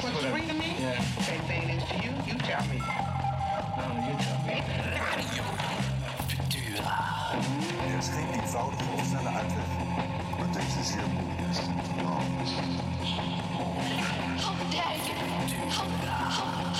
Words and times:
What's 0.00 0.22
to 0.22 0.54
me? 0.54 0.68
Me. 2.68 2.80
Er 7.88 7.98
is 7.98 8.08
geen 8.08 8.40
eenvoudige. 8.40 8.84
Maar 10.38 10.52
deze 10.52 10.78
is 10.80 10.88
zeer 10.88 11.02
moeilijk. 11.12 11.38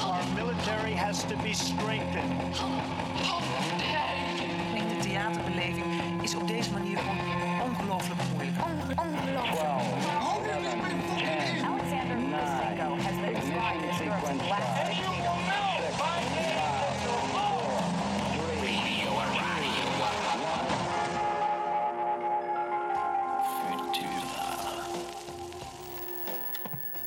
Our 0.02 0.24
military 0.34 0.94
has 0.94 1.20
to 1.20 1.36
be 1.42 1.54
strengthened. 1.54 2.56
De 4.88 4.96
theaterbeleving 5.00 6.22
is 6.22 6.34
op 6.34 6.48
deze 6.48 6.72
manier 6.72 6.98
last 14.36 14.86
dictator. 14.86 15.28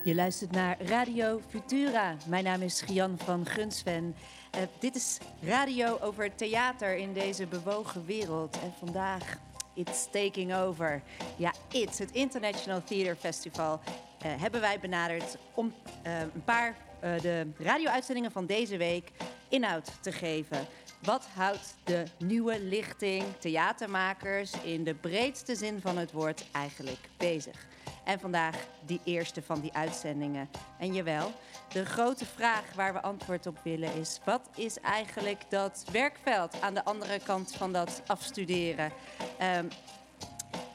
Je 0.04 0.16
luistert 0.16 0.52
naar 0.52 0.82
Radio 0.82 1.42
Futura. 1.50 2.16
Mijn 2.26 2.44
naam 2.44 2.62
is 2.62 2.82
Gian 2.82 3.18
van 3.24 3.46
Gunsven. 3.46 4.16
Eh, 4.52 4.62
dit 4.80 4.96
is 4.96 5.18
radio 5.42 5.98
over 6.00 6.36
theater 6.36 6.98
in 6.98 7.14
deze 7.14 7.46
bewogen 7.46 8.06
wereld. 8.06 8.60
En 8.62 8.74
vandaag, 8.80 9.38
It's 9.74 10.08
Taking 10.12 10.56
Over. 10.56 11.02
Ja, 11.36 11.54
It's, 11.72 12.00
het 12.00 12.12
International 12.12 12.84
Theater 12.84 13.16
Festival, 13.16 13.80
eh, 14.22 14.32
hebben 14.38 14.62
wij 14.62 14.80
benaderd 14.80 15.38
om 15.54 15.74
eh, 16.04 16.20
een 16.20 16.44
paar 16.44 16.76
de 17.02 17.48
radio-uitzendingen 17.58 18.32
van 18.32 18.46
deze 18.46 18.78
week 18.78 19.12
inhoud 19.50 19.92
te 20.02 20.12
geven. 20.12 20.68
Wat 21.04 21.28
houdt 21.34 21.76
de 21.84 22.04
nieuwe 22.18 22.64
lichting 22.64 23.24
theatermakers 23.40 24.52
in 24.64 24.84
de 24.84 24.94
breedste 24.94 25.56
zin 25.56 25.82
van 25.82 25.98
het 25.98 26.12
woord 26.12 26.46
eigenlijk 26.52 27.10
bezig? 27.18 27.68
En 28.04 28.20
vandaag 28.20 28.56
die 28.86 29.00
eerste 29.04 29.42
van 29.42 29.62
die 29.62 29.74
uitzendingen. 29.74 30.50
En 30.80 30.94
jawel, 30.94 31.32
de 31.74 31.86
grote 31.86 32.26
vraag 32.26 32.74
waar 32.76 32.94
we 32.94 33.02
antwoord 33.02 33.48
op 33.48 33.58
willen 33.64 33.96
is: 33.96 34.20
wat 34.26 34.50
is 34.56 34.80
eigenlijk 34.80 35.42
dat 35.50 35.86
werkveld 35.92 36.62
aan 36.62 36.74
de 36.74 36.84
andere 36.84 37.20
kant 37.24 37.56
van 37.56 37.74
dat 37.74 38.02
afstuderen? 38.06 38.92
Ehm, 39.38 39.66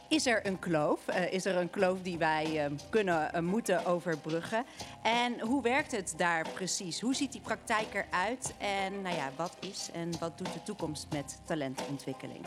is 0.09 0.27
er 0.27 0.47
een 0.47 0.59
kloof? 0.59 1.09
Eh, 1.09 1.33
is 1.33 1.45
er 1.45 1.57
een 1.57 1.71
kloof 1.71 2.03
die 2.03 2.19
wij 2.19 2.65
eh, 2.65 2.71
kunnen, 2.91 3.33
eh, 3.33 3.43
moeten 3.43 3.85
overbruggen? 3.85 4.65
En 5.03 5.41
hoe 5.41 5.62
werkt 5.62 5.93
het 5.93 6.15
daar 6.17 6.49
precies? 6.55 7.01
Hoe 7.01 7.15
ziet 7.15 7.33
die 7.33 7.41
praktijk 7.41 7.87
eruit? 7.95 8.55
En 8.59 9.03
nou 9.03 9.17
ja, 9.17 9.31
wat 9.37 9.57
is 9.61 9.89
en 9.93 10.19
wat 10.19 10.39
doet 10.39 10.53
de 10.53 10.62
toekomst 10.62 11.07
met 11.11 11.41
talentontwikkeling? 11.45 12.45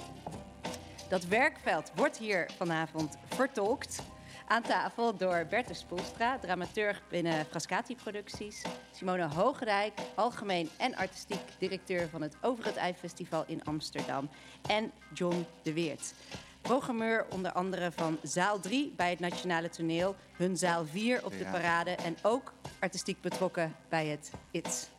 Dat 1.09 1.25
werkveld 1.25 1.91
wordt 1.95 2.17
hier 2.17 2.49
vanavond 2.57 3.17
vertolkt. 3.27 4.01
Aan 4.47 4.61
tafel 4.61 5.17
door 5.17 5.45
Bertus 5.49 5.79
Spoelstra, 5.79 6.39
dramaturg 6.39 7.01
binnen 7.09 7.45
Frascati 7.45 7.95
Producties. 7.95 8.63
Simone 8.91 9.27
Hogerijk, 9.27 9.93
algemeen 10.15 10.69
en 10.77 10.95
artistiek 10.95 11.41
directeur 11.59 12.09
van 12.09 12.21
het 12.21 12.35
Over 12.41 12.65
het 12.65 12.75
Ei 12.75 12.93
Festival 12.93 13.43
in 13.47 13.63
Amsterdam. 13.63 14.29
En 14.67 14.91
John 15.13 15.45
de 15.61 15.73
Weert, 15.73 16.13
programmeur 16.61 17.25
onder 17.29 17.51
andere 17.51 17.91
van 17.91 18.17
Zaal 18.23 18.59
3 18.59 18.93
bij 18.95 19.09
het 19.09 19.19
Nationale 19.19 19.69
Toneel. 19.69 20.15
Hun 20.35 20.57
Zaal 20.57 20.85
4 20.85 21.25
op 21.25 21.31
de 21.37 21.45
parade. 21.51 21.91
En 21.91 22.17
ook 22.21 22.53
artistiek 22.79 23.21
betrokken 23.21 23.75
bij 23.89 24.07
het 24.07 24.31
ITS. 24.51 24.89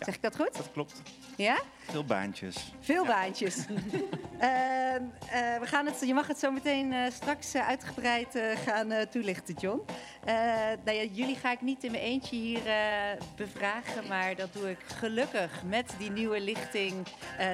Zeg 0.00 0.14
ik 0.14 0.22
dat 0.22 0.36
goed? 0.36 0.56
Dat 0.56 0.72
klopt. 0.72 1.02
Ja? 1.36 1.60
Veel 1.78 2.04
baantjes. 2.04 2.72
Veel 2.80 3.04
baantjes. 3.06 3.56
Ehm, 4.38 5.02
eh, 5.30 5.58
we 5.60 5.66
gaan 5.66 5.86
het, 5.86 6.00
je 6.00 6.14
mag 6.14 6.26
het 6.26 6.38
zo 6.38 6.50
meteen 6.50 6.92
eh, 6.92 7.10
straks 7.12 7.54
eh, 7.54 7.68
uitgebreid 7.68 8.38
gaan 8.64 9.08
toelichten, 9.10 9.54
John. 9.54 9.82
Nou 10.84 10.96
ja, 10.96 11.02
jullie 11.12 11.36
ga 11.36 11.52
ik 11.52 11.60
niet 11.60 11.84
in 11.84 11.90
mijn 11.90 12.02
eentje 12.02 12.36
hier 12.36 12.60
bevragen, 13.36 14.08
maar 14.08 14.34
dat 14.34 14.52
doe 14.52 14.70
ik 14.70 14.78
gelukkig 14.86 15.62
met 15.64 15.94
die 15.98 16.10
nieuwe 16.10 16.40
lichting 16.40 17.06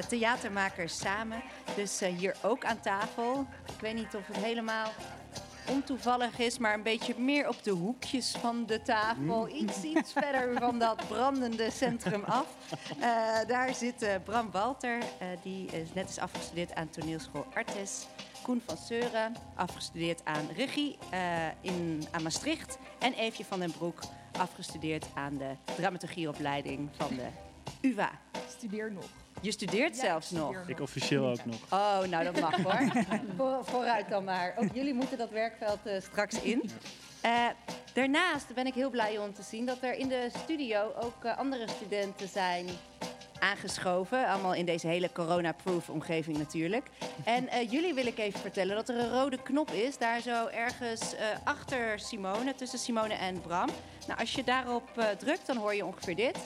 theatermakers 0.09 0.99
samen. 0.99 1.43
Dus 1.77 2.01
hier 2.01 2.37
ook 2.43 2.65
aan 2.65 2.81
tafel. 2.81 3.47
Ik 3.75 3.81
weet 3.81 3.95
niet 3.95 4.15
of 4.15 4.27
het 4.27 4.37
helemaal 4.37 4.93
ontoevallig 5.69 6.39
is, 6.39 6.59
maar 6.59 6.75
een 6.75 6.83
beetje 6.83 7.15
meer 7.19 7.49
op 7.49 7.63
de 7.63 7.71
hoekjes 7.71 8.31
van 8.31 8.67
de 8.67 8.83
tafel. 8.83 9.49
Iets, 9.49 9.83
iets 9.83 10.13
verder 10.13 10.59
van 10.59 10.79
dat 10.79 11.09
brandende 11.09 11.71
centrum 11.71 12.25
af. 12.25 12.47
Eh, 13.01 13.49
daar 13.49 13.75
zit 13.75 14.03
eh, 14.03 14.15
Bram 14.25 14.51
Walter, 14.51 14.99
eh, 14.99 15.27
die 15.43 15.67
is 15.67 15.93
net 15.95 16.09
is 16.09 16.19
afgestudeerd 16.19 16.75
aan 16.75 16.91
toneelschool 16.91 17.47
Artes. 17.55 18.07
Koen 18.43 18.63
van 18.67 18.77
Seuren, 18.77 19.35
afgestudeerd 19.55 20.25
aan 20.25 20.49
regie 20.57 20.99
eh, 21.11 21.47
in, 21.61 22.05
aan 22.11 22.23
Maastricht. 22.23 22.79
En 22.99 23.13
Eefje 23.13 23.45
van 23.45 23.61
den 23.61 23.73
Broek, 23.73 24.01
afgestudeerd 24.39 25.07
aan 25.15 25.37
de 25.37 25.51
dramaturgieopleiding 25.77 26.89
van 26.97 27.09
de 27.09 27.27
UvA. 27.81 28.11
Studeer 28.49 28.93
nog. 28.93 29.22
Je 29.43 29.53
studeert 29.53 29.97
zelfs 29.97 30.31
nog. 30.31 30.57
Ik 30.67 30.81
officieel 30.81 31.27
ook 31.29 31.45
nog. 31.45 31.57
Oh, 31.71 32.03
nou 32.03 32.25
dat 32.25 32.41
mag 32.41 32.63
hoor. 32.63 33.05
Voor, 33.37 33.65
vooruit 33.65 34.09
dan 34.09 34.25
maar. 34.25 34.55
Ook 34.57 34.75
jullie 34.75 34.95
moeten 34.95 35.19
dat 35.19 35.31
werkveld 35.31 35.79
eh, 35.85 36.01
straks 36.01 36.41
in. 36.43 36.63
Eh, 37.23 37.47
daarnaast 37.93 38.55
ben 38.55 38.67
ik 38.67 38.75
heel 38.75 38.91
blij 38.91 39.19
om 39.19 39.35
te 39.35 39.43
zien 39.43 39.67
dat 39.67 39.83
er 39.83 39.95
in 39.95 40.09
de 40.09 40.29
studio 40.43 40.93
ook 41.01 41.25
eh, 41.25 41.39
andere 41.39 41.69
studenten 41.69 42.29
zijn 42.29 42.67
aangeschoven. 43.43 44.27
Allemaal 44.27 44.55
in 44.55 44.65
deze 44.65 44.87
hele 44.87 45.13
corona-proof 45.13 45.89
omgeving 45.89 46.39
natuurlijk. 46.39 46.87
En 47.25 47.49
eh, 47.49 47.71
jullie 47.71 47.95
wil 47.95 48.07
ik 48.07 48.19
even 48.19 48.41
vertellen 48.41 48.77
dat 48.77 48.89
er 48.89 48.99
een 48.99 49.11
rode 49.11 49.43
knop 49.43 49.71
is. 49.71 49.99
Daar 49.99 50.21
zo 50.21 50.47
ergens 50.47 51.15
eh, 51.15 51.27
achter 51.45 51.99
Simone, 51.99 52.55
tussen 52.55 52.79
Simone 52.79 53.15
en 53.15 53.41
Bram. 53.41 53.69
Nou, 54.07 54.21
als 54.21 54.33
je 54.33 54.45
daarop 54.45 54.89
eh, 54.97 55.09
drukt, 55.09 55.47
dan 55.47 55.57
hoor 55.57 55.75
je 55.75 55.85
ongeveer 55.85 56.17
dit. 56.17 56.39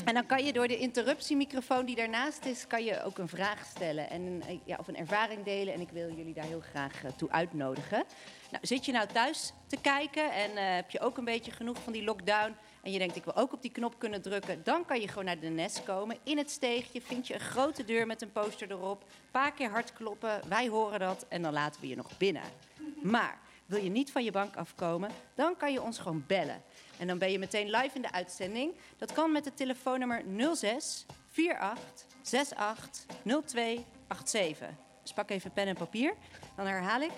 En 0.10 0.14
dan 0.14 0.26
kan 0.26 0.44
je 0.44 0.52
door 0.52 0.68
de 0.68 0.78
interruptiemicrofoon 0.78 1.86
die 1.86 1.96
daarnaast 1.96 2.44
is, 2.44 2.66
kan 2.66 2.84
je 2.84 3.02
ook 3.02 3.18
een 3.18 3.28
vraag 3.28 3.64
stellen 3.64 4.10
en 4.10 4.42
eh, 4.46 4.58
ja, 4.64 4.76
of 4.78 4.88
een 4.88 4.96
ervaring 4.96 5.44
delen. 5.44 5.74
En 5.74 5.80
ik 5.80 5.90
wil 5.90 6.12
jullie 6.12 6.34
daar 6.34 6.44
heel 6.44 6.62
graag 6.70 7.04
eh, 7.04 7.10
toe 7.16 7.30
uitnodigen. 7.30 8.04
Nou, 8.50 8.66
zit 8.66 8.84
je 8.84 8.92
nou 8.92 9.08
thuis 9.12 9.52
te 9.66 9.76
kijken 9.80 10.32
en 10.32 10.50
eh, 10.56 10.74
heb 10.74 10.90
je 10.90 11.00
ook 11.00 11.18
een 11.18 11.24
beetje 11.24 11.50
genoeg 11.50 11.76
van 11.82 11.92
die 11.92 12.04
lockdown 12.04 12.54
en 12.82 12.92
je 12.92 12.98
denkt 12.98 13.16
ik 13.16 13.24
wil 13.24 13.36
ook 13.36 13.52
op 13.52 13.62
die 13.62 13.70
knop 13.70 13.98
kunnen 13.98 14.22
drukken, 14.22 14.60
dan 14.64 14.84
kan 14.84 15.00
je 15.00 15.08
gewoon 15.08 15.24
naar 15.24 15.40
de 15.40 15.48
nest 15.48 15.82
komen. 15.82 16.16
In 16.22 16.38
het 16.38 16.50
steegje 16.50 17.00
vind 17.00 17.26
je 17.26 17.34
een 17.34 17.40
grote 17.40 17.84
deur 17.84 18.06
met 18.06 18.22
een 18.22 18.32
poster 18.32 18.70
erop. 18.70 19.02
Een 19.02 19.30
paar 19.30 19.52
keer 19.52 19.70
hard 19.70 19.92
kloppen, 19.92 20.40
wij 20.48 20.68
horen 20.68 20.98
dat 21.00 21.26
en 21.28 21.42
dan 21.42 21.52
laten 21.52 21.80
we 21.80 21.88
je 21.88 21.96
nog 21.96 22.18
binnen. 22.18 22.42
Maar 23.02 23.38
wil 23.66 23.82
je 23.82 23.90
niet 23.90 24.12
van 24.12 24.24
je 24.24 24.30
bank 24.30 24.56
afkomen, 24.56 25.10
dan 25.34 25.56
kan 25.56 25.72
je 25.72 25.82
ons 25.82 25.98
gewoon 25.98 26.24
bellen. 26.26 26.62
En 27.00 27.06
dan 27.06 27.18
ben 27.18 27.32
je 27.32 27.38
meteen 27.38 27.70
live 27.70 27.96
in 27.96 28.02
de 28.02 28.12
uitzending. 28.12 28.74
Dat 28.96 29.12
kan 29.12 29.32
met 29.32 29.44
het 29.44 29.56
telefoonnummer 29.56 30.22
06 30.54 31.06
48 31.36 32.06
68 32.22 33.06
02 33.44 33.84
87. 34.24 34.68
Dus 35.02 35.12
pak 35.12 35.30
even 35.30 35.52
pen 35.52 35.66
en 35.66 35.76
papier. 35.76 36.14
Dan 36.56 36.66
herhaal 36.66 37.00
ik 37.00 37.10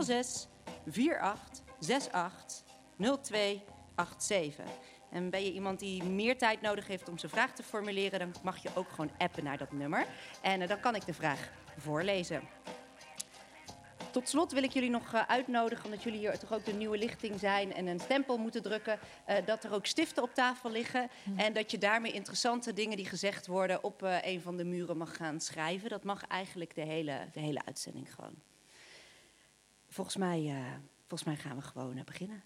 06 0.00 0.48
48 0.86 1.20
68 1.80 2.62
02 3.22 3.62
87. 4.18 4.64
En 5.10 5.30
ben 5.30 5.44
je 5.44 5.52
iemand 5.52 5.78
die 5.78 6.04
meer 6.04 6.38
tijd 6.38 6.60
nodig 6.60 6.86
heeft 6.86 7.08
om 7.08 7.18
zijn 7.18 7.32
vraag 7.32 7.52
te 7.52 7.62
formuleren, 7.62 8.18
dan 8.18 8.34
mag 8.42 8.62
je 8.62 8.68
ook 8.74 8.88
gewoon 8.88 9.10
appen 9.18 9.44
naar 9.44 9.58
dat 9.58 9.72
nummer. 9.72 10.06
En 10.40 10.62
eh, 10.62 10.68
dan 10.68 10.80
kan 10.80 10.94
ik 10.94 11.06
de 11.06 11.14
vraag 11.14 11.50
voorlezen. 11.78 12.42
Tot 14.12 14.28
slot 14.28 14.52
wil 14.52 14.62
ik 14.62 14.72
jullie 14.72 14.90
nog 14.90 15.12
eh, 15.12 15.22
uitnodigen, 15.26 15.84
omdat 15.84 16.02
jullie 16.02 16.18
hier 16.18 16.38
toch 16.38 16.52
ook 16.52 16.64
de 16.64 16.72
nieuwe 16.72 16.98
lichting 16.98 17.38
zijn 17.38 17.74
en 17.74 17.86
een 17.86 18.00
stempel 18.00 18.38
moeten 18.38 18.62
drukken, 18.62 18.98
eh, 19.24 19.46
dat 19.46 19.64
er 19.64 19.72
ook 19.72 19.86
stiften 19.86 20.22
op 20.22 20.34
tafel 20.34 20.70
liggen. 20.70 21.10
En 21.36 21.52
dat 21.52 21.70
je 21.70 21.78
daarmee 21.78 22.12
interessante 22.12 22.72
dingen 22.72 22.96
die 22.96 23.06
gezegd 23.06 23.46
worden 23.46 23.84
op 23.84 24.02
eh, 24.02 24.16
een 24.22 24.40
van 24.40 24.56
de 24.56 24.64
muren 24.64 24.96
mag 24.96 25.16
gaan 25.16 25.40
schrijven. 25.40 25.88
Dat 25.88 26.04
mag 26.04 26.26
eigenlijk 26.26 26.74
de 26.74 26.80
hele, 26.80 27.28
de 27.32 27.40
hele 27.40 27.64
uitzending 27.64 28.14
gewoon. 28.14 28.34
Volgens 29.88 30.16
mij, 30.16 30.46
eh, 30.48 30.56
volgens 31.06 31.24
mij 31.24 31.36
gaan 31.36 31.56
we 31.56 31.62
gewoon 31.62 32.02
beginnen. 32.04 32.42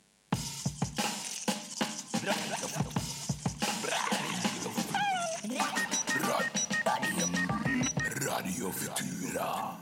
Radio 8.19 8.70
Futura. 8.70 9.78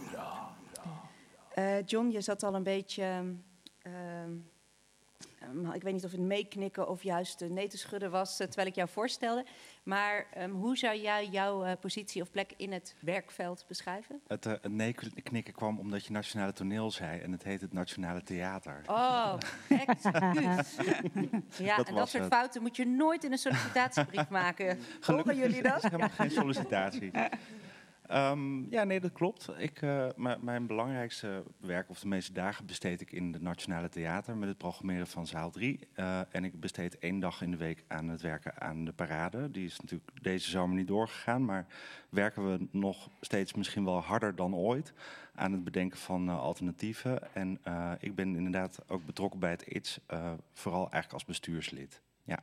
Eh, 1.54 1.86
John, 1.86 2.10
je 2.10 2.20
zat 2.20 2.42
al 2.42 2.54
een 2.54 2.62
beetje 2.62 3.02
ehm, 3.02 3.34
ehm, 3.82 5.72
ik 5.72 5.82
weet 5.82 5.92
niet 5.92 6.04
of 6.04 6.10
het 6.10 6.20
meeknikken 6.20 6.88
of 6.88 7.02
juist 7.02 7.42
uh, 7.42 7.50
nee 7.50 7.68
te 7.68 7.78
schudden 7.78 8.10
was 8.10 8.40
uh, 8.40 8.46
terwijl 8.46 8.68
ik 8.68 8.74
jou 8.74 8.88
voorstelde. 8.88 9.44
Maar 9.82 10.26
um, 10.38 10.50
hoe 10.50 10.76
zou 10.76 10.96
jij 10.96 11.26
jouw 11.26 11.66
uh, 11.66 11.72
positie 11.80 12.22
of 12.22 12.30
plek 12.30 12.52
in 12.56 12.72
het 12.72 12.94
werkveld 13.00 13.64
beschrijven? 13.68 14.20
Het, 14.26 14.44
het 14.44 14.68
nee 14.68 14.94
knikken 15.22 15.54
kwam 15.54 15.78
omdat 15.78 16.04
je 16.04 16.12
Nationale 16.12 16.52
Toneel 16.52 16.90
zei 16.90 17.20
en 17.20 17.32
het 17.32 17.42
heet 17.42 17.60
het 17.60 17.72
Nationale 17.72 18.22
Theater. 18.22 18.82
Oh, 18.86 19.34
excuus. 19.68 20.76
ja, 21.66 21.76
dat 21.76 21.88
en 21.88 21.94
dat 21.94 22.08
soort 22.08 22.22
het. 22.22 22.32
fouten 22.32 22.62
moet 22.62 22.76
je 22.76 22.86
nooit 22.86 23.24
in 23.24 23.32
een 23.32 23.38
sollicitatiebrief 23.38 24.28
maken. 24.28 24.78
Horen 25.06 25.36
jullie 25.36 25.62
dat? 25.62 25.82
Helemaal 25.82 26.08
geen 26.08 26.30
sollicitatie. 26.30 27.10
Um, 28.12 28.66
ja, 28.70 28.84
nee, 28.84 29.00
dat 29.00 29.12
klopt. 29.12 29.48
Ik, 29.56 29.82
uh, 29.82 30.06
mijn 30.40 30.66
belangrijkste 30.66 31.42
werk, 31.60 31.90
of 31.90 32.00
de 32.00 32.08
meeste 32.08 32.32
dagen, 32.32 32.66
besteed 32.66 33.00
ik 33.00 33.12
in 33.12 33.32
het 33.32 33.42
Nationale 33.42 33.88
Theater 33.88 34.36
met 34.36 34.48
het 34.48 34.58
programmeren 34.58 35.06
van 35.06 35.26
Zaal 35.26 35.50
3. 35.50 35.80
Uh, 35.96 36.20
en 36.34 36.44
ik 36.44 36.60
besteed 36.60 36.98
één 36.98 37.18
dag 37.18 37.42
in 37.42 37.50
de 37.50 37.56
week 37.56 37.84
aan 37.88 38.08
het 38.08 38.20
werken 38.20 38.60
aan 38.60 38.84
de 38.84 38.92
parade. 38.92 39.50
Die 39.50 39.64
is 39.64 39.80
natuurlijk 39.80 40.10
deze 40.22 40.50
zomer 40.50 40.76
niet 40.76 40.88
doorgegaan, 40.88 41.44
maar 41.44 41.66
werken 42.08 42.50
we 42.50 42.68
nog 42.70 43.08
steeds 43.20 43.54
misschien 43.54 43.84
wel 43.84 44.00
harder 44.00 44.36
dan 44.36 44.54
ooit 44.54 44.92
aan 45.34 45.52
het 45.52 45.64
bedenken 45.64 45.98
van 45.98 46.28
uh, 46.28 46.40
alternatieven. 46.40 47.34
En 47.34 47.60
ik 48.00 48.14
ben 48.14 48.36
inderdaad 48.36 48.78
ook 48.88 49.06
betrokken 49.06 49.40
bij 49.40 49.50
het 49.50 49.66
ITS, 49.66 50.00
vooral 50.52 50.82
eigenlijk 50.82 51.12
als 51.12 51.24
bestuurslid. 51.24 52.02
Ja. 52.24 52.38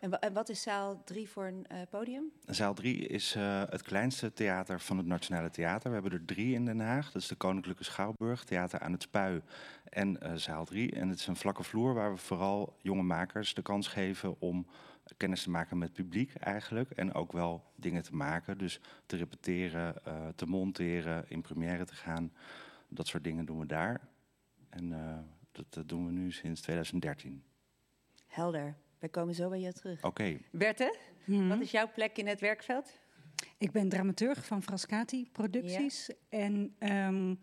En, 0.00 0.20
en, 0.20 0.32
wat 0.32 0.48
is 0.48 0.62
zaal 0.62 1.02
3 1.04 1.28
voor 1.28 1.44
een 1.44 1.66
uh, 1.72 1.78
podium? 1.90 2.32
Zaal 2.46 2.74
3 2.74 2.96
is 2.96 3.36
uh, 3.36 3.62
het 3.68 3.82
kleinste 3.82 4.32
theater 4.32 4.80
van 4.80 4.96
het 4.96 5.06
Nationale 5.06 5.50
Theater. 5.50 5.88
We 5.88 5.94
hebben 5.94 6.12
er 6.12 6.24
drie 6.24 6.54
in 6.54 6.64
Den 6.64 6.80
Haag. 6.80 7.12
Dat 7.12 7.22
is 7.22 7.28
de 7.28 7.34
Koninklijke 7.34 7.84
Schouwburg, 7.84 8.44
Theater 8.44 8.80
aan 8.80 8.92
het 8.92 9.02
Spui 9.02 9.42
en 9.84 10.18
uh, 10.22 10.34
zaal 10.34 10.64
3. 10.64 10.92
En 10.92 11.08
het 11.08 11.18
is 11.18 11.26
een 11.26 11.36
vlakke 11.36 11.62
vloer 11.62 11.94
waar 11.94 12.12
we 12.12 12.16
vooral 12.16 12.76
jonge 12.82 13.02
makers 13.02 13.54
de 13.54 13.62
kans 13.62 13.88
geven 13.88 14.40
om 14.40 14.66
kennis 15.16 15.42
te 15.42 15.50
maken 15.50 15.78
met 15.78 15.88
het 15.88 15.96
publiek 15.96 16.34
eigenlijk. 16.34 16.90
En 16.90 17.14
ook 17.14 17.32
wel 17.32 17.64
dingen 17.74 18.02
te 18.02 18.14
maken. 18.14 18.58
Dus 18.58 18.80
te 19.06 19.16
repeteren, 19.16 19.94
te 20.34 20.46
monteren, 20.46 21.24
in 21.28 21.40
première 21.40 21.84
te 21.84 21.94
gaan. 21.94 22.32
Dat 22.88 23.06
soort 23.06 23.24
dingen 23.24 23.44
doen 23.44 23.58
we 23.58 23.66
daar. 23.66 24.00
En 24.68 24.94
dat 25.52 25.88
doen 25.88 26.06
we 26.06 26.12
nu 26.12 26.32
sinds 26.32 26.60
2013. 26.60 27.42
Helder. 28.26 28.76
Wij 28.98 29.08
komen 29.08 29.34
zo 29.34 29.48
bij 29.48 29.60
jou 29.60 29.72
terug. 29.72 29.98
Oké. 29.98 30.06
Okay. 30.06 30.40
Berthe, 30.50 30.96
mm-hmm. 31.24 31.48
wat 31.48 31.60
is 31.60 31.70
jouw 31.70 31.90
plek 31.94 32.16
in 32.16 32.26
het 32.26 32.40
werkveld? 32.40 32.98
Ik 33.58 33.70
ben 33.70 33.88
dramaturg 33.88 34.46
van 34.46 34.62
Frascati 34.62 35.28
Producties. 35.32 36.06
Ja. 36.06 36.38
En 36.38 36.74
um, 36.78 37.38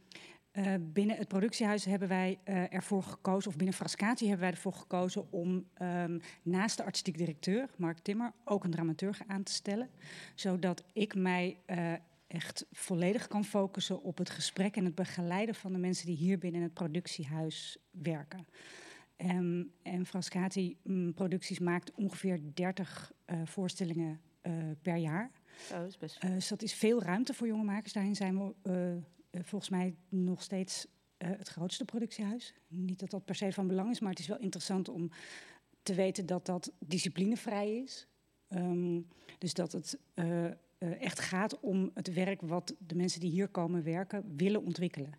uh, 0.53 0.73
binnen 0.79 1.17
het 1.17 1.27
productiehuis 1.27 1.85
hebben 1.85 2.07
wij 2.07 2.39
uh, 2.45 2.73
ervoor 2.73 3.03
gekozen, 3.03 3.49
of 3.49 3.55
binnen 3.55 3.75
Frascati 3.75 4.23
hebben 4.27 4.45
wij 4.45 4.55
ervoor 4.55 4.73
gekozen 4.73 5.31
om 5.31 5.67
um, 5.81 6.21
naast 6.41 6.77
de 6.77 6.83
artistiek 6.83 7.17
directeur, 7.17 7.69
Mark 7.77 7.99
Timmer, 7.99 8.33
ook 8.43 8.63
een 8.63 8.71
dramaturg 8.71 9.21
aan 9.27 9.43
te 9.43 9.51
stellen. 9.51 9.89
Zodat 10.35 10.83
ik 10.93 11.15
mij 11.15 11.59
uh, 11.67 11.93
echt 12.27 12.65
volledig 12.71 13.27
kan 13.27 13.45
focussen 13.45 14.01
op 14.01 14.17
het 14.17 14.29
gesprek 14.29 14.75
en 14.75 14.85
het 14.85 14.95
begeleiden 14.95 15.55
van 15.55 15.73
de 15.73 15.79
mensen 15.79 16.05
die 16.05 16.15
hier 16.15 16.37
binnen 16.37 16.61
het 16.61 16.73
productiehuis 16.73 17.77
werken. 17.91 18.47
Um, 19.17 19.71
en 19.81 20.05
Frascati 20.05 20.77
um, 20.83 21.13
Producties 21.13 21.59
maakt 21.59 21.91
ongeveer 21.91 22.39
30 22.53 23.11
uh, 23.25 23.41
voorstellingen 23.45 24.21
uh, 24.43 24.53
per 24.81 24.95
jaar. 24.95 25.31
Oh, 25.71 25.79
dat 25.79 25.87
is 25.87 25.97
best 25.97 26.17
veel. 26.17 26.29
Uh, 26.29 26.35
dus 26.35 26.47
dat 26.47 26.61
is 26.61 26.73
veel 26.73 27.01
ruimte 27.01 27.33
voor 27.33 27.47
jonge 27.47 27.63
makers. 27.63 27.93
Daarin 27.93 28.15
zijn 28.15 28.53
we 28.61 29.01
volgens 29.31 29.69
mij 29.69 29.95
nog 30.09 30.41
steeds 30.41 30.87
het 31.17 31.47
grootste 31.47 31.85
productiehuis. 31.85 32.53
Niet 32.67 32.99
dat 32.99 33.09
dat 33.09 33.25
per 33.25 33.35
se 33.35 33.51
van 33.51 33.67
belang 33.67 33.89
is, 33.89 33.99
maar 33.99 34.09
het 34.09 34.19
is 34.19 34.27
wel 34.27 34.39
interessant 34.39 34.89
om 34.89 35.11
te 35.83 35.93
weten 35.93 36.25
dat 36.25 36.45
dat 36.45 36.71
disciplinevrij 36.79 37.77
is. 37.77 38.07
Um, 38.49 39.07
dus 39.37 39.53
dat 39.53 39.71
het 39.71 39.99
echt 40.77 41.19
gaat 41.19 41.59
om 41.59 41.91
het 41.93 42.13
werk 42.13 42.41
wat 42.41 42.75
de 42.79 42.95
mensen 42.95 43.19
die 43.19 43.31
hier 43.31 43.47
komen 43.47 43.83
werken 43.83 44.35
willen 44.35 44.63
ontwikkelen. 44.63 45.13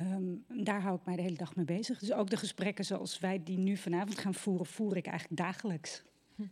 Um, 0.00 0.44
daar 0.48 0.82
hou 0.82 0.96
ik 0.96 1.04
mij 1.04 1.16
de 1.16 1.22
hele 1.22 1.36
dag 1.36 1.56
mee 1.56 1.64
bezig. 1.64 1.98
Dus 1.98 2.12
ook 2.12 2.30
de 2.30 2.36
gesprekken 2.36 2.84
zoals 2.84 3.18
wij 3.18 3.40
die 3.44 3.58
nu 3.58 3.76
vanavond 3.76 4.18
gaan 4.18 4.34
voeren, 4.34 4.66
voer 4.66 4.96
ik 4.96 5.06
eigenlijk 5.06 5.40
dagelijks. 5.40 6.02
Hm. 6.34 6.42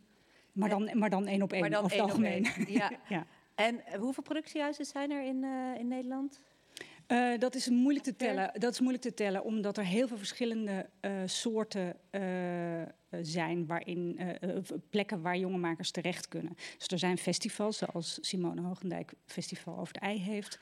Maar, 0.53 0.69
dan, 0.69 0.91
maar 0.93 1.11
dan 1.11 1.27
één 1.27 1.43
op 1.43 1.53
één, 1.53 1.75
over 1.75 1.91
het 1.91 2.01
algemeen. 2.01 2.47
Ja. 2.69 2.93
ja. 3.09 3.27
En 3.55 3.81
hoeveel 3.99 4.23
productiehuizen 4.23 4.85
zijn 4.85 5.11
er 5.11 5.25
in, 5.25 5.43
uh, 5.43 5.79
in 5.79 5.89
Nederland? 5.89 6.41
Uh, 7.09 7.39
dat 7.39 7.55
is 7.55 7.69
moeilijk 7.69 8.05
te 8.05 8.17
tellen. 8.17 8.51
Dat 8.55 8.73
is 8.73 8.81
moeilijk 8.81 9.05
te 9.05 9.15
tellen, 9.15 9.45
omdat 9.45 9.77
er 9.77 9.85
heel 9.85 10.09
veel 10.09 10.17
verschillende 10.17 10.89
uh, 11.01 11.11
soorten 11.27 11.97
zijn 13.23 13.67
waarin 13.67 14.21
plekken 14.91 15.23
waar 15.23 15.39
jonge 15.39 15.59
makers 15.59 15.91
terecht 15.91 16.29
kunnen. 16.29 16.57
Dus 16.79 16.87
er 16.87 16.99
zijn 16.99 17.19
festivals, 17.19 17.79
zoals 17.79 18.19
Simone 18.21 18.61
Hoogendijk 18.61 19.15
Festival 19.27 19.79
over 19.79 19.93
de 19.93 19.99
Ei 19.99 20.19
heeft. 20.19 20.59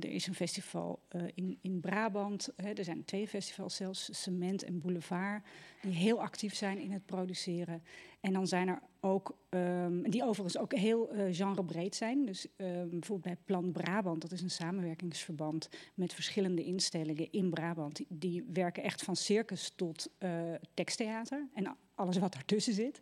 er 0.00 0.04
is 0.10 0.26
een 0.26 0.34
festival 0.34 1.02
in, 1.34 1.58
in 1.62 1.80
Brabant. 1.80 2.52
er 2.56 2.84
zijn 2.84 3.04
twee 3.04 3.28
festivals 3.28 3.76
zelfs, 3.76 4.22
Cement 4.22 4.62
en 4.62 4.80
Boulevard, 4.80 5.44
die 5.82 5.92
heel 5.92 6.20
actief 6.20 6.54
zijn 6.54 6.78
in 6.78 6.92
het 6.92 7.06
produceren. 7.06 7.82
En 8.20 8.32
dan 8.32 8.46
zijn 8.46 8.68
er 8.68 8.82
ook, 9.00 9.36
um, 9.50 10.10
die 10.10 10.24
overigens 10.24 10.58
ook 10.58 10.74
heel 10.74 11.14
uh, 11.14 11.34
genrebreed 11.34 11.94
zijn. 11.94 12.26
Dus 12.26 12.46
um, 12.56 12.90
bijvoorbeeld 12.90 13.22
bij 13.22 13.36
Plan 13.44 13.72
Brabant, 13.72 14.20
dat 14.20 14.32
is 14.32 14.42
een 14.42 14.50
samenwerkingsverband 14.50 15.68
met 15.94 16.14
verschillende 16.14 16.64
instellingen 16.64 17.32
in 17.32 17.50
Brabant. 17.50 18.00
Die, 18.08 18.44
werken 18.52 18.82
echt 18.82 19.02
van 19.02 19.16
circus 19.16 19.72
tot 19.76 20.10
uh, 20.18 20.30
teksttheater 20.74 21.48
en 21.54 21.76
alles 21.94 22.18
wat 22.18 22.32
daartussen 22.32 22.74
zit. 22.74 23.00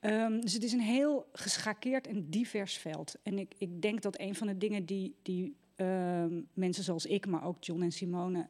Um, 0.00 0.40
dus 0.40 0.52
het 0.52 0.62
is 0.62 0.72
een 0.72 0.80
heel 0.80 1.26
geschakeerd 1.32 2.06
en 2.06 2.30
divers 2.30 2.76
veld. 2.76 3.14
En 3.22 3.38
ik, 3.38 3.54
ik 3.58 3.82
denk 3.82 4.02
dat 4.02 4.20
een 4.20 4.34
van 4.34 4.46
de 4.46 4.58
dingen 4.58 4.84
die, 4.84 5.14
die 5.22 5.56
mensen 6.52 6.84
zoals 6.84 7.06
ik, 7.06 7.26
maar 7.26 7.44
ook 7.44 7.64
John 7.64 7.82
en 7.82 7.92
Simone 7.92 8.48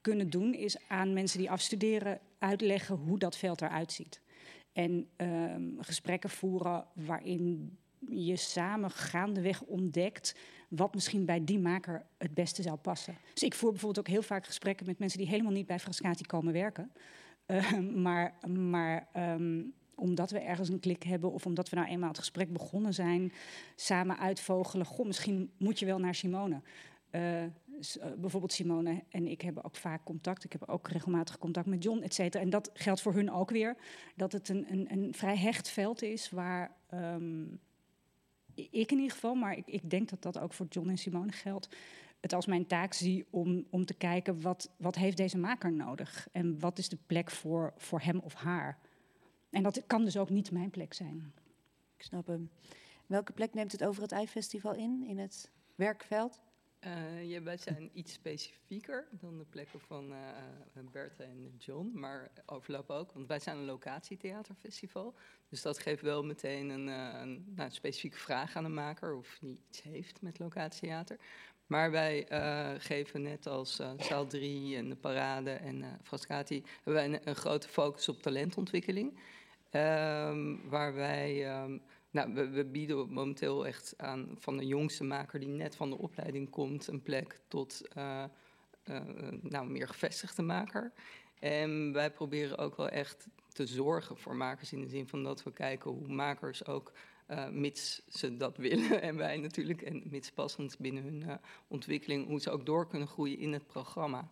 kunnen 0.00 0.30
doen, 0.30 0.54
is 0.54 0.88
aan 0.88 1.12
mensen 1.12 1.38
die 1.38 1.50
afstuderen 1.50 2.20
uitleggen 2.38 2.96
hoe 2.96 3.18
dat 3.18 3.36
veld 3.36 3.60
eruit 3.60 3.92
ziet. 3.92 4.21
En 4.72 5.08
um, 5.16 5.76
gesprekken 5.80 6.30
voeren 6.30 6.84
waarin 6.92 7.76
je 8.08 8.36
samen 8.36 8.90
gaandeweg 8.90 9.62
ontdekt 9.62 10.34
wat 10.68 10.94
misschien 10.94 11.24
bij 11.24 11.44
die 11.44 11.58
maker 11.58 12.06
het 12.18 12.34
beste 12.34 12.62
zou 12.62 12.76
passen. 12.76 13.16
Dus 13.32 13.42
ik 13.42 13.54
voer 13.54 13.70
bijvoorbeeld 13.70 14.06
ook 14.06 14.12
heel 14.12 14.22
vaak 14.22 14.46
gesprekken 14.46 14.86
met 14.86 14.98
mensen 14.98 15.18
die 15.18 15.28
helemaal 15.28 15.52
niet 15.52 15.66
bij 15.66 15.78
Frascati 15.78 16.26
komen 16.26 16.52
werken. 16.52 16.92
Uh, 17.46 17.78
maar 18.04 18.34
maar 18.48 19.08
um, 19.16 19.74
omdat 19.94 20.30
we 20.30 20.38
ergens 20.38 20.68
een 20.68 20.80
klik 20.80 21.02
hebben 21.02 21.32
of 21.32 21.46
omdat 21.46 21.68
we 21.68 21.76
nou 21.76 21.88
eenmaal 21.88 22.08
het 22.08 22.18
gesprek 22.18 22.52
begonnen 22.52 22.94
zijn, 22.94 23.32
samen 23.76 24.18
uitvogelen. 24.18 24.86
Goh, 24.86 25.06
misschien 25.06 25.50
moet 25.58 25.78
je 25.78 25.86
wel 25.86 25.98
naar 25.98 26.14
Simone. 26.14 26.60
Uh, 27.10 27.42
bijvoorbeeld 28.18 28.52
Simone 28.52 29.02
en 29.08 29.26
ik 29.26 29.40
hebben 29.40 29.64
ook 29.64 29.76
vaak 29.76 30.04
contact. 30.04 30.44
Ik 30.44 30.52
heb 30.52 30.68
ook 30.68 30.88
regelmatig 30.88 31.38
contact 31.38 31.66
met 31.66 31.82
John, 31.82 32.02
et 32.02 32.14
cetera. 32.14 32.44
En 32.44 32.50
dat 32.50 32.70
geldt 32.74 33.00
voor 33.00 33.14
hun 33.14 33.30
ook 33.30 33.50
weer. 33.50 33.76
Dat 34.16 34.32
het 34.32 34.48
een, 34.48 34.66
een, 34.72 34.92
een 34.92 35.14
vrij 35.14 35.36
hecht 35.36 35.68
veld 35.68 36.02
is 36.02 36.30
waar 36.30 36.76
um, 36.94 37.60
ik 38.54 38.90
in 38.90 38.98
ieder 38.98 39.12
geval, 39.12 39.34
maar 39.34 39.56
ik, 39.56 39.66
ik, 39.66 39.90
denk 39.90 40.08
dat 40.08 40.22
dat 40.22 40.38
ook 40.38 40.52
voor 40.52 40.66
John 40.68 40.88
en 40.88 40.98
Simone 40.98 41.32
geldt. 41.32 41.68
Het 42.20 42.32
als 42.32 42.46
mijn 42.46 42.66
taak 42.66 42.92
zie 42.92 43.26
om, 43.30 43.66
om 43.70 43.84
te 43.84 43.94
kijken 43.94 44.40
wat, 44.40 44.70
wat 44.76 44.94
heeft 44.94 45.16
deze 45.16 45.38
maker 45.38 45.72
nodig 45.72 46.28
en 46.32 46.58
wat 46.58 46.78
is 46.78 46.88
de 46.88 46.98
plek 47.06 47.30
voor, 47.30 47.72
voor 47.76 48.00
hem 48.00 48.18
of 48.18 48.34
haar. 48.34 48.78
En 49.50 49.62
dat 49.62 49.86
kan 49.86 50.04
dus 50.04 50.16
ook 50.16 50.30
niet 50.30 50.50
mijn 50.50 50.70
plek 50.70 50.94
zijn. 50.94 51.32
Ik 51.96 52.02
snap 52.02 52.26
hem. 52.26 52.50
Welke 53.06 53.32
plek 53.32 53.54
neemt 53.54 53.72
het 53.72 53.84
over 53.84 54.02
het 54.02 54.12
Eifestival 54.12 54.74
in, 54.74 55.04
in 55.06 55.18
het 55.18 55.50
werkveld? 55.74 56.40
Uh, 56.86 57.38
wij 57.38 57.56
zijn 57.56 57.90
iets 57.92 58.12
specifieker 58.12 59.08
dan 59.10 59.38
de 59.38 59.44
plekken 59.44 59.80
van 59.80 60.12
uh, 60.12 60.18
Bertha 60.92 61.24
en 61.24 61.54
John, 61.58 61.90
maar 61.94 62.30
overlopen 62.46 62.96
ook, 62.96 63.12
want 63.12 63.26
wij 63.26 63.38
zijn 63.38 63.56
een 63.56 63.64
locatietheaterfestival. 63.64 65.14
Dus 65.48 65.62
dat 65.62 65.78
geeft 65.78 66.02
wel 66.02 66.24
meteen 66.24 66.68
een, 66.68 66.86
een 66.86 67.52
nou, 67.54 67.70
specifieke 67.70 68.18
vraag 68.18 68.56
aan 68.56 68.62
de 68.62 68.68
maker 68.68 69.14
of 69.14 69.38
hij 69.40 69.56
iets 69.68 69.82
heeft 69.82 70.22
met 70.22 70.38
locatietheater. 70.38 71.18
Maar 71.66 71.90
wij 71.90 72.26
geven 72.78 73.22
net 73.22 73.46
als 73.46 73.80
Zaal 73.98 74.26
3 74.26 74.76
en 74.76 74.88
de 74.88 74.96
Parade 74.96 75.50
en 75.50 75.98
Frascati, 76.02 76.62
hebben 76.74 76.94
wij 76.94 77.04
een, 77.04 77.28
een, 77.28 77.36
grote 77.36 77.68
focus 77.68 78.08
op 78.08 78.22
talentontwikkeling. 78.22 79.18
Ehm, 79.70 80.56
waar 80.68 80.94
wij 80.94 81.62
um, 81.62 81.82
nou, 82.12 82.50
we, 82.50 82.64
bieden 82.64 83.12
momenteel 83.12 83.66
echt 83.66 83.94
aan 83.96 84.28
van 84.38 84.56
de 84.56 84.66
jongste 84.66 85.04
maker 85.04 85.40
die 85.40 85.48
net 85.48 85.76
van 85.76 85.90
de 85.90 85.98
opleiding 85.98 86.50
komt 86.50 86.86
een 86.86 87.02
plek 87.02 87.40
tot 87.48 87.82
uh, 87.96 88.24
nou, 89.42 89.66
meer 89.66 89.88
gevestigde 89.88 90.42
maker. 90.42 90.92
En 91.38 91.92
wij 91.92 92.10
proberen 92.10 92.58
ook 92.58 92.76
wel 92.76 92.88
echt 92.88 93.26
te 93.48 93.66
zorgen 93.66 94.16
voor 94.16 94.36
makers 94.36 94.72
in 94.72 94.80
de 94.80 94.88
zin 94.88 95.08
van 95.08 95.22
dat 95.22 95.42
we 95.42 95.52
kijken 95.52 95.90
hoe 95.90 96.08
makers 96.08 96.66
ook, 96.66 96.92
uh, 97.28 97.48
mits 97.48 98.02
ze 98.08 98.36
dat 98.36 98.56
willen 98.56 99.02
en 99.08 99.16
wij 99.16 99.36
natuurlijk, 99.36 99.82
en 99.82 100.02
mits 100.04 100.30
passend 100.30 100.78
binnen 100.78 101.02
hun 101.02 101.38
ontwikkeling, 101.68 102.26
hoe 102.26 102.40
ze 102.40 102.50
ook 102.50 102.66
door 102.66 102.88
kunnen 102.88 103.08
groeien 103.08 103.38
in 103.38 103.52
het 103.52 103.66
programma. 103.66 104.30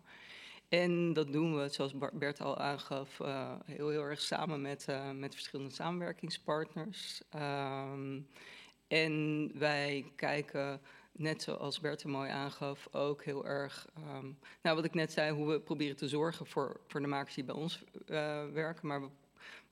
En 0.71 1.13
dat 1.13 1.31
doen 1.31 1.57
we, 1.57 1.69
zoals 1.69 1.93
Bert 2.13 2.41
al 2.41 2.57
aangaf, 2.57 3.19
uh, 3.19 3.51
heel, 3.65 3.89
heel 3.89 4.03
erg 4.03 4.21
samen 4.21 4.61
met, 4.61 4.85
uh, 4.89 5.11
met 5.11 5.33
verschillende 5.33 5.73
samenwerkingspartners. 5.73 7.21
Um, 7.35 8.27
en 8.87 9.51
wij 9.53 10.11
kijken, 10.15 10.81
net 11.11 11.41
zoals 11.41 11.79
Bert 11.79 12.03
er 12.03 12.09
mooi 12.09 12.29
aangaf, 12.29 12.87
ook 12.91 13.23
heel 13.23 13.45
erg, 13.45 13.87
um, 13.97 14.39
nou 14.61 14.75
wat 14.75 14.85
ik 14.85 14.93
net 14.93 15.11
zei, 15.11 15.31
hoe 15.31 15.47
we 15.47 15.59
proberen 15.59 15.95
te 15.95 16.07
zorgen 16.07 16.45
voor, 16.45 16.79
voor 16.87 17.01
de 17.01 17.07
makers 17.07 17.35
die 17.35 17.43
bij 17.43 17.55
ons 17.55 17.83
uh, 18.07 18.45
werken. 18.53 18.87
Maar 18.87 19.01
we, 19.01 19.07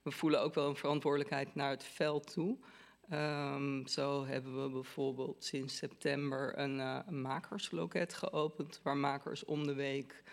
we, 0.01 0.11
voelen 0.11 0.41
ook 0.41 0.53
wel 0.53 0.69
een 0.69 0.75
verantwoordelijkheid 0.75 1.55
naar 1.55 1.69
het 1.69 1.83
veld 1.83 2.31
toe. 2.31 2.57
Um, 3.11 3.87
zo 3.87 4.25
hebben 4.25 4.63
we 4.63 4.69
bijvoorbeeld 4.69 5.43
sinds 5.43 5.77
september 5.77 6.59
een, 6.59 6.79
een 6.79 7.21
makersloket 7.21 8.13
geopend, 8.13 8.79
waar 8.83 8.97
makers 8.97 9.45
om 9.45 9.67
de 9.67 9.73
week 9.73 10.23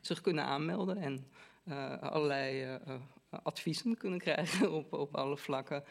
zich 0.00 0.20
kunnen 0.20 0.44
aanmelden 0.44 0.96
en 0.96 1.26
uh, 1.64 1.98
allerlei 1.98 2.64
uh, 2.64 2.94
adviezen 3.42 3.96
kunnen 3.96 4.18
krijgen 4.28 4.72
op, 4.72 4.92
op 4.92 5.16
alle 5.16 5.36
vlakken. 5.36 5.84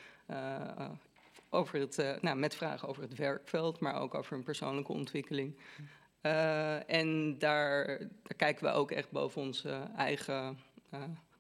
over 1.50 1.80
het, 1.80 2.22
nou, 2.22 2.38
met 2.38 2.56
vragen 2.56 2.88
over 2.88 3.04
het 3.04 3.16
werkveld, 3.16 3.80
maar 3.80 4.02
ook 4.02 4.14
over 4.14 4.34
hun 4.36 4.44
persoonlijke 4.44 4.92
ontwikkeling. 4.92 5.58
en 6.88 7.38
daar, 7.38 7.86
daar, 7.98 8.36
kijken 8.38 8.66
we 8.66 8.72
ook 8.72 8.92
echt 8.92 9.12
boven 9.12 9.42
onze 9.42 9.90
eigen 9.96 10.60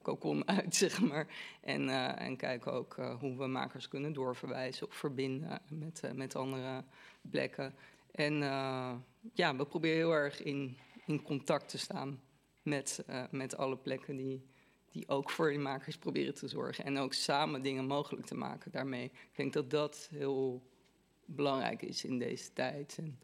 kokon 0.01 0.48
uit, 0.58 0.75
zeg 0.75 1.01
maar. 1.01 1.27
En, 1.62 1.89
en 2.18 2.38
kijken 2.38 2.74
ook 2.74 2.96
hoe 3.20 3.38
we 3.38 3.48
makers 3.48 3.88
kunnen 3.88 4.13
doorverwijzen 4.13 4.88
of 4.88 4.94
verbinden 4.94 5.62
met, 5.70 6.12
met 6.13 6.36
andere 6.36 6.84
plekken. 7.30 7.75
En 8.12 8.34
ja, 9.34 9.56
we 9.56 9.65
proberen 9.65 9.98
heel 9.98 10.13
erg 10.13 10.44
in 10.44 10.77
in 11.12 11.22
contact 11.22 11.70
te 11.70 11.77
staan 11.77 12.22
met, 12.62 13.03
uh, 13.10 13.24
met 13.32 13.58
alle 13.58 13.77
plekken 13.77 14.15
die, 14.15 14.46
die 14.91 15.08
ook 15.08 15.30
voor 15.30 15.50
die 15.50 15.60
makers 15.60 15.98
proberen 15.98 16.34
te 16.34 16.48
zorgen. 16.48 16.86
En 16.86 16.98
ook 16.98 17.13
samen 17.13 17.62
dingen 17.62 17.86
mogelijk 17.86 18.25
te 18.25 18.36
maken 18.36 18.72
daarmee. 18.72 19.06
Ik 19.06 19.36
denk 19.36 19.53
dat 19.53 19.70
dat 19.70 20.08
heel 20.12 20.62
belangrijk 21.25 21.82
is 21.82 22.03
in 22.03 22.20
deze 22.20 22.53
tijd. 22.53 22.98
En 22.98 23.20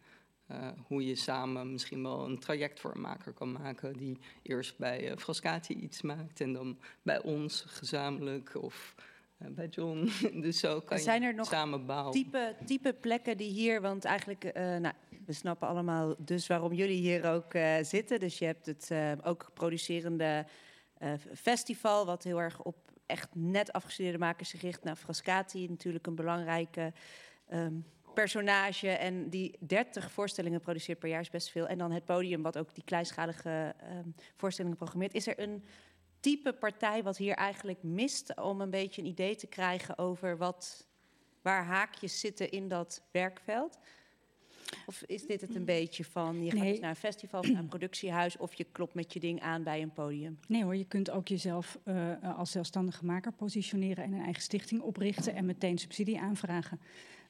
uh, 0.51 0.67
hoe 0.87 1.05
je 1.05 1.15
samen 1.15 1.71
misschien 1.71 2.03
wel 2.03 2.25
een 2.25 2.39
traject 2.39 2.79
voor 2.79 2.95
een 2.95 3.01
maker 3.01 3.33
kan 3.33 3.51
maken. 3.51 3.97
Die 3.97 4.17
eerst 4.41 4.77
bij 4.77 5.11
uh, 5.11 5.17
Frascati 5.17 5.73
iets 5.73 6.01
maakt 6.01 6.41
en 6.41 6.53
dan 6.53 6.79
bij 7.01 7.21
ons 7.21 7.63
gezamenlijk 7.67 8.61
of 8.61 8.95
bij 9.37 9.67
John. 9.67 10.09
dus 10.41 10.59
zo 10.59 10.81
kan 10.81 10.99
zijn 10.99 11.21
je 11.21 11.27
er 11.27 11.35
nog 11.35 11.47
samen 11.47 11.85
bouwen. 11.85 12.11
Type, 12.11 12.55
type 12.65 12.93
plekken 12.93 13.37
die 13.37 13.51
hier, 13.51 13.81
want 13.81 14.05
eigenlijk, 14.05 14.53
nou, 14.53 14.93
we 15.27 15.33
snappen 15.33 15.67
allemaal 15.67 16.15
dus 16.17 16.47
waarom 16.47 16.73
jullie 16.73 16.99
hier 16.99 17.31
ook 17.31 17.53
uh, 17.53 17.75
zitten. 17.81 18.19
Dus 18.19 18.39
je 18.39 18.45
hebt 18.45 18.65
het 18.65 18.89
uh, 18.91 19.11
ook 19.23 19.51
producerende 19.53 20.45
festival, 21.33 22.05
wat 22.05 22.23
heel 22.23 22.41
erg 22.41 22.61
op 22.61 22.75
echt 23.05 23.29
net 23.33 23.71
afgestudeerde 23.73 24.17
makers 24.17 24.51
gericht. 24.51 24.83
Nou, 24.83 24.97
Frascati 24.97 25.67
natuurlijk 25.67 26.07
een 26.07 26.15
belangrijke 26.15 26.93
um, 27.53 27.85
personage. 28.13 28.89
En 28.89 29.29
die 29.29 29.57
30 29.59 30.11
voorstellingen 30.11 30.61
produceert 30.61 30.99
per 30.99 31.09
jaar 31.09 31.21
is 31.21 31.29
best 31.29 31.49
veel. 31.49 31.67
En 31.67 31.77
dan 31.77 31.91
het 31.91 32.05
podium, 32.05 32.41
wat 32.41 32.57
ook 32.57 32.75
die 32.75 32.83
kleinschalige 32.83 33.75
um, 33.91 34.15
voorstellingen 34.35 34.77
programmeert. 34.77 35.13
Is 35.13 35.27
er 35.27 35.39
een 35.39 35.63
type 36.19 36.53
partij 36.53 37.03
wat 37.03 37.17
hier 37.17 37.35
eigenlijk 37.35 37.83
mist 37.83 38.41
om 38.41 38.61
een 38.61 38.69
beetje 38.69 39.01
een 39.01 39.07
idee 39.07 39.35
te 39.35 39.47
krijgen 39.47 39.97
over 39.97 40.37
wat, 40.37 40.87
waar 41.41 41.65
haakjes 41.65 42.19
zitten 42.19 42.51
in 42.51 42.67
dat 42.67 43.01
werkveld? 43.11 43.77
Of 44.85 45.03
is 45.05 45.25
dit 45.25 45.41
het 45.41 45.55
een 45.55 45.65
beetje 45.65 46.05
van, 46.05 46.43
je 46.43 46.51
gaat 46.51 46.59
Nee. 46.59 46.71
dus 46.71 46.79
naar 46.79 46.89
een 46.89 46.95
festival 46.95 47.39
of 47.39 47.49
naar 47.51 47.61
een 47.61 47.67
productiehuis... 47.67 48.37
of 48.37 48.53
je 48.53 48.65
klopt 48.71 48.93
met 48.93 49.13
je 49.13 49.19
ding 49.19 49.41
aan 49.41 49.63
bij 49.63 49.81
een 49.81 49.93
podium? 49.93 50.39
Nee 50.47 50.63
hoor, 50.63 50.75
je 50.75 50.85
kunt 50.85 51.09
ook 51.09 51.27
jezelf 51.27 51.79
uh, 51.85 52.37
als 52.37 52.51
zelfstandige 52.51 53.05
maker 53.05 53.31
positioneren 53.31 54.03
en 54.03 54.13
een 54.13 54.23
eigen 54.23 54.41
stichting 54.41 54.81
oprichten 54.81 55.35
en 55.35 55.45
meteen 55.45 55.77
subsidie 55.77 56.19
aanvragen. 56.19 56.79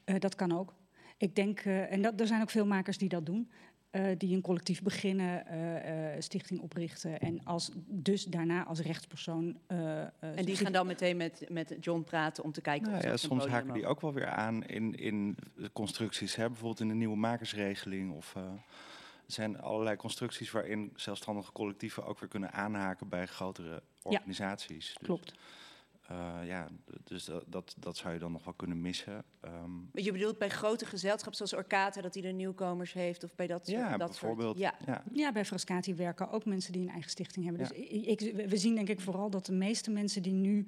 Uh, 0.05 0.15
dat 0.19 0.35
kan 0.35 0.57
ook. 0.57 0.73
Ik 1.17 1.35
denk, 1.35 1.65
uh, 1.65 1.91
en 1.91 2.01
dat, 2.01 2.19
er 2.19 2.27
zijn 2.27 2.41
ook 2.41 2.49
veel 2.49 2.65
makers 2.65 2.97
die 2.97 3.09
dat 3.09 3.25
doen. 3.25 3.51
Uh, 3.97 4.11
die 4.17 4.35
een 4.35 4.41
collectief 4.41 4.81
beginnen, 4.81 5.43
uh, 5.51 6.13
uh, 6.15 6.21
stichting 6.21 6.61
oprichten 6.61 7.19
en 7.19 7.43
als, 7.43 7.71
dus 7.87 8.23
daarna 8.23 8.65
als 8.65 8.79
rechtspersoon. 8.79 9.57
en 9.67 10.45
die 10.45 10.55
gaan 10.55 10.71
dan 10.71 10.87
meteen 10.87 11.17
met, 11.17 11.45
met 11.49 11.75
John 11.79 12.01
praten 12.01 12.43
om 12.43 12.51
te 12.51 12.61
kijken 12.61 12.91
nou 12.91 12.97
of 12.97 13.09
ja, 13.09 13.17
Soms 13.17 13.47
haken 13.47 13.73
die 13.73 13.85
ook 13.85 14.01
wel 14.01 14.13
weer 14.13 14.27
aan 14.27 14.65
in, 14.65 14.95
in 14.95 15.37
constructies, 15.73 16.35
hè? 16.35 16.47
bijvoorbeeld 16.47 16.79
in 16.79 16.87
de 16.87 16.93
nieuwe 16.93 17.17
makersregeling. 17.17 18.15
Of, 18.15 18.35
er 18.35 19.33
zijn 19.33 19.61
allerlei 19.61 19.95
constructies 19.95 20.51
waarin 20.51 20.91
zelfstandige 20.95 21.51
collectieven 21.51 22.05
ook 22.05 22.19
weer 22.19 22.29
kunnen 22.29 22.51
aanhaken 22.51 23.09
bij 23.09 23.25
grotere 23.25 23.83
organisaties. 24.01 24.87
Ja, 24.87 25.05
klopt. 25.05 25.25
Dus, 25.25 25.37
uh, 26.11 26.39
ja, 26.45 26.67
dus 27.03 27.25
dat, 27.25 27.43
dat, 27.47 27.75
dat, 27.79 27.97
zou 27.97 28.13
je 28.13 28.19
dan 28.19 28.31
nog 28.31 28.43
wel 28.43 28.53
kunnen 28.53 28.81
missen. 28.81 29.23
Um, 29.45 29.89
je 29.93 30.11
bedoelt 30.11 30.37
bij 30.37 30.49
grote 30.49 30.85
gezelschappen 30.85 31.35
zoals 31.35 31.53
Orkata, 31.53 32.01
dat 32.01 32.13
hij 32.13 32.23
de 32.23 32.31
nieuwkomers 32.31 32.93
heeft? 32.93 33.23
Of 33.23 33.35
bij 33.35 33.47
dat 33.47 33.67
soort, 33.67 33.79
ja, 33.79 33.97
dat 33.97 34.07
bijvoorbeeld. 34.09 34.57
Soort, 34.57 34.77
ja. 34.85 34.93
Ja. 34.93 35.03
ja, 35.13 35.31
bij 35.31 35.45
Frascati 35.45 35.95
werken 35.95 36.29
ook 36.29 36.45
mensen 36.45 36.71
die 36.73 36.81
een 36.81 36.89
eigen 36.89 37.09
stichting 37.09 37.45
hebben. 37.45 37.63
Ja. 37.63 37.69
Dus 37.69 37.77
ik, 37.77 38.21
ik, 38.21 38.49
we 38.49 38.57
zien 38.57 38.75
denk 38.75 38.89
ik 38.89 38.99
vooral 38.99 39.29
dat 39.29 39.45
de 39.45 39.53
meeste 39.53 39.91
mensen 39.91 40.21
die 40.21 40.33
nu 40.33 40.67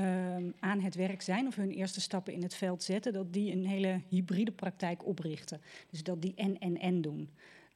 um, 0.00 0.54
aan 0.60 0.80
het 0.80 0.94
werk 0.94 1.22
zijn... 1.22 1.46
of 1.46 1.56
hun 1.56 1.70
eerste 1.70 2.00
stappen 2.00 2.32
in 2.32 2.42
het 2.42 2.54
veld 2.54 2.82
zetten... 2.82 3.12
dat 3.12 3.32
die 3.32 3.52
een 3.52 3.66
hele 3.66 4.00
hybride 4.08 4.52
praktijk 4.52 5.06
oprichten. 5.06 5.60
Dus 5.90 6.02
dat 6.02 6.22
die 6.22 6.34
en-en-en 6.34 7.00
doen. 7.00 7.30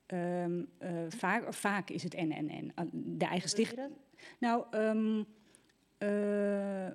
Um, 0.06 0.68
uh, 0.82 0.90
vaak, 1.08 1.54
vaak 1.54 1.90
is 1.90 2.02
het 2.02 2.14
en-en-en. 2.14 2.72
De 2.92 3.24
eigen 3.24 3.48
stichting... 3.48 3.90
Nou... 4.38 4.64
Um, 4.76 5.26
Uh, 6.02 6.08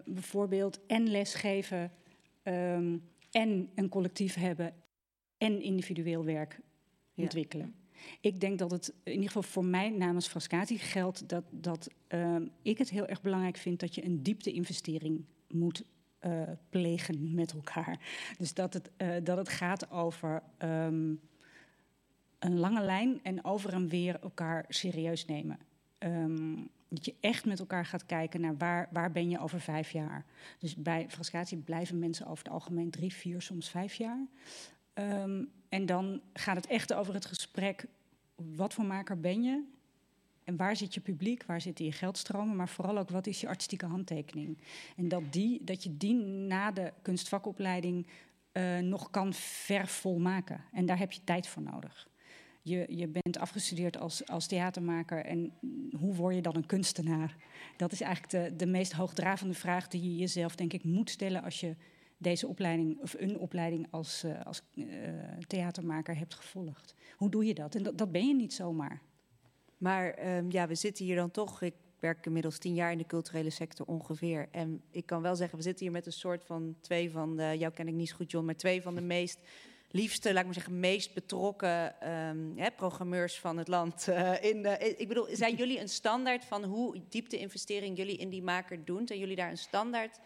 bijvoorbeeld 0.05 0.85
en 0.85 1.09
lesgeven 1.09 1.91
um, 2.43 3.03
en 3.31 3.69
een 3.75 3.89
collectief 3.89 4.35
hebben 4.35 4.73
en 5.37 5.61
individueel 5.61 6.25
werk 6.25 6.59
ja. 7.13 7.23
ontwikkelen. 7.23 7.75
Ik 8.21 8.39
denk 8.39 8.59
dat 8.59 8.71
het 8.71 8.93
in 9.03 9.11
ieder 9.11 9.27
geval 9.27 9.43
voor 9.43 9.65
mij 9.65 9.89
namens 9.89 10.27
Frascati 10.27 10.77
geldt 10.77 11.29
dat, 11.29 11.43
dat 11.51 11.89
um, 12.07 12.51
ik 12.61 12.77
het 12.77 12.89
heel 12.89 13.07
erg 13.07 13.21
belangrijk 13.21 13.57
vind 13.57 13.79
dat 13.79 13.95
je 13.95 14.05
een 14.05 14.23
diepte-investering 14.23 15.25
moet 15.47 15.83
uh, 16.25 16.41
plegen 16.69 17.33
met 17.33 17.53
elkaar. 17.53 17.99
Dus 18.37 18.53
dat 18.53 18.73
het, 18.73 18.91
uh, 18.97 19.15
dat 19.23 19.37
het 19.37 19.49
gaat 19.49 19.91
over 19.91 20.43
um, 20.59 21.19
een 22.39 22.59
lange 22.59 22.81
lijn 22.81 23.19
en 23.23 23.43
over 23.43 23.73
en 23.73 23.87
weer 23.87 24.19
elkaar 24.19 24.65
serieus 24.67 25.25
nemen. 25.25 25.59
Um, 25.99 26.69
dat 26.89 27.05
je 27.05 27.13
echt 27.19 27.45
met 27.45 27.59
elkaar 27.59 27.85
gaat 27.85 28.05
kijken 28.05 28.41
naar 28.41 28.57
waar, 28.57 28.89
waar 28.91 29.11
ben 29.11 29.29
je 29.29 29.39
over 29.39 29.59
vijf 29.61 29.91
jaar. 29.91 30.25
Dus 30.59 30.75
bij 30.75 31.05
Frascati 31.09 31.57
blijven 31.57 31.99
mensen 31.99 32.27
over 32.27 32.43
het 32.43 32.53
algemeen 32.53 32.89
drie, 32.89 33.13
vier, 33.13 33.41
soms 33.41 33.69
vijf 33.69 33.93
jaar. 33.93 34.27
Um, 34.93 35.51
en 35.69 35.85
dan 35.85 36.21
gaat 36.33 36.55
het 36.55 36.67
echt 36.67 36.93
over 36.93 37.13
het 37.13 37.25
gesprek, 37.25 37.85
wat 38.35 38.73
voor 38.73 38.85
maker 38.85 39.19
ben 39.19 39.43
je? 39.43 39.63
En 40.43 40.55
waar 40.55 40.75
zit 40.75 40.93
je 40.93 40.99
publiek, 40.99 41.43
waar 41.43 41.61
zitten 41.61 41.85
je 41.85 41.91
geldstromen, 41.91 42.55
maar 42.55 42.69
vooral 42.69 42.97
ook 42.97 43.09
wat 43.09 43.27
is 43.27 43.41
je 43.41 43.47
artistieke 43.47 43.85
handtekening? 43.85 44.57
En 44.95 45.07
dat, 45.07 45.33
die, 45.33 45.63
dat 45.63 45.83
je 45.83 45.97
die 45.97 46.13
na 46.23 46.71
de 46.71 46.93
kunstvakopleiding 47.01 48.07
uh, 48.53 48.77
nog 48.77 49.09
kan 49.09 49.33
vervolmaken. 49.33 50.63
En 50.71 50.85
daar 50.85 50.97
heb 50.97 51.11
je 51.11 51.23
tijd 51.23 51.47
voor 51.47 51.61
nodig. 51.61 52.07
Je, 52.67 52.85
je, 52.89 53.07
bent 53.07 53.37
afgestudeerd 53.37 53.97
als, 53.97 54.27
als, 54.27 54.47
theatermaker 54.47 55.25
en 55.25 55.53
hoe 55.99 56.15
word 56.15 56.35
je 56.35 56.41
dan 56.41 56.55
een 56.55 56.65
kunstenaar? 56.65 57.35
Dat 57.77 57.91
is 57.91 58.01
eigenlijk 58.01 58.31
de, 58.31 58.55
de 58.55 58.71
meest 58.71 58.91
hoogdravende 58.91 59.53
vraag 59.53 59.87
die 59.87 60.01
je 60.01 60.15
jezelf, 60.15 60.55
denk 60.55 60.73
ik, 60.73 60.83
moet 60.83 61.09
stellen 61.09 61.43
als 61.43 61.59
je 61.59 61.75
deze 62.17 62.47
opleiding 62.47 63.01
of 63.01 63.15
een 63.17 63.39
opleiding 63.39 63.87
als, 63.89 64.23
uh, 64.23 64.45
als 64.45 64.61
uh, 64.73 64.85
theatermaker 65.47 66.17
hebt 66.17 66.33
gevolgd. 66.33 66.95
Hoe 67.15 67.29
doe 67.29 67.45
je 67.45 67.53
dat? 67.53 67.75
En 67.75 67.83
dat, 67.83 67.97
dat 67.97 68.11
ben 68.11 68.27
je 68.27 68.35
niet 68.35 68.53
zomaar. 68.53 69.01
Maar 69.77 70.35
um, 70.37 70.51
ja, 70.51 70.67
we 70.67 70.75
zitten 70.75 71.05
hier 71.05 71.15
dan 71.15 71.31
toch. 71.31 71.61
Ik 71.61 71.75
werk 71.99 72.25
inmiddels 72.25 72.57
tien 72.57 72.73
jaar 72.73 72.91
in 72.91 72.97
de 72.97 73.05
culturele 73.05 73.49
sector 73.49 73.85
ongeveer. 73.85 74.47
En 74.51 74.81
ik 74.91 75.05
kan 75.05 75.21
wel 75.21 75.35
zeggen, 75.35 75.57
we 75.57 75.63
zitten 75.63 75.85
hier 75.85 75.93
met 75.93 76.05
een 76.05 76.11
soort 76.11 76.45
van 76.45 76.75
twee 76.81 77.11
van. 77.11 77.57
Jou 77.57 77.73
ken 77.73 77.87
ik 77.87 77.93
niet 77.93 78.09
zo 78.09 78.15
goed, 78.15 78.31
John, 78.31 78.45
maar 78.45 78.55
twee 78.55 78.81
van 78.81 78.95
de 78.95 79.01
meest 79.01 79.39
liefste, 79.91 80.29
laat 80.29 80.39
ik 80.39 80.45
maar 80.45 80.53
zeggen, 80.53 80.79
meest 80.79 81.13
betrokken 81.13 82.09
um, 82.11 82.57
hè, 82.57 82.71
programmeurs 82.71 83.39
van 83.39 83.57
het 83.57 83.67
land. 83.67 84.07
Uh, 84.09 84.43
in 84.43 84.61
de, 84.61 84.95
ik 84.97 85.07
bedoel, 85.07 85.27
zijn 85.31 85.55
jullie 85.61 85.79
een 85.79 85.89
standaard 85.89 86.45
van 86.45 86.63
hoe 86.63 87.01
diepte-investering 87.09 87.97
jullie 87.97 88.17
in 88.17 88.29
die 88.29 88.43
maker 88.43 88.85
doen? 88.85 89.07
Zijn 89.07 89.19
jullie 89.19 89.35
daar 89.35 89.49
een 89.49 89.57
standaard? 89.57 90.19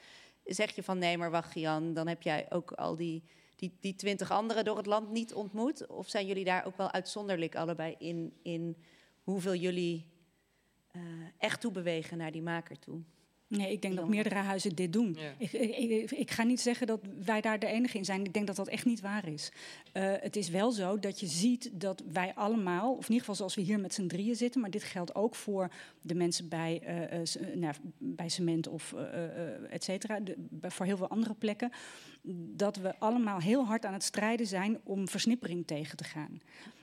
Zeg 0.46 0.76
je 0.76 0.84
van 0.84 0.98
nee, 0.98 1.18
maar 1.18 1.32
wacht 1.32 1.54
Jan, 1.54 1.94
dan 1.94 2.08
heb 2.08 2.22
jij 2.22 2.46
ook 2.50 2.72
al 2.72 2.96
die, 2.96 3.24
die, 3.56 3.78
die 3.80 3.96
twintig 3.96 4.32
anderen 4.32 4.66
door 4.66 4.78
het 4.78 4.86
land 4.86 5.12
niet 5.12 5.34
ontmoet? 5.34 5.88
Of 5.88 6.10
zijn 6.10 6.26
jullie 6.26 6.46
daar 6.46 6.66
ook 6.66 6.78
wel 6.78 6.92
uitzonderlijk 6.92 7.56
allebei 7.56 7.96
in, 7.98 8.34
in 8.44 8.78
hoeveel 9.24 9.56
jullie 9.56 10.06
uh, 10.92 11.02
echt 11.38 11.62
toebewegen 11.62 12.18
naar 12.18 12.32
die 12.32 12.42
maker 12.42 12.80
toe? 12.80 13.02
Nee, 13.58 13.72
ik 13.72 13.82
denk 13.82 13.96
dat 13.96 14.08
meerdere 14.08 14.36
huizen 14.36 14.76
dit 14.76 14.94
doen. 14.94 15.16
Ja. 15.20 15.34
Ik, 15.38 15.52
ik, 15.52 16.12
ik, 16.12 16.32
ga 16.32 16.44
niet 16.44 16.62
zeggen 16.62 16.88
dat 16.88 17.00
wij 17.26 17.42
daar 17.42 17.60
de 17.60 17.66
enige 17.68 17.98
in 17.98 18.06
zijn. 18.06 18.26
Ik 18.26 18.34
denk 18.34 18.48
dat 18.48 18.56
dat 18.56 18.68
echt 18.68 18.86
niet 18.86 19.02
waar 19.02 19.28
is. 19.28 19.52
Eh, 19.92 20.14
het 20.20 20.36
is 20.36 20.50
wel 20.50 20.72
zo 20.72 21.00
dat 21.00 21.20
je 21.20 21.26
ziet 21.28 21.70
dat 21.74 22.04
wij 22.12 22.34
allemaal, 22.36 22.92
of 22.92 22.98
in 22.98 23.02
ieder 23.04 23.20
geval 23.20 23.36
zoals 23.36 23.56
we 23.56 23.62
hier 23.62 23.80
met 23.80 23.94
z'n 23.94 24.08
drieën 24.08 24.36
zitten, 24.36 24.62
maar 24.62 24.70
dit 24.70 24.84
geldt 24.84 25.16
ook 25.16 25.36
voor 25.36 25.72
de 26.02 26.16
mensen 26.16 26.48
bij, 26.50 26.82
eh, 26.84 27.20
eh, 27.22 27.56
nou, 27.56 27.74
bij 27.98 28.30
cement 28.30 28.68
of 28.68 28.94
eh, 28.94 29.74
et 29.74 29.84
cetera, 29.84 30.20
de- 30.20 30.38
voor 30.62 30.86
heel 30.86 30.98
veel 30.98 31.10
andere 31.10 31.34
plekken, 31.34 31.72
dat 32.56 32.76
we 32.78 33.00
allemaal 33.00 33.40
heel 33.40 33.66
hard 33.66 33.86
aan 33.86 33.94
het 33.94 34.04
strijden 34.04 34.48
zijn 34.48 34.80
om 34.84 35.08
versnippering 35.08 35.68
tegen 35.68 35.98
te 35.98 36.04
gaan. 36.04 36.42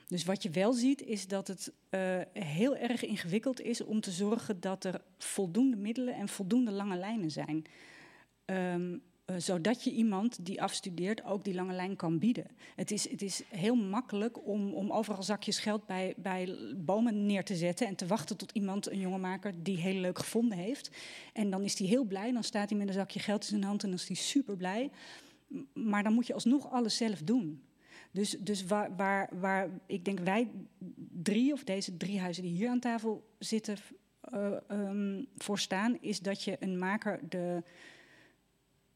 Dus 0.09 0.25
wat 0.25 0.43
je 0.43 0.51
wel 0.51 0.73
ziet 0.73 1.03
is 1.03 1.27
dat 1.27 1.49
het 1.49 1.73
eh, 1.89 2.21
heel 2.33 2.77
erg 2.77 3.05
ingewikkeld 3.05 3.61
is 3.61 3.85
om 3.85 4.01
te 4.01 4.11
zorgen 4.11 4.61
dat 4.61 4.85
er 4.85 5.01
voldoende 5.19 5.77
middelen 5.77 6.15
en 6.15 6.29
voldoende 6.29 6.71
lange 6.71 6.97
lijnen 6.97 7.31
zijn. 7.31 7.65
Ehm, 8.45 8.97
eh, 9.25 9.37
zodat 9.39 9.85
je 9.85 9.91
iemand 9.91 10.47
die 10.47 10.63
afstudeert 10.63 11.25
ook 11.25 11.45
die 11.45 11.55
lange 11.55 11.73
lijn 11.73 11.97
kan 11.97 12.19
bieden. 12.19 12.47
Het 12.77 12.91
is, 12.91 13.11
het 13.11 13.23
is 13.23 13.43
heel 13.49 13.75
makkelijk 13.75 14.47
om, 14.47 14.75
om 14.75 14.93
overal 14.93 15.23
zakjes 15.23 15.59
geld 15.59 15.87
bij, 15.87 16.15
bij 16.17 16.57
bomen 16.77 17.27
neer 17.27 17.45
te 17.45 17.57
zetten 17.57 17.87
en 17.87 17.97
te 17.97 18.07
wachten 18.07 18.37
tot 18.37 18.53
iemand, 18.53 18.91
een 18.91 19.01
jongenmaker, 19.01 19.63
die 19.63 19.77
heel 19.77 20.01
leuk 20.01 20.19
gevonden 20.19 20.59
heeft. 20.59 20.91
En 21.33 21.51
dan 21.51 21.63
is 21.63 21.79
hij 21.79 21.89
heel 21.89 22.05
blij, 22.05 22.33
dan 22.33 22.45
staat 22.45 22.69
hij 22.69 22.79
met 22.79 22.89
een 22.89 22.95
zakje 22.95 23.21
geld 23.21 23.43
in 23.43 23.49
zijn 23.49 23.63
hand 23.63 23.83
en 23.83 23.89
dan 23.89 23.99
is 23.99 24.07
hij 24.07 24.17
super 24.17 24.57
blij. 24.57 24.91
Maar 25.73 26.03
dan 26.03 26.13
moet 26.13 26.27
je 26.27 26.35
alsnog 26.35 26.71
alles 26.71 26.97
zelf 26.97 27.23
doen. 27.23 27.63
Dus, 28.19 28.31
dus 28.31 28.65
waar, 28.65 28.97
waar, 28.97 29.29
waar 29.41 29.69
ik 29.87 30.05
denk 30.05 30.19
wij 30.19 30.51
drie, 31.23 31.53
of 31.53 31.65
deze 31.65 31.97
drie 31.97 32.21
huizen 32.21 32.43
die 32.43 32.53
hier 32.53 32.69
aan 32.69 32.79
tafel 32.79 33.29
zitten, 33.39 33.77
ehm, 34.31 35.25
voor 35.37 35.59
staan, 35.59 35.99
is 36.01 36.21
dat 36.21 36.43
je 36.43 36.57
een 36.61 36.79
maker 36.79 37.21
de 37.29 37.63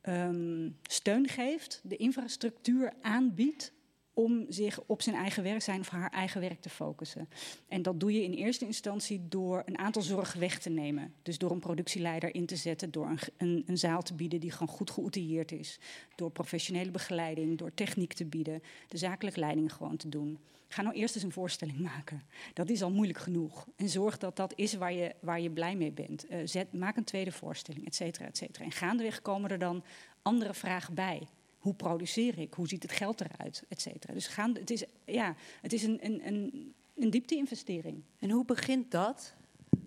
ehm, 0.01 0.71
steun 0.83 1.29
geeft, 1.29 1.81
de 1.85 1.97
infrastructuur 1.97 2.93
aanbiedt 3.01 3.73
om 4.15 4.45
zich 4.49 4.81
op 4.87 5.03
zijn 5.03 5.17
eigen 5.17 5.43
werk 5.43 5.63
zijn 5.63 5.81
of 5.81 5.89
haar 5.89 6.11
eigen 6.11 6.41
werk 6.41 6.61
te 6.61 6.69
focussen. 6.69 7.29
En 7.69 7.83
dat 7.83 8.01
doe 8.01 8.13
je 8.13 8.23
in 8.23 8.33
eerste 8.33 8.67
instantie 8.67 9.29
door 9.29 9.63
een 9.67 9.79
aantal 9.79 10.03
zorgen 10.03 10.41
weg 10.41 10.59
te 10.59 10.71
nemen. 10.71 11.15
Dus 11.23 11.39
door 11.39 11.51
een 11.51 11.59
productieleider 11.59 12.35
in 12.35 12.47
te 12.47 12.57
zetten, 12.57 12.91
door 12.91 13.07
een, 13.07 13.19
een, 13.37 13.63
een 13.67 13.79
zaal 13.79 14.03
te 14.03 14.15
bieden 14.15 14.41
die 14.41 14.51
gewoon 14.51 14.75
goed 14.75 14.91
geoutilleerd 14.91 15.53
is, 15.53 15.79
door 16.15 16.31
professionele 16.31 16.91
begeleiding, 16.91 17.59
door 17.59 17.75
techniek 17.75 18.13
te 18.13 18.25
bieden, 18.25 18.63
de 18.89 18.97
zakelijke 18.97 19.41
leiding 19.41 19.73
gewoon 19.73 19.97
te 19.97 20.09
doen. 20.09 20.39
Ga 20.69 20.83
nou 20.83 20.95
eerst 20.95 21.15
eens 21.15 21.25
een 21.25 21.33
voorstelling 21.33 21.79
maken. 21.93 22.23
Dat 22.55 22.69
is 22.69 22.83
al 22.83 22.91
moeilijk 22.91 23.19
genoeg. 23.19 23.67
En 23.77 23.89
zorg 23.89 24.19
dat 24.19 24.37
dat 24.37 24.53
is 24.57 24.75
waar 24.75 24.93
je, 24.93 25.15
waar 25.21 25.41
je 25.41 25.51
blij 25.51 25.77
mee 25.77 25.93
bent. 25.93 26.27
Eh, 26.27 26.39
zet, 26.45 26.73
maak 26.73 26.97
een 26.97 27.05
tweede 27.05 27.33
voorstelling, 27.33 27.87
et 27.87 27.95
cetera, 27.95 28.27
et 28.27 28.37
cetera. 28.37 28.65
En 28.65 28.73
gaandeweg 28.73 29.23
komen 29.23 29.51
er 29.51 29.59
dan 29.59 29.85
andere 30.23 30.55
vragen 30.55 30.95
bij. 30.95 31.29
Hoe 31.63 31.75
produceer 31.75 32.39
ik? 32.39 32.55
Hoe 32.55 32.69
ziet 32.69 32.83
het 32.83 32.93
geld 32.93 33.21
eruit? 33.21 33.65
Et 33.69 33.81
cetera. 33.81 34.13
Dus 34.13 34.27
gaan, 34.27 34.55
het 34.55 34.71
is, 34.71 34.85
ja, 35.05 35.35
het 35.61 35.73
is 35.73 35.83
een, 35.83 35.99
een, 36.03 36.27
een, 36.27 36.75
een 36.97 37.11
diepte-investering. 37.11 38.03
En 38.19 38.31
hoe 38.31 38.45
begint 38.45 38.91
dat? 38.91 39.35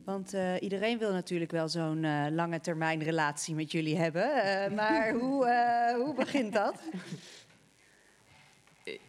Want 0.05 0.33
eh, 0.33 0.53
iedereen 0.61 0.97
wil 0.97 1.11
natuurlijk 1.11 1.51
wel 1.51 1.67
zo'n 1.69 2.03
eh, 2.03 2.25
lange 2.31 2.59
termijn 2.59 3.03
relatie 3.03 3.55
met 3.55 3.71
jullie 3.71 3.97
hebben. 3.97 4.43
eh, 4.43 4.71
maar 4.79 5.13
hoe, 5.13 5.45
eh, 5.47 5.95
hoe 6.03 6.13
begint 6.15 6.53
dat? 6.53 6.81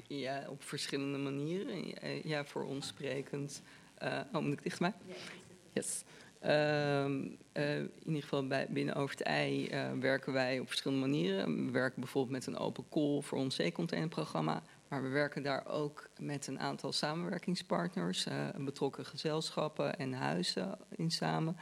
Ja, 0.09 0.45
op 0.49 0.63
verschillende 0.63 1.19
manieren. 1.19 1.95
Ja, 2.29 2.45
voor 2.45 2.65
ons 2.65 2.87
sprekend. 2.87 3.63
eh, 3.95 4.21
oh, 4.33 4.43
moet 4.43 4.53
ik 4.53 4.63
dichtbij? 4.63 4.93
Yes. 5.73 6.03
Ehm, 6.47 7.27
eh, 7.53 7.77
in 7.79 7.91
ieder 8.07 8.23
geval 8.23 8.47
bij, 8.47 8.67
binnen 8.71 8.95
Over 8.95 9.17
het 9.17 9.27
Ei 9.27 9.67
eh, 9.67 9.93
werken 10.01 10.33
wij 10.33 10.59
op 10.59 10.67
verschillende 10.69 11.07
manieren. 11.07 11.67
We 11.67 11.71
werken 11.71 12.01
bijvoorbeeld 12.01 12.33
met 12.33 12.47
een 12.47 12.59
open 12.59 12.85
call 12.91 13.21
voor 13.21 13.39
ons 13.39 13.55
zeecontainerprogramma. 13.55 14.63
Maar 14.89 15.03
we 15.03 15.09
werken 15.09 15.43
daar 15.43 15.67
ook 15.67 16.09
met 16.19 16.47
een 16.47 16.61
aantal 16.61 16.93
samenwerkingspartners, 16.93 18.27
eh, 18.27 18.35
betrokken 18.57 19.07
gezelschappen 19.07 19.99
en 19.99 20.13
huizen 20.13 20.79
in 20.97 21.11
samen. 21.11 21.57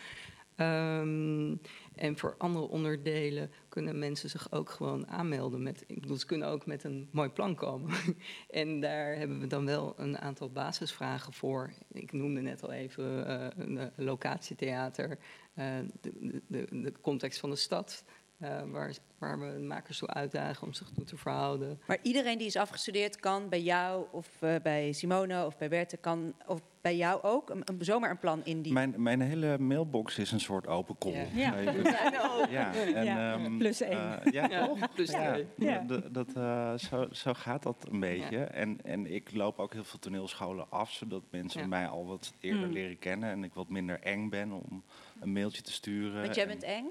Ehm, 0.56 1.54
en 1.94 2.18
voor 2.18 2.34
andere 2.38 2.68
onderdelen 2.68 3.50
kunnen 3.68 3.98
mensen 3.98 4.30
zich 4.30 4.52
ook 4.52 4.70
gewoon 4.70 5.08
aanmelden. 5.08 5.62
Met, 5.62 5.84
ik 5.86 6.00
bedoel, 6.00 6.16
ze 6.16 6.26
kunnen 6.26 6.48
ook 6.48 6.66
met 6.66 6.84
een 6.84 7.08
mooi 7.12 7.28
plan 7.28 7.54
komen. 7.54 7.90
en 8.50 8.80
daar 8.80 9.16
hebben 9.16 9.40
we 9.40 9.46
dan 9.46 9.66
wel 9.66 9.94
een 9.96 10.18
aantal 10.18 10.50
basisvragen 10.50 11.32
voor. 11.32 11.72
Ik 11.92 12.12
noemde 12.12 12.40
net 12.40 12.62
al 12.62 12.72
even 12.72 13.26
eh, 13.26 13.64
een 13.64 13.78
eh, 13.78 13.86
locatietheater, 13.96 15.18
eh, 15.54 15.66
de, 16.00 16.12
de, 16.20 16.42
de, 16.46 16.80
de 16.80 16.92
context 17.00 17.40
van 17.40 17.50
de 17.50 17.56
stad. 17.56 18.04
Eh, 18.38 18.62
waar, 18.70 18.92
waar 19.18 19.38
we 19.40 19.58
makers 19.60 19.98
toe 19.98 20.08
uitdagen 20.08 20.66
om 20.66 20.72
zich 20.72 20.88
toe 20.94 21.04
te 21.04 21.16
verhouden. 21.16 21.80
Maar 21.86 21.98
iedereen 22.02 22.38
die 22.38 22.46
is 22.46 22.56
afgestudeerd 22.56 23.20
kan 23.20 23.48
bij 23.48 23.62
jou 23.62 24.06
of 24.10 24.28
eh, 24.42 24.54
bij 24.62 24.92
Simone 24.92 25.46
of 25.46 25.56
bij 25.58 25.68
Berthe 25.68 25.96
kan 25.96 26.34
of 26.46 26.60
bij 26.80 26.96
jou 26.96 27.22
ook 27.22 27.50
een, 27.50 27.62
een- 27.64 27.84
zomaar 27.84 28.10
een 28.10 28.18
plan 28.18 28.44
indienen. 28.44 28.90
Mijn, 28.90 29.02
mijn 29.02 29.20
hele 29.20 29.58
mailbox 29.58 30.18
is 30.18 30.32
een 30.32 30.40
soort 30.40 30.66
open 30.66 30.98
call. 30.98 31.12
Ja. 31.34 31.56
Ja. 31.56 31.58
Ja. 31.60 32.46
ja, 32.50 32.72
en, 32.74 33.04
Ja. 33.04 33.32
ehm, 33.34 33.58
Plus 33.58 33.80
één. 33.80 34.22
eh, 34.22 34.32
ja, 34.32 34.48
Ja, 34.48 34.66
toch? 34.66 34.94
plus 34.94 35.10
ja, 35.10 35.32
twee. 35.32 35.46
Ja. 35.56 35.84
d- 35.86 36.14
Dat, 36.14 36.32
eh, 36.36 36.74
zo, 36.74 37.06
zo 37.12 37.32
gaat 37.34 37.62
dat 37.62 37.86
een 37.90 38.00
beetje. 38.00 38.38
En, 38.44 38.78
en 38.84 39.14
ik 39.14 39.34
loop 39.34 39.58
ook 39.58 39.72
heel 39.72 39.84
veel 39.84 39.98
toneelscholen 39.98 40.70
af, 40.70 40.90
zodat 40.92 41.22
mensen 41.30 41.60
Ja. 41.60 41.66
mij 41.66 41.86
al 41.88 42.06
wat 42.06 42.32
eerder 42.40 42.66
Mm. 42.66 42.72
leren 42.72 42.98
kennen. 42.98 43.30
En 43.30 43.44
ik 43.44 43.54
wat 43.54 43.68
minder 43.68 44.00
eng 44.00 44.28
ben 44.28 44.52
om 44.52 44.82
een 45.20 45.32
mailtje 45.32 45.62
te 45.62 45.72
sturen. 45.72 46.22
Want 46.22 46.34
jij 46.34 46.44
En- 46.44 46.50
bent 46.50 46.62
eng? 46.62 46.84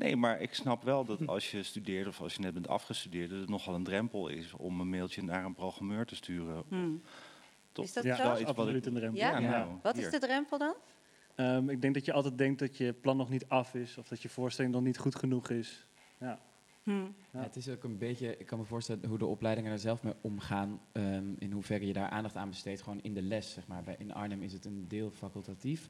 Nee, 0.00 0.16
maar 0.16 0.40
ik 0.40 0.54
snap 0.54 0.82
wel 0.82 1.04
dat 1.04 1.26
als 1.26 1.50
je 1.50 1.62
studeert 1.62 2.06
of 2.06 2.20
als 2.20 2.34
je 2.34 2.40
net 2.40 2.54
bent 2.54 2.68
afgestudeerd, 2.68 3.30
dat 3.30 3.40
het 3.40 3.48
nogal 3.48 3.74
een 3.74 3.84
drempel 3.84 4.28
is 4.28 4.52
om 4.52 4.80
een 4.80 4.88
mailtje 4.90 5.22
naar 5.22 5.44
een 5.44 5.54
programmeur 5.54 6.06
te 6.06 6.14
sturen. 6.14 6.62
Hmm. 6.68 7.02
Toch? 7.72 7.84
Is 7.84 7.92
dat 7.92 8.04
Ja, 8.04 8.14
is 8.14 8.38
iets 8.38 8.48
wat 8.48 8.58
absoluut 8.58 8.86
ik- 8.86 8.92
een 8.92 8.98
drempel. 8.98 9.20
Ja? 9.20 9.38
nou, 9.38 9.70
Wat 9.82 9.96
is 9.96 10.10
de 10.10 10.18
drempel 10.18 10.58
dan? 10.58 10.74
Ehm, 11.34 11.68
ik 11.68 11.80
denk 11.82 11.94
dat 11.94 12.04
je 12.04 12.12
altijd 12.12 12.38
denkt 12.38 12.58
dat 12.58 12.76
je 12.76 12.92
plan 12.92 13.16
nog 13.16 13.28
niet 13.30 13.48
af 13.48 13.74
is 13.74 13.98
of 13.98 14.08
dat 14.08 14.22
je 14.22 14.28
voorstelling 14.28 14.74
nog 14.74 14.82
niet 14.82 14.98
goed 14.98 15.14
genoeg 15.14 15.50
is. 15.50 15.86
Ja. 16.18 16.38
Hmm. 16.82 17.14
Ja. 17.32 17.42
Het 17.42 17.56
is 17.56 17.68
ook 17.68 17.84
een 17.84 17.98
beetje, 17.98 18.36
ik 18.36 18.46
kan 18.46 18.58
me 18.58 18.64
voorstellen 18.64 19.04
hoe 19.08 19.18
de 19.18 19.26
opleidingen 19.26 19.72
er 19.72 19.78
zelf 19.78 20.02
mee 20.02 20.14
omgaan. 20.20 20.80
ehm, 20.92 21.24
in 21.38 21.52
hoeverre 21.52 21.86
je 21.86 21.92
daar 21.92 22.08
aandacht 22.10 22.36
aan 22.36 22.48
besteedt, 22.48 22.82
gewoon 22.82 23.02
in 23.02 23.14
de 23.14 23.22
les. 23.22 23.52
Zeg 23.52 23.66
maar. 23.66 23.82
Bij, 23.82 23.94
in 23.98 24.14
Arnhem 24.14 24.42
is 24.42 24.52
het 24.52 24.64
een 24.64 24.84
deel 24.88 25.10
facultatief. 25.10 25.88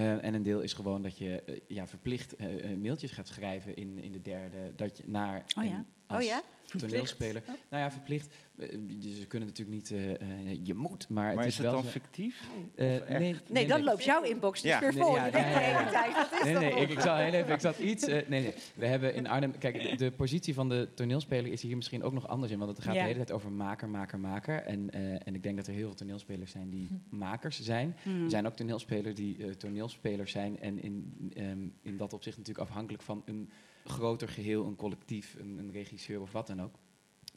Eh, 0.00 0.24
en 0.24 0.34
een 0.34 0.42
deel 0.42 0.60
is 0.60 0.72
gewoon 0.72 1.02
dat 1.02 1.18
je 1.18 1.42
eh, 1.42 1.60
ja, 1.68 1.86
verplicht 1.86 2.36
eh, 2.36 2.76
mailtjes 2.76 3.10
gaat 3.10 3.28
schrijven 3.28 3.76
in, 3.76 3.98
in 3.98 4.12
de 4.12 4.20
derde. 4.20 4.72
Dat 4.76 4.96
je 4.96 5.02
naar 5.06 5.44
Oh 5.58 5.64
ja? 5.64 5.84
Als 6.10 6.22
Oh 6.22 6.28
ja? 6.28 6.42
toneelspeler. 6.78 7.42
Oh. 7.48 7.54
Nou 7.70 7.82
ja, 7.82 7.90
verplicht. 7.90 8.34
Eh, 8.58 8.68
dus 8.80 9.18
ze 9.18 9.26
kunnen 9.26 9.48
natuurlijk 9.48 9.76
niet, 9.76 9.90
eh, 9.90 10.10
eh, 10.20 10.58
je 10.62 10.74
moet, 10.74 11.08
maar, 11.08 11.24
Maar 11.24 11.36
het 11.36 11.40
is 11.46 11.46
is, 11.46 11.54
het 11.56 11.64
wel 11.66 11.74
dan 11.74 11.82
zo- 11.82 11.88
fictief? 11.90 12.42
Eh, 12.74 12.86
nee, 13.18 13.36
Nee, 13.48 13.66
dan 13.66 13.82
loopt 13.84 14.04
jouw 14.04 14.22
inbox 14.22 14.60
dus 14.62 14.70
Ja. 14.70 14.80
weer 14.80 14.94
Nee, 14.94 15.02
vol. 15.02 15.12
Nee, 15.12 16.54
nee, 16.54 16.70
nog? 16.70 16.80
ik, 16.80 16.90
ik 16.90 17.00
zal 17.00 17.16
heel 17.16 17.32
even, 17.32 17.52
ik 17.54 17.60
zat 17.60 17.78
iets. 17.78 18.04
eh, 18.04 18.28
nee, 18.28 18.42
nee. 18.42 18.54
We 18.74 18.86
hebben 18.86 19.14
in 19.14 19.26
Arnhem, 19.26 19.58
kijk, 19.58 19.82
de, 19.82 19.96
de 19.96 20.10
positie 20.10 20.54
van 20.54 20.68
de 20.68 20.88
toneelspeler 20.94 21.52
is 21.52 21.62
hier 21.62 21.76
misschien 21.76 22.02
ook 22.02 22.12
nog 22.12 22.28
anders 22.28 22.52
in, 22.52 22.58
want 22.58 22.70
het 22.76 22.84
gaat 22.84 22.94
Ja. 22.94 23.00
de 23.00 23.06
hele 23.06 23.16
tijd 23.18 23.32
over 23.32 23.50
maker, 23.52 23.88
maker, 23.88 24.18
maker. 24.18 24.62
En, 24.62 24.90
eh, 24.90 25.00
en 25.26 25.34
ik 25.34 25.42
denk 25.42 25.56
dat 25.56 25.66
er 25.66 25.72
heel 25.74 25.86
veel 25.86 25.94
toneelspelers 25.96 26.50
zijn 26.50 26.70
die 26.70 26.88
makers 27.08 27.60
zijn. 27.60 27.96
Hmm. 28.02 28.24
Er 28.24 28.30
zijn 28.30 28.46
ook 28.46 28.56
toneelspelers 28.56 29.14
die 29.14 29.44
eh, 29.44 29.50
toneelspelers 29.50 30.32
zijn 30.32 30.60
en 30.60 30.82
in, 30.82 31.14
ehm, 31.34 31.58
in 31.82 31.96
dat 31.96 32.12
opzicht 32.12 32.36
natuurlijk 32.36 32.68
afhankelijk 32.68 33.02
van 33.02 33.22
een 33.24 33.50
groter 33.84 34.28
geheel, 34.28 34.66
een 34.66 34.76
collectief, 34.76 35.36
een, 35.38 35.58
een 35.58 35.72
regisseur 35.72 36.20
of 36.20 36.32
wat 36.32 36.46
dan 36.46 36.62
ook. 36.62 36.74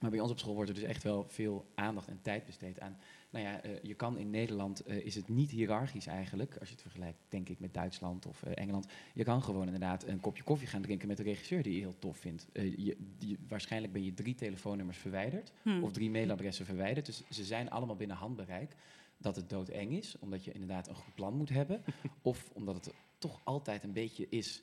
Maar 0.03 0.11
bij 0.11 0.19
ons 0.19 0.31
op 0.31 0.39
school 0.39 0.53
wordt 0.53 0.69
er 0.69 0.75
dus 0.75 0.83
echt 0.83 1.03
wel 1.03 1.25
veel 1.27 1.65
aandacht 1.75 2.07
en 2.07 2.19
tijd 2.21 2.45
besteed 2.45 2.79
aan. 2.79 2.97
Nou 3.29 3.45
ja, 3.45 3.61
eh, 3.61 3.71
je 3.81 3.93
kan 3.93 4.17
in 4.17 4.29
Nederland, 4.29 4.79
eh, 4.79 5.05
is 5.05 5.15
het 5.15 5.29
niet 5.29 5.51
hiërarchisch 5.51 6.07
eigenlijk, 6.07 6.57
als 6.57 6.67
je 6.67 6.73
het 6.73 6.83
vergelijkt, 6.83 7.17
denk 7.29 7.49
ik, 7.49 7.59
met 7.59 7.73
Duitsland 7.73 8.25
of 8.25 8.43
eh, 8.43 8.51
Engeland. 8.55 8.87
Je 9.13 9.23
kan 9.23 9.43
gewoon 9.43 9.65
inderdaad 9.65 10.07
een 10.07 10.19
kopje 10.19 10.43
koffie 10.43 10.67
gaan 10.67 10.81
drinken 10.81 11.07
met 11.07 11.19
een 11.19 11.25
regisseur 11.25 11.63
die 11.63 11.73
je 11.73 11.79
heel 11.79 11.95
tof 11.99 12.17
vindt. 12.17 12.47
Je, 12.53 12.97
die, 13.17 13.37
waarschijnlijk 13.47 13.93
ben 13.93 14.03
je 14.03 14.13
drie 14.13 14.35
telefoonnummers 14.35 14.97
verwijderd 14.97 15.51
Hmm. 15.61 15.83
of 15.83 15.91
drie 15.91 16.09
mailadressen 16.09 16.65
verwijderd. 16.65 17.05
Dus 17.05 17.23
ze 17.29 17.43
zijn 17.43 17.69
allemaal 17.69 17.95
binnen 17.95 18.17
handbereik. 18.17 18.75
Dat 19.17 19.35
het 19.35 19.49
doodeng 19.49 19.91
is, 19.91 20.15
omdat 20.19 20.43
je 20.43 20.51
inderdaad 20.51 20.87
een 20.87 20.95
goed 20.95 21.15
plan 21.15 21.33
moet 21.33 21.49
hebben. 21.49 21.83
of 22.21 22.49
omdat 22.53 22.75
het 22.75 22.93
toch 23.17 23.41
altijd 23.43 23.83
een 23.83 23.93
beetje 23.93 24.29
is. 24.29 24.61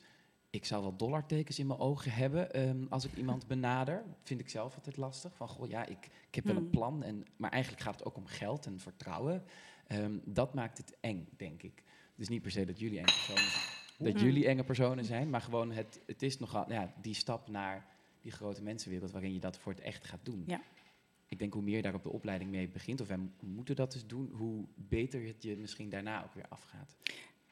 Ik 0.51 0.65
zou 0.65 0.81
wel 0.81 0.95
dollartekens 0.95 1.59
in 1.59 1.67
mijn 1.67 1.79
ogen 1.79 2.11
hebben 2.11 2.53
ehm, 2.53 2.85
als 2.89 3.05
ik 3.05 3.15
iemand 3.15 3.47
benader. 3.47 4.03
Vind 4.23 4.39
ik 4.39 4.49
zelf 4.49 4.75
altijd 4.75 4.97
lastig. 4.97 5.35
Van 5.35 5.47
goh, 5.47 5.69
ja, 5.69 5.85
ik, 5.85 6.05
ik 6.27 6.35
heb 6.35 6.43
wel 6.45 6.55
een 6.55 6.61
Hmm. 6.61 6.71
plan. 6.71 7.03
En, 7.03 7.25
maar 7.35 7.51
eigenlijk 7.51 7.83
gaat 7.83 7.93
het 7.93 8.05
ook 8.05 8.15
om 8.17 8.25
geld 8.25 8.65
en 8.65 8.79
vertrouwen. 8.79 9.43
Ehm, 9.87 10.17
dat 10.25 10.53
maakt 10.53 10.77
het 10.77 10.97
eng, 10.99 11.27
denk 11.37 11.63
ik. 11.63 11.83
Dus 12.15 12.27
niet 12.29 12.41
per 12.41 12.51
se 12.51 12.65
dat 12.65 12.79
jullie 12.79 12.97
enge 12.97 13.11
personen, 13.11 13.51
dat 13.97 14.13
Hmm. 14.13 14.23
jullie 14.23 14.47
enge 14.47 14.63
personen 14.63 15.05
zijn, 15.05 15.29
maar 15.29 15.41
gewoon 15.41 15.71
het, 15.71 15.99
het 16.05 16.21
is 16.21 16.39
nogal 16.39 16.71
ja, 16.71 16.93
die 17.01 17.13
stap 17.13 17.47
naar 17.49 17.85
die 18.21 18.31
grote 18.31 18.61
mensenwereld 18.61 19.11
waarin 19.11 19.33
je 19.33 19.39
dat 19.39 19.57
voor 19.57 19.71
het 19.71 19.81
echt 19.81 20.05
gaat 20.05 20.25
doen. 20.25 20.43
Ja. 20.47 20.61
Ik 21.27 21.39
denk 21.39 21.53
hoe 21.53 21.61
meer 21.61 21.75
je 21.75 21.81
daar 21.81 21.93
op 21.93 22.03
de 22.03 22.09
opleiding 22.11 22.51
mee 22.51 22.67
begint, 22.67 23.01
of 23.01 23.07
wij 23.07 23.19
moeten 23.39 23.75
dat 23.75 23.91
dus 23.91 24.07
doen, 24.07 24.29
hoe 24.31 24.65
beter 24.75 25.25
het 25.27 25.43
je 25.43 25.57
misschien 25.57 25.89
daarna 25.89 26.23
ook 26.23 26.33
weer 26.33 26.45
afgaat. 26.49 26.95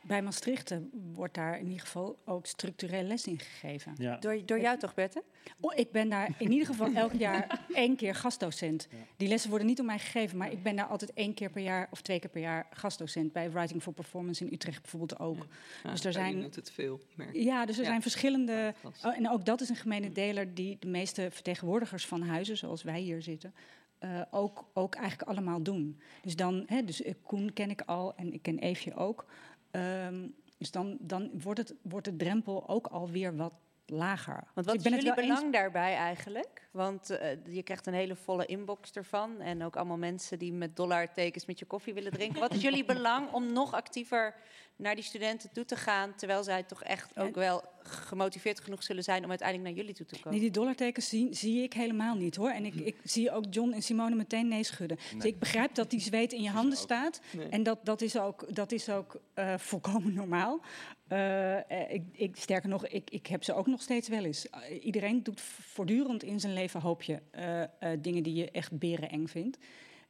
Bij 0.01 0.21
Maastricht 0.21 0.71
eh, 0.71 0.77
wordt 1.13 1.33
daar 1.33 1.59
in 1.59 1.65
ieder 1.65 1.79
geval 1.81 2.19
ook 2.25 2.45
structureel 2.45 3.03
les 3.03 3.27
in 3.27 3.39
gegeven. 3.39 3.93
Ja. 3.97 4.17
Door, 4.17 4.45
door 4.45 4.59
jou 4.59 4.77
toch, 4.77 4.93
Bette? 4.93 5.23
Oh, 5.59 5.77
ik 5.77 5.91
ben 5.91 6.09
daar 6.09 6.29
in 6.37 6.51
ieder 6.51 6.67
geval 6.67 6.93
elk 6.93 7.13
jaar 7.13 7.59
één 7.73 7.95
keer 7.95 8.15
gastdocent. 8.15 8.87
Die 9.17 9.27
lessen 9.27 9.49
worden 9.49 9.67
niet 9.67 9.77
door 9.77 9.85
mij 9.85 9.99
gegeven, 9.99 10.37
maar 10.37 10.51
ik 10.51 10.63
ben 10.63 10.75
daar 10.75 10.85
altijd 10.85 11.13
één 11.13 11.33
keer 11.33 11.49
per 11.49 11.61
jaar 11.61 11.87
of 11.91 12.01
twee 12.01 12.19
keer 12.19 12.29
per 12.29 12.41
jaar 12.41 12.67
gastdocent. 12.71 13.33
Bij 13.33 13.51
Writing 13.51 13.81
for 13.81 13.93
Performance 13.93 14.45
in 14.45 14.53
Utrecht 14.53 14.81
bijvoorbeeld 14.81 15.19
ook. 15.19 15.47
Ja, 15.83 15.91
dus 15.91 16.03
er 16.05 16.13
zijn. 16.13 16.41
doet 16.41 16.55
het 16.55 16.71
veel, 16.71 16.99
merk. 17.15 17.35
Ja, 17.35 17.65
dus 17.65 17.75
er 17.77 17.83
Ja. 17.83 17.89
zijn 17.89 18.01
verschillende. 18.01 18.73
Oh, 19.03 19.17
en 19.17 19.29
ook 19.29 19.45
dat 19.45 19.61
is 19.61 19.69
een 19.69 19.75
gemene 19.75 20.11
deler 20.11 20.53
die 20.53 20.77
de 20.79 20.87
meeste 20.87 21.27
vertegenwoordigers 21.31 22.05
van 22.05 22.21
huizen, 22.21 22.57
zoals 22.57 22.83
wij 22.83 22.99
hier 22.99 23.21
zitten, 23.21 23.53
eh, 23.99 24.21
ook, 24.31 24.65
ook 24.73 24.95
eigenlijk 24.95 25.29
allemaal 25.29 25.61
doen. 25.63 25.99
Dus 26.21 26.35
dan, 26.35 26.63
hè, 26.65 26.83
dus 26.83 27.01
eh, 27.01 27.13
Koen 27.23 27.53
ken 27.53 27.69
ik 27.69 27.81
al 27.81 28.15
en 28.15 28.33
ik 28.33 28.41
ken 28.41 28.59
Eefje 28.59 28.95
ook. 28.95 29.25
Ehm, 29.71 30.27
dus 30.57 30.71
dan, 30.71 30.97
dan 30.99 31.29
wordt, 31.41 31.59
het, 31.59 31.73
wordt 31.81 32.05
de 32.05 32.15
drempel 32.15 32.67
ook 32.69 32.87
alweer 32.87 33.35
wat 33.35 33.53
lager. 33.85 34.33
Want 34.53 34.53
Dus 34.55 34.65
wat 34.65 34.75
is 34.75 34.83
jullie 34.83 35.05
eens- 35.05 35.27
belang 35.27 35.53
daarbij 35.53 35.95
eigenlijk? 35.95 36.67
Want 36.71 37.09
eh, 37.09 37.45
je 37.45 37.63
krijgt 37.63 37.87
een 37.87 37.93
hele 37.93 38.15
volle 38.15 38.45
inbox 38.45 38.91
ervan. 38.91 39.39
En 39.41 39.63
ook 39.63 39.75
allemaal 39.75 39.97
mensen 39.97 40.39
die 40.39 40.53
met 40.53 40.75
dollartekens 40.75 41.45
met 41.45 41.59
je 41.59 41.65
koffie 41.65 41.93
willen 41.93 42.11
drinken. 42.11 42.39
Wat 42.39 42.53
is 42.53 42.61
jullie 42.61 42.85
belang 42.95 43.31
om 43.31 43.53
nog 43.53 43.73
actiever 43.73 44.35
naar 44.75 44.95
die 44.95 45.03
studenten 45.03 45.51
toe 45.51 45.65
te 45.65 45.75
gaan... 45.75 46.15
terwijl 46.15 46.43
zij 46.43 46.63
toch 46.63 46.83
echt 46.83 47.19
ook 47.19 47.35
wel 47.35 47.63
gemotiveerd 47.89 48.59
genoeg 48.59 48.83
zullen 48.83 49.03
zijn... 49.03 49.23
om 49.23 49.29
uiteindelijk 49.29 49.69
naar 49.69 49.77
jullie 49.77 49.95
toe 49.95 50.05
te 50.05 50.15
komen? 50.15 50.31
Nee, 50.31 50.39
die 50.39 50.51
dollartekens 50.51 51.09
zie, 51.09 51.27
zie 51.35 51.63
ik 51.63 51.73
helemaal 51.73 52.15
niet 52.15 52.35
hoor. 52.35 52.49
En 52.49 52.65
ik, 52.65 52.75
ik 52.75 52.95
zie 53.03 53.31
ook 53.31 53.45
John 53.49 53.71
en 53.71 53.81
Simone 53.81 54.15
meteen 54.15 54.47
nee 54.47 54.63
schudden. 54.63 54.97
Dus 55.15 55.25
ik 55.25 55.39
begrijp 55.39 55.75
dat 55.75 55.89
die 55.89 55.99
zweet 55.99 56.33
in 56.33 56.41
je 56.41 56.49
handen 56.49 56.77
staat. 56.77 57.21
Nee. 57.31 57.47
En 57.47 57.63
dat, 57.63 57.79
dat 57.85 58.01
is 58.01 58.17
ook, 58.17 58.55
dat 58.55 58.71
is 58.71 58.89
ook 58.89 59.21
eh, 59.33 59.57
volkomen 59.57 60.13
normaal. 60.13 60.61
Eh, 61.07 61.57
eh, 61.57 61.93
ik, 61.93 62.03
ik, 62.11 62.35
sterker 62.35 62.69
nog, 62.69 62.87
ik, 62.87 63.09
ik 63.09 63.27
heb 63.27 63.43
ze 63.43 63.53
ook 63.53 63.67
nog 63.67 63.81
steeds 63.81 64.07
wel 64.07 64.23
eens. 64.23 64.47
Iedereen 64.81 65.23
doet 65.23 65.41
voortdurend 65.41 66.23
in 66.23 66.39
zijn 66.39 66.53
leven, 66.53 66.81
hoop 66.81 67.03
je, 67.03 67.19
eh, 67.31 67.61
eh, 67.63 67.69
dingen 67.99 68.23
die 68.23 68.33
je 68.33 68.51
echt 68.51 68.79
bereneng 68.79 69.29
vindt. 69.29 69.57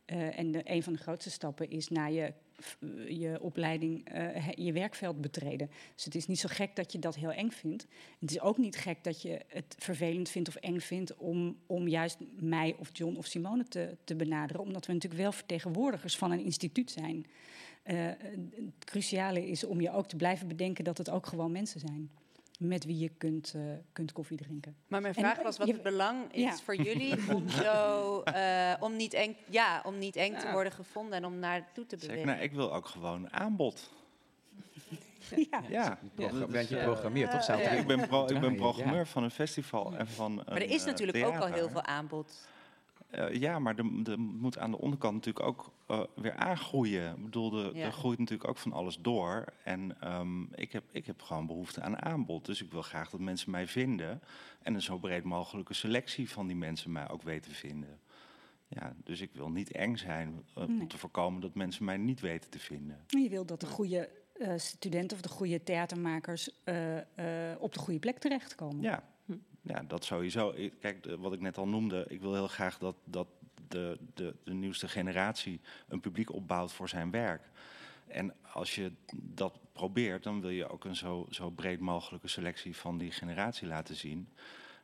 Eh, 0.05 0.39
en 0.39 0.51
de, 0.51 0.61
een 0.63 0.83
van 0.83 0.93
de 0.93 0.99
grootste 0.99 1.29
stappen 1.29 1.69
is 1.69 1.87
na 1.87 2.05
je, 2.05 2.33
je 3.07 3.37
opleiding 3.41 4.05
eh, 4.05 4.51
je 4.51 4.73
werkveld 4.73 5.21
betreden. 5.21 5.69
Dus 5.95 6.05
het 6.05 6.15
is 6.15 6.27
niet 6.27 6.39
zo 6.39 6.47
gek 6.51 6.75
dat 6.75 6.91
je 6.91 6.99
dat 6.99 7.15
heel 7.15 7.31
eng 7.31 7.49
vindt. 7.49 7.87
Het 8.19 8.31
is 8.31 8.39
ook 8.39 8.57
niet 8.57 8.75
gek 8.75 9.03
dat 9.03 9.21
je 9.21 9.41
het 9.47 9.75
vervelend 9.77 10.29
vindt 10.29 10.47
of 10.47 10.55
eng 10.55 10.79
vindt 10.79 11.15
om, 11.17 11.57
om 11.65 11.87
juist 11.87 12.17
mij 12.39 12.75
of 12.79 12.89
John 12.93 13.15
of 13.15 13.25
Simone 13.25 13.63
te, 13.63 13.97
te 14.03 14.15
benaderen. 14.15 14.61
Omdat 14.61 14.85
we 14.85 14.93
natuurlijk 14.93 15.21
wel 15.21 15.31
vertegenwoordigers 15.31 16.17
van 16.17 16.31
een 16.31 16.43
instituut 16.43 16.91
zijn. 16.91 17.25
Eh, 17.83 18.05
het 18.55 18.85
cruciale 18.85 19.49
is 19.49 19.63
om 19.63 19.81
je 19.81 19.91
ook 19.91 20.07
te 20.07 20.15
blijven 20.15 20.47
bedenken 20.47 20.83
dat 20.83 20.97
het 20.97 21.09
ook 21.09 21.25
gewoon 21.25 21.51
mensen 21.51 21.79
zijn. 21.79 22.09
Met 22.59 22.85
wie 22.85 22.97
je 22.99 23.09
kunt, 23.09 23.53
eh, 23.55 23.61
kunt 23.93 24.11
koffie 24.11 24.37
drinken. 24.37 24.75
Maar 24.87 25.01
mijn 25.01 25.13
vraag 25.13 25.41
was 25.41 25.57
wat 25.57 25.67
je- 25.67 25.73
het 25.73 25.83
belang 25.83 26.33
is 26.33 26.41
Ja. 26.41 26.55
voor 26.57 26.75
jullie... 26.75 27.15
om, 27.35 27.49
zo, 27.49 28.21
eh, 28.21 28.73
om 28.79 28.95
niet 28.95 29.13
eng, 29.13 29.35
ja, 29.49 29.81
om 29.85 29.97
niet 29.97 30.15
eng 30.15 30.37
te 30.37 30.51
worden 30.51 30.71
gevonden 30.71 31.13
en 31.17 31.25
om 31.25 31.39
naartoe 31.39 31.85
te 31.85 31.95
Zeg, 31.99 32.07
bewegen. 32.07 32.27
nou, 32.27 32.41
ik 32.41 32.51
wil 32.51 32.73
ook 32.73 32.85
gewoon 32.85 33.31
aanbod. 33.33 33.89
ja. 35.51 35.61
Ja, 35.69 35.99
Pro- 36.15 36.39
dat 36.39 36.49
ben 36.49 36.61
is, 36.61 36.69
je 36.69 36.77
eh, 36.77 36.83
programmeer, 36.83 37.29
toch? 37.29 37.43
Zou. 37.43 37.61
Ik 37.61 37.87
ben, 37.87 38.07
pro- 38.07 38.27
ik 38.27 38.39
ben 38.39 38.55
programmeur 38.55 38.97
ja. 38.99 39.05
van 39.05 39.23
een 39.23 39.31
festival 39.31 39.95
en 39.97 40.07
van 40.07 40.35
maar 40.35 40.45
er 40.47 40.69
is 40.69 40.85
natuurlijk 40.85 41.25
ook 41.25 41.37
al 41.37 41.47
heel 41.53 41.69
veel 41.69 41.83
aanbod. 41.83 42.47
Eh, 43.09 43.33
ja, 43.33 43.59
maar 43.59 43.77
er, 43.77 44.19
moet 44.19 44.57
aan 44.57 44.71
de 44.71 44.79
onderkant 44.79 45.13
natuurlijk 45.13 45.45
ook 45.45 45.71
eh, 45.87 46.01
weer 46.15 46.35
aangroeien. 46.35 47.15
Ik 47.15 47.23
bedoel, 47.23 47.65
er, 47.65 47.75
Ja. 47.75 47.91
groeit 47.91 48.19
natuurlijk 48.19 48.49
ook 48.49 48.57
van 48.57 48.73
alles 48.73 48.97
door. 49.01 49.45
En 49.63 50.01
ehm, 50.01 50.43
ik, 50.43 50.71
heb, 50.71 50.83
ik 50.91 51.05
heb 51.05 51.21
gewoon 51.21 51.45
behoefte 51.45 51.81
aan 51.81 52.01
aanbod. 52.01 52.45
Dus 52.45 52.61
ik 52.61 52.71
wil 52.71 52.81
graag 52.81 53.09
dat 53.09 53.19
mensen 53.19 53.51
mij 53.51 53.67
vinden. 53.67 54.21
En 54.61 54.73
een 54.73 54.81
zo 54.81 54.97
breed 54.97 55.23
mogelijke 55.23 55.73
selectie 55.73 56.29
van 56.29 56.47
die 56.47 56.55
mensen 56.55 56.91
mij 56.91 57.09
ook 57.09 57.21
weten 57.21 57.51
vinden. 57.51 57.99
Ja, 58.67 58.93
dus 59.03 59.21
ik 59.21 59.29
wil 59.33 59.49
niet 59.49 59.71
eng 59.71 59.95
zijn 59.95 60.43
eh, 60.55 60.63
om 60.63 60.87
te 60.87 60.97
voorkomen 60.97 61.41
dat 61.41 61.55
mensen 61.55 61.85
mij 61.85 61.97
niet 61.97 62.19
weten 62.19 62.49
te 62.49 62.59
vinden. 62.59 63.03
Je 63.07 63.29
wil 63.29 63.45
dat 63.45 63.59
de 63.59 63.67
goede 63.67 64.09
studenten 64.55 65.17
of 65.17 65.23
de 65.23 65.29
goede 65.29 65.63
theatermakers 65.63 66.49
op 67.59 67.73
de 67.73 67.79
goede 67.79 67.99
plek 67.99 68.17
terechtkomen. 68.17 68.81
Ja, 68.81 69.03
ja 69.61 69.83
dat 69.87 70.05
sowieso. 70.05 70.53
Kijk, 70.79 71.05
wat 71.19 71.33
ik 71.33 71.39
net 71.39 71.57
al 71.57 71.67
noemde, 71.67 72.05
ik 72.07 72.21
wil 72.21 72.33
heel 72.33 72.47
graag 72.47 72.77
dat, 72.77 72.95
dat 73.03 73.27
de, 73.67 73.97
de, 74.13 74.35
de 74.43 74.53
nieuwste 74.53 74.87
generatie 74.87 75.61
een 75.87 75.99
publiek 75.99 76.33
opbouwt 76.33 76.71
voor 76.71 76.89
zijn 76.89 77.11
werk. 77.11 77.49
En 78.07 78.33
als 78.51 78.75
je 78.75 78.91
dat 79.11 79.59
probeert, 79.73 80.23
dan 80.23 80.41
wil 80.41 80.49
je 80.49 80.69
ook 80.69 80.85
een 80.85 80.95
zo, 80.95 81.25
zo 81.29 81.49
breed 81.49 81.79
mogelijke 81.79 82.27
selectie 82.27 82.75
van 82.75 82.97
die 82.97 83.11
generatie 83.11 83.67
laten 83.67 83.95
zien. 83.95 84.29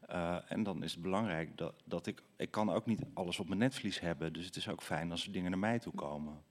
Eh, 0.08 0.52
en 0.52 0.64
dan 0.64 0.84
is 0.84 0.92
het 0.92 1.02
belangrijk 1.02 1.58
dat, 1.58 1.74
dat 1.86 2.08
ik... 2.08 2.22
Ik 2.36 2.52
kan 2.52 2.70
ook 2.70 2.86
niet 2.86 3.02
alles 3.14 3.40
op 3.40 3.48
mijn 3.48 3.60
netvlies 3.60 4.00
hebben. 4.00 4.34
Dus 4.34 4.46
het 4.46 4.56
is 4.56 4.70
ook 4.70 4.82
fijn 4.82 5.12
als 5.12 5.26
er 5.26 5.32
dingen 5.32 5.52
naar 5.52 5.60
mij 5.60 5.80
toe 5.80 5.94
komen. 5.94 6.44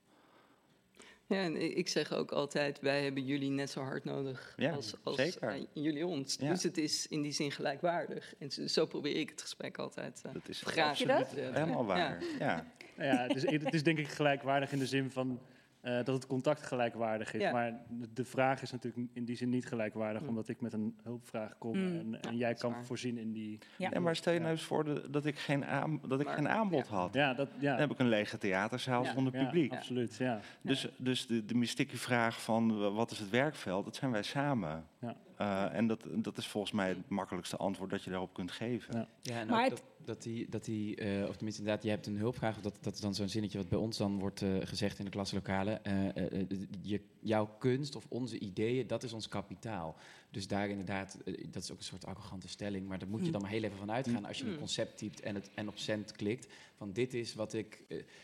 Ja, 1.27 1.43
en 1.43 1.77
ik 1.77 1.87
zeg 1.87 2.13
ook 2.13 2.31
altijd, 2.31 2.79
wij 2.79 3.03
hebben 3.03 3.25
jullie 3.25 3.49
net 3.49 3.69
zo 3.69 3.81
hard 3.81 4.03
nodig 4.03 4.53
Ja, 4.57 4.71
als, 4.71 4.93
als 5.03 5.15
zeker. 5.15 5.65
jullie 5.73 6.05
ons. 6.05 6.35
Ja. 6.39 6.49
Dus 6.49 6.63
het 6.63 6.77
is 6.77 7.07
in 7.07 7.21
die 7.21 7.31
zin 7.31 7.51
gelijkwaardig. 7.51 8.33
En 8.39 8.51
zo, 8.51 8.67
zo 8.67 8.85
probeer 8.85 9.15
ik 9.15 9.29
het 9.29 9.41
gesprek 9.41 9.77
altijd 9.77 10.21
uh, 10.25 10.33
Dat 10.33 10.49
is 10.49 10.61
graag 10.61 10.97
helemaal 10.97 11.85
waar. 11.85 12.23
Ja. 12.39 12.73
Ja, 12.97 13.27
het, 13.27 13.35
is, 13.35 13.51
het 13.51 13.73
is 13.73 13.83
denk 13.83 13.97
ik 13.97 14.07
gelijkwaardig 14.07 14.71
in 14.71 14.79
de 14.79 14.85
zin 14.85 15.11
van 15.11 15.39
eh, 15.85 15.95
dat 15.95 16.07
het 16.15 16.27
contact 16.27 16.61
gelijkwaardig 16.61 17.33
is. 17.33 17.41
Ja. 17.41 17.51
Maar 17.51 17.79
de- 18.13 18.25
vraag 18.25 18.61
is 18.61 18.71
natuurlijk 18.71 19.07
in 19.13 19.25
die 19.25 19.35
zin 19.35 19.49
niet 19.49 19.65
gelijkwaardig, 19.65 20.21
Mm. 20.21 20.27
omdat 20.27 20.47
ik 20.47 20.61
met 20.61 20.73
een 20.73 20.95
hulpvraag 21.03 21.57
kom 21.57 21.77
Mm. 21.77 21.99
en, 21.99 22.21
en 22.21 22.31
Ja, 22.31 22.37
jij 22.37 22.53
kan 22.53 22.71
waar. 22.71 22.85
voorzien 22.85 23.17
in 23.17 23.31
die. 23.31 23.59
Ja. 23.77 23.89
Ja, 23.93 23.99
maar 23.99 24.15
stel 24.15 24.33
je 24.33 24.39
nou 24.39 24.51
eens 24.51 24.63
voor 24.63 24.83
de- 24.83 25.07
dat 25.09 25.25
ik 25.25 25.39
geen, 25.39 25.65
aan, 25.65 25.99
dat 26.07 26.19
ik 26.19 26.25
Maar- 26.25 26.35
geen 26.35 26.49
aanbod 26.49 26.87
had. 26.87 27.13
Ja, 27.13 27.33
dat, 27.33 27.49
ja, 27.59 27.71
Dan 27.71 27.79
heb 27.79 27.91
ik 27.91 27.99
een 27.99 28.09
lege 28.09 28.37
theaterzaal 28.37 29.03
Ja. 29.03 29.13
zonder 29.13 29.35
ja, 29.35 29.43
publiek. 29.43 29.71
absoluut. 29.71 30.15
Ja. 30.15 30.39
Dus, 30.61 30.87
dus 30.97 31.27
de, 31.27 31.45
de 31.45 31.55
mystieke 31.55 31.97
vraag 31.97 32.41
van 32.41 32.93
wat 32.93 33.11
is 33.11 33.19
het 33.19 33.29
werkveld, 33.29 33.85
dat 33.85 33.95
zijn 33.95 34.11
wij 34.11 34.23
samen. 34.23 34.85
Ja. 34.99 35.15
Eh, 35.37 35.77
en 35.77 35.87
dat, 35.87 36.03
dat 36.11 36.37
is 36.37 36.47
volgens 36.47 36.73
mij 36.73 36.87
het 36.89 37.09
makkelijkste 37.09 37.57
antwoord 37.57 37.89
dat 37.89 38.03
je 38.03 38.09
daarop 38.09 38.33
kunt 38.33 38.51
geven. 38.51 38.93
Ja. 38.97 39.07
Ja, 39.21 39.39
en 39.39 39.47
Maar 39.47 39.63
het- 39.63 39.83
dat, 40.05 40.23
die, 40.23 40.49
dat 40.49 40.65
die 40.65 40.95
eh, 40.95 41.27
of 41.27 41.35
tenminste 41.35 41.61
inderdaad, 41.61 41.83
je 41.83 41.89
hebt 41.89 42.07
een 42.07 42.17
hulpvraag, 42.17 42.55
of 42.55 42.61
dat, 42.61 42.77
dat 42.81 42.93
is 42.93 42.99
dan 42.99 43.15
zo'n 43.15 43.29
zinnetje 43.29 43.57
wat 43.57 43.69
bij 43.69 43.79
ons 43.79 43.97
dan 43.97 44.19
wordt 44.19 44.41
eh, 44.41 44.55
gezegd 44.61 44.99
in 44.99 45.05
de 45.05 45.11
klaslokalen. 45.11 45.83
Eh, 45.83 46.45
je, 46.81 47.01
jouw 47.19 47.55
kunst 47.59 47.95
of 47.95 48.05
onze 48.09 48.39
ideeën, 48.39 48.87
dat 48.87 49.03
is 49.03 49.13
ons 49.13 49.27
kapitaal. 49.27 49.95
Dus 50.31 50.47
daar 50.47 50.69
inderdaad, 50.69 51.17
dat 51.51 51.63
is 51.63 51.71
ook 51.71 51.77
een 51.77 51.83
soort 51.83 52.05
arrogante 52.05 52.47
stelling, 52.47 52.87
maar 52.87 52.99
daar 52.99 53.09
moet 53.09 53.25
je 53.25 53.31
dan 53.31 53.41
maar 53.41 53.49
heel 53.49 53.63
even 53.63 53.77
van 53.77 53.91
uitgaan 53.91 54.25
als 54.25 54.37
je 54.37 54.45
een 54.45 54.57
concept 54.57 54.97
typt 54.97 55.19
en, 55.19 55.35
het, 55.35 55.49
en 55.53 55.67
op 55.67 55.77
cent 55.77 56.11
klikt. 56.11 56.47
Van 56.75 56.91
dit 56.91 57.13
is 57.13 57.33
wat 57.33 57.53
ik, 57.53 57.83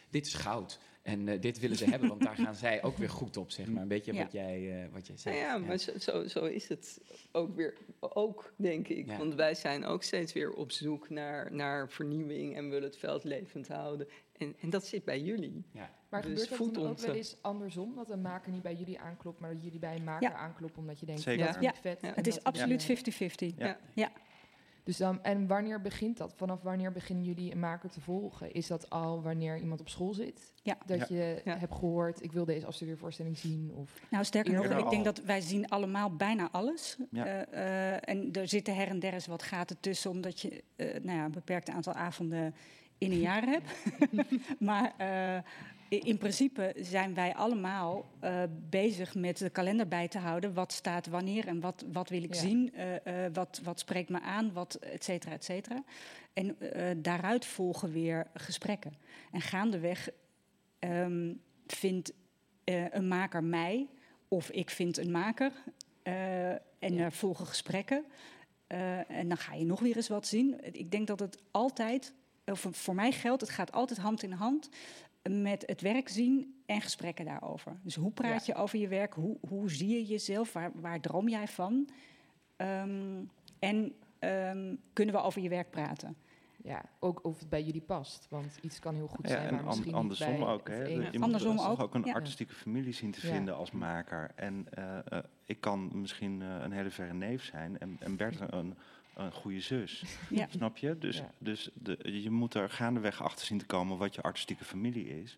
dit 0.10 0.26
is 0.26 0.34
goud. 0.34 0.80
En 1.02 1.28
eh, 1.28 1.42
dit 1.42 1.60
willen 1.60 1.78
ze 1.78 1.86
hebben, 1.90 2.10
want 2.10 2.22
daar 2.24 2.36
gaan 2.36 2.56
zij 2.56 2.84
ook 2.84 2.98
weer 2.98 3.10
goed 3.10 3.38
op, 3.38 3.52
zeg 3.52 3.68
maar. 3.68 3.82
Een 3.82 3.88
beetje 3.88 4.14
Ja. 4.14 4.24
wat 4.24 4.32
jij, 4.32 4.84
eh, 4.84 4.94
wat 4.94 5.08
jij 5.08 5.16
Nou 5.24 5.38
zegt. 5.38 5.38
ja, 5.38 5.58
maar 5.58 5.78
zo, 5.78 5.92
zo, 6.00 6.28
zo 6.28 6.46
is 6.46 6.68
het 6.68 7.00
ook 7.32 7.56
weer, 7.56 7.78
ook 8.00 8.54
denk 8.56 8.88
ik. 8.88 9.06
Ja. 9.08 9.18
Want 9.18 9.36
wij 9.36 9.54
zijn 9.56 9.86
ook 9.86 10.04
steeds 10.04 10.34
weer 10.34 10.52
op 10.54 10.72
zoek 10.72 11.10
naar, 11.10 11.54
naar 11.54 11.90
vernieuwing 11.90 12.56
en 12.56 12.70
willen 12.70 12.84
het 12.90 12.98
veld 12.98 13.24
levend 13.24 13.68
houden. 13.68 14.08
En, 14.38 14.56
en 14.60 14.70
dat 14.70 14.86
zit 14.86 15.04
bij 15.06 15.22
jullie. 15.22 15.64
Ja. 15.72 15.90
Maar 16.10 16.22
Dus 16.22 16.44
gebeurt 16.48 16.74
dan 16.74 16.84
ook 16.84 16.90
ons, 16.90 17.06
wel 17.06 17.16
eens 17.16 17.38
andersom? 17.42 17.96
Dat 17.96 18.10
een 18.10 18.22
maker 18.22 18.52
niet 18.52 18.62
bij 18.62 18.76
jullie 18.76 19.00
aanklopt, 19.00 19.40
maar 19.40 19.54
dat 19.54 19.64
jullie 19.64 19.80
bij 19.80 19.96
een 19.96 20.04
maker 20.04 20.30
Ja. 20.30 20.36
aankloppen 20.36 20.80
omdat 20.80 21.00
je 21.00 21.06
denkt, 21.06 21.22
Zeker. 21.22 21.46
dat 21.46 21.56
is 21.56 21.62
Ja. 21.62 21.70
niet 21.72 21.80
vet. 21.82 22.16
Het 22.16 22.28
is 22.28 22.44
absoluut 22.44 22.78
dan- 22.88 22.98
50-50. 22.98 23.78
Ja. 23.94 24.12
Dus 24.84 24.98
dan, 24.98 25.24
en 25.24 25.48
wanneer 25.48 25.82
begint 25.82 26.18
dat? 26.18 26.34
Vanaf 26.36 26.62
wanneer 26.62 26.92
beginnen 26.92 27.26
jullie 27.26 27.52
een 27.52 27.60
maker 27.60 27.90
te 27.90 28.02
volgen? 28.02 28.52
Is 28.54 28.68
dat 28.68 28.90
al 28.90 29.22
wanneer 29.22 29.58
iemand 29.60 29.80
op 29.80 29.90
school 29.90 30.14
zit? 30.14 30.54
Ja. 30.64 30.78
Dat 30.86 31.08
je 31.08 31.42
Ja. 31.46 31.58
hebt 31.58 31.76
gehoord, 31.76 32.24
ik 32.24 32.32
wil 32.32 32.46
deze 32.46 32.66
afstudeervoorstelling 32.66 33.38
zien? 33.38 33.72
Of... 33.76 33.92
Nou, 34.10 34.24
sterker 34.24 34.54
nog, 34.54 34.66
ik 34.84 34.90
denk 34.90 35.06
dat 35.06 35.20
wij 35.20 35.42
zien 35.42 35.68
allemaal 35.70 36.16
bijna 36.16 36.50
alles. 36.52 36.98
Ja. 37.12 37.26
Eh, 37.26 37.94
eh, 37.94 38.00
en 38.06 38.32
er 38.32 38.48
zitten 38.48 38.76
her 38.76 38.88
en 38.88 39.00
der 39.00 39.14
eens 39.14 39.28
wat 39.28 39.44
gaten 39.44 39.80
tussen, 39.80 40.12
omdat 40.12 40.40
je 40.40 40.64
eh, 40.76 40.88
nou 41.04 41.18
ja, 41.18 41.26
een 41.26 41.32
beperkt 41.32 41.70
aantal 41.70 41.94
avonden 41.94 42.56
in 42.98 43.12
een 43.12 43.20
jaar 43.20 43.44
hebt. 43.44 43.72
maar 44.60 44.94
eh, 44.98 45.42
in 46.00 46.18
principe 46.18 46.74
zijn 46.80 47.14
wij 47.14 47.36
allemaal 47.36 48.06
eh, 48.20 48.44
bezig 48.70 49.16
met 49.16 49.38
de 49.38 49.50
kalender 49.50 49.88
bij 49.88 50.08
te 50.08 50.18
houden. 50.18 50.54
Wat 50.54 50.72
staat 50.72 51.08
wanneer 51.08 51.48
en 51.48 51.60
wat, 51.60 51.86
wat 51.92 52.10
wil 52.10 52.24
ik 52.24 52.34
Ja. 52.34 52.40
zien? 52.42 52.74
eh, 52.74 53.26
eh, 53.26 53.34
wat, 53.34 53.62
wat 53.64 53.80
spreekt 53.80 54.10
me 54.10 54.22
aan? 54.22 54.54
Wat, 54.54 54.76
et 54.76 55.04
cetera, 55.04 55.34
et 55.34 55.44
cetera. 55.44 55.84
En 56.34 56.58
daaruit 57.02 57.46
volgen 57.46 57.92
weer 57.92 58.28
gesprekken. 58.34 58.94
En 59.32 59.42
gaandeweg 59.42 60.10
ehm, 60.80 61.34
vindt 61.68 62.14
een 62.92 63.08
maker 63.08 63.44
mij 63.44 63.88
of 64.28 64.50
ik 64.50 64.70
vind 64.70 64.98
een 64.98 65.12
maker. 65.12 65.52
en 66.80 66.98
er 66.98 67.12
volgen 67.12 67.46
gesprekken. 67.48 68.06
En 69.08 69.28
dan 69.28 69.38
ga 69.38 69.54
je 69.54 69.66
nog 69.66 69.80
weer 69.80 69.96
eens 69.96 70.08
wat 70.08 70.28
zien. 70.28 70.56
Ik 70.76 70.92
denk 70.92 71.08
dat 71.08 71.20
het 71.20 71.38
altijd, 71.52 72.14
of 72.46 72.68
voor 72.72 72.96
mij 72.96 73.12
geldt, 73.12 73.42
het 73.42 73.50
gaat 73.50 73.72
altijd 73.72 74.00
hand 74.00 74.24
in 74.24 74.32
hand 74.32 74.70
met 75.30 75.64
het 75.66 75.82
werk 75.82 76.10
zien 76.10 76.62
en 76.66 76.82
gesprekken 76.82 77.26
daarover. 77.26 77.80
Dus 77.84 77.96
hoe 77.96 78.12
praat 78.12 78.46
je 78.46 78.56
over 78.56 78.80
je 78.80 78.88
werk? 78.88 79.14
Hoe, 79.14 79.38
hoe 79.50 79.72
zie 79.72 79.88
je 79.90 80.06
jezelf? 80.06 80.54
Waar, 80.54 80.72
waar 80.76 81.00
droom 81.00 81.28
jij 81.30 81.48
van? 81.48 81.90
Ehm, 82.56 83.24
en 83.60 83.94
ehm, 84.20 84.76
kunnen 84.94 85.16
we 85.16 85.22
over 85.22 85.42
je 85.42 85.50
werk 85.50 85.70
praten? 85.70 86.16
Ja, 86.64 86.82
ook 87.00 87.26
of 87.26 87.40
het 87.40 87.50
bij 87.50 87.64
jullie 87.64 87.82
past. 87.82 88.28
Want 88.30 88.58
iets 88.62 88.80
kan 88.80 88.96
heel 88.96 89.08
goed 89.08 89.28
Ja, 89.28 89.34
zijn, 89.34 89.48
en 89.48 89.56
maar 89.56 89.64
misschien 89.64 89.94
an- 89.94 90.00
andersom 90.00 90.30
niet 90.32 90.40
bij 90.40 90.48
ook. 90.54 90.68
het 90.68 90.78
Hè. 90.78 90.84
ene. 90.86 91.04
Je 91.04 91.12
moet 91.12 91.22
Andersom 91.22 91.56
toch 91.58 91.70
ook, 91.70 91.80
ook 91.82 91.96
een 91.96 92.04
ja. 92.06 92.14
artistieke 92.14 92.54
familie 92.54 92.94
zien 92.94 93.12
te 93.12 93.28
Ja. 93.28 93.34
vinden 93.34 93.56
als 93.56 93.72
maker. 93.72 94.32
En 94.36 94.68
eh, 94.70 94.98
eh, 95.18 95.24
ik 95.46 95.62
kan 95.62 95.90
misschien 96.02 96.42
eh, 96.42 96.56
een 96.62 96.72
hele 96.72 96.90
verre 96.92 97.14
neef 97.14 97.44
zijn 97.44 97.80
en, 97.80 97.98
en 98.00 98.16
Bert 98.18 98.40
een, 98.54 98.78
een 99.16 99.32
goede 99.32 99.60
zus. 99.60 100.04
Ja. 100.30 100.48
Snap 100.50 100.78
je? 100.78 100.98
Dus, 100.98 101.18
Ja. 101.18 101.32
dus 101.38 101.70
de, 101.74 102.22
je 102.22 102.30
moet 102.30 102.54
er 102.54 102.70
gaandeweg 102.70 103.24
achter 103.24 103.46
zien 103.46 103.58
te 103.58 103.66
komen 103.66 103.98
wat 103.98 104.16
je 104.16 104.22
artistieke 104.22 104.64
familie 104.66 105.22
is. 105.22 105.38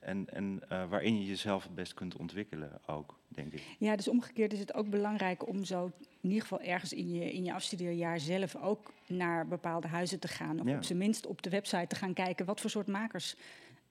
En, 0.00 0.26
en 0.32 0.60
eh, 0.68 0.88
waarin 0.88 1.18
je 1.20 1.26
jezelf 1.26 1.62
het 1.62 1.74
best 1.74 1.94
kunt 1.94 2.16
ontwikkelen 2.16 2.80
ook, 2.86 3.18
denk 3.28 3.52
ik. 3.52 3.62
Ja, 3.78 3.96
dus 3.96 4.08
omgekeerd 4.08 4.52
is 4.52 4.58
het 4.58 4.74
ook 4.74 4.90
belangrijk 4.90 5.48
om 5.48 5.64
zo 5.64 5.90
in 6.20 6.28
ieder 6.28 6.40
geval 6.42 6.60
ergens 6.60 6.92
in 6.92 7.10
je, 7.12 7.32
in 7.32 7.44
je 7.44 7.52
afstudeerjaar 7.54 8.20
zelf 8.20 8.56
ook 8.56 8.92
naar 9.06 9.48
bepaalde 9.48 9.88
huizen 9.88 10.18
te 10.20 10.28
gaan. 10.28 10.60
Of 10.60 10.66
Ja. 10.66 10.76
op 10.76 10.84
zijn 10.84 10.98
minst 10.98 11.26
op 11.26 11.42
de 11.42 11.50
website 11.50 11.86
te 11.86 11.96
gaan 11.96 12.12
kijken 12.14 12.46
wat 12.46 12.60
voor 12.60 12.70
soort 12.70 12.86
makers 12.86 13.36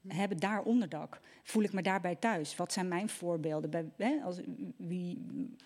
hebben 0.06 0.38
daar 0.38 0.62
onderdak. 0.62 1.20
Voel 1.42 1.62
ik 1.62 1.72
me 1.72 1.82
daarbij 1.82 2.14
thuis? 2.14 2.56
Wat 2.56 2.72
zijn 2.72 2.88
mijn 2.88 3.08
voorbeelden? 3.08 3.70
Bij, 3.70 3.84
hè, 3.96 4.20
als, 4.24 4.40
wie, 4.76 5.18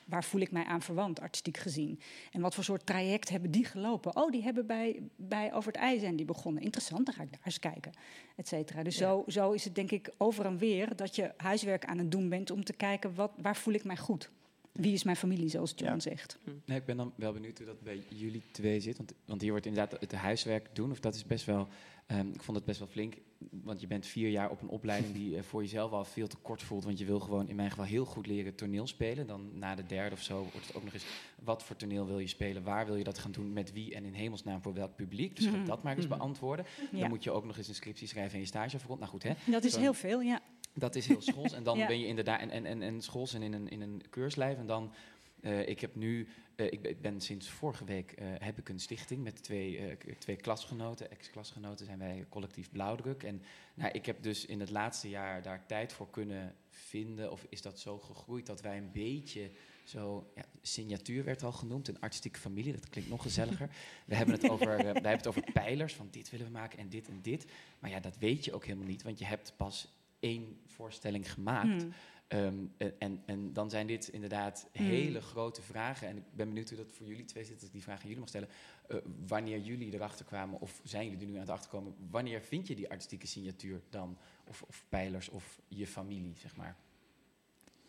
waar 0.07 0.25
voel 0.25 0.41
ik 0.41 0.51
mij 0.51 0.65
aan 0.65 0.83
verwant, 0.83 1.21
artistiek 1.21 1.57
gezien? 1.57 2.01
En 2.31 2.41
wat 2.41 2.55
voor 2.55 2.65
soort 2.65 2.87
traject 2.87 3.29
hebben 3.29 3.51
die 3.51 3.65
gelopen? 3.65 4.17
Oh, 4.17 4.31
die 4.31 4.43
hebben 4.43 4.67
bij, 4.67 5.03
bij 5.17 5.53
Over 5.53 5.73
het 5.73 5.83
IJ 5.83 5.99
zijn 5.99 6.17
die 6.17 6.27
begonnen. 6.27 6.63
Interessant, 6.63 7.07
dan 7.07 7.15
ga 7.15 7.23
ik 7.23 7.31
daar 7.31 7.41
eens 7.45 7.59
kijken, 7.59 7.93
et 8.37 8.49
cetera. 8.49 8.83
Dus 8.83 8.99
Ja. 8.99 9.07
zo, 9.09 9.25
zo 9.27 9.51
is 9.51 9.65
het 9.65 9.75
denk 9.75 9.91
ik 9.91 10.11
over 10.17 10.45
en 10.45 10.59
weer 10.59 10.97
dat 10.97 11.17
je 11.17 11.33
huiswerk 11.37 11.85
aan 11.85 11.99
het 11.99 12.11
doen 12.11 12.29
bent 12.29 12.51
om 12.51 12.65
te 12.65 12.73
kijken 12.73 13.15
wat, 13.15 13.33
waar 13.37 13.57
voel 13.57 13.75
ik 13.75 13.85
mij 13.85 13.97
goed? 13.97 14.31
Wie 14.73 14.93
is 14.93 15.03
mijn 15.03 15.17
familie, 15.17 15.49
zoals 15.49 15.73
John 15.77 15.93
Ja. 15.93 16.01
zegt. 16.01 16.39
Nee, 16.65 16.79
ik 16.79 16.85
ben 16.85 16.97
dan 16.97 17.13
wel 17.17 17.33
benieuwd 17.33 17.57
hoe 17.59 17.67
dat 17.67 17.81
bij 17.83 18.03
jullie 18.09 18.43
twee 18.53 18.81
zit. 18.81 18.97
Want, 18.97 19.13
want 19.25 19.41
hier 19.41 19.51
wordt 19.51 19.67
inderdaad 19.67 20.01
het 20.01 20.13
huiswerk 20.13 20.69
doen. 20.73 20.91
Of 20.91 21.01
dat 21.01 21.15
is 21.15 21.25
best 21.27 21.45
wel. 21.45 21.69
ehm, 22.07 22.29
ik 22.29 22.43
vond 22.43 22.57
het 22.57 22.67
best 22.67 22.79
wel 22.79 22.89
flink. 22.89 23.15
Want 23.51 23.81
je 23.81 23.87
bent 23.87 24.07
vier 24.07 24.29
jaar 24.31 24.51
op 24.51 24.63
een 24.63 24.69
opleiding 24.69 25.15
die 25.15 25.37
eh, 25.37 25.43
voor 25.43 25.63
jezelf 25.63 25.91
al 25.93 26.05
veel 26.05 26.27
te 26.27 26.37
kort 26.37 26.63
voelt. 26.63 26.85
Want 26.85 26.99
je 26.99 27.05
wil 27.05 27.21
gewoon 27.21 27.49
in 27.49 27.57
mijn 27.57 27.71
geval 27.71 27.85
heel 27.85 28.05
goed 28.05 28.27
leren 28.27 28.55
toneel 28.55 28.87
spelen. 28.87 29.27
Dan 29.27 29.59
na 29.59 29.75
de 29.75 29.87
derde 29.87 30.15
of 30.15 30.23
zo 30.23 30.41
wordt 30.53 30.67
het 30.67 30.77
ook 30.77 30.85
nog 30.85 30.93
eens. 30.95 31.05
Wat 31.43 31.63
voor 31.63 31.77
toneel 31.77 32.07
wil 32.07 32.19
je 32.19 32.27
spelen? 32.27 32.63
Waar 32.63 32.87
wil 32.87 32.97
je 32.97 33.05
dat 33.05 33.19
gaan 33.19 33.33
doen? 33.33 33.53
Met 33.53 33.73
wie? 33.73 33.95
En 33.95 34.05
in 34.05 34.13
hemelsnaam 34.15 34.63
voor 34.63 34.75
welk 34.75 34.97
publiek? 34.97 35.37
Dus 35.37 35.45
ga 35.47 35.57
Mhm. 35.57 35.65
dat 35.67 35.83
maar 35.83 35.97
eens 35.97 36.07
Mhm. 36.07 36.17
beantwoorden. 36.19 36.67
Ja. 36.93 36.99
Dan 37.01 37.09
moet 37.09 37.25
je 37.25 37.31
ook 37.31 37.45
nog 37.45 37.57
eens 37.57 37.69
een 37.69 37.75
scriptie 37.75 38.09
schrijven 38.09 38.35
en 38.35 38.41
je 38.41 38.47
stage 38.47 38.75
afgerond. 38.77 38.99
Nou 39.01 39.11
goed, 39.13 39.23
hè? 39.23 39.33
Dat 39.47 39.65
is 39.65 39.77
heel 39.77 39.95
veel, 39.95 40.21
ja. 40.21 40.41
Dat 40.75 40.95
is 40.95 41.07
heel 41.07 41.21
schools. 41.21 41.53
En 41.53 41.63
dan 41.63 41.79
Ja. 41.83 41.87
ben 41.87 41.99
je 41.99 42.07
inderdaad 42.07 42.41
en, 42.41 42.51
en, 42.51 42.67
en, 42.67 42.83
en 42.83 43.01
schools 43.01 43.35
en 43.35 43.43
in 43.43 43.53
een, 43.53 43.69
in 43.69 43.81
een 43.81 44.03
keurslijf. 44.11 44.59
En 44.59 44.67
dan, 44.67 44.93
eh, 45.41 45.69
ik 45.69 45.81
heb 45.81 45.95
nu, 45.95 46.29
eh, 46.57 46.67
ik, 46.67 47.01
ben, 47.01 47.21
sinds 47.21 47.49
vorige 47.49 47.85
week 47.85 48.13
eh, 48.13 48.27
heb 48.39 48.59
ik 48.59 48.69
een 48.69 48.81
stichting 48.81 49.23
met 49.23 49.43
twee, 49.43 49.97
twee 50.19 50.37
klasgenoten, 50.37 51.11
ex-klasgenoten 51.11 51.87
zijn 51.87 51.99
wij 51.99 52.27
collectief 52.29 52.71
Blauwdruk. 52.71 53.23
En 53.23 53.43
nou, 53.75 53.93
ik 53.93 54.07
heb 54.07 54.23
dus 54.23 54.47
in 54.47 54.61
het 54.61 54.71
laatste 54.71 55.09
jaar 55.09 55.43
daar 55.43 55.67
tijd 55.67 55.93
voor 55.93 56.11
kunnen 56.11 56.55
vinden. 56.69 57.33
Of 57.33 57.47
is 57.49 57.63
dat 57.63 57.81
zo 57.81 57.99
gegroeid 57.99 58.47
dat 58.47 58.61
wij 58.61 58.77
een 58.77 58.93
beetje 58.93 59.51
zo, 59.85 60.31
ja, 60.35 60.45
signatuur 60.63 61.25
werd 61.25 61.43
al 61.43 61.53
genoemd, 61.53 61.89
een 61.89 62.01
artistieke 62.01 62.39
familie, 62.39 62.73
dat 62.73 62.89
klinkt 62.89 63.11
nog 63.11 63.23
gezelliger. 63.23 63.71
We 64.07 64.15
hebben 64.15 64.35
het 64.35 64.51
over, 64.51 64.67
wij 64.67 64.85
hebben 64.85 65.03
het 65.03 65.27
over 65.27 65.53
pijlers, 65.53 65.95
van 65.95 66.09
dit 66.11 66.31
willen 66.31 66.47
we 66.47 66.53
maken 66.53 66.79
en 66.79 66.89
dit 66.89 67.09
en 67.09 67.23
dit. 67.23 67.47
Maar 67.79 67.91
ja, 67.91 68.01
dat 68.01 68.19
weet 68.19 68.45
je 68.45 68.53
ook 68.53 68.65
helemaal 68.65 68.87
niet, 68.87 69.03
want 69.03 69.19
je 69.19 69.25
hebt 69.25 69.55
pas 69.57 69.93
één 70.23 70.61
voorstelling 70.67 71.33
gemaakt. 71.33 71.83
Hmm. 71.83 71.93
Ehm, 72.29 72.65
en, 72.77 72.95
en, 72.99 73.23
en 73.27 73.53
dan 73.53 73.71
zijn 73.71 73.87
dit 73.87 74.09
inderdaad 74.09 74.69
Hmm. 74.73 74.87
hele 74.87 75.21
grote 75.21 75.63
vragen. 75.63 76.09
En 76.09 76.17
ik 76.17 76.23
ben 76.35 76.47
benieuwd 76.49 76.69
hoe 76.69 76.79
dat 76.79 76.93
voor 76.93 77.07
jullie 77.07 77.25
twee 77.25 77.45
zit, 77.45 77.55
dat 77.55 77.67
ik 77.67 77.73
die 77.73 77.83
vraag 77.83 77.97
aan 77.97 78.03
jullie 78.03 78.19
mag 78.19 78.29
stellen. 78.29 78.49
Eh, 78.89 78.97
wanneer 79.27 79.59
jullie 79.59 79.95
erachter 79.95 80.25
kwamen, 80.25 80.61
of 80.61 80.81
zijn 80.85 81.05
jullie 81.05 81.21
er 81.21 81.27
nu 81.27 81.35
aan 81.35 81.41
het 81.41 81.51
achterkomen, 81.51 81.95
wanneer 82.11 82.43
vind 82.43 82.67
je 82.67 82.75
die 82.75 82.91
artistieke 82.91 83.27
signatuur 83.27 83.81
dan? 83.91 84.19
Of, 84.45 84.63
of 84.63 84.85
pijlers, 84.89 85.29
of 85.29 85.61
je 85.69 85.87
familie, 85.87 86.35
zeg 86.37 86.57
maar? 86.57 86.77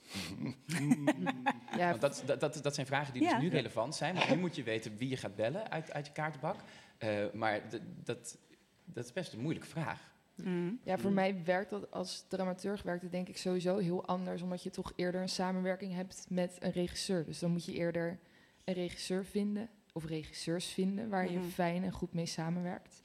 Ja, 1.78 1.90
Want 1.90 2.02
dat, 2.02 2.24
dat, 2.26 2.40
dat, 2.40 2.60
dat 2.64 2.76
zijn 2.76 2.88
vragen 2.88 3.14
die 3.14 3.22
Ja. 3.24 3.34
dus 3.34 3.42
nu 3.42 3.50
relevant 3.50 3.96
zijn. 3.96 4.16
Want 4.16 4.30
nu 4.30 4.38
moet 4.38 4.56
je 4.56 4.64
weten 4.64 4.98
wie 4.98 5.10
je 5.10 5.18
gaat 5.18 5.36
bellen 5.36 5.70
uit, 5.72 5.92
uit 5.92 6.06
je 6.06 6.12
kaartenbak. 6.12 6.56
Eh, 6.98 7.26
maar 7.34 7.62
dat, 8.04 8.38
dat 8.86 9.06
is 9.06 9.14
best 9.14 9.34
een 9.34 9.40
moeilijke 9.42 9.68
vraag. 9.70 10.13
Mm. 10.36 10.80
Ja, 10.84 10.98
voor 10.98 11.12
mij 11.12 11.44
werkt 11.44 11.70
dat 11.70 11.92
als 11.92 12.26
dramaturg 12.28 12.84
werkt 12.84 13.02
het 13.02 13.12
denk 13.12 13.28
ik 13.30 13.38
sowieso 13.38 13.78
heel 13.78 14.06
anders, 14.06 14.42
omdat 14.42 14.64
je 14.64 14.70
toch 14.70 14.94
eerder 14.96 15.22
een 15.22 15.30
samenwerking 15.30 15.94
hebt 15.94 16.26
met 16.30 16.58
een 16.60 16.72
regisseur. 16.72 17.26
Dus 17.26 17.40
dan 17.40 17.52
moet 17.52 17.66
je 17.66 17.74
eerder 17.74 18.20
een 18.64 18.74
regisseur 18.74 19.26
vinden 19.26 19.70
of 19.94 20.06
regisseurs 20.06 20.66
vinden 20.66 21.10
waar 21.10 21.32
je 21.32 21.38
Mhm. 21.40 21.48
fijn 21.48 21.84
en 21.84 21.92
goed 21.92 22.14
mee 22.14 22.26
samenwerkt, 22.26 23.02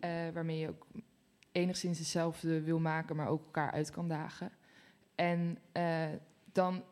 Eh, 0.00 0.10
waarmee 0.32 0.58
je 0.58 0.68
ook 0.68 0.86
enigszins 1.52 1.98
hetzelfde 1.98 2.60
wil 2.62 2.78
maken, 2.78 3.16
maar 3.16 3.28
ook 3.28 3.44
elkaar 3.44 3.70
uit 3.70 3.90
kan 3.90 4.08
dagen. 4.08 4.50
En 5.14 5.58
eh, 5.72 6.06
dan 6.52 6.84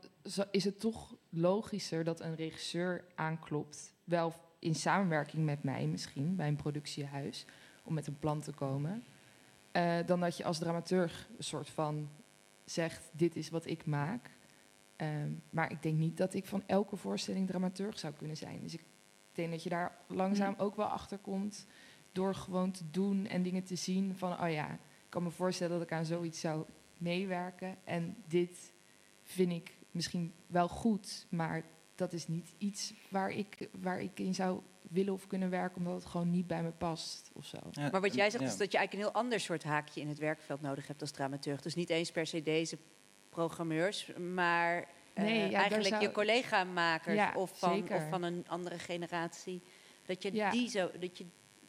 is 0.50 0.64
het 0.64 0.80
toch 0.80 1.16
logischer 1.28 2.04
dat 2.04 2.20
een 2.20 2.34
regisseur 2.34 3.04
aanklopt, 3.14 3.92
wel 4.04 4.34
in 4.58 4.74
samenwerking 4.74 5.44
met 5.44 5.62
mij 5.62 5.86
misschien 5.86 6.36
bij 6.36 6.48
een 6.48 6.56
productiehuis, 6.56 7.46
om 7.84 7.94
met 7.94 8.06
een 8.06 8.18
plan 8.18 8.40
te 8.40 8.52
komen. 8.52 9.04
Eh, 9.74 9.96
dan 10.06 10.20
dat 10.20 10.36
je 10.36 10.44
als 10.44 10.58
dramaturg 10.58 11.28
een 11.36 11.44
soort 11.44 11.70
van 11.70 12.08
zegt: 12.64 13.10
Dit 13.12 13.36
is 13.36 13.50
wat 13.50 13.66
ik 13.66 13.86
maak. 13.86 14.30
Ehm, 14.96 15.32
maar 15.50 15.70
ik 15.70 15.82
denk 15.82 15.98
niet 15.98 16.16
dat 16.16 16.34
ik 16.34 16.46
van 16.46 16.62
elke 16.66 16.96
voorstelling 16.96 17.46
dramaturg 17.46 17.98
zou 17.98 18.12
kunnen 18.12 18.36
zijn. 18.36 18.60
Dus 18.60 18.74
ik 18.74 18.84
denk 19.32 19.50
dat 19.50 19.62
je 19.62 19.68
daar 19.68 19.98
langzaam 20.06 20.54
ook 20.58 20.76
wel 20.76 20.86
achter 20.86 21.18
komt. 21.18 21.66
Door 22.12 22.34
gewoon 22.34 22.70
te 22.70 22.90
doen 22.90 23.26
en 23.26 23.42
dingen 23.42 23.64
te 23.64 23.74
zien 23.74 24.16
van: 24.16 24.40
Oh 24.40 24.50
ja, 24.50 24.72
ik 24.72 24.78
kan 25.08 25.22
me 25.22 25.30
voorstellen 25.30 25.78
dat 25.78 25.86
ik 25.86 25.92
aan 25.92 26.04
zoiets 26.04 26.40
zou 26.40 26.64
meewerken. 26.98 27.76
En 27.84 28.16
dit 28.26 28.72
vind 29.22 29.52
ik 29.52 29.76
misschien 29.90 30.32
wel 30.46 30.68
goed, 30.68 31.26
maar 31.28 31.64
dat 31.94 32.12
is 32.12 32.28
niet 32.28 32.54
iets 32.58 32.94
waar 33.08 33.30
ik, 33.30 33.68
waar 33.80 34.00
ik 34.00 34.20
in 34.20 34.34
zou 34.34 34.60
willen 34.94 35.12
of 35.12 35.26
kunnen 35.26 35.50
werken, 35.50 35.76
omdat 35.78 35.94
het 35.94 36.04
gewoon 36.04 36.30
niet 36.30 36.46
bij 36.46 36.62
me 36.62 36.70
past 36.70 37.30
of 37.32 37.44
zo. 37.46 37.58
Ja, 37.70 37.88
Maar 37.90 38.00
wat 38.00 38.14
jij 38.14 38.30
zegt 38.30 38.42
ja. 38.44 38.50
is 38.50 38.56
dat 38.56 38.72
je 38.72 38.78
eigenlijk 38.78 38.92
een 39.06 39.12
heel 39.12 39.22
ander 39.22 39.40
soort 39.40 39.64
haakje 39.64 40.00
in 40.00 40.08
het 40.08 40.18
werkveld 40.18 40.60
nodig 40.60 40.86
hebt 40.86 41.00
als 41.00 41.10
dramaturg. 41.10 41.60
Dus 41.60 41.74
niet 41.74 41.90
eens 41.90 42.10
per 42.10 42.26
se 42.26 42.42
deze 42.42 42.78
programmeurs, 43.28 44.10
maar 44.34 44.84
eh, 45.14 45.24
Nee, 45.24 45.50
ja, 45.50 45.58
eigenlijk 45.58 45.88
zou- 45.88 46.02
je 46.02 46.10
collega-makers 46.12 47.16
Ja, 47.16 47.32
of, 47.36 47.58
van, 47.58 47.74
zeker. 47.74 47.96
of 47.96 48.08
van 48.08 48.22
een 48.22 48.44
andere 48.48 48.78
generatie. 48.78 49.62
Dat 50.06 50.22
je 50.22 50.32
Ja. 50.34 50.50
die 50.50 50.68
zo, 50.68 50.90
dat 51.00 51.18
je 51.18 51.24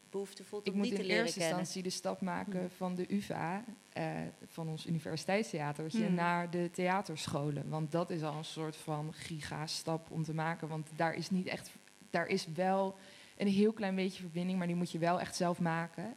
behoefte 0.10 0.44
voelt 0.44 0.68
Ik 0.68 0.72
om 0.74 0.78
moet 0.78 0.88
die 0.88 0.96
te 0.96 1.02
in 1.02 1.08
leren 1.08 1.24
eerste 1.24 1.40
kennen. 1.40 1.58
instantie 1.60 1.84
de 1.84 1.96
stap 1.96 2.22
maken 2.22 2.72
van 2.72 2.96
de 2.96 3.14
UvA, 3.14 3.64
eh, 3.94 4.12
van 4.46 4.68
ons 4.70 4.86
universiteitstheatertje, 4.86 6.06
Hmm. 6.06 6.14
naar 6.16 6.50
de 6.50 6.70
theaterscholen. 6.72 7.70
Want 7.70 7.92
dat 7.92 8.10
is 8.10 8.24
al 8.24 8.34
een 8.38 8.46
soort 8.46 8.76
van 8.76 9.14
giga-stap 9.14 10.12
om 10.12 10.24
te 10.24 10.34
maken. 10.34 10.68
Want 10.68 10.90
daar 10.96 11.14
is 11.14 11.30
niet 11.30 11.48
echt, 11.48 11.72
daar 12.10 12.28
is 12.28 12.48
wel 12.54 12.96
een 13.38 13.48
heel 13.48 13.74
klein 13.74 13.96
beetje 13.96 14.22
verbinding, 14.22 14.58
maar 14.58 14.68
die 14.68 14.76
moet 14.76 14.92
je 14.92 15.00
wel 15.00 15.20
echt 15.20 15.36
zelf 15.36 15.60
maken. 15.60 16.14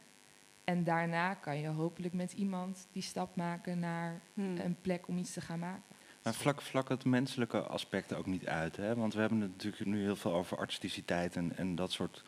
En 0.63 0.83
daarna 0.83 1.33
kan 1.33 1.57
je 1.59 1.67
hopelijk 1.67 2.13
met 2.13 2.33
iemand 2.33 2.87
die 2.91 3.01
stap 3.01 3.35
maken 3.35 3.79
naar 3.79 4.21
Hmm. 4.33 4.57
een 4.57 4.75
plek 4.81 5.07
om 5.07 5.17
iets 5.17 5.33
te 5.33 5.41
gaan 5.41 5.59
maken. 5.59 5.83
Maar 6.23 6.33
vlak, 6.33 6.61
vlak 6.61 6.89
het 6.89 7.05
menselijke 7.05 7.59
aspect 7.61 8.13
ook 8.13 8.25
niet 8.25 8.47
uit. 8.47 8.75
Hè? 8.75 8.95
Want 8.95 9.13
we 9.13 9.19
hebben 9.19 9.41
het 9.41 9.51
natuurlijk 9.51 9.85
nu 9.85 10.01
heel 10.01 10.15
veel 10.15 10.33
over 10.33 10.57
artisticiteit 10.57 11.35
en, 11.35 11.57
en 11.57 11.75
dat 11.75 11.91
soort 11.91 12.23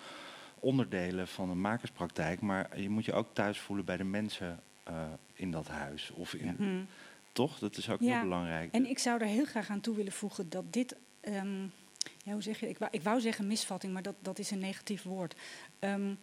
onderdelen 0.60 1.28
van 1.28 1.50
een 1.50 1.62
makerspraktijk. 1.62 2.42
Maar 2.42 2.80
je 2.80 2.90
moet 2.90 3.06
je 3.06 3.14
ook 3.14 3.34
thuis 3.34 3.60
voelen 3.60 3.86
bij 3.86 3.98
de 3.98 4.04
mensen 4.04 4.60
eh, 4.84 5.04
in 5.34 5.52
dat 5.52 5.68
huis. 5.68 6.12
Of 6.12 6.34
in, 6.34 6.56
Mm. 6.60 6.88
Toch? 7.32 7.60
Dat 7.60 7.78
is 7.78 7.90
ook 7.90 8.00
Ja, 8.00 8.14
heel 8.14 8.22
belangrijk. 8.22 8.72
En 8.74 8.86
ik 8.90 9.00
zou 9.00 9.22
er 9.22 9.28
heel 9.28 9.46
graag 9.46 9.70
aan 9.70 9.82
toe 9.82 9.96
willen 9.96 10.12
voegen 10.12 10.50
dat 10.50 10.74
dit. 10.74 10.96
ehm, 11.22 11.66
ja, 12.24 12.32
hoe 12.32 12.42
zeg 12.42 12.60
je? 12.60 12.70
Ik 12.70 12.78
wou, 12.78 12.92
ik 12.94 13.02
wou 13.02 13.20
zeggen 13.20 13.48
misvatting, 13.48 13.94
maar 13.94 14.02
dat, 14.02 14.16
dat 14.20 14.40
is 14.40 14.52
een 14.52 14.60
negatief 14.60 15.04
woord. 15.04 15.36
Ehm, 15.80 16.14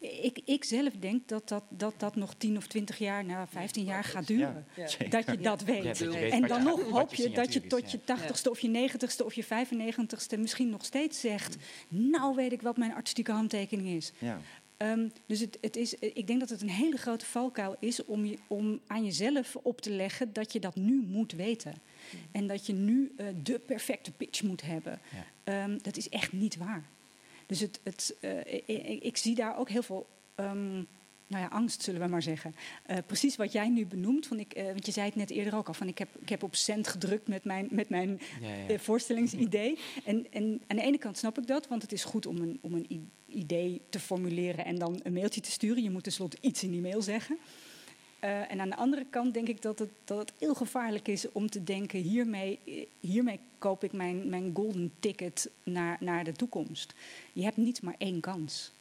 ik, 0.00 0.40
ik 0.44 0.64
zelf 0.64 0.92
denk 0.98 1.28
dat 1.28 1.48
dat, 1.48 1.62
dat 1.68 1.94
dat 1.96 2.16
nog 2.16 2.34
10 2.34 2.56
of 2.56 2.66
20 2.66 2.98
jaar, 2.98 3.24
nou 3.24 3.46
15 3.50 3.84
jaar 3.84 4.04
gaat 4.04 4.26
duren. 4.26 4.66
Ja. 4.76 4.82
Dat 5.08 5.26
je 5.26 5.38
dat 5.38 5.60
Ja, 5.60 5.66
weet. 5.66 5.82
dat 5.82 5.98
je 5.98 6.08
weet 6.08 6.32
en 6.32 6.46
dan 6.46 6.62
nog 6.62 6.90
hoop 6.90 7.14
je 7.14 7.30
dat 7.30 7.52
je 7.52 7.66
tot 7.66 7.90
je 7.90 8.04
tachtigste 8.04 8.50
of 8.50 8.60
je 8.60 8.68
negentigste 8.68 9.24
of 9.24 9.34
je 9.34 9.44
95ste 9.44 10.38
misschien 10.38 10.70
nog 10.70 10.84
steeds 10.84 11.20
zegt... 11.20 11.56
nou 11.88 12.34
weet 12.34 12.52
ik 12.52 12.62
wat 12.62 12.76
mijn 12.76 12.94
artistieke 12.94 13.32
handtekening 13.32 13.88
is. 13.88 14.12
Ja. 14.18 14.40
Ehm, 14.76 15.08
dus 15.26 15.40
het, 15.40 15.58
het 15.60 15.76
is, 15.76 15.94
ik 15.94 16.26
denk 16.26 16.40
dat 16.40 16.48
het 16.48 16.62
een 16.62 16.70
hele 16.70 16.96
grote 16.96 17.26
valkuil 17.26 17.76
is 17.78 18.04
om, 18.04 18.24
je, 18.24 18.38
om 18.46 18.80
aan 18.86 19.04
jezelf 19.04 19.56
op 19.56 19.80
te 19.80 19.90
leggen 19.90 20.32
dat 20.32 20.52
je 20.52 20.60
dat 20.60 20.76
nu 20.76 21.04
moet 21.06 21.32
weten. 21.32 21.74
En 22.32 22.46
dat 22.46 22.66
je 22.66 22.72
nu 22.72 23.12
eh, 23.16 23.26
de 23.42 23.58
perfecte 23.58 24.10
pitch 24.10 24.42
moet 24.42 24.62
hebben. 24.62 25.00
Ja. 25.12 25.24
Ehm, 25.44 25.78
dat 25.82 25.96
is 25.96 26.08
echt 26.08 26.32
niet 26.32 26.56
waar. 26.56 26.84
Dus 27.46 27.60
het, 27.60 27.80
het, 27.82 28.16
eh, 28.20 29.02
ik, 29.02 29.16
zie 29.16 29.34
daar 29.34 29.58
ook 29.58 29.68
heel 29.68 29.82
veel 29.82 30.08
ehm, 30.34 30.82
nou 31.26 31.42
ja, 31.42 31.48
angst 31.48 31.82
zullen 31.82 32.00
we 32.00 32.06
maar 32.06 32.22
zeggen. 32.22 32.54
Eh, 32.86 32.96
precies 33.06 33.36
wat 33.36 33.52
jij 33.52 33.68
nu 33.68 33.86
benoemt, 33.86 34.26
van 34.26 34.38
ik, 34.38 34.52
want 34.64 34.86
je 34.86 34.92
zei 34.92 35.06
het 35.06 35.14
net 35.14 35.30
eerder 35.30 35.56
ook 35.56 35.68
al, 35.68 35.74
van 35.74 35.88
ik 35.88 35.98
heb, 35.98 36.08
ik 36.20 36.28
heb 36.28 36.42
op 36.42 36.54
cent 36.54 36.88
gedrukt 36.88 37.28
met 37.28 37.44
mijn, 37.44 37.68
met 37.70 37.88
mijn 37.88 38.20
Ja, 38.40 38.54
ja. 38.68 38.78
voorstellingsidee. 38.78 39.78
En, 40.04 40.26
en 40.30 40.62
aan 40.66 40.76
de 40.76 40.82
ene 40.82 40.98
kant 40.98 41.18
snap 41.18 41.38
ik 41.38 41.46
dat, 41.46 41.68
want 41.68 41.82
het 41.82 41.92
is 41.92 42.04
goed 42.04 42.26
om 42.26 42.36
een, 42.36 42.58
om 42.60 42.74
een 42.74 43.10
idee 43.26 43.80
te 43.88 44.00
formuleren 44.00 44.64
en 44.64 44.78
dan 44.78 45.00
een 45.02 45.12
mailtje 45.12 45.40
te 45.40 45.50
sturen. 45.50 45.82
Je 45.82 45.90
moet 45.90 46.02
tenslotte 46.02 46.38
iets 46.40 46.62
in 46.62 46.70
die 46.70 46.80
mail 46.80 47.02
zeggen. 47.02 47.38
Eh, 48.20 48.50
en 48.50 48.60
aan 48.60 48.68
de 48.68 48.76
andere 48.76 49.06
kant 49.10 49.34
denk 49.34 49.48
ik 49.48 49.62
dat 49.62 49.78
het, 49.78 49.90
dat 50.04 50.18
het 50.18 50.32
heel 50.38 50.54
gevaarlijk 50.54 51.08
is 51.08 51.32
om 51.32 51.50
te 51.50 51.64
denken: 51.64 52.00
hiermee, 52.00 52.58
hiermee 53.00 53.40
koop 53.58 53.84
ik 53.84 53.92
mijn, 53.92 54.28
mijn 54.28 54.50
golden 54.54 54.92
ticket 55.00 55.50
naar, 55.62 55.96
naar 56.00 56.24
de 56.24 56.32
toekomst. 56.32 56.94
Je 57.32 57.42
hebt 57.42 57.56
niet 57.56 57.82
maar 57.82 57.94
één 57.98 58.20
kans. 58.20 58.72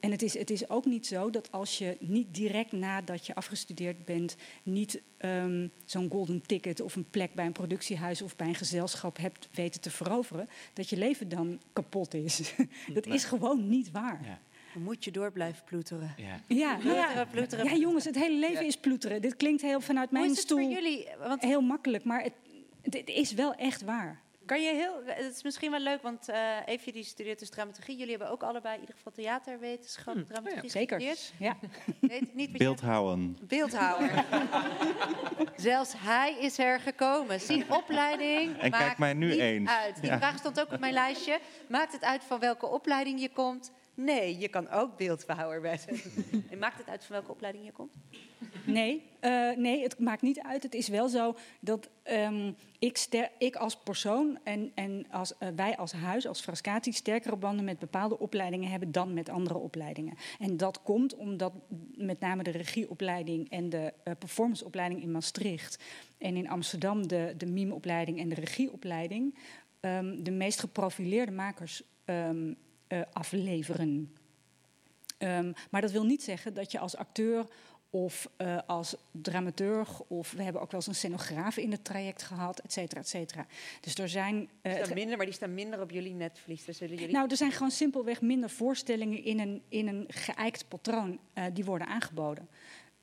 En 0.00 0.10
het 0.10 0.22
is, 0.22 0.38
het 0.38 0.50
is 0.50 0.68
ook 0.68 0.84
niet 0.84 1.06
zo 1.06 1.30
dat 1.30 1.52
als 1.52 1.78
je 1.78 1.96
niet 2.00 2.34
direct 2.34 2.72
nadat 2.72 3.26
je 3.26 3.34
afgestudeerd 3.34 4.04
bent, 4.04 4.36
niet 4.62 5.00
ehm, 5.16 5.68
zo'n 5.84 6.10
golden 6.10 6.42
ticket 6.46 6.80
of 6.80 6.96
een 6.96 7.10
plek 7.10 7.34
bij 7.34 7.46
een 7.46 7.52
productiehuis 7.52 8.22
of 8.22 8.36
bij 8.36 8.48
een 8.48 8.54
gezelschap 8.54 9.16
hebt 9.16 9.48
weten 9.52 9.80
te 9.80 9.90
veroveren, 9.90 10.48
dat 10.72 10.88
je 10.88 10.96
leven 10.96 11.28
dan 11.28 11.60
kapot 11.72 12.14
is. 12.14 12.54
dat 12.94 13.06
is 13.06 13.24
gewoon 13.24 13.68
niet 13.68 13.90
waar. 13.90 14.20
Ja. 14.24 14.40
Dan 14.78 14.86
moet 14.86 15.04
je 15.04 15.10
door 15.10 15.32
blijven 15.32 15.64
ploeteren. 15.64 16.14
Ja. 16.16 16.40
Ja, 16.46 16.76
nou 16.76 16.88
ja, 16.88 17.02
Ploeteren, 17.04 17.28
ploeteren. 17.28 17.64
ja, 17.64 17.74
jongens, 17.74 18.04
het 18.04 18.14
hele 18.14 18.38
leven 18.38 18.66
is 18.66 18.76
ploeteren. 18.76 19.20
Dit 19.22 19.36
klinkt 19.36 19.62
heel 19.62 19.80
vanuit 19.80 20.08
Hoe 20.10 20.18
mijn 20.18 20.30
is 20.30 20.36
het 20.36 20.46
stoel 20.46 20.58
voor 20.62 20.70
jullie? 20.72 21.08
Want 21.18 21.42
heel 21.42 21.60
makkelijk, 21.60 22.04
maar 22.04 22.22
het, 22.22 22.32
het 22.82 23.08
is 23.08 23.32
wel 23.32 23.54
echt 23.54 23.82
waar. 23.82 24.20
kan 24.46 24.62
je 24.62 24.74
heel... 24.74 25.00
Het 25.04 25.34
is 25.36 25.42
misschien 25.42 25.70
wel 25.70 25.80
leuk, 25.80 26.02
want 26.02 26.28
eh 26.28 26.56
Eefje 26.66 26.92
die 26.92 27.04
studeert 27.04 27.38
dus 27.38 27.50
dramaturgie. 27.50 27.96
Jullie 27.96 28.10
hebben 28.10 28.30
ook 28.30 28.42
allebei 28.42 28.74
in 28.74 28.80
ieder 28.80 28.94
geval 28.96 29.12
theaterwetenschap, 29.12 30.16
dramaturgie 30.26 30.70
Zeker. 30.70 31.00
gestudeerd. 31.00 31.32
Ja. 31.38 31.56
Weet 32.00 32.22
ik 32.22 32.34
niet 32.34 32.50
wat 32.50 32.58
je 32.60 32.64
Beeldhouden. 32.64 33.38
Beeldhouwer. 33.42 34.24
Zelfs 35.56 35.92
hij 35.96 36.36
is 36.40 36.58
er 36.58 36.80
gekomen. 36.80 37.40
Zien 37.40 37.64
opleiding. 37.72 38.58
En 38.58 38.70
maakt 38.70 38.84
kijk 38.84 38.98
mij 38.98 39.14
nu 39.14 39.28
niet 39.30 39.38
eens. 39.38 39.70
Uit. 39.70 40.00
Die 40.00 40.10
Ja. 40.10 40.18
vraag 40.18 40.38
stond 40.38 40.60
ook 40.60 40.72
op 40.72 40.78
mijn 40.80 40.92
lijstje. 40.92 41.38
Maakt 41.68 41.92
het 41.92 42.04
uit 42.04 42.24
van 42.24 42.38
welke 42.40 42.66
opleiding 42.66 43.20
je 43.20 43.28
komt? 43.28 43.70
Nee, 44.00 44.38
je 44.38 44.48
kan 44.48 44.68
ook 44.68 44.96
beeldhouwer 44.96 45.78
zijn. 45.78 46.00
En 46.50 46.58
maakt 46.58 46.78
het 46.78 46.88
uit 46.88 47.04
van 47.04 47.16
welke 47.16 47.30
opleiding 47.30 47.64
je 47.64 47.72
komt? 47.72 47.92
Nee, 48.66 49.02
eh, 49.20 49.56
nee, 49.56 49.82
het 49.82 49.98
maakt 49.98 50.22
niet 50.22 50.40
uit. 50.40 50.62
Het 50.62 50.74
is 50.74 50.88
wel 50.88 51.08
zo 51.08 51.36
dat 51.60 51.88
ehm, 52.02 52.52
ik, 52.78 52.96
ster- 52.96 53.30
ik 53.38 53.56
als 53.56 53.76
persoon 53.76 54.38
en, 54.44 54.72
en 54.74 55.06
als, 55.10 55.38
eh, 55.38 55.48
wij 55.56 55.76
als 55.76 55.92
huis, 55.92 56.26
als 56.26 56.40
Frascati, 56.40 56.92
sterkere 56.92 57.36
banden 57.36 57.64
met 57.64 57.78
bepaalde 57.78 58.18
opleidingen 58.18 58.70
hebben 58.70 58.92
dan 58.92 59.14
met 59.14 59.28
andere 59.28 59.58
opleidingen. 59.58 60.16
En 60.38 60.56
dat 60.56 60.82
komt 60.82 61.16
omdat 61.16 61.52
met 61.96 62.20
name 62.20 62.42
de 62.42 62.50
regieopleiding 62.50 63.50
en 63.50 63.68
de 63.68 63.92
eh, 64.04 64.12
performanceopleiding 64.18 65.02
in 65.02 65.10
Maastricht 65.10 65.84
en 66.18 66.36
in 66.36 66.48
Amsterdam 66.48 67.06
de, 67.06 67.34
de 67.36 67.46
mimeopleiding 67.46 68.18
en 68.20 68.28
de 68.28 68.34
regieopleiding 68.34 69.34
ehm, 69.80 70.22
de 70.22 70.30
meest 70.30 70.60
geprofileerde 70.60 71.32
makers 71.32 71.82
ehm, 72.04 72.52
eh, 72.88 73.00
afleveren. 73.12 74.12
Ehm, 75.18 75.52
maar 75.70 75.80
dat 75.80 75.90
wil 75.90 76.04
niet 76.04 76.22
zeggen 76.22 76.54
dat 76.54 76.72
je 76.72 76.78
als 76.78 76.96
acteur 76.96 77.46
of 77.90 78.28
eh, 78.36 78.58
als 78.66 78.96
dramaturg, 79.10 80.00
of 80.00 80.32
we 80.32 80.42
hebben 80.42 80.62
ook 80.62 80.70
wel 80.70 80.80
eens 80.80 80.88
een 80.88 80.94
scenograaf 80.94 81.56
in 81.56 81.70
het 81.70 81.84
traject 81.84 82.22
gehad, 82.22 82.58
et 82.58 82.72
cetera, 82.72 83.00
et 83.00 83.08
cetera. 83.08 83.46
Dus 83.80 83.94
er 83.94 84.08
zijn. 84.08 84.48
het- 84.62 84.84
staan 84.84 84.94
minder, 84.94 85.16
maar 85.16 85.26
die 85.26 85.34
staan 85.34 85.54
minder 85.54 85.80
op 85.80 85.90
jullie 85.90 86.14
netvlies. 86.14 86.64
Dus 86.64 86.78
jullie... 86.78 87.08
nou, 87.10 87.30
er 87.30 87.36
zijn 87.36 87.52
gewoon 87.52 87.70
simpelweg 87.70 88.20
minder 88.20 88.50
voorstellingen 88.50 89.24
in 89.24 89.40
een, 89.40 89.62
in 89.68 89.88
een 89.88 90.04
geëikt 90.08 90.68
patroon 90.68 91.18
die 91.52 91.64
worden 91.64 91.86
aangeboden. 91.86 92.48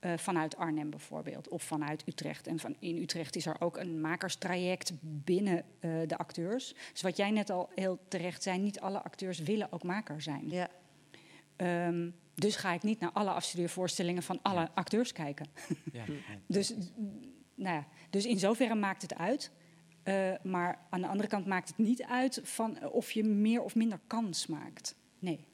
Eh, 0.05 0.17
vanuit 0.17 0.57
Arnhem 0.57 0.89
bijvoorbeeld, 0.89 1.47
of 1.47 1.63
vanuit 1.63 2.03
Utrecht. 2.07 2.47
En 2.47 2.59
van, 2.59 2.75
in 2.79 2.97
Utrecht 2.97 3.35
is 3.35 3.45
er 3.45 3.61
ook 3.61 3.77
een 3.77 4.01
makerstraject 4.01 4.93
binnen 5.01 5.63
eh, 5.79 5.91
de 6.07 6.17
acteurs. 6.17 6.75
Dus 6.91 7.01
wat 7.01 7.17
jij 7.17 7.31
net 7.31 7.49
al 7.49 7.69
heel 7.75 7.99
terecht 8.07 8.43
zei, 8.43 8.59
niet 8.59 8.79
alle 8.79 9.03
acteurs 9.03 9.39
willen 9.39 9.71
ook 9.71 9.83
maker 9.83 10.21
zijn. 10.21 10.49
Ja. 10.49 10.69
Ehm, 11.55 12.09
dus 12.33 12.55
ga 12.55 12.73
ik 12.73 12.83
niet 12.83 12.99
naar 12.99 13.11
alle 13.11 13.29
afstudeervoorstellingen 13.29 14.23
van 14.23 14.39
alle 14.41 14.69
acteurs 14.73 15.11
kijken. 15.11 15.47
Ja. 15.91 16.03
Dus, 16.47 16.73
nou 17.55 17.75
ja, 17.75 17.87
dus 18.09 18.25
in 18.25 18.39
zoverre 18.39 18.75
maakt 18.75 19.01
het 19.01 19.15
uit. 19.15 19.51
Eh, 20.03 20.33
maar 20.43 20.79
aan 20.89 21.01
de 21.01 21.07
andere 21.07 21.29
kant 21.29 21.45
maakt 21.45 21.67
het 21.67 21.77
niet 21.77 22.03
uit 22.03 22.39
van 22.43 22.89
of 22.91 23.11
je 23.11 23.23
meer 23.23 23.61
of 23.61 23.75
minder 23.75 23.99
kans 24.07 24.47
maakt. 24.47 24.95
Nee. 25.19 25.45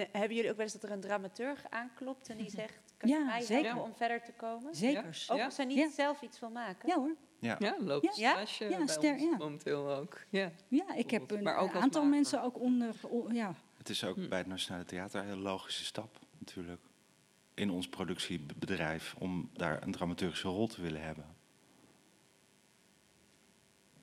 En 0.00 0.02
eh, 0.02 0.08
hebben 0.20 0.34
jullie 0.36 0.50
ook 0.50 0.56
wel 0.56 0.64
eens 0.64 0.74
dat 0.74 0.82
er 0.82 0.90
een 0.90 1.00
dramaturg 1.00 1.64
aanklopt 1.70 2.28
en 2.28 2.36
die 2.36 2.50
zegt... 2.50 2.78
Kan 2.96 3.08
Ja, 3.08 3.18
je 3.18 3.24
mij 3.24 3.40
zeker. 3.42 3.64
helpen 3.64 3.84
om 3.84 3.94
verder 3.96 4.22
te 4.22 4.32
komen? 4.32 4.74
Zekers. 4.74 5.30
Ook 5.30 5.40
als 5.40 5.54
zij 5.54 5.64
niet 5.64 5.76
Ja. 5.78 5.90
zelf 5.90 6.22
iets 6.22 6.40
wil 6.40 6.50
maken? 6.50 6.88
Ja 6.88 6.94
hoor. 6.96 7.14
Ja. 7.38 7.56
Ja, 7.58 7.76
loopt 7.78 8.16
Ja? 8.16 8.30
stage 8.30 8.68
Ja, 8.68 8.76
bij 8.76 8.86
ster- 8.86 9.12
ons 9.12 9.22
ja. 9.22 9.36
momenteel 9.36 9.94
ook. 9.94 10.20
Ja. 10.28 10.50
Ja, 10.68 10.94
ik 10.94 11.10
heb 11.10 11.30
een, 11.30 11.42
Maar 11.42 11.56
ook 11.56 11.74
als 11.74 11.82
aantal 11.82 12.04
mensen 12.04 12.42
ook 12.42 12.58
onder. 12.60 12.94
o- 13.10 13.28
ja. 13.32 13.54
Het 13.78 13.88
is 13.88 14.04
ook 14.04 14.28
bij 14.28 14.38
het 14.38 14.46
Nationale 14.46 14.84
Theater 14.84 15.20
een 15.20 15.26
heel 15.26 15.36
logische 15.36 15.84
stap 15.84 16.18
natuurlijk. 16.38 16.80
In 17.54 17.70
ons 17.70 17.88
productiebedrijf 17.88 19.14
om 19.18 19.50
daar 19.52 19.82
een 19.82 19.92
dramaturgische 19.92 20.48
rol 20.48 20.66
te 20.66 20.82
willen 20.82 21.02
hebben. 21.02 21.35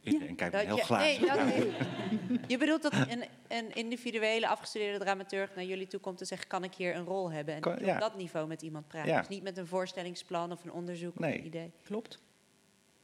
Me 0.03 0.35
Dat 0.35 0.61
heel 0.61 0.75
je- 0.75 0.81
glazen. 0.83 1.21
nee, 1.21 1.29
dat 1.29 1.37
Ja. 1.37 2.39
Je 2.47 2.57
bedoelt 2.57 2.81
dat 2.81 2.93
een, 2.93 3.23
een 3.47 3.73
individuele 3.75 4.47
afgestudeerde 4.47 4.99
dramaturg 4.99 5.55
naar 5.55 5.65
jullie 5.65 5.87
toe 5.87 5.99
komt 5.99 6.19
en 6.19 6.25
zegt: 6.25 6.47
kan 6.47 6.63
ik 6.63 6.73
hier 6.73 6.95
een 6.95 7.05
rol 7.05 7.31
hebben? 7.31 7.53
En 7.55 7.61
Kan- 7.61 7.71
dat 7.71 7.81
je 7.81 7.87
ja. 7.87 7.93
op 7.93 7.99
dat 8.01 8.17
niveau 8.17 8.47
met 8.47 8.61
iemand 8.61 8.87
praat. 8.87 9.05
Ja. 9.07 9.19
Dus 9.19 9.27
niet 9.27 9.43
met 9.43 9.57
een 9.57 9.67
voorstellingsplan 9.67 10.51
of 10.51 10.63
een 10.63 10.71
onderzoek 10.71 11.13
of 11.15 11.19
Nee. 11.19 11.37
een 11.37 11.45
idee. 11.45 11.71
Klopt. 11.83 12.19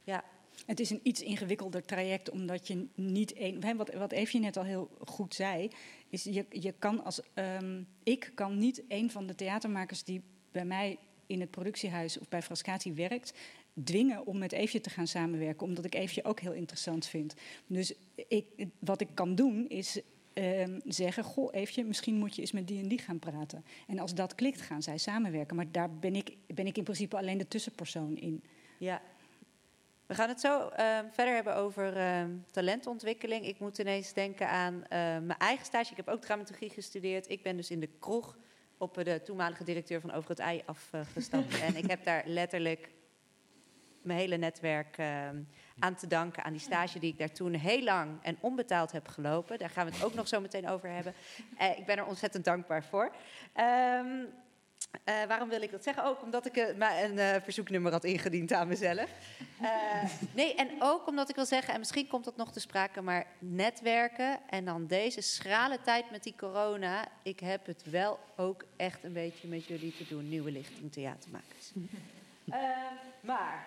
Ja. 0.04 0.24
Het 0.66 0.80
is 0.80 0.90
een 0.90 1.00
iets 1.02 1.20
ingewikkelder 1.22 1.84
traject, 1.84 2.30
omdat 2.30 2.66
je 2.66 2.86
niet 2.94 3.32
één. 3.32 3.76
Wat, 3.76 3.94
wat 3.94 4.12
Eefje 4.12 4.38
net 4.38 4.56
al 4.56 4.64
heel 4.64 4.90
goed 5.06 5.34
zei, 5.34 5.70
is 6.08 6.24
je, 6.24 6.46
je 6.50 6.74
kan 6.78 7.04
als. 7.04 7.20
ehm, 7.34 7.82
ik 8.02 8.30
kan 8.34 8.58
niet 8.58 8.82
een 8.88 9.10
van 9.10 9.26
de 9.26 9.34
theatermakers 9.34 10.04
die 10.04 10.22
bij 10.52 10.64
mij 10.64 10.98
in 11.26 11.40
het 11.40 11.50
productiehuis 11.50 12.18
of 12.18 12.28
bij 12.28 12.42
Frascati 12.42 12.92
werkt, 12.94 13.32
dwingen 13.84 14.26
om 14.26 14.38
met 14.38 14.52
Eefje 14.52 14.80
te 14.80 14.90
gaan 14.90 15.06
samenwerken, 15.06 15.66
omdat 15.66 15.84
ik 15.84 15.94
Eefje 15.94 16.24
ook 16.24 16.40
heel 16.40 16.52
interessant 16.52 17.06
vind. 17.06 17.34
Dus 17.66 17.94
ik, 18.14 18.46
wat 18.78 19.00
ik 19.00 19.08
kan 19.14 19.34
doen 19.34 19.68
is. 19.68 20.00
ehm, 20.32 20.80
zeggen, 20.84 21.24
goh, 21.24 21.54
Eefje, 21.54 21.84
misschien 21.84 22.14
moet 22.14 22.34
je 22.34 22.40
eens 22.40 22.52
met 22.52 22.68
die 22.68 22.82
en 22.82 22.88
die 22.88 22.98
gaan 22.98 23.18
praten. 23.18 23.64
En 23.86 23.98
als 23.98 24.14
dat 24.14 24.34
klikt, 24.34 24.60
gaan 24.60 24.82
zij 24.82 24.98
samenwerken. 24.98 25.56
Maar 25.56 25.70
daar 25.70 25.90
ben 25.90 26.16
ik, 26.16 26.36
ben 26.46 26.66
ik 26.66 26.76
in 26.76 26.84
principe 26.84 27.16
alleen 27.16 27.38
de 27.38 27.48
tussenpersoon 27.48 28.16
in. 28.16 28.42
Ja. 28.78 29.02
We 30.06 30.14
gaan 30.14 30.28
het 30.28 30.40
zo 30.40 30.68
ehm, 30.68 31.04
verder 31.10 31.34
hebben 31.34 31.56
over 31.56 31.96
ehm, 31.96 32.30
talentontwikkeling. 32.50 33.46
Ik 33.46 33.58
moet 33.58 33.78
ineens 33.78 34.12
denken 34.12 34.48
aan 34.48 34.84
mijn 35.26 35.38
eigen 35.38 35.66
stage. 35.66 35.90
Ik 35.90 35.96
heb 35.96 36.08
ook 36.08 36.20
dramaturgie 36.20 36.70
gestudeerd. 36.70 37.30
Ik 37.30 37.42
ben 37.42 37.56
dus 37.56 37.70
in 37.70 37.80
de 37.80 37.90
kroeg 37.98 38.38
op 38.78 38.94
de 38.94 39.20
toenmalige 39.24 39.64
directeur 39.64 40.00
van 40.00 40.12
Over 40.12 40.30
het 40.30 40.38
Ei 40.38 40.62
afgestapt. 40.66 41.60
en 41.66 41.76
ik 41.76 41.86
heb 41.86 42.04
daar 42.04 42.22
letterlijk 42.26 42.90
mijn 44.02 44.18
hele 44.18 44.36
netwerk 44.36 44.98
ehm, 44.98 45.36
aan 45.78 45.94
te 45.94 46.06
danken 46.06 46.44
aan 46.44 46.52
die 46.52 46.60
stage 46.60 46.98
die 46.98 47.12
ik 47.12 47.18
daar 47.18 47.32
toen 47.32 47.54
heel 47.54 47.82
lang 47.82 48.18
en 48.22 48.36
onbetaald 48.40 48.92
heb 48.92 49.08
gelopen. 49.08 49.58
Daar 49.58 49.70
gaan 49.70 49.86
we 49.86 49.92
het 49.92 50.04
ook 50.04 50.14
nog 50.14 50.28
zo 50.28 50.40
meteen 50.40 50.68
over 50.68 50.88
hebben. 50.88 51.14
Eh, 51.58 51.78
ik 51.78 51.86
ben 51.86 51.96
er 51.96 52.06
ontzettend 52.06 52.44
dankbaar 52.44 52.84
voor. 52.84 53.10
Ehm, 53.52 54.24
eh, 55.04 55.24
waarom 55.28 55.48
wil 55.48 55.62
ik 55.62 55.70
dat 55.70 55.82
zeggen? 55.82 56.04
Ook 56.04 56.22
omdat 56.22 56.46
ik 56.46 56.56
eh, 56.56 57.02
een 57.02 57.18
eh, 57.18 57.42
verzoeknummer 57.42 57.92
had 57.92 58.04
ingediend 58.04 58.52
aan 58.52 58.68
mezelf. 58.68 59.10
Nee, 60.34 60.54
en 60.54 60.68
ook 60.78 61.06
omdat 61.06 61.28
ik 61.28 61.34
wil 61.34 61.44
zeggen, 61.46 61.74
en 61.74 61.78
misschien 61.78 62.06
komt 62.06 62.24
dat 62.24 62.36
nog 62.36 62.52
te 62.52 62.60
sprake, 62.60 63.02
maar 63.02 63.26
netwerken 63.38 64.38
en 64.48 64.64
dan 64.64 64.86
deze 64.86 65.20
schrale 65.20 65.80
tijd 65.80 66.10
met 66.10 66.22
die 66.22 66.34
corona. 66.36 67.08
Ik 67.22 67.40
heb 67.40 67.66
het 67.66 67.90
wel 67.90 68.18
ook 68.36 68.64
echt 68.76 69.04
een 69.04 69.12
beetje 69.12 69.48
met 69.48 69.64
jullie 69.64 69.96
te 69.96 70.06
doen, 70.08 70.28
nieuwe 70.28 70.50
lichting 70.50 70.92
theatermakers. 70.92 71.72
Eh, 72.50 72.58
maar, 73.20 73.66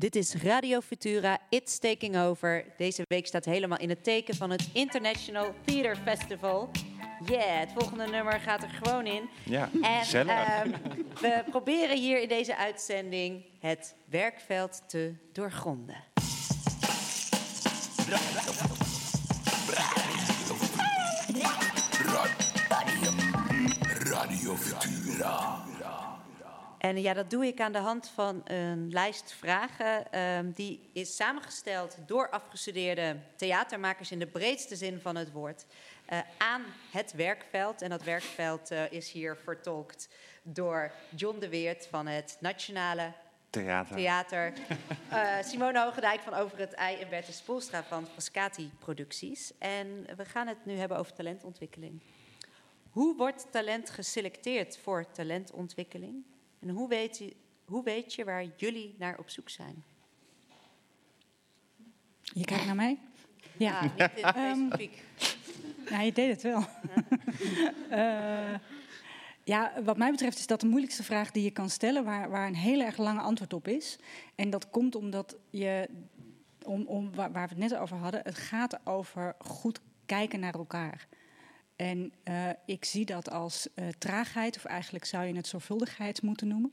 Dit 0.00 0.16
is 0.16 0.34
Radio 0.34 0.80
Futura, 0.80 1.38
It's 1.48 1.78
Taking 1.78 2.16
Over. 2.16 2.64
Deze 2.76 3.02
week 3.08 3.26
staat 3.26 3.44
helemaal 3.44 3.78
in 3.78 3.88
het 3.88 4.04
teken 4.04 4.34
van 4.34 4.50
het 4.50 4.68
International 4.72 5.54
Theater 5.64 5.96
Festival. 5.96 6.70
Yeah, 7.26 7.58
het 7.60 7.70
volgende 7.76 8.06
nummer 8.06 8.40
gaat 8.40 8.62
er 8.62 8.68
gewoon 8.82 9.06
in. 9.06 9.28
Ja, 9.44 9.68
En 9.82 9.98
gezellig. 10.00 10.32
ehm, 10.34 10.70
we 11.20 11.44
proberen 11.50 11.98
hier 11.98 12.22
in 12.22 12.28
deze 12.28 12.56
uitzending 12.56 13.44
het 13.58 13.94
werkveld 14.04 14.82
te 14.86 15.14
doorgronden. 15.32 15.96
Radio 24.04 24.56
Futura. 24.56 25.69
En 26.90 27.00
ja, 27.00 27.14
dat 27.14 27.30
doe 27.30 27.46
ik 27.46 27.60
aan 27.60 27.72
de 27.72 27.78
hand 27.78 28.08
van 28.08 28.40
een 28.44 28.92
lijst 28.92 29.32
vragen. 29.32 30.12
ehm, 30.12 30.50
die 30.50 30.90
is 30.92 31.16
samengesteld 31.16 31.96
door 32.06 32.30
afgestudeerde 32.30 33.16
theatermakers 33.36 34.10
in 34.10 34.18
de 34.18 34.26
breedste 34.26 34.76
zin 34.76 35.00
van 35.00 35.16
het 35.16 35.32
woord. 35.32 35.66
eh, 36.06 36.18
aan 36.38 36.62
het 36.90 37.12
werkveld. 37.12 37.82
En 37.82 37.90
dat 37.90 38.02
werkveld 38.02 38.70
eh, 38.70 38.92
is 38.92 39.12
hier 39.12 39.36
vertolkt 39.36 40.08
door 40.42 40.92
John 41.16 41.38
de 41.38 41.48
Weert 41.48 41.86
van 41.86 42.06
het 42.06 42.36
Nationale 42.40 43.12
Theater. 43.50 43.96
Theater. 43.96 44.52
Eh, 45.10 45.42
Simone 45.42 45.80
Hogendijk 45.80 46.20
van 46.20 46.34
Over 46.34 46.58
het 46.58 46.72
Ei 46.72 46.96
en 46.96 47.08
Bertus 47.08 47.36
Spoelstra 47.36 47.82
van 47.82 48.06
Frascati 48.06 48.70
Producties. 48.78 49.52
En 49.58 50.06
we 50.16 50.24
gaan 50.24 50.46
het 50.46 50.64
nu 50.64 50.76
hebben 50.76 50.98
over 50.98 51.12
talentontwikkeling. 51.12 52.00
Hoe 52.90 53.16
wordt 53.16 53.46
talent 53.50 53.90
geselecteerd 53.90 54.78
voor 54.78 55.10
talentontwikkeling? 55.10 56.24
En 56.60 56.68
hoe 56.68 56.88
weet, 56.88 57.18
je, 57.18 57.36
hoe 57.64 57.84
weet 57.84 58.14
je 58.14 58.24
waar 58.24 58.44
jullie 58.56 58.94
naar 58.98 59.18
op 59.18 59.28
zoek 59.30 59.48
zijn? 59.48 59.84
Je 62.22 62.44
kijkt 62.44 62.66
naar 62.66 62.74
mij? 62.74 62.98
Ja, 63.56 63.82
niet 63.82 63.92
in 63.96 64.02
het 64.04 64.36
Ehm, 64.36 64.66
specifiek. 64.66 65.02
nou, 65.90 66.04
je 66.04 66.12
deed 66.12 66.30
het 66.30 66.42
wel. 66.42 66.64
Eh, 67.90 68.54
ja, 69.44 69.72
wat 69.84 69.96
mij 69.96 70.10
betreft 70.10 70.38
is 70.38 70.46
dat 70.46 70.60
de 70.60 70.66
moeilijkste 70.66 71.02
vraag 71.02 71.30
die 71.30 71.42
je 71.42 71.50
kan 71.50 71.70
stellen, 71.70 72.04
waar, 72.04 72.30
waar 72.30 72.46
een 72.46 72.54
heel 72.56 72.80
erg 72.80 72.96
lange 72.96 73.20
antwoord 73.20 73.52
op 73.52 73.68
is. 73.68 73.98
En 74.34 74.50
dat 74.50 74.70
komt 74.70 74.94
omdat 74.94 75.36
je, 75.50 75.88
om, 76.64 76.86
om, 76.86 77.14
waar, 77.14 77.32
waar 77.32 77.48
we 77.48 77.54
het 77.54 77.70
net 77.70 77.78
over 77.78 77.96
hadden, 77.96 78.20
het 78.24 78.38
gaat 78.38 78.86
over 78.86 79.34
goed 79.38 79.80
kijken 80.06 80.40
naar 80.40 80.54
elkaar. 80.54 81.06
En 81.80 82.12
eh, 82.22 82.34
ik 82.66 82.84
zie 82.84 83.04
dat 83.04 83.30
als 83.30 83.68
eh, 83.74 83.84
traagheid, 83.98 84.56
of 84.56 84.64
eigenlijk 84.64 85.04
zou 85.04 85.24
je 85.24 85.34
het 85.36 85.46
zorgvuldigheid 85.46 86.22
moeten 86.22 86.48
noemen. 86.48 86.72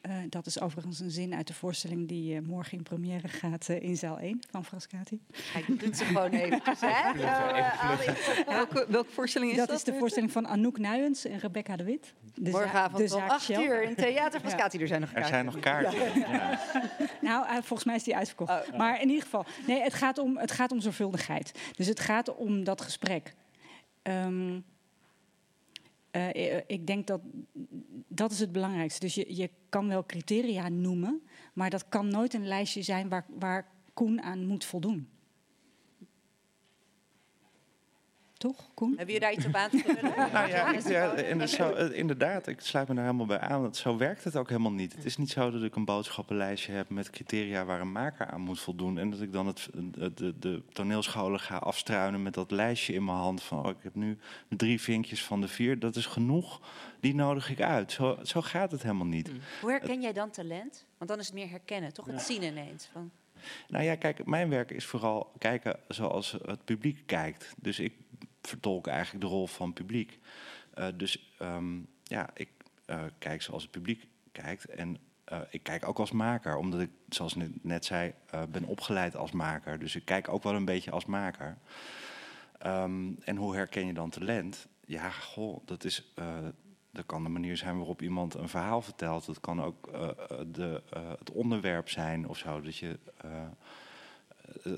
Eh, 0.00 0.12
dat 0.28 0.46
is 0.46 0.60
overigens 0.60 1.00
een 1.00 1.10
zin 1.10 1.34
uit 1.34 1.46
de 1.46 1.54
voorstelling 1.54 2.08
die 2.08 2.40
morgen 2.40 2.76
in 2.78 2.82
première 2.82 3.28
gaat 3.28 3.68
eh, 3.68 3.82
in 3.82 3.96
zaal 3.96 4.18
1 4.18 4.40
van 4.50 4.64
Frascati. 4.64 5.20
Hij 5.52 5.64
doet 5.68 5.96
ze 5.96 6.04
gewoon 6.04 6.30
eventjes, 6.42 6.80
hè? 6.80 7.08
Info- 8.08 8.44
Welke, 8.46 8.86
welke 8.88 9.10
voorstelling 9.10 9.50
is 9.50 9.56
dat? 9.56 9.68
Dat 9.68 9.76
is 9.76 9.84
de 9.84 9.94
voorstelling 9.94 10.32
van 10.32 10.46
Anouk 10.46 10.78
Nuyens 10.78 11.24
en 11.24 11.38
Rebecca 11.38 11.76
de 11.76 11.84
Wit. 11.84 12.12
De 12.34 12.50
Morgenavond 12.50 13.02
om 13.02 13.08
zaak 13.08 13.30
8 13.30 13.44
Shell. 13.44 13.64
uur 13.64 13.82
in 13.82 13.94
Theater 13.94 14.40
Frascati. 14.40 14.78
Er 14.78 14.86
zijn 14.86 15.00
nog 15.00 15.08
Er 15.12 15.14
kaarten. 15.14 15.32
zijn 15.34 15.44
nog 15.44 15.58
kaarten. 15.60 16.20
Ja. 16.20 16.58
Nou, 17.20 17.46
eh, 17.46 17.52
volgens 17.54 17.84
mij 17.84 17.94
is 17.96 18.02
die 18.02 18.16
uitverkocht. 18.16 18.50
Oh. 18.70 18.78
Maar 18.78 19.00
in 19.00 19.08
ieder 19.08 19.22
geval, 19.22 19.44
nee, 19.66 19.80
het 19.82 19.94
gaat, 19.94 20.18
om, 20.18 20.38
het 20.38 20.50
gaat 20.52 20.72
om 20.72 20.80
zorgvuldigheid. 20.80 21.52
Dus 21.76 21.86
het 21.86 22.00
gaat 22.00 22.34
om 22.36 22.64
dat 22.64 22.80
gesprek. 22.80 23.34
Ehm, 24.10 24.60
eh, 26.10 26.56
eh, 26.56 26.62
ik 26.66 26.86
denk 26.86 27.06
dat 27.06 27.20
dat 28.08 28.30
is 28.30 28.40
het 28.40 28.52
belangrijkste. 28.52 29.00
Dus 29.00 29.14
je, 29.14 29.36
je 29.36 29.50
kan 29.68 29.88
wel 29.88 30.06
criteria 30.06 30.68
noemen, 30.68 31.22
maar 31.52 31.70
dat 31.70 31.88
kan 31.88 32.08
nooit 32.08 32.34
een 32.34 32.46
lijstje 32.46 32.82
zijn 32.82 33.08
waar, 33.08 33.26
waar 33.38 33.68
Koen 33.94 34.22
aan 34.22 34.46
moet 34.46 34.64
voldoen. 34.64 35.08
Toch, 38.40 38.70
Koen? 38.74 38.88
Hebben 38.88 39.14
jullie 39.14 39.20
daar 39.20 39.32
iets 39.32 39.46
op 39.46 39.54
aan 39.54 39.70
te 39.70 39.78
vullen? 39.78 40.14
Nou 40.32 40.48
ja, 40.48 40.72
ik, 40.72 40.88
ja, 40.88 41.14
en 41.14 41.48
zo, 41.48 41.72
eh, 41.72 41.98
inderdaad, 41.98 42.46
ik 42.46 42.60
sluit 42.60 42.88
me 42.88 42.94
daar 42.94 43.04
helemaal 43.04 43.26
bij 43.26 43.38
aan. 43.38 43.62
Want 43.62 43.76
zo 43.76 43.96
werkt 43.96 44.24
het 44.24 44.36
ook 44.36 44.48
helemaal 44.48 44.72
niet. 44.72 44.94
Het 44.94 45.04
is 45.04 45.16
niet 45.16 45.30
zo 45.30 45.50
dat 45.50 45.62
ik 45.62 45.76
een 45.76 45.84
boodschappenlijstje 45.84 46.72
heb 46.72 46.90
met 46.90 47.10
criteria 47.10 47.64
waar 47.64 47.80
een 47.80 47.92
maker 47.92 48.26
aan 48.26 48.40
moet 48.40 48.60
voldoen. 48.60 48.98
En 48.98 49.10
dat 49.10 49.20
ik 49.20 49.32
dan 49.32 49.46
het, 49.46 49.68
de, 49.72 50.14
de, 50.14 50.38
de 50.38 50.62
toneelscholen 50.72 51.40
ga 51.40 51.56
afstruinen 51.56 52.22
met 52.22 52.34
dat 52.34 52.50
lijstje 52.50 52.92
in 52.92 53.04
mijn 53.04 53.16
hand. 53.16 53.42
Van 53.42 53.64
oh, 53.64 53.70
ik 53.70 53.82
heb 53.82 53.94
nu 53.94 54.18
drie 54.48 54.80
vinkjes 54.80 55.24
van 55.24 55.40
de 55.40 55.48
vier. 55.48 55.78
Dat 55.78 55.96
is 55.96 56.06
genoeg. 56.06 56.60
Die 57.00 57.14
nodig 57.14 57.50
ik 57.50 57.60
uit. 57.60 57.92
Zo, 57.92 58.18
zo 58.22 58.40
gaat 58.40 58.72
het 58.72 58.82
helemaal 58.82 59.06
niet. 59.06 59.30
Hoe 59.60 59.70
herken 59.70 60.00
jij 60.00 60.12
dan 60.12 60.30
talent? 60.30 60.86
Want 60.98 61.10
dan 61.10 61.18
is 61.18 61.26
het 61.26 61.34
meer 61.34 61.50
herkennen, 61.50 61.92
toch? 61.92 62.06
Het 62.06 62.22
zien 62.22 62.42
ineens. 62.42 62.88
Van, 62.92 63.10
Nou 63.68 63.84
ja, 63.84 63.94
kijk, 63.94 64.26
mijn 64.26 64.48
werk 64.48 64.70
is 64.70 64.84
vooral 64.84 65.32
kijken 65.38 65.78
zoals 65.88 66.36
het 66.44 66.64
publiek 66.64 67.02
kijkt. 67.06 67.54
Dus 67.56 67.78
ik 67.78 67.92
vertolk 68.42 68.86
eigenlijk 68.86 69.24
de 69.24 69.30
rol 69.30 69.46
van 69.46 69.72
publiek. 69.72 70.18
Eh, 70.74 70.86
dus 70.94 71.32
ehm, 71.38 71.78
ja, 72.02 72.30
ik 72.34 72.48
eh, 72.84 73.02
kijk 73.18 73.42
zoals 73.42 73.62
het 73.62 73.70
publiek 73.70 74.06
kijkt. 74.32 74.64
En 74.64 74.98
eh, 75.24 75.40
ik 75.50 75.62
kijk 75.62 75.88
ook 75.88 75.98
als 75.98 76.12
maker, 76.12 76.56
omdat 76.56 76.80
ik, 76.80 76.90
zoals 77.08 77.34
ik 77.34 77.64
net 77.64 77.84
zei, 77.84 78.14
ben 78.48 78.64
opgeleid 78.64 79.16
als 79.16 79.30
maker. 79.30 79.78
Dus 79.78 79.96
ik 79.96 80.04
kijk 80.04 80.28
ook 80.28 80.42
wel 80.42 80.54
een 80.54 80.64
beetje 80.64 80.90
als 80.90 81.06
maker. 81.06 81.58
Ehm, 82.58 83.12
en 83.24 83.36
hoe 83.36 83.54
herken 83.54 83.86
je 83.86 83.92
dan 83.92 84.10
talent? 84.10 84.68
Ja, 84.84 85.10
goh, 85.10 85.66
dat 85.66 85.84
is. 85.84 86.12
dat 86.92 87.06
kan 87.06 87.22
de 87.22 87.28
manier 87.28 87.56
zijn 87.56 87.76
waarop 87.76 88.02
iemand 88.02 88.34
een 88.34 88.48
verhaal 88.48 88.82
vertelt. 88.82 89.26
Dat 89.26 89.40
kan 89.40 89.62
ook 89.62 89.90
de, 90.52 90.82
het 91.18 91.30
onderwerp 91.30 91.88
zijn 91.88 92.28
of 92.28 92.38
zo. 92.38 92.60
Dat 92.60 92.76
je, 92.76 92.98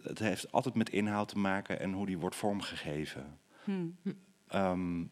het 0.03 0.19
heeft 0.19 0.53
altijd 0.53 0.75
met 0.75 0.91
inhoud 0.91 1.29
te 1.29 1.39
maken 1.39 1.81
en 1.81 1.93
hoe 1.93 2.07
die 2.07 2.19
wordt 2.19 2.37
vormgegeven. 2.37 3.39
Hmm. 3.65 3.97
Ehm, 4.49 5.05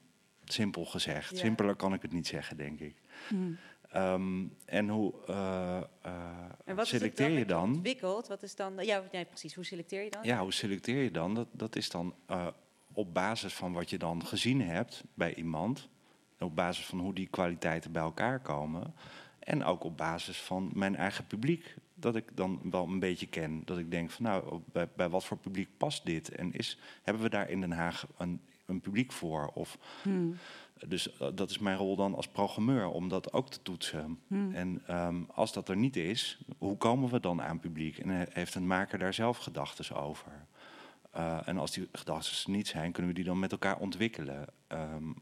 simpel 0.45 0.85
gezegd. 0.85 1.39
Simpeler 1.39 1.75
kan 1.75 1.93
ik 1.93 2.03
het 2.03 2.13
niet 2.13 2.27
zeggen, 2.27 2.57
denk 2.57 2.81
ik. 2.81 2.97
Hmm. 3.29 3.59
Ehm, 3.91 4.47
en 4.65 4.89
hoe 4.89 5.13
eh, 5.27 5.77
eh, 6.03 6.13
en 6.65 6.77
wat 6.77 6.87
selecteer 6.87 7.27
is 7.27 7.33
je 7.33 7.39
het 7.39 7.49
dan? 7.49 7.67
dan? 7.67 7.75
Ontwikkeld? 7.75 8.29
Wat 8.29 8.43
is 8.43 8.57
dan? 8.57 8.75
Ja, 8.79 9.03
nee, 9.13 9.25
precies. 9.25 9.55
Hoe 9.55 9.65
selecteer 9.65 10.03
je 10.03 10.11
dan? 10.11 10.25
Ja, 10.25 10.41
hoe 10.41 10.53
selecteer 10.53 11.03
je 11.03 11.11
dan? 11.11 11.35
Dat, 11.35 11.49
dat 11.53 11.77
is 11.77 11.91
dan 11.91 12.15
eh, 12.27 12.47
op 12.93 13.15
basis 13.15 13.55
van 13.55 13.73
wat 13.73 13.91
je 13.91 13.99
dan 13.99 14.27
gezien 14.27 14.63
hebt 14.63 15.05
bij 15.15 15.35
iemand. 15.35 15.89
Op 16.39 16.57
basis 16.57 16.87
van 16.87 16.99
hoe 16.99 17.15
die 17.15 17.27
kwaliteiten 17.27 17.93
bij 17.93 18.03
elkaar 18.03 18.41
komen. 18.41 18.95
En 19.39 19.65
ook 19.65 19.85
op 19.85 19.97
basis 19.97 20.41
van 20.41 20.71
mijn 20.75 20.97
eigen 20.97 21.27
publiek. 21.27 21.75
Dat 22.01 22.17
ik 22.17 22.37
dan 22.37 22.61
wel 22.71 22.87
een 22.87 22.99
beetje 22.99 23.27
ken. 23.27 23.63
Dat 23.65 23.79
ik 23.79 23.91
denk 23.91 24.11
van 24.11 24.25
nou, 24.25 24.61
bij, 24.73 24.89
bij 24.97 25.09
wat 25.09 25.25
voor 25.25 25.37
publiek 25.37 25.69
past 25.77 26.05
dit? 26.07 26.29
En 26.29 26.53
is, 26.53 26.79
hebben 27.03 27.23
we 27.23 27.29
daar 27.31 27.51
in 27.51 27.61
Den 27.61 27.73
Haag 27.73 28.07
een, 28.19 28.41
een 28.67 28.81
publiek 28.81 29.13
voor? 29.13 29.51
Of, 29.55 29.79
Hmm. 30.03 30.37
dus 30.87 31.17
eh, 31.19 31.29
dat 31.35 31.51
is 31.51 31.59
mijn 31.59 31.77
rol 31.77 31.97
dan 31.97 32.15
als 32.15 32.29
programmeur, 32.29 32.87
om 32.87 33.09
dat 33.09 33.33
ook 33.33 33.49
te 33.51 33.63
toetsen. 33.63 34.19
Hmm. 34.27 34.55
En 34.55 34.83
ehm, 34.87 35.23
als 35.35 35.53
dat 35.53 35.69
er 35.69 35.77
niet 35.77 35.97
is, 35.97 36.39
hoe 36.59 36.77
komen 36.77 37.11
we 37.11 37.21
dan 37.21 37.43
aan 37.43 37.61
publiek? 37.61 37.99
En 37.99 38.09
he- 38.09 38.25
heeft 38.31 38.55
een 38.55 38.67
maker 38.67 38.99
daar 38.99 39.15
zelf 39.15 39.39
gedachten 39.39 39.97
over? 39.97 40.47
Eh, 41.11 41.49
en 41.49 41.59
als 41.59 41.71
die 41.71 41.89
gedachten 41.93 42.53
niet 42.53 42.69
zijn, 42.69 42.93
kunnen 42.93 43.11
we 43.11 43.17
die 43.17 43.27
dan 43.27 43.39
met 43.39 43.53
elkaar 43.53 43.79
ontwikkelen. 43.79 44.47
Ehm, 44.67 45.13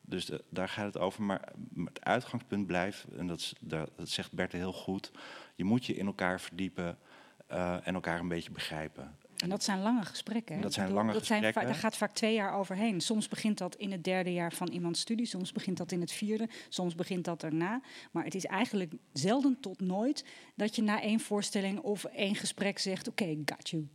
dus 0.00 0.26
de- 0.26 0.44
daar 0.48 0.68
gaat 0.68 0.86
het 0.94 0.98
over. 0.98 1.22
Maar 1.22 1.52
het 1.84 2.04
uitgangspunt 2.04 2.66
blijft, 2.66 3.04
en 3.16 3.26
dat, 3.26 3.52
dat 3.60 3.90
zegt 4.02 4.32
Berthe 4.32 4.56
heel 4.56 4.72
goed... 4.72 5.10
je 5.54 5.64
moet 5.64 5.84
je 5.86 5.94
in 5.94 6.06
elkaar 6.06 6.40
verdiepen 6.40 6.98
eh, 7.46 7.86
en 7.86 7.94
elkaar 7.94 8.20
een 8.20 8.28
beetje 8.28 8.50
begrijpen. 8.50 9.16
En 9.36 9.48
dat 9.48 9.64
zijn 9.64 9.80
lange 9.82 10.04
gesprekken. 10.04 10.54
hè? 10.56 10.60
Dat 10.60 10.72
zijn 10.72 10.92
lange 10.92 11.12
dat 11.12 11.26
zijn 11.26 11.42
gesprekken. 11.42 11.72
daar 11.72 11.82
gaat 11.82 11.96
vaak 11.96 12.12
twee 12.12 12.34
jaar 12.34 12.52
overheen. 12.54 13.00
Soms 13.00 13.28
begint 13.28 13.58
dat 13.58 13.76
in 13.76 13.92
het 13.92 14.04
derde 14.04 14.32
jaar 14.32 14.52
van 14.52 14.68
iemands 14.68 15.00
studie, 15.00 15.26
soms 15.26 15.52
begint 15.52 15.76
dat 15.76 15.92
in 15.92 16.00
het 16.00 16.12
vierde, 16.12 16.48
soms 16.68 16.94
begint 16.94 17.24
dat 17.24 17.42
erna. 17.42 17.80
Maar 18.10 18.24
het 18.24 18.34
is 18.34 18.44
eigenlijk 18.44 18.92
zelden 19.12 19.60
tot 19.60 19.80
nooit 19.80 20.24
dat 20.54 20.76
je 20.76 20.82
na 20.82 21.00
één 21.00 21.20
voorstelling 21.20 21.78
of 21.80 22.04
één 22.04 22.34
gesprek 22.34 22.78
zegt: 22.78 23.08
Oké, 23.08 23.36
got 23.44 23.68
you. 23.70 23.88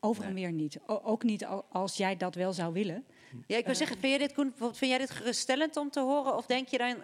Over 0.00 0.24
en 0.24 0.34
weer 0.34 0.52
niet. 0.52 0.78
O- 0.86 1.00
ook 1.04 1.22
niet 1.22 1.44
al- 1.44 1.66
als 1.70 1.96
jij 1.96 2.16
dat 2.16 2.34
wel 2.34 2.52
zou 2.52 2.72
willen. 2.72 3.04
Ja, 3.46 3.56
ik 3.56 3.64
wil 3.66 3.74
zeggen, 3.74 3.98
vind, 3.98 4.12
je 4.12 4.18
dit, 4.18 4.32
Koen, 4.34 4.52
vind 4.58 4.78
jij 4.90 4.98
dit 4.98 5.10
geruststellend 5.10 5.76
om 5.76 5.90
te 5.90 6.00
horen? 6.00 6.36
Of 6.36 6.46
denk 6.46 6.68
je 6.68 6.78
dan, 6.78 6.96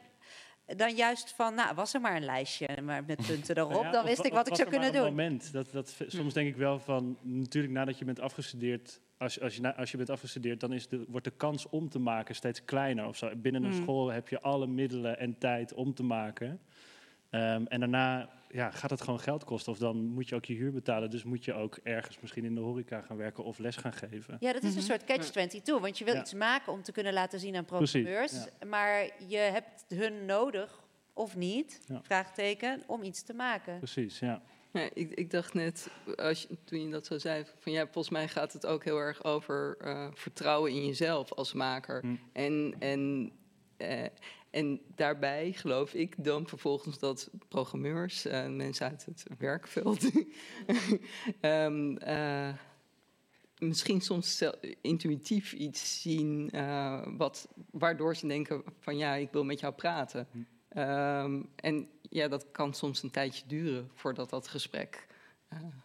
dan 0.66 0.94
juist 0.94 1.30
van, 1.32 1.54
nou, 1.54 1.74
was 1.74 1.94
er 1.94 2.00
maar 2.00 2.16
een 2.16 2.24
lijstje 2.24 2.68
maar 2.82 3.04
met 3.04 3.26
punten 3.26 3.56
erop, 3.58 3.70
Nou 3.70 3.84
ja, 3.84 3.90
dan 3.90 4.02
of- 4.02 4.08
wist 4.08 4.24
ik 4.24 4.32
wat 4.32 4.48
ik 4.48 4.54
zou 4.56 4.68
kunnen 4.68 4.92
doen. 4.92 5.02
Moment. 5.02 5.52
Dat, 5.52 5.70
dat, 5.72 6.00
soms 6.06 6.34
denk 6.34 6.48
ik 6.48 6.56
wel 6.56 6.78
van, 6.80 7.16
natuurlijk 7.22 7.72
nadat 7.74 7.98
je 7.98 8.04
bent 8.04 8.20
afgestudeerd, 8.20 9.00
als, 9.18 9.40
als, 9.40 9.56
je, 9.56 9.76
als 9.76 9.90
je 9.90 9.96
bent 9.96 10.10
afgestudeerd, 10.10 10.60
dan 10.60 10.72
is 10.72 10.88
de, 10.88 11.04
wordt 11.08 11.24
de 11.26 11.32
kans 11.36 11.68
om 11.68 11.88
te 11.88 11.98
maken 11.98 12.34
steeds 12.34 12.64
kleiner. 12.64 13.06
Of 13.06 13.16
zo. 13.16 13.30
Binnen 13.36 13.64
een 13.64 13.72
Hmm. 13.72 13.82
school 13.82 14.08
heb 14.12 14.28
je 14.28 14.40
alle 14.40 14.66
middelen 14.66 15.18
en 15.18 15.38
tijd 15.38 15.74
om 15.74 15.94
te 15.94 16.02
maken. 16.02 16.60
Ehm, 17.32 17.64
en 17.66 17.80
daarna 17.80 18.28
ja, 18.50 18.70
gaat 18.70 18.90
het 18.90 19.00
gewoon 19.02 19.20
geld 19.20 19.44
kosten. 19.44 19.72
Of 19.72 19.78
dan 19.78 19.96
moet 20.06 20.28
je 20.28 20.34
ook 20.34 20.44
je 20.44 20.54
huur 20.54 20.72
betalen. 20.72 21.10
Dus 21.10 21.24
moet 21.24 21.44
je 21.44 21.52
ook 21.54 21.76
ergens 21.82 22.20
misschien 22.20 22.44
in 22.44 22.54
de 22.54 22.60
horeca 22.60 23.00
gaan 23.00 23.16
werken 23.16 23.44
of 23.44 23.58
les 23.58 23.76
gaan 23.76 23.92
geven. 23.92 24.36
Ja, 24.40 24.52
dat 24.52 24.62
is 24.62 24.76
een 24.76 24.82
soort 24.82 25.04
catch-22, 25.04 25.80
want 25.80 25.98
je 25.98 26.04
wil 26.04 26.14
Ja. 26.14 26.20
iets 26.20 26.34
maken 26.34 26.72
om 26.72 26.82
te 26.82 26.92
kunnen 26.92 27.12
laten 27.12 27.40
zien 27.40 27.56
aan 27.56 27.64
programmeurs. 27.64 28.32
Maar 28.66 29.08
je 29.28 29.36
hebt 29.36 29.84
hun 29.88 30.24
nodig 30.26 30.82
of 31.12 31.36
niet, 31.36 31.80
Ja. 31.86 32.00
vraagteken, 32.02 32.82
om 32.86 33.02
iets 33.02 33.22
te 33.22 33.34
maken. 33.34 33.78
Precies, 33.78 34.18
ja. 34.18 34.42
Ja, 34.72 34.88
ik, 34.94 35.10
ik 35.10 35.30
dacht 35.30 35.54
net, 35.54 35.88
als 36.16 36.42
je, 36.42 36.56
toen 36.64 36.82
je 36.82 36.90
dat 36.90 37.06
zo 37.06 37.18
zei, 37.18 37.44
van 37.58 37.72
ja, 37.72 37.82
volgens 37.82 38.10
mij 38.10 38.28
gaat 38.28 38.52
het 38.52 38.66
ook 38.66 38.84
heel 38.84 38.98
erg 38.98 39.24
over 39.24 39.76
eh, 39.80 40.08
vertrouwen 40.14 40.70
in 40.72 40.86
jezelf 40.86 41.32
als 41.32 41.52
maker. 41.52 42.04
En, 42.32 42.74
en, 42.78 43.32
eh, 43.76 44.04
en 44.52 44.80
daarbij 44.94 45.52
geloof 45.52 45.94
ik 45.94 46.24
dan 46.24 46.46
vervolgens 46.48 46.98
dat 46.98 47.30
programmeurs, 47.48 48.24
eh, 48.24 48.48
mensen 48.48 48.88
uit 48.88 49.04
het 49.04 49.26
werkveld, 49.38 50.10
ehm, 51.40 51.96
eh, 51.96 52.54
misschien 53.58 54.00
soms 54.00 54.44
intuïtief 54.80 55.52
iets 55.52 56.02
zien 56.02 56.50
eh, 56.50 57.06
wat, 57.16 57.48
waardoor 57.70 58.16
ze 58.16 58.26
denken 58.26 58.62
van 58.78 58.96
ja, 58.96 59.14
ik 59.14 59.32
wil 59.32 59.44
met 59.44 59.60
jou 59.60 59.74
praten. 59.74 60.28
Ehm, 60.68 61.42
en 61.56 61.88
ja, 62.02 62.28
dat 62.28 62.46
kan 62.50 62.74
soms 62.74 63.02
een 63.02 63.10
tijdje 63.10 63.46
duren 63.46 63.90
voordat 63.94 64.30
dat 64.30 64.48
gesprek 64.48 65.06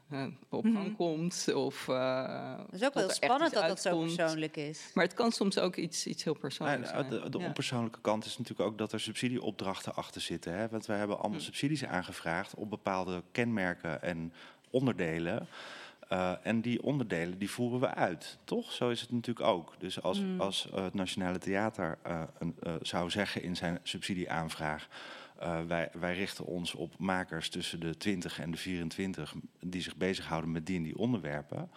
eh, 0.10 0.24
eh, 0.24 0.28
op 0.50 0.64
Mhm. 0.64 0.74
gang 0.76 0.96
komt. 0.96 1.54
Of, 1.54 1.88
uh, 1.88 2.56
Het 2.72 2.82
is 2.82 2.88
ook 2.88 2.94
wel 2.94 3.10
spannend 3.10 3.54
dat 3.54 3.68
dat 3.68 3.82
zo 3.82 4.00
persoonlijk 4.00 4.58
is. 4.58 4.92
Maar 4.94 5.04
het 5.04 5.14
kan 5.14 5.32
soms 5.32 5.60
ook 5.60 5.76
iets, 5.76 6.06
iets 6.08 6.24
heel 6.24 6.34
persoonlijks 6.38 6.92
Nou, 6.92 7.08
zijn. 7.10 7.22
de 7.22 7.30
de 7.30 7.38
Ja. 7.40 7.46
onpersoonlijke 7.46 8.02
kant 8.02 8.26
is 8.26 8.38
natuurlijk 8.38 8.70
ook 8.70 8.78
dat 8.78 8.92
er 8.92 9.00
subsidieopdrachten 9.00 9.96
achter 9.96 10.22
zitten. 10.22 10.54
Hè? 10.54 10.68
Want 10.70 10.86
wij 10.86 10.98
hebben 10.98 11.16
Hm. 11.16 11.22
allemaal 11.22 11.42
subsidies 11.42 11.86
aangevraagd 11.86 12.56
op 12.56 12.70
bepaalde 12.70 13.24
kenmerken 13.32 14.02
en 14.02 14.34
onderdelen. 14.70 15.48
Eh, 16.08 16.32
en 16.44 16.62
die 16.62 16.84
onderdelen 16.84 17.38
die 17.38 17.50
voeren 17.50 17.80
we 17.80 17.88
uit, 17.94 18.38
toch? 18.44 18.72
Zo 18.72 18.90
is 18.90 19.02
het 19.02 19.12
natuurlijk 19.12 19.48
ook. 19.48 19.74
Dus 19.80 20.02
als, 20.02 20.18
Hm. 20.18 20.26
Mm. 20.26 20.42
als 20.42 20.70
eh, 20.72 20.84
het 20.84 20.94
Nationale 20.94 21.38
Theater 21.38 21.98
eh, 22.02 22.22
een, 22.40 22.56
eh, 22.60 22.74
zou 22.82 23.10
zeggen 23.10 23.42
in 23.44 23.56
zijn 23.56 23.80
subsidieaanvraag... 23.84 24.88
eh, 25.40 25.60
wij, 25.68 25.90
wij 25.94 26.14
richten 26.16 26.46
ons 26.46 26.74
op 26.76 26.94
makers 26.98 27.50
tussen 27.50 27.80
de 27.80 27.98
20 27.98 28.40
en 28.40 28.52
de 28.52 28.58
24 28.58 29.34
die 29.60 29.82
zich 29.82 29.96
bezighouden 29.96 30.52
met 30.52 30.66
die 30.66 30.78
en 30.78 30.84
die 30.84 30.98
onderwerpen. 30.98 31.70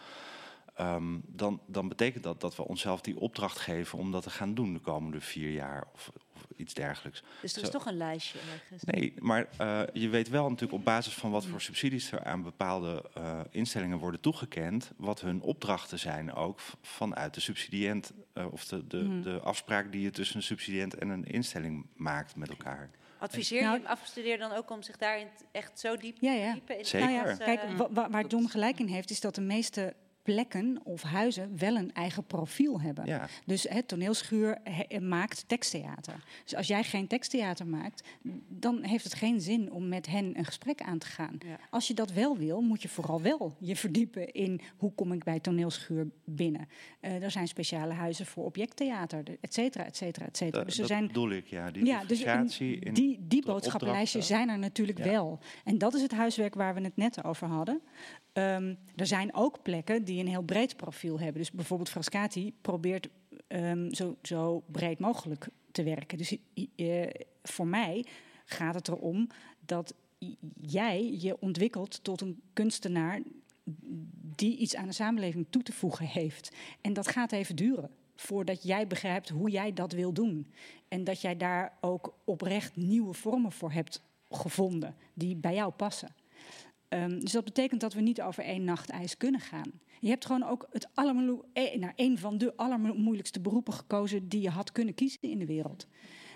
Ehm, 0.74 1.18
dan, 1.26 1.60
dan 1.66 1.88
betekent 1.88 2.22
dat 2.24 2.40
dat 2.40 2.56
we 2.56 2.64
onszelf 2.68 3.00
die 3.00 3.18
opdracht 3.18 3.58
geven 3.58 3.98
om 3.98 4.10
dat 4.12 4.22
te 4.22 4.30
gaan 4.30 4.54
doen 4.54 4.72
de 4.72 4.78
komende 4.78 5.20
vier 5.20 5.50
jaar 5.52 5.84
of, 5.94 6.10
of 6.34 6.46
iets 6.56 6.74
dergelijks. 6.74 7.22
Dus 7.42 7.52
er 7.52 7.58
Zo- 7.60 7.66
is 7.66 7.72
toch 7.72 7.86
een 7.86 7.96
lijstje 7.96 8.38
ergens. 8.52 8.82
Nee, 8.84 9.14
maar 9.18 9.46
eh, 9.56 9.82
je 9.92 10.08
weet 10.08 10.28
wel 10.28 10.44
natuurlijk 10.48 10.72
op 10.78 10.84
basis 10.84 11.14
van 11.14 11.30
wat 11.30 11.46
voor 11.46 11.60
subsidies 11.60 12.12
er 12.12 12.24
aan 12.24 12.42
bepaalde 12.42 13.04
eh, 13.14 13.40
instellingen 13.50 13.98
worden 13.98 14.20
toegekend, 14.20 14.92
wat 14.96 15.20
hun 15.20 15.40
opdrachten 15.40 15.98
zijn 15.98 16.32
ook 16.32 16.60
vanuit 16.82 17.34
de 17.34 17.40
subsidiënt 17.40 18.12
of 18.50 18.64
de, 18.66 18.86
de, 18.86 18.96
Mhm. 19.02 19.22
de 19.22 19.40
afspraak 19.40 19.92
die 19.92 20.00
je 20.02 20.10
tussen 20.10 20.36
een 20.36 20.42
subsidiënt 20.42 20.94
en 20.94 21.08
een 21.08 21.24
instelling 21.24 21.86
maakt 21.96 22.36
met 22.36 22.48
elkaar. 22.48 22.90
Adviseer 23.20 23.62
Nou- 23.62 23.80
je 23.80 23.88
afgestudeerden 23.88 24.48
dan 24.48 24.58
ook 24.58 24.70
om 24.70 24.82
zich 24.82 24.96
daarin 24.96 25.28
echt 25.52 25.80
zo 25.80 25.96
diep 25.96 26.16
Ja, 26.20 26.32
ja. 26.32 26.52
diepen 26.52 26.78
in 26.78 26.84
Zeker. 26.84 27.08
Nou 27.10 27.26
ja, 27.26 27.38
eh, 27.38 27.38
kijk, 27.38 27.60
wa- 27.90 28.10
waar 28.10 28.26
John 28.26 28.46
gelijk 28.46 28.78
in 28.78 28.86
heeft, 28.86 29.10
is 29.10 29.20
dat 29.20 29.34
de 29.34 29.40
meeste 29.40 29.94
plekken 30.34 30.80
of 30.84 31.02
huizen 31.02 31.58
wel 31.58 31.76
een 31.76 31.92
eigen 31.92 32.24
profiel 32.24 32.80
hebben. 32.80 33.06
Ja. 33.06 33.28
Dus 33.46 33.62
het 33.68 33.88
toneelschuur 33.88 34.58
he- 34.62 34.82
eh, 34.82 35.00
maakt 35.00 35.44
teksttheater. 35.48 36.24
Dus 36.44 36.54
als 36.54 36.66
jij 36.66 36.82
geen 36.84 37.06
teksttheater 37.06 37.66
maakt, 37.66 38.08
dan 38.48 38.82
heeft 38.82 39.04
het 39.04 39.14
geen 39.14 39.40
zin 39.40 39.72
om 39.72 39.88
met 39.88 40.06
hen 40.06 40.38
een 40.38 40.44
gesprek 40.44 40.80
aan 40.82 40.98
te 40.98 41.06
gaan. 41.06 41.38
Als 41.70 41.86
je 41.88 41.94
dat 41.94 42.12
wel 42.12 42.36
wil, 42.36 42.60
moet 42.60 42.82
je 42.82 42.88
vooral 42.88 43.22
wel 43.22 43.56
je 43.60 43.76
verdiepen 43.76 44.32
in 44.32 44.60
hoe 44.76 44.92
kom 44.94 45.12
ik 45.12 45.24
bij 45.24 45.40
toneelschuur 45.40 46.06
binnen. 46.24 46.68
Eh, 47.00 47.22
er 47.22 47.30
zijn 47.30 47.48
speciale 47.48 47.92
huizen 47.92 48.26
voor 48.26 48.44
objecttheater, 48.44 49.22
et 49.40 49.54
cetera, 49.54 49.84
et 49.84 49.96
cetera, 49.96 50.26
et 50.26 50.36
cetera. 50.36 50.58
Dat, 50.58 50.64
Dus 50.66 50.74
er 50.74 50.80
dat 50.80 50.90
zijn 50.90 51.06
bedoel 51.06 51.30
ik, 51.30 51.46
ja. 51.46 51.70
Die 51.70 51.84
ja, 51.84 52.04
dus 52.04 52.60
in 52.60 52.94
die, 52.94 53.18
die 53.20 53.44
boodschappenlijstjes 53.44 54.26
zijn 54.26 54.48
er 54.48 54.58
natuurlijk 54.58 54.98
Ja. 54.98 55.04
wel. 55.04 55.38
En 55.64 55.78
dat 55.78 55.94
is 55.94 56.02
het 56.02 56.12
huiswerk 56.12 56.54
waar 56.54 56.74
we 56.74 56.80
het 56.80 56.96
net 56.96 57.24
over 57.24 57.46
hadden. 57.48 57.80
Ehm, 58.32 58.74
er 58.96 59.06
zijn 59.06 59.34
ook 59.34 59.62
plekken 59.62 60.04
die 60.04 60.20
een 60.20 60.28
heel 60.28 60.42
breed 60.42 60.76
profiel 60.76 61.18
hebben. 61.20 61.40
Dus 61.40 61.50
bijvoorbeeld 61.50 61.90
Frascati 61.90 62.54
probeert 62.60 63.08
ehm, 63.46 63.92
zo, 63.92 64.16
zo 64.22 64.62
breed 64.66 64.98
mogelijk 64.98 65.48
te 65.72 65.82
werken. 65.82 66.18
Dus 66.18 66.36
eh, 66.76 67.08
voor 67.42 67.66
mij 67.66 68.04
gaat 68.44 68.74
het 68.74 68.88
erom 68.88 69.28
dat 69.66 69.94
jij 70.60 71.16
je 71.18 71.40
ontwikkelt 71.40 72.04
tot 72.04 72.20
een 72.20 72.40
kunstenaar 72.52 73.20
die 74.36 74.56
iets 74.56 74.76
aan 74.76 74.86
de 74.86 74.92
samenleving 74.92 75.46
toe 75.50 75.62
te 75.62 75.72
voegen 75.72 76.06
heeft. 76.06 76.56
En 76.80 76.92
dat 76.92 77.08
gaat 77.08 77.32
even 77.32 77.56
duren 77.56 77.90
voordat 78.16 78.62
jij 78.62 78.86
begrijpt 78.86 79.28
hoe 79.28 79.50
jij 79.50 79.72
dat 79.72 79.92
wil 79.92 80.12
doen. 80.12 80.46
En 80.88 81.04
dat 81.04 81.20
jij 81.20 81.36
daar 81.36 81.72
ook 81.80 82.14
oprecht 82.24 82.76
nieuwe 82.76 83.12
vormen 83.12 83.52
voor 83.52 83.72
hebt 83.72 84.02
gevonden 84.30 84.94
die 85.14 85.36
bij 85.36 85.54
jou 85.54 85.72
passen. 85.72 86.08
Ehm, 86.90 87.20
dus 87.20 87.32
dat 87.32 87.44
betekent 87.44 87.80
dat 87.80 87.92
we 87.92 88.00
niet 88.00 88.22
over 88.22 88.44
één 88.44 88.64
nacht 88.64 88.90
ijs 88.90 89.16
kunnen 89.16 89.40
gaan. 89.40 89.72
Je 90.00 90.08
hebt 90.08 90.26
gewoon 90.26 90.44
ook 90.44 90.66
het 90.70 90.88
allermoe- 90.94 91.44
eh, 91.52 91.78
nou, 91.78 91.92
een 91.96 92.18
van 92.18 92.38
de 92.38 92.56
allermoeilijkste 92.56 93.40
beroepen 93.40 93.72
gekozen 93.72 94.28
die 94.28 94.40
je 94.40 94.50
had 94.50 94.72
kunnen 94.72 94.94
kiezen 94.94 95.22
in 95.22 95.38
de 95.38 95.46
wereld. 95.46 95.86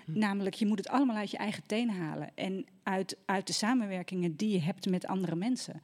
Namelijk, 0.05 0.55
je 0.55 0.65
moet 0.65 0.77
het 0.77 0.87
allemaal 0.87 1.15
uit 1.15 1.31
je 1.31 1.37
eigen 1.37 1.63
teen 1.65 1.89
halen 1.89 2.29
en 2.35 2.65
uit, 2.83 3.17
uit 3.25 3.47
de 3.47 3.53
samenwerkingen 3.53 4.35
die 4.35 4.49
je 4.49 4.61
hebt 4.61 4.89
met 4.89 5.05
andere 5.05 5.35
mensen. 5.35 5.81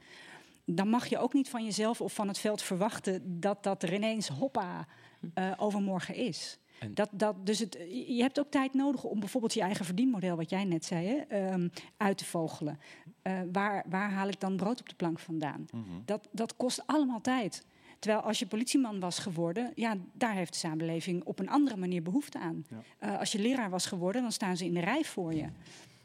Dan 0.65 0.87
mag 0.87 1.07
je 1.07 1.17
ook 1.17 1.33
niet 1.33 1.49
van 1.49 1.63
jezelf 1.63 2.01
of 2.01 2.13
van 2.13 2.27
het 2.27 2.37
veld 2.37 2.61
verwachten 2.61 3.39
dat 3.39 3.63
dat 3.63 3.83
er 3.83 3.93
ineens 3.93 4.27
hoppa 4.27 4.87
eh, 5.33 5.51
overmorgen 5.57 6.15
is. 6.15 6.57
En- 6.81 6.93
Dat, 6.93 7.09
dat, 7.11 7.45
dus 7.45 7.59
het, 7.59 7.77
je 8.07 8.21
hebt 8.21 8.39
ook 8.39 8.51
tijd 8.51 8.73
nodig 8.73 9.03
om 9.03 9.19
bijvoorbeeld 9.19 9.53
je 9.53 9.61
eigen 9.61 9.85
verdienmodel, 9.85 10.35
wat 10.35 10.49
jij 10.49 10.63
net 10.63 10.85
zei, 10.85 11.07
hè, 11.07 11.15
ehm, 11.15 11.67
uit 11.97 12.17
te 12.17 12.25
vogelen. 12.25 12.79
Eh, 13.21 13.39
waar, 13.51 13.85
waar 13.89 14.11
haal 14.11 14.27
ik 14.27 14.39
dan 14.39 14.55
brood 14.55 14.79
op 14.79 14.89
de 14.89 14.95
plank 14.95 15.19
vandaan? 15.19 15.65
Dat, 16.05 16.27
dat 16.31 16.55
kost 16.55 16.83
allemaal 16.87 17.21
tijd. 17.21 17.65
Terwijl 17.99 18.21
als 18.23 18.39
je 18.39 18.47
politieman 18.47 18.99
was 18.99 19.19
geworden, 19.19 19.71
ja, 19.75 19.95
daar 20.13 20.33
heeft 20.33 20.53
de 20.53 20.59
samenleving 20.59 21.23
op 21.23 21.39
een 21.39 21.49
andere 21.49 21.77
manier 21.77 22.01
behoefte 22.03 22.39
aan. 22.39 22.65
Eh, 22.99 23.19
als 23.19 23.31
je 23.31 23.39
leraar 23.39 23.69
was 23.69 23.85
geworden, 23.85 24.21
dan 24.21 24.31
staan 24.31 24.57
ze 24.57 24.65
in 24.65 24.73
de 24.73 24.79
rij 24.79 25.03
voor 25.03 25.33
je. 25.33 25.45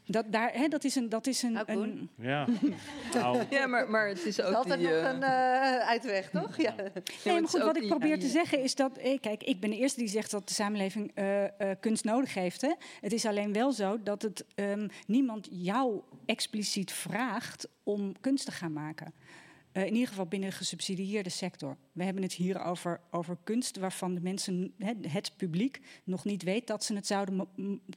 Dat, 0.09 0.25
daar, 0.31 0.51
hè, 0.53 0.67
dat 0.67 0.83
is 0.83 0.95
een. 0.95 1.09
Dat 1.09 1.27
is 1.27 1.41
een, 1.41 1.59
een 1.65 2.09
Ja. 2.15 2.47
Ja, 3.49 3.67
maar, 3.67 3.89
maar 3.89 4.07
het 4.07 4.25
is 4.25 4.41
ook 4.41 4.53
altijd 4.53 4.79
die, 4.79 4.87
nog 4.87 4.97
eh, 4.97 5.09
een 5.09 5.23
eh, 5.23 5.77
uitweg, 5.87 6.29
toch? 6.29 6.57
Ja. 6.57 6.73
Ja, 6.77 6.83
Nee, 6.83 6.91
het 6.93 7.25
maar 7.25 7.47
goed, 7.49 7.61
wat 7.61 7.75
ik 7.75 7.81
die- 7.81 7.89
probeer 7.89 8.19
te 8.19 8.27
zeggen 8.27 8.63
is 8.63 8.75
dat... 8.75 8.97
eh, 8.97 9.19
kijk, 9.19 9.43
ik 9.43 9.59
ben 9.59 9.69
de 9.69 9.77
eerste 9.77 9.99
die 9.99 10.09
zegt 10.09 10.31
dat 10.31 10.47
de 10.47 10.53
samenleving 10.53 11.11
eh, 11.13 11.43
eh, 11.43 11.77
kunst 11.79 12.03
nodig 12.03 12.33
heeft. 12.33 12.61
Hè. 12.61 12.73
Het 13.01 13.13
is 13.13 13.25
alleen 13.25 13.53
wel 13.53 13.71
zo 13.71 14.03
dat 14.03 14.21
het, 14.21 14.45
ehm, 14.55 14.87
niemand 15.07 15.47
jou 15.51 16.01
expliciet 16.25 16.91
vraagt 16.91 17.67
om 17.83 18.13
kunst 18.21 18.45
te 18.45 18.51
gaan 18.51 18.73
maken. 18.73 19.13
Eh, 19.77 19.85
in 19.85 19.93
ieder 19.93 20.07
geval 20.07 20.25
binnen 20.25 20.49
de 20.49 20.55
gesubsidieerde 20.55 21.29
sector. 21.29 21.77
We 21.91 22.03
hebben 22.03 22.23
het 22.23 22.33
hier 22.33 22.61
over, 22.61 22.99
over 23.11 23.37
kunst 23.43 23.77
waarvan 23.77 24.13
de 24.13 24.21
mensen, 24.21 24.73
hè, 24.77 24.93
het 25.01 25.31
publiek, 25.35 25.79
nog 26.03 26.25
niet 26.25 26.43
weet 26.43 26.67
dat 26.67 26.83
ze 26.83 26.95
het 26.95 27.07
zouden 27.07 27.47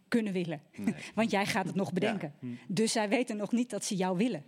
kunnen 0.08 0.32
willen. 0.32 0.62
Want 1.14 1.30
jij 1.30 1.46
gaat 1.46 1.66
het 1.66 1.74
nog 1.74 1.92
bedenken. 1.92 2.34
Dus 2.68 2.92
zij 2.92 3.08
weten 3.08 3.36
nog 3.36 3.52
niet 3.52 3.70
dat 3.70 3.84
ze 3.84 3.96
jou 3.96 4.16
willen. 4.16 4.44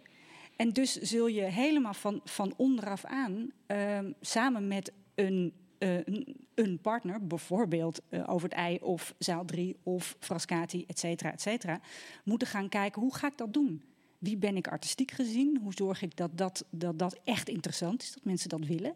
En 0.57 0.71
dus 0.71 0.97
zul 0.97 1.27
je 1.27 1.43
helemaal 1.43 1.95
van, 1.95 2.21
van 2.25 2.55
onderaf 2.57 3.05
aan, 3.05 3.51
ehm, 3.67 4.13
samen 4.21 4.69
met 4.69 4.93
een, 5.15 5.53
eh, 5.79 5.95
een, 6.05 6.47
een 6.55 6.79
partner, 6.81 7.27
bijvoorbeeld 7.27 8.01
eh, 8.09 8.31
Over 8.31 8.49
het 8.49 8.59
Ei 8.59 8.79
of 8.81 9.15
Zaal 9.19 9.45
3 9.45 9.77
of 9.83 10.17
Frascati, 10.19 10.85
et 10.87 10.99
cetera, 10.99 11.33
et 11.33 11.41
cetera, 11.41 11.81
moeten 12.25 12.49
gaan 12.49 12.69
kijken 12.69 13.03
hoe 13.03 13.15
ga 13.15 13.27
ik 13.27 13.37
dat 13.37 13.53
doen? 13.53 13.83
Wie 14.23 14.37
ben 14.37 14.57
ik 14.57 14.69
artistiek 14.69 15.11
gezien? 15.11 15.59
Hoe 15.63 15.73
zorg 15.73 16.03
ik 16.03 16.17
dat 16.17 16.39
dat, 16.39 16.65
dat, 16.71 16.99
dat 16.99 17.21
echt 17.25 17.49
interessant 17.49 18.03
is, 18.03 18.13
dat 18.13 18.25
mensen 18.25 18.49
dat 18.49 18.65
willen? 18.65 18.95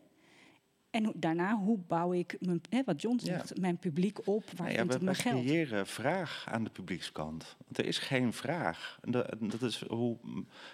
En 0.90 1.12
daarna, 1.16 1.56
hoe 1.56 1.78
bouw 1.78 2.12
ik, 2.12 2.36
mijn, 2.40 2.60
hè, 2.68 2.82
wat 2.84 3.02
John 3.02 3.18
zegt, 3.18 3.60
mijn 3.60 3.78
publiek 3.78 4.26
op? 4.26 4.44
Waar 4.56 4.66
Nou 4.66 4.70
ja, 4.70 4.76
vind 4.76 4.88
we, 4.88 4.94
ik 4.94 5.02
mijn 5.02 5.16
we 5.16 5.22
geld? 5.22 5.44
creëren 5.44 5.86
vraag 5.86 6.46
aan 6.50 6.64
de 6.64 6.70
publiekskant. 6.70 7.56
Want 7.64 7.78
er 7.78 7.84
is 7.84 7.98
geen 7.98 8.32
vraag. 8.32 8.98
En 9.02 9.10
dat, 9.10 9.34
dat 9.40 9.62
is 9.62 9.84
hoe 9.88 10.16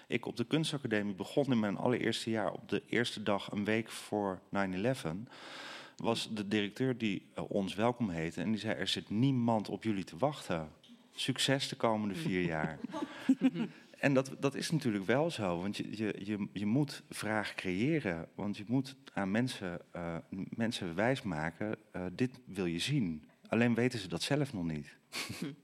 ik 0.07 0.25
op 0.25 0.37
de 0.37 0.45
kunstacademie 0.45 1.15
begon 1.15 1.51
in 1.51 1.59
mijn 1.59 1.77
allereerste 1.77 2.29
jaar. 2.29 2.51
Op 2.51 2.69
de 2.69 2.83
eerste 2.89 3.23
dag, 3.23 3.51
een 3.51 3.65
week 3.65 3.89
voor 3.89 4.39
9-11, 4.55 4.59
was 5.95 6.29
de 6.33 6.47
directeur 6.47 6.97
die 6.97 7.25
eh, 7.33 7.43
ons 7.47 7.75
welkom 7.75 8.09
heette. 8.09 8.41
En 8.41 8.51
die 8.51 8.59
zei, 8.59 8.73
er 8.73 8.87
zit 8.87 9.09
niemand 9.09 9.69
op 9.69 9.83
jullie 9.83 10.03
te 10.03 10.17
wachten. 10.17 10.69
Succes 11.15 11.67
de 11.67 11.75
komende 11.75 12.15
vier 12.15 12.41
jaar. 12.41 12.79
En 14.03 14.13
dat, 14.13 14.31
dat 14.39 14.55
is 14.55 14.71
natuurlijk 14.71 15.05
wel 15.05 15.31
zo, 15.31 15.61
want 15.61 15.77
je, 15.77 15.97
je, 15.97 16.15
je, 16.23 16.47
je 16.53 16.65
moet 16.65 17.03
vraag 17.09 17.53
creëren. 17.53 18.27
Want 18.35 18.57
je 18.57 18.63
moet 18.67 18.95
aan 19.13 19.31
mensen, 19.31 19.81
eh, 19.91 20.15
mensen 20.49 20.95
wijsmaken, 20.95 21.75
eh 21.91 22.05
dit 22.11 22.39
wil 22.45 22.65
je 22.65 22.79
zien. 22.79 23.29
Alleen 23.47 23.75
weten 23.75 23.99
ze 23.99 24.07
dat 24.07 24.21
zelf 24.21 24.53
nog 24.53 24.63
niet. 24.63 24.95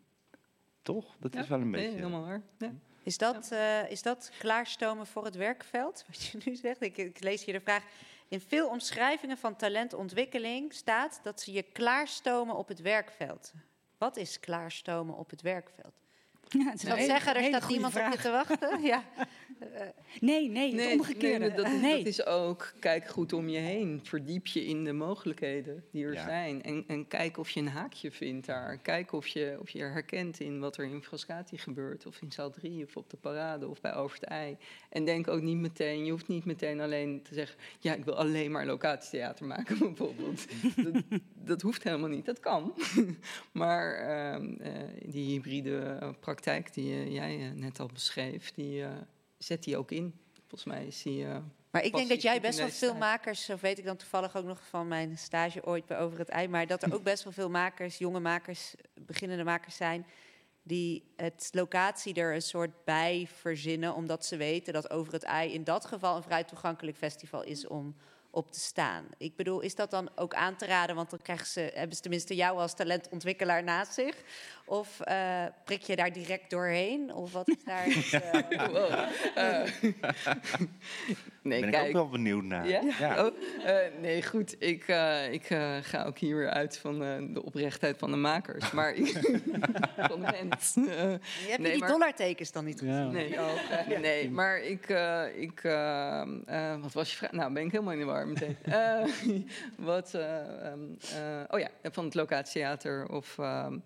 Toch? 0.82 1.16
Dat 1.20 1.36
is 1.36 1.48
wel 1.48 1.62
een 1.62 1.70
nee, 1.70 1.82
beetje... 1.82 1.98
helemaal 1.98 2.26
waar. 2.26 2.42
Ja. 2.58 2.72
Is 3.04 3.18
dat, 3.18 3.52
eh, 3.52 3.92
is 3.92 4.02
dat 4.02 4.32
klaarstomen 4.38 5.08
voor 5.08 5.26
het 5.26 5.36
werkveld, 5.36 6.04
wat 6.08 6.22
je 6.22 6.40
nu 6.46 6.56
zegt? 6.56 6.82
Ik, 6.82 6.98
ik 6.98 7.24
lees 7.24 7.46
hier 7.46 7.54
de 7.54 7.62
vraag. 7.62 7.84
In 8.28 8.42
veel 8.42 8.70
omschrijvingen 8.70 9.38
van 9.38 9.56
talentontwikkeling 9.56 10.74
staat 10.74 11.20
dat 11.24 11.42
ze 11.42 11.52
je 11.52 11.64
klaarstomen 11.64 12.56
op 12.56 12.68
het 12.68 12.82
werkveld. 12.82 13.54
Wat 13.98 14.18
is 14.18 14.40
klaarstomen 14.40 15.16
op 15.16 15.30
het 15.30 15.42
werkveld? 15.42 16.00
Ja, 16.50 16.72
Dat 16.72 16.82
hele- 16.82 17.04
zeggen, 17.06 17.36
er 17.36 17.44
staat 17.44 17.70
niemand 17.70 17.96
op 17.96 18.02
je 18.12 18.18
te 18.18 18.30
wachten. 18.32 18.82
Ja. 18.92 19.04
Nee, 20.20 20.50
nee, 20.50 20.76
het 20.82 20.92
omgekeerde. 20.92 21.46
nee, 21.46 21.56
dat, 21.56 21.82
Nee. 21.82 21.98
dat 21.98 22.06
is 22.06 22.26
ook, 22.26 22.74
kijk 22.80 23.08
goed 23.08 23.34
om 23.34 23.50
je 23.50 23.58
heen. 23.58 24.00
Verdiep 24.04 24.48
je 24.48 24.66
in 24.66 24.84
de 24.84 24.94
mogelijkheden 24.94 25.84
die 25.92 26.06
er 26.06 26.14
Ja. 26.14 26.24
zijn. 26.24 26.64
En, 26.64 26.84
en 26.88 27.08
kijk 27.08 27.38
of 27.38 27.50
je 27.50 27.60
een 27.60 27.68
haakje 27.68 28.12
vindt 28.12 28.46
daar. 28.48 28.78
Kijk 28.78 29.12
of 29.12 29.28
je, 29.28 29.58
of 29.62 29.70
je 29.70 29.84
herkent 29.84 30.40
in 30.40 30.60
wat 30.60 30.78
er 30.78 30.86
in 30.86 31.04
Frascati 31.04 31.58
gebeurt. 31.58 32.06
Of 32.06 32.22
in 32.22 32.32
zaal 32.32 32.50
3, 32.52 32.84
of 32.86 32.98
op 32.98 33.10
de 33.10 33.18
parade, 33.18 33.68
of 33.68 33.82
bij 33.82 33.96
Over 33.96 34.20
het 34.20 34.30
Ei. 34.30 34.58
En 34.90 35.06
denk 35.06 35.28
ook 35.28 35.42
niet 35.42 35.58
meteen, 35.58 36.06
je 36.06 36.12
hoeft 36.12 36.28
niet 36.28 36.46
meteen 36.46 36.80
alleen 36.80 37.22
te 37.24 37.34
zeggen... 37.34 37.58
ja, 37.80 37.94
ik 37.94 38.06
wil 38.06 38.16
alleen 38.16 38.52
maar 38.52 38.66
locatietheater 38.66 39.46
maken, 39.46 39.78
bijvoorbeeld. 39.88 40.46
dat, 40.76 41.04
dat 41.46 41.62
hoeft 41.62 41.84
helemaal 41.84 42.10
niet, 42.10 42.26
dat 42.26 42.40
kan. 42.40 42.74
maar 43.52 43.94
ehm, 43.94 44.54
eh, 44.60 44.72
die 45.06 45.30
hybride 45.30 45.78
eh, 45.78 46.10
praktijk 46.20 46.74
die 46.74 46.94
eh, 46.94 47.14
jij 47.14 47.52
net 47.56 47.80
al 47.80 47.90
beschreef... 47.94 48.52
die 48.52 48.86
zet 49.38 49.64
die 49.64 49.78
ook 49.78 49.92
in. 49.92 50.14
Volgens 50.48 50.64
mij 50.64 50.86
is 50.86 51.02
die... 51.02 51.26
Maar 51.72 51.84
ik 51.84 51.96
denk 51.96 52.10
dat 52.10 52.22
jij 52.22 52.42
best 52.42 52.60
wel 52.60 52.70
veel 52.70 52.96
makers, 52.96 53.46
zo 53.46 53.56
weet 53.62 53.78
ik 53.78 53.86
dan 53.86 53.96
toevallig 53.96 54.36
ook 54.36 54.46
nog 54.46 54.62
van 54.70 54.88
mijn 54.88 55.18
stage 55.18 55.66
ooit 55.66 55.86
bij 55.86 56.00
Over 56.00 56.20
het 56.20 56.30
Ei, 56.30 56.48
maar 56.48 56.68
dat 56.68 56.84
er 56.84 56.94
ook 56.94 57.04
best 57.04 57.24
wel 57.24 57.34
veel 57.34 57.50
makers, 57.50 57.98
jonge 57.98 58.20
makers, 58.20 58.76
beginnende 58.94 59.44
makers 59.44 59.76
zijn, 59.76 60.06
die 60.64 61.04
het 61.16 61.50
locatie 61.52 62.14
er 62.14 62.34
een 62.34 62.42
soort 62.42 62.84
bij 62.84 63.28
verzinnen, 63.34 63.94
omdat 63.94 64.26
ze 64.26 64.38
weten 64.38 64.74
dat 64.74 64.90
Over 64.90 65.14
het 65.14 65.24
Ei 65.24 65.54
in 65.54 65.64
dat 65.64 65.86
geval 65.86 66.16
een 66.16 66.24
vrij 66.24 66.44
toegankelijk 66.44 66.98
festival 66.98 67.44
is 67.44 67.68
om 67.68 67.96
op 68.32 68.52
te 68.52 68.60
staan. 68.60 69.06
Ik 69.18 69.36
bedoel, 69.36 69.60
is 69.60 69.76
dat 69.76 69.92
dan 69.92 70.10
ook 70.16 70.34
aan 70.34 70.56
te 70.56 70.66
raden, 70.66 70.96
want 70.96 71.10
dan 71.10 71.22
krijgen 71.22 71.48
ze, 71.48 71.72
hebben 71.74 71.96
ze 71.96 72.02
tenminste 72.02 72.36
jou 72.36 72.58
als 72.58 72.74
talentontwikkelaar 72.74 73.64
naast 73.64 73.94
zich? 73.94 74.16
Of 74.66 75.00
eh, 75.00 75.46
prik 75.64 75.82
je 75.82 75.96
daar 75.96 76.14
direct 76.14 76.50
doorheen? 76.50 77.14
Of 77.14 77.32
wat 77.32 77.48
is 77.48 77.64
daar... 77.64 77.84
het, 77.90 78.14
eh, 78.14 78.68
Wow. 78.68 78.92
Eh, 79.36 79.94
nee, 81.44 81.60
ben 81.60 81.74
ik 81.74 81.88
ook 81.88 81.94
wel 81.94 82.10
benieuwd 82.10 82.44
naar. 82.44 82.68
Ja? 82.68 82.82
Ja. 83.00 83.26
Oh, 83.26 83.34
eh, 83.66 83.76
nee, 84.02 84.24
goed. 84.24 84.56
Ik, 84.60 84.88
eh, 84.88 85.34
ik 85.34 85.50
eh, 85.50 85.76
ga 85.82 86.04
ook 86.04 86.18
hier 86.18 86.36
weer 86.36 86.50
uit 86.50 86.78
van 86.78 87.04
eh, 87.04 87.16
de 87.34 87.44
oprechtheid 87.46 87.98
van 87.98 88.12
de 88.12 88.18
makers. 88.18 88.72
Maar 88.80 88.96
van 90.10 90.22
de 90.22 90.38
mens. 90.42 90.76
Heb 90.76 90.88
je 91.48 91.56
nee, 91.60 91.72
die 91.72 91.80
maar- 91.80 91.90
dollartekens 91.90 92.52
dan 92.52 92.66
niet 92.66 92.80
gezien? 92.80 93.12
Nee, 93.12 93.40
oh, 93.40 94.00
nee, 94.02 94.32
maar 94.32 94.60
ik, 94.62 94.90
eh, 94.90 95.24
ik 95.36 95.62
wat 96.82 96.94
was 96.94 97.12
je 97.12 97.18
vraag? 97.18 97.32
Nou, 97.32 97.54
ben 97.54 97.64
ik 97.66 97.72
helemaal 97.72 97.94
in 97.94 98.00
de 98.00 98.06
war 98.06 98.28
meteen. 98.28 98.58
Eh, 98.80 99.04
wat, 99.78 100.14
eh, 100.14 100.66
ehm, 100.66 100.80
eh, 101.16 101.44
oh 101.50 101.60
ja, 101.60 101.68
van 101.84 102.06
het 102.06 102.14
locatietheater 102.16 103.10
of, 103.10 103.38
ehm, 103.38 103.78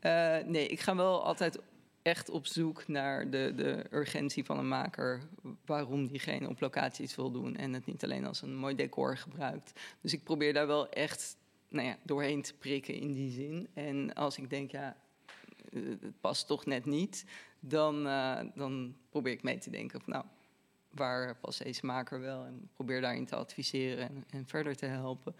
eh, 0.00 0.36
nee, 0.44 0.66
ik 0.66 0.80
ga 0.80 0.96
wel 0.96 1.24
altijd 1.24 1.58
echt 2.02 2.30
op 2.30 2.46
zoek 2.46 2.88
naar 2.88 3.30
de, 3.30 3.52
de 3.56 3.84
urgentie 3.90 4.44
van 4.44 4.58
een 4.58 4.68
maker, 4.68 5.20
waarom 5.64 6.06
diegene 6.06 6.48
op 6.48 6.60
locatie 6.60 7.04
iets 7.04 7.16
wil 7.16 7.30
doen 7.30 7.56
en 7.56 7.72
het 7.72 7.86
niet 7.86 8.04
alleen 8.04 8.26
als 8.26 8.42
een 8.42 8.56
mooi 8.56 8.74
decor 8.74 9.16
gebruikt. 9.16 9.80
Dus 10.00 10.12
ik 10.12 10.24
probeer 10.24 10.52
daar 10.52 10.66
wel 10.66 10.88
echt 10.88 11.36
nou 11.68 11.86
ja, 11.86 11.96
doorheen 12.02 12.42
te 12.42 12.54
prikken 12.54 12.94
in 12.94 13.12
die 13.12 13.30
zin. 13.30 13.68
En 13.74 14.14
als 14.14 14.38
ik 14.38 14.50
denk, 14.50 14.70
ja, 14.70 14.96
eh, 15.72 15.82
het 16.00 16.20
past 16.20 16.46
toch 16.46 16.66
net 16.66 16.84
niet, 16.84 17.24
dan, 17.60 18.06
eh, 18.06 18.40
dan 18.54 18.96
probeer 19.10 19.32
ik 19.32 19.42
mee 19.42 19.58
te 19.58 19.70
denken 19.70 20.00
van 20.00 20.12
nou, 20.12 20.24
waar 20.90 21.36
past 21.36 21.62
deze 21.62 21.86
maker 21.86 22.20
wel? 22.20 22.44
En 22.44 22.68
probeer 22.74 23.00
daarin 23.00 23.26
te 23.26 23.36
adviseren 23.36 24.08
en, 24.08 24.24
en 24.30 24.46
verder 24.46 24.76
te 24.76 24.86
helpen. 24.86 25.34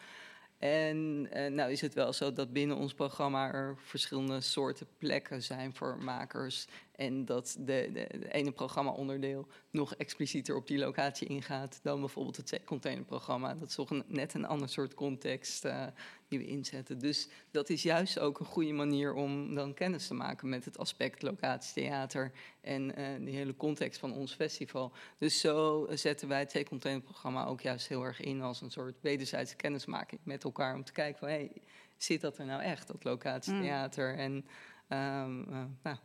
En 0.61 1.29
eh, 1.31 1.51
nou 1.51 1.71
is 1.71 1.81
het 1.81 1.95
wel 1.95 2.13
zo 2.13 2.33
dat 2.33 2.53
binnen 2.53 2.77
ons 2.77 2.95
programma 2.95 3.53
er 3.53 3.77
verschillende 3.79 4.41
soorten 4.41 4.87
plekken 4.99 5.43
zijn 5.43 5.75
voor 5.75 5.99
makers. 6.03 6.67
En 7.01 7.25
dat 7.25 7.57
de, 7.59 7.91
de, 7.93 8.19
de 8.19 8.33
ene 8.33 8.53
programma-onderdeel 8.53 9.47
nog 9.71 9.95
explicieter 9.95 10.57
op 10.57 10.67
die 10.67 10.79
locatie 10.79 11.29
ingaat 11.29 11.81
dan 11.83 12.01
bijvoorbeeld 12.01 12.37
het 12.37 12.51
C-containerprogramma. 12.51 13.55
Dat 13.55 13.69
is 13.69 13.75
toch 13.75 13.91
een, 13.91 14.05
net 14.07 14.35
een 14.35 14.47
ander 14.47 14.69
soort 14.69 14.95
context 14.95 15.65
eh, 15.65 15.87
die 16.29 16.39
we 16.39 16.47
inzetten. 16.47 16.99
Dus 16.99 17.29
dat 17.51 17.69
is 17.69 17.83
juist 17.83 18.19
ook 18.19 18.41
een 18.41 18.47
goede 18.47 18.73
manier 18.73 19.15
om 19.15 19.55
dan 19.55 19.75
kennis 19.75 20.07
te 20.07 20.15
maken 20.15 20.49
met 20.49 20.65
het 20.65 20.79
aspect 20.79 21.23
locatietheater 21.23 22.33
en 22.61 22.97
eh 22.97 23.05
die 23.25 23.35
hele 23.35 23.57
context 23.57 24.01
van 24.01 24.13
ons 24.13 24.35
festival. 24.35 24.93
Dus 25.19 25.41
zo 25.41 25.87
zetten 25.91 26.29
wij 26.29 26.39
het 26.39 26.53
C-containerprogramma 26.53 27.47
ook 27.47 27.61
juist 27.61 27.89
heel 27.89 28.03
erg 28.03 28.21
in 28.21 28.43
als 28.43 28.61
een 28.61 28.71
soort 28.71 28.97
wederzijdse 29.01 29.57
kennismaking 29.57 30.21
met 30.25 30.45
elkaar 30.45 30.75
om 30.75 30.85
te 30.85 30.93
kijken 30.93 31.19
van 31.19 31.29
hey, 31.29 31.53
zit 31.97 32.21
dat 32.21 32.39
er 32.39 32.47
nou 32.47 32.63
echt, 32.63 32.87
dat 32.87 33.05
locatietheater? 33.05 34.17
En 34.17 34.47
ehm, 34.89 35.43
eh, 35.43 35.65
nou, 35.83 35.97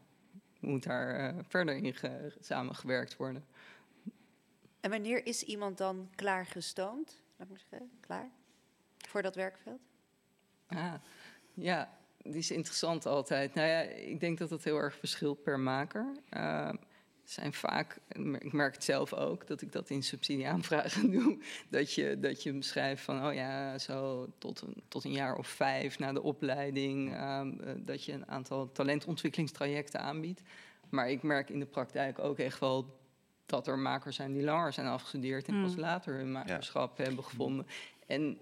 moet 0.65 0.83
daar 0.83 1.15
eh, 1.15 1.43
verder 1.47 1.75
in 1.75 1.93
ge- 1.93 2.33
samengewerkt 2.39 3.15
worden. 3.15 3.45
En 4.79 4.89
wanneer 4.89 5.25
is 5.25 5.43
iemand 5.43 5.77
dan 5.77 6.09
klaargestoomd? 6.15 7.21
Laat 7.37 7.47
ik 7.47 7.53
maar 7.53 7.63
zeggen, 7.69 7.89
klaar? 7.99 8.29
Voor 8.97 9.21
dat 9.21 9.35
werkveld? 9.35 9.79
Ah, 10.67 10.93
ja, 11.53 11.97
die 12.17 12.35
is 12.35 12.51
interessant 12.51 13.05
altijd. 13.05 13.53
Nou 13.53 13.67
ja, 13.67 13.79
ik 13.81 14.19
denk 14.19 14.37
dat 14.37 14.49
dat 14.49 14.63
heel 14.63 14.77
erg 14.77 14.95
verschilt 14.95 15.43
per 15.43 15.59
maker. 15.59 16.11
Uh, 16.31 16.73
zijn 17.31 17.53
vaak, 17.53 17.97
ik 18.39 18.53
merk 18.53 18.73
het 18.73 18.83
zelf 18.83 19.13
ook, 19.13 19.47
dat 19.47 19.61
ik 19.61 19.71
dat 19.71 19.89
in 19.89 20.03
subsidieaanvragen 20.03 21.11
doe. 21.19 21.43
Dat 21.69 21.93
je, 21.93 22.19
dat 22.19 22.43
je 22.43 22.53
beschrijft 22.53 23.03
van, 23.03 23.27
oh 23.27 23.33
ja, 23.33 23.77
zo 23.77 24.27
tot 24.37 24.61
een, 24.61 24.83
tot 24.87 25.03
een 25.03 25.11
jaar 25.11 25.35
of 25.35 25.47
vijf 25.47 25.99
na 25.99 26.13
de 26.13 26.21
opleiding, 26.21 27.13
uh, 27.13 27.41
dat 27.77 28.03
je 28.03 28.11
een 28.11 28.27
aantal 28.27 28.71
talentontwikkelingstrajecten 28.71 29.99
aanbiedt. 29.99 30.41
Maar 30.89 31.09
ik 31.09 31.23
merk 31.23 31.49
in 31.49 31.59
de 31.59 31.65
praktijk 31.65 32.19
ook 32.19 32.37
echt 32.37 32.59
wel 32.59 32.99
dat 33.45 33.67
er 33.67 33.79
makers 33.79 34.15
zijn 34.15 34.33
die 34.33 34.43
langer 34.43 34.73
zijn 34.73 34.87
afgestudeerd 34.87 35.47
en 35.47 35.55
Mm. 35.55 35.63
pas 35.63 35.75
later 35.75 36.15
hun 36.15 36.31
makerschap 36.31 36.97
hebben 36.97 37.23
gevonden. 37.23 37.67
En 38.07 38.37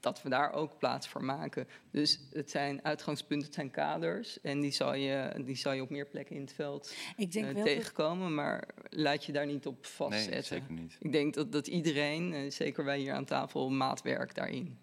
dat 0.00 0.22
we 0.22 0.28
daar 0.28 0.52
ook 0.52 0.78
plaats 0.78 1.08
voor 1.08 1.24
maken. 1.24 1.68
Dus 1.90 2.20
het 2.32 2.50
zijn 2.50 2.84
uitgangspunten, 2.84 3.46
het 3.46 3.54
zijn 3.54 3.70
kaders. 3.70 4.40
En 4.40 4.60
die 4.60 4.70
zal 4.72 4.94
je, 4.94 5.42
die 5.44 5.56
zal 5.56 5.72
je 5.72 5.82
op 5.82 5.90
meer 5.90 6.06
plekken 6.06 6.34
in 6.36 6.40
het 6.42 6.52
veld 6.52 6.94
Ik 7.16 7.32
denk 7.32 7.46
eh, 7.46 7.52
wel 7.54 7.64
dat- 7.64 7.74
tegenkomen. 7.74 8.34
Maar 8.34 8.68
laat 8.90 9.24
je 9.24 9.32
daar 9.32 9.46
niet 9.46 9.66
op 9.66 9.86
vastzetten. 9.86 10.32
Nee, 10.32 10.42
zeker 10.42 10.72
niet. 10.72 10.96
Ik 11.00 11.12
denk 11.12 11.34
dat, 11.34 11.52
dat 11.52 11.66
iedereen, 11.66 12.32
eh, 12.32 12.50
zeker 12.50 12.84
wij 12.84 12.98
hier 12.98 13.12
aan 13.12 13.24
tafel, 13.24 13.70
maatwerk 13.70 14.34
daarin 14.34 14.78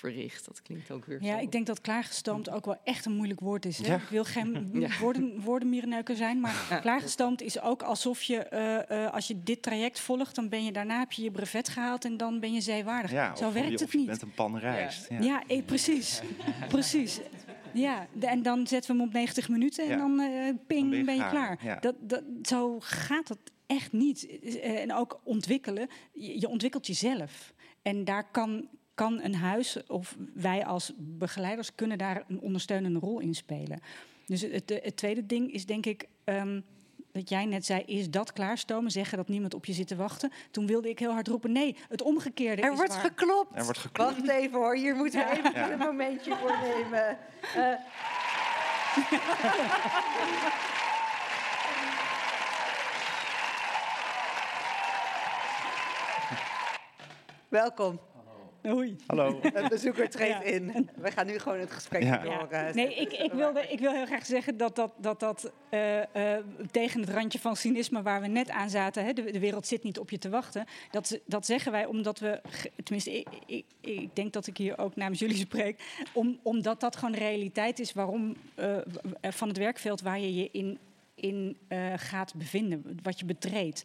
verricht. 0.00 0.44
Dat 0.46 0.62
klinkt 0.62 0.90
ook 0.90 1.04
weer 1.04 1.22
Ja, 1.22 1.36
zo. 1.36 1.42
ik 1.42 1.52
denk 1.52 1.66
dat 1.66 1.80
klaargestoomd 1.80 2.50
ook 2.50 2.64
wel 2.64 2.76
echt 2.84 3.04
een 3.04 3.12
moeilijk 3.16 3.40
woord 3.40 3.64
is. 3.64 3.78
Hè? 3.78 3.86
Ja. 3.86 3.94
Ik 3.94 4.08
wil 4.08 4.24
geen 4.24 4.68
Ja. 4.72 4.88
woorden, 5.00 5.40
woordenmierenneuker 5.40 6.16
zijn, 6.16 6.40
maar 6.40 6.66
Ja. 6.70 6.78
klaargestoomd 6.78 7.42
is 7.42 7.60
ook 7.60 7.82
alsof 7.82 8.22
je, 8.22 8.36
eh, 8.38 9.04
eh, 9.04 9.12
als 9.12 9.26
je 9.26 9.42
dit 9.42 9.62
traject 9.62 10.00
volgt, 10.00 10.34
dan 10.34 10.48
ben 10.48 10.64
je 10.64 10.72
daarna 10.72 10.98
heb 10.98 11.12
je 11.12 11.22
je 11.22 11.30
brevet 11.30 11.68
gehaald 11.68 12.04
en 12.04 12.16
dan 12.16 12.40
ben 12.40 12.52
je 12.52 12.60
zeewaardig. 12.60 13.10
Ja, 13.10 13.36
Zo 13.36 13.46
of 13.46 13.52
werkt 13.52 13.68
je, 13.68 13.74
het 13.74 13.82
of 13.84 13.92
je 13.92 13.98
niet. 13.98 14.06
bent 14.06 14.22
een 14.22 14.34
pan 14.34 14.58
rijst. 14.58 15.08
Ja, 15.08 15.18
Ja. 15.20 15.42
eh, 15.46 15.64
precies. 15.64 16.20
precies. 16.68 17.20
Ja, 17.72 18.06
de- 18.12 18.26
en 18.26 18.42
dan 18.42 18.66
zetten 18.66 18.90
we 18.90 18.96
hem 18.98 19.06
op 19.06 19.12
90 19.14 19.48
minuten 19.48 19.84
en 19.84 19.90
Ja. 19.90 19.96
dan 19.96 20.20
eh, 20.20 20.54
ping, 20.66 20.88
ben 20.90 20.98
je 20.98 21.04
ben 21.04 21.14
je 21.16 21.28
klaar. 21.28 21.78
Dat, 21.80 21.94
dat, 22.00 22.22
zo 22.42 22.76
gaat 22.80 23.28
het 23.28 23.38
echt 23.66 23.92
niet. 23.92 24.26
Eh, 24.42 24.80
En 24.80 24.94
ook 24.94 25.20
ontwikkelen, 25.24 25.88
je, 26.12 26.40
je 26.40 26.48
ontwikkelt 26.48 26.86
jezelf. 26.86 27.52
En 27.82 28.04
daar 28.04 28.30
kan, 28.30 28.68
kan 28.96 29.20
een 29.22 29.34
huis 29.34 29.86
of 29.86 30.16
wij 30.34 30.64
als 30.66 30.92
begeleiders 30.96 31.74
kunnen 31.74 31.98
daar 31.98 32.24
een 32.28 32.40
ondersteunende 32.40 32.98
rol 32.98 33.20
in 33.20 33.34
spelen. 33.34 33.80
Dus 34.26 34.40
het, 34.40 34.52
het, 34.52 34.80
het 34.82 34.96
tweede 34.96 35.26
ding 35.26 35.52
is 35.52 35.66
denk 35.66 35.86
ik... 35.86 36.04
ehm, 36.24 36.60
dat 37.12 37.28
jij 37.28 37.44
net 37.44 37.66
zei, 37.66 37.82
is 37.86 38.10
dat 38.10 38.32
klaarstomen? 38.32 38.90
Zeggen 38.90 39.16
dat 39.18 39.28
niemand 39.28 39.54
op 39.54 39.64
je 39.64 39.72
zit 39.72 39.86
te 39.88 39.96
wachten. 39.96 40.32
Toen 40.50 40.66
wilde 40.66 40.88
ik 40.88 40.98
heel 40.98 41.12
hard 41.12 41.28
roepen, 41.28 41.52
nee, 41.52 41.76
het 41.88 42.02
omgekeerde 42.02 42.62
Er 42.62 42.70
is 42.72 42.76
wordt 42.76 42.92
waar. 42.94 43.02
geklopt. 43.04 43.56
Er 43.58 43.64
wordt 43.64 43.78
geklopt. 43.78 44.16
Wacht 44.16 44.28
even 44.28 44.58
hoor, 44.58 44.76
hier 44.76 44.94
moeten 44.96 45.24
we 45.24 45.30
even 45.38 45.52
Ja. 45.54 45.70
een 45.70 45.78
momentje 45.78 46.36
voor 46.36 46.58
nemen. 46.62 47.18
Eh. 47.54 47.72
Welkom. 57.48 57.98
Oei. 58.66 58.96
Hallo. 59.06 59.38
Een 59.42 59.68
bezoeker 59.68 60.10
treedt 60.10 60.30
Ja. 60.32 60.42
in. 60.42 60.88
We 60.96 61.10
gaan 61.10 61.26
nu 61.26 61.38
gewoon 61.38 61.58
het 61.58 61.70
gesprek 61.70 62.02
Ja. 62.02 62.22
door. 62.22 62.48
eh, 62.50 62.74
Nee, 62.74 62.94
ik, 62.94 63.12
ik, 63.12 63.32
wilde, 63.32 63.66
ik 63.68 63.78
wil 63.78 63.92
heel 63.92 64.06
graag 64.06 64.26
zeggen 64.26 64.56
dat 64.56 64.76
dat, 64.76 64.92
dat, 64.98 65.20
dat 65.20 65.52
eh, 65.70 66.34
eh, 66.36 66.44
tegen 66.70 67.00
het 67.00 67.08
randje 67.10 67.38
van 67.38 67.56
cynisme 67.56 68.02
waar 68.02 68.20
we 68.20 68.26
net 68.26 68.50
aan 68.50 68.70
zaten, 68.70 69.04
hè, 69.04 69.12
de, 69.12 69.30
de 69.30 69.38
wereld 69.38 69.66
zit 69.66 69.82
niet 69.82 69.98
op 69.98 70.10
je 70.10 70.18
te 70.18 70.28
wachten, 70.28 70.64
dat, 70.90 71.18
dat 71.26 71.46
zeggen 71.46 71.72
wij 71.72 71.86
omdat 71.86 72.18
we, 72.18 72.40
tenminste 72.82 73.18
ik, 73.18 73.28
ik, 73.46 73.64
ik 73.80 74.16
denk 74.16 74.32
dat 74.32 74.46
ik 74.46 74.56
hier 74.56 74.78
ook 74.78 74.96
namens 74.96 75.18
jullie 75.18 75.36
spreek, 75.36 75.80
om, 76.12 76.38
omdat 76.42 76.80
dat 76.80 76.96
gewoon 76.96 77.12
de 77.12 77.18
realiteit 77.18 77.78
is 77.78 77.92
waarom, 77.92 78.36
eh, 78.54 78.76
van 79.22 79.48
het 79.48 79.56
werkveld 79.58 80.00
waar 80.00 80.20
je 80.20 80.34
je 80.34 80.48
in, 80.52 80.78
in 81.14 81.56
eh, 81.68 81.92
gaat 81.96 82.34
bevinden, 82.34 82.98
wat 83.02 83.18
je 83.18 83.24
betreedt. 83.24 83.84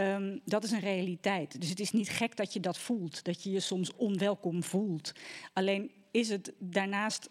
Ehm, 0.00 0.38
dat 0.44 0.64
is 0.64 0.70
een 0.70 0.80
realiteit. 0.80 1.60
Dus 1.60 1.68
het 1.68 1.80
is 1.80 1.92
niet 1.92 2.08
gek 2.08 2.36
dat 2.36 2.52
je 2.52 2.60
dat 2.60 2.78
voelt, 2.78 3.24
dat 3.24 3.42
je 3.42 3.50
je 3.50 3.60
soms 3.60 3.94
onwelkom 3.96 4.62
voelt. 4.62 5.12
Alleen 5.52 5.90
is 6.10 6.28
het 6.28 6.52
daarnaast 6.58 7.30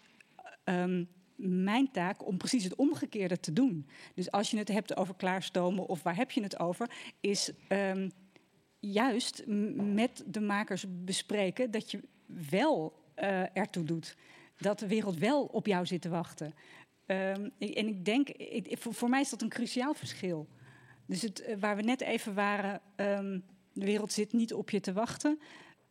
ehm, 0.64 1.04
mijn 1.36 1.90
taak 1.90 2.26
om 2.26 2.36
precies 2.36 2.64
het 2.64 2.74
omgekeerde 2.74 3.40
te 3.40 3.52
doen. 3.52 3.86
Dus 4.14 4.30
als 4.30 4.50
je 4.50 4.56
het 4.58 4.68
hebt 4.68 4.96
over 4.96 5.14
klaarstomen 5.14 5.86
of 5.86 6.02
waar 6.02 6.16
heb 6.16 6.30
je 6.30 6.42
het 6.42 6.58
over, 6.58 6.90
is 7.20 7.50
ehm, 7.68 8.08
juist 8.80 9.42
met 9.76 10.24
de 10.26 10.40
makers 10.40 10.84
bespreken 11.04 11.70
dat 11.70 11.90
je 11.90 12.00
wel 12.26 12.92
eh, 13.14 13.56
ertoe 13.56 13.84
doet. 13.84 14.16
Dat 14.56 14.78
de 14.78 14.86
wereld 14.86 15.18
wel 15.18 15.44
op 15.44 15.66
jou 15.66 15.86
zit 15.86 16.00
te 16.02 16.08
wachten. 16.08 16.54
En 17.06 17.52
ik 17.58 18.04
denk, 18.04 18.28
ik- 18.28 18.76
voor 18.78 19.08
mij 19.08 19.20
is 19.20 19.30
dat 19.30 19.42
een 19.42 19.48
cruciaal 19.48 19.94
verschil. 19.94 20.48
Dus 21.10 21.22
het, 21.22 21.40
eh, 21.40 21.56
waar 21.58 21.76
we 21.76 21.82
net 21.82 22.00
even 22.00 22.34
waren, 22.34 22.80
ehm, 22.96 23.38
de 23.72 23.84
wereld 23.84 24.12
zit 24.12 24.32
niet 24.32 24.54
op 24.54 24.70
je 24.70 24.80
te 24.80 24.92
wachten. 24.92 25.40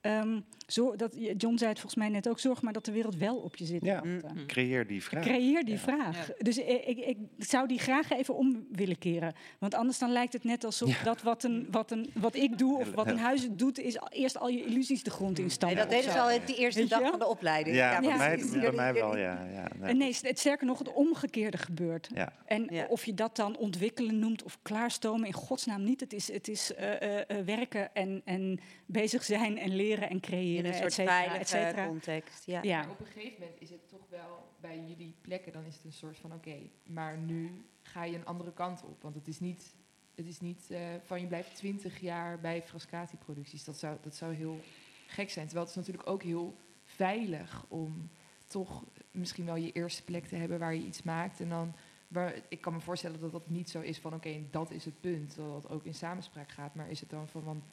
Ehm, 0.02 0.40
zo, 0.72 0.96
dat, 0.96 1.16
John 1.38 1.58
zei 1.58 1.70
het 1.70 1.80
volgens 1.80 1.96
mij 1.96 2.10
net 2.10 2.30
ook, 2.30 2.40
zorg 2.40 2.62
maar 2.62 2.74
dat 2.74 2.86
de 2.86 2.92
wereld 2.92 3.16
wel 3.16 3.36
op 3.36 3.56
je 3.56 3.66
zit 3.66 3.84
Ja, 3.86 3.94
wachten. 4.22 4.46
creëer 4.48 4.88
die 4.88 5.04
vraag. 5.04 5.24
Creëer 5.24 5.64
die 5.66 5.78
vraag. 5.78 6.30
Dus 6.38 6.58
ik, 6.58 6.86
ik, 6.86 6.98
ik 6.98 7.18
zou 7.38 7.68
die 7.68 7.80
graag 7.80 8.12
even 8.12 8.36
om 8.36 8.66
willen 8.72 8.98
keren. 8.98 9.34
Want 9.60 9.74
anders 9.74 9.98
dan 10.00 10.12
lijkt 10.12 10.34
het 10.34 10.44
net 10.44 10.64
alsof 10.64 10.98
Ja. 10.98 11.04
dat 11.04 11.22
wat, 11.22 11.44
een, 11.44 11.68
wat, 11.72 11.92
een, 11.92 12.10
wat 12.14 12.36
ik 12.36 12.58
doe 12.58 12.78
of 12.80 12.92
wat 12.92 13.08
een 13.08 13.18
huis 13.18 13.48
doet, 13.52 13.80
is 13.80 13.98
eerst 14.10 14.38
al 14.40 14.48
je 14.50 14.66
illusies 14.66 15.04
de 15.04 15.10
grond 15.10 15.40
instampen. 15.40 15.78
Nee, 15.78 15.88
dat 15.88 15.96
deden 15.96 16.14
ze 16.14 16.20
al 16.20 16.40
die 16.46 16.58
eerste 16.58 16.86
dag 16.88 17.10
van 17.10 17.20
de 17.20 17.28
opleiding. 17.28 17.76
Ja, 17.76 18.00
bij, 18.00 18.10
Ja, 18.10 18.18
mij, 18.18 18.74
bij 18.76 18.94
wel, 18.94 19.18
ja. 19.18 19.48
ja 19.54 19.68
nee. 19.80 19.94
Nee, 19.94 20.16
het, 20.22 20.40
sterker 20.40 20.68
nog, 20.68 20.80
het 20.80 20.94
omgekeerde 20.94 21.58
gebeurt. 21.58 22.10
Ja. 22.14 22.34
En 22.46 22.88
of 22.90 23.06
je 23.06 23.14
dat 23.14 23.36
dan 23.36 23.58
ontwikkelen 23.58 24.20
noemt 24.20 24.44
of 24.44 24.58
klaarstomen, 24.62 25.28
in 25.28 25.34
godsnaam 25.34 25.84
niet. 25.84 26.00
Het 26.00 26.14
is, 26.14 26.32
het 26.32 26.48
is 26.48 26.74
eh, 26.76 27.02
eh, 27.02 27.24
eh, 27.28 27.46
werken 27.46 27.96
en, 27.96 28.22
en 28.26 28.60
bezig 28.86 29.24
zijn 29.24 29.58
en 29.58 29.76
leren 29.76 30.10
en 30.10 30.20
creëren. 30.20 30.59
In 30.60 30.66
een 30.66 30.74
soort 30.74 30.86
et 30.86 30.94
cetera, 30.94 31.16
veilige 31.16 31.40
et 31.40 31.48
cetera. 31.50 31.88
context, 31.88 32.46
ja. 32.46 32.62
ja. 32.62 32.80
Maar 32.80 32.90
op 32.90 33.00
een 33.00 33.06
gegeven 33.06 33.40
moment 33.40 33.62
is 33.62 33.70
het 33.70 33.90
toch 33.90 34.06
wel 34.10 34.48
bij 34.60 34.84
jullie 34.88 35.16
plekken, 35.22 35.52
dan 35.52 35.64
is 35.64 35.76
het 35.76 35.84
een 35.86 35.94
soort 35.94 36.18
van 36.18 36.34
oké, 36.34 36.58
maar 36.84 37.18
nu 37.18 37.66
ga 37.82 38.04
je 38.04 38.16
een 38.16 38.26
andere 38.26 38.54
kant 38.54 38.84
op. 38.84 39.02
Want 39.02 39.16
het 39.16 39.28
is 39.28 39.40
niet, 39.40 39.74
het 40.16 40.28
is 40.28 40.40
niet 40.40 40.72
eh, 40.72 40.80
van 41.04 41.22
je 41.22 41.28
blijft 41.28 41.56
twintig 41.56 42.00
jaar 42.00 42.40
bij 42.40 42.62
Frascati-producties. 42.62 43.64
Dat 43.64 43.78
zou, 43.78 43.98
dat 44.02 44.16
zou 44.16 44.34
heel 44.34 44.60
gek 45.08 45.30
zijn. 45.30 45.46
Terwijl 45.46 45.68
het 45.68 45.78
is 45.78 45.82
natuurlijk 45.86 46.10
ook 46.10 46.24
heel 46.24 46.56
veilig 46.84 47.66
om 47.68 48.10
toch 48.48 48.84
misschien 49.12 49.46
wel 49.46 49.56
je 49.56 49.72
eerste 49.72 50.04
plek 50.04 50.26
te 50.26 50.36
hebben 50.36 50.60
waar 50.60 50.74
je 50.74 50.86
iets 50.86 51.04
maakt. 51.04 51.40
En 51.40 51.50
dan, 51.50 51.74
waar, 52.08 52.36
ik 52.48 52.62
kan 52.62 52.74
me 52.74 52.80
voorstellen 52.80 53.20
dat 53.20 53.32
dat 53.32 53.50
niet 53.50 53.70
zo 53.70 53.80
is 53.82 54.00
van 54.00 54.14
oké, 54.14 54.42
dat 54.52 54.72
is 54.72 54.86
het 54.86 55.02
punt. 55.02 55.36
Dat 55.36 55.64
het 55.64 55.72
ook 55.72 55.86
in 55.86 55.94
samenspraak 55.94 56.52
gaat. 56.52 56.76
Maar 56.76 56.90
is 56.90 57.00
het 57.00 57.10
dan 57.10 57.28
van, 57.28 57.44
want 57.44 57.64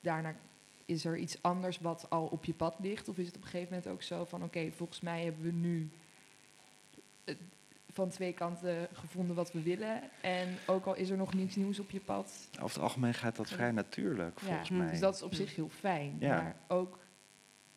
daarna 0.00 0.36
is 0.84 1.04
er 1.04 1.16
iets 1.16 1.42
anders 1.42 1.78
wat 1.78 2.06
al 2.10 2.26
op 2.26 2.44
je 2.44 2.54
pad 2.54 2.74
ligt? 2.78 3.08
Of 3.08 3.18
is 3.18 3.26
het 3.26 3.36
op 3.36 3.42
een 3.42 3.48
gegeven 3.48 3.74
moment 3.74 3.92
ook 3.92 4.02
zo 4.02 4.24
van 4.24 4.42
oké, 4.42 4.70
volgens 4.72 5.00
mij 5.00 5.24
hebben 5.24 5.42
we 5.42 5.52
nu 5.52 5.90
van 7.94 8.08
twee 8.08 8.32
kanten 8.32 8.88
gevonden 8.92 9.36
wat 9.36 9.52
we 9.52 9.62
willen. 9.62 10.02
En 10.20 10.56
ook 10.66 10.86
al 10.86 10.94
is 10.94 11.10
er 11.10 11.16
nog 11.16 11.34
niets 11.34 11.56
nieuws 11.56 11.78
op 11.78 11.90
je 11.90 12.00
pad. 12.00 12.48
Over 12.50 12.74
het 12.74 12.78
algemeen 12.78 13.14
gaat 13.14 13.36
dat 13.36 13.48
vrij 13.48 13.70
natuurlijk, 13.70 14.40
volgens 14.40 14.70
mij. 14.70 14.90
Dus 14.90 15.00
dat 15.00 15.14
is 15.14 15.22
op 15.22 15.34
zich 15.34 15.54
heel 15.54 15.68
fijn. 15.68 16.16
Ja. 16.20 16.42
Maar 16.42 16.56
ook, 16.68 16.98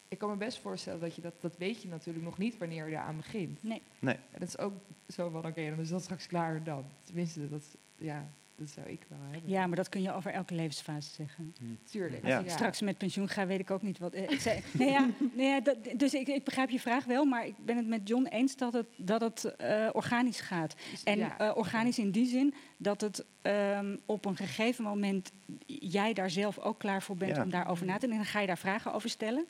ik 0.08 0.18
kan 0.18 0.30
me 0.30 0.36
best 0.36 0.60
voorstellen 0.60 0.99
dat 0.99 1.16
je 1.16 1.22
dat, 1.22 1.34
dat 1.41 1.58
weet 1.58 1.82
je 1.82 1.88
natuurlijk 1.88 2.26
nog 2.26 2.38
niet 2.38 2.58
wanneer 2.58 2.88
je 2.88 2.91
eraan 2.91 3.18
begint. 3.18 3.64
Nee. 3.64 3.82
Nee. 3.99 4.16
En 4.16 4.39
dat 4.39 4.47
is 4.47 4.58
ook 4.58 4.74
zo 5.08 5.30
van 5.30 5.45
oké, 5.45 5.70
dan 5.70 5.80
is 5.80 5.89
dat 5.89 6.03
straks 6.03 6.28
klaar 6.28 6.55
en 6.55 6.64
dan. 6.64 6.86
Tenminste, 7.03 7.49
dat, 7.49 7.76
ja, 7.95 8.30
dat 8.58 8.70
zou 8.70 8.88
ik 8.88 9.05
wel 9.10 9.20
hebben. 9.32 9.49
Ja, 9.49 9.68
maar 9.68 9.76
dat 9.76 9.89
kun 9.89 10.01
je 10.01 10.14
over 10.14 10.32
elke 10.32 10.53
levensfase 10.55 11.10
zeggen. 11.14 11.55
Tuurlijk. 11.91 12.24
Als 12.26 12.43
ik 12.43 12.49
straks 12.49 12.82
met 12.82 12.97
pensioen 12.97 13.28
ga, 13.28 13.45
weet 13.47 13.60
ik 13.60 13.72
ook 13.72 13.82
niet 13.82 13.97
wat. 13.99 14.14
eh, 14.14 14.30
ik 14.32 14.39
zei, 14.39 14.62
nee, 14.74 14.89
ja, 14.89 15.10
nee, 15.34 15.47
ja, 15.47 15.60
dat, 15.60 15.78
dus 15.95 16.14
ik, 16.14 16.28
ik 16.28 16.43
begrijp 16.43 16.70
je 16.70 16.80
vraag 16.80 17.05
wel, 17.05 17.26
maar 17.26 17.45
ik 17.47 17.55
ben 17.66 17.78
het 17.78 17.88
met 17.88 18.08
John 18.08 18.26
eens 18.26 18.55
dat 18.55 18.74
het, 18.74 18.86
dat 18.95 19.22
het 19.22 19.43
eh, 19.55 19.89
organisch 19.91 20.39
gaat. 20.41 20.76
En 21.03 21.18
ja, 21.18 21.38
eh, 21.39 21.58
organisch 21.58 21.99
in 21.99 22.12
die 22.12 22.26
zin 22.26 22.53
dat 22.78 23.01
het 23.01 23.26
ehm, 23.41 23.97
op 24.05 24.26
een 24.26 24.36
gegeven 24.36 24.84
moment 24.84 25.32
jij 25.66 26.14
daar 26.14 26.30
zelf 26.30 26.60
ook 26.60 26.80
klaar 26.80 27.01
voor 27.03 27.16
bent 27.18 27.36
Ja. 27.36 27.43
om 27.43 27.49
daarover 27.49 27.86
na 27.86 27.93
te 27.93 27.99
denken. 27.99 28.18
En 28.18 28.24
dan 28.24 28.32
ga 28.34 28.39
je 28.39 28.47
daar 28.47 28.58
vragen 28.58 28.93
over 28.93 29.10
stellen. 29.10 29.45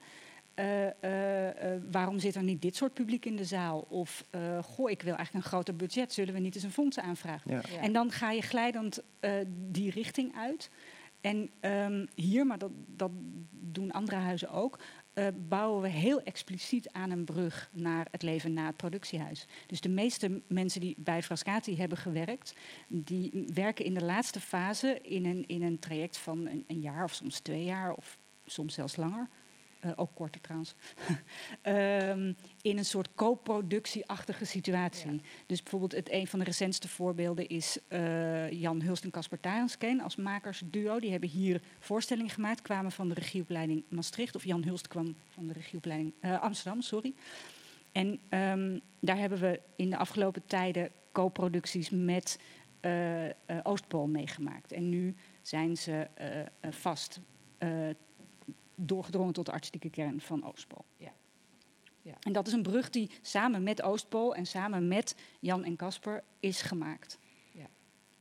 Eh, 0.57 1.03
eh, 1.03 1.73
eh, 1.73 1.81
waarom 1.91 2.19
zit 2.19 2.35
er 2.35 2.43
niet 2.43 2.61
dit 2.61 2.75
soort 2.75 2.93
publiek 2.93 3.25
in 3.25 3.35
de 3.35 3.45
zaal? 3.45 3.79
Of, 3.79 4.23
eh, 4.29 4.63
goh, 4.63 4.89
ik 4.89 5.01
wil 5.01 5.15
eigenlijk 5.15 5.45
een 5.45 5.51
groter 5.51 5.75
budget. 5.75 6.13
Zullen 6.13 6.33
we 6.33 6.39
niet 6.39 6.55
eens 6.55 6.63
een 6.63 6.71
fonds 6.71 6.99
aanvragen? 6.99 7.51
Ja. 7.51 7.61
Ja. 7.71 7.79
En 7.81 7.93
dan 7.93 8.11
ga 8.11 8.31
je 8.31 8.41
glijdend 8.41 9.03
eh, 9.19 9.31
die 9.47 9.91
richting 9.91 10.35
uit. 10.35 10.69
En 11.21 11.49
ehm, 11.59 12.05
hier, 12.15 12.45
maar 12.45 12.57
dat, 12.57 12.71
dat 12.87 13.11
doen 13.49 13.91
andere 13.91 14.17
huizen 14.17 14.49
ook, 14.49 14.79
eh, 15.13 15.27
bouwen 15.47 15.81
we 15.81 15.87
heel 15.87 16.21
expliciet 16.21 16.91
aan 16.91 17.11
een 17.11 17.25
brug 17.25 17.69
naar 17.73 18.07
het 18.11 18.21
leven 18.21 18.53
na 18.53 18.65
het 18.65 18.77
productiehuis. 18.77 19.47
Dus 19.67 19.81
de 19.81 19.89
meeste 19.89 20.41
mensen 20.47 20.81
die 20.81 20.95
bij 20.97 21.23
Frascati 21.23 21.77
hebben 21.77 21.97
gewerkt, 21.97 22.53
die 22.87 23.45
werken 23.53 23.85
in 23.85 23.93
de 23.93 24.03
laatste 24.03 24.39
fase 24.39 24.99
in 25.01 25.25
een, 25.25 25.47
in 25.47 25.63
een 25.63 25.79
traject 25.79 26.17
van 26.17 26.47
een, 26.47 26.63
een 26.67 26.79
jaar 26.79 27.03
of 27.03 27.13
soms 27.13 27.39
twee 27.39 27.63
jaar 27.63 27.93
of 27.93 28.17
soms 28.45 28.73
zelfs 28.73 28.95
langer. 28.95 29.27
Eh, 29.79 29.91
ook 29.95 30.09
korter 30.13 30.41
trouwens. 30.41 30.75
Ehm, 31.61 32.33
in 32.61 32.77
een 32.77 32.85
soort 32.85 33.09
co-productieachtige 33.15 34.45
situatie. 34.45 35.21
Dus 35.45 35.61
bijvoorbeeld 35.61 35.91
het, 35.91 36.11
een 36.11 36.27
van 36.27 36.39
de 36.39 36.45
recentste 36.45 36.87
voorbeelden 36.87 37.47
is 37.47 37.77
eh, 37.87 38.51
Jan 38.51 38.81
Hulst 38.81 39.03
en 39.03 39.11
Casper 39.11 39.39
Tarenskeen 39.39 40.01
als 40.01 40.15
makersduo. 40.15 40.99
Die 40.99 41.11
hebben 41.11 41.29
hier 41.29 41.61
voorstellingen 41.79 42.31
gemaakt, 42.31 42.61
kwamen 42.61 42.91
van 42.91 43.07
de 43.07 43.13
regieopleiding 43.13 43.83
Maastricht. 43.89 44.35
Of 44.35 44.43
Jan 44.43 44.63
Hulst 44.63 44.87
kwam 44.87 45.15
van 45.29 45.47
de 45.47 45.53
regieopleiding 45.53 46.13
eh, 46.19 46.41
Amsterdam, 46.41 46.81
sorry. 46.81 47.13
En 47.91 48.19
ehm, 48.29 48.79
daar 48.99 49.17
hebben 49.17 49.39
we 49.39 49.59
in 49.75 49.89
de 49.89 49.97
afgelopen 49.97 50.45
tijden 50.45 50.91
co-producties 51.11 51.89
met 51.89 52.39
Oostpool 53.63 54.07
meegemaakt. 54.07 54.71
En 54.71 54.89
nu 54.89 55.15
zijn 55.41 55.77
ze 55.77 56.07
vast 56.69 57.19
doorgedrongen 58.77 59.33
tot 59.33 59.45
de 59.45 59.51
artistieke 59.51 59.89
kern 59.89 60.21
van 60.21 60.43
Oostpool. 60.43 60.85
Ja. 60.97 61.13
Ja. 62.01 62.17
En 62.19 62.33
dat 62.33 62.47
is 62.47 62.53
een 62.53 62.61
brug 62.61 62.89
die 62.89 63.11
samen 63.21 63.63
met 63.63 63.81
Oostpool 63.81 64.35
en 64.35 64.45
samen 64.45 64.87
met 64.87 65.15
Jan 65.39 65.63
en 65.63 65.75
Casper 65.75 66.23
is 66.39 66.61
gemaakt. 66.61 67.19
Ja. 67.51 67.67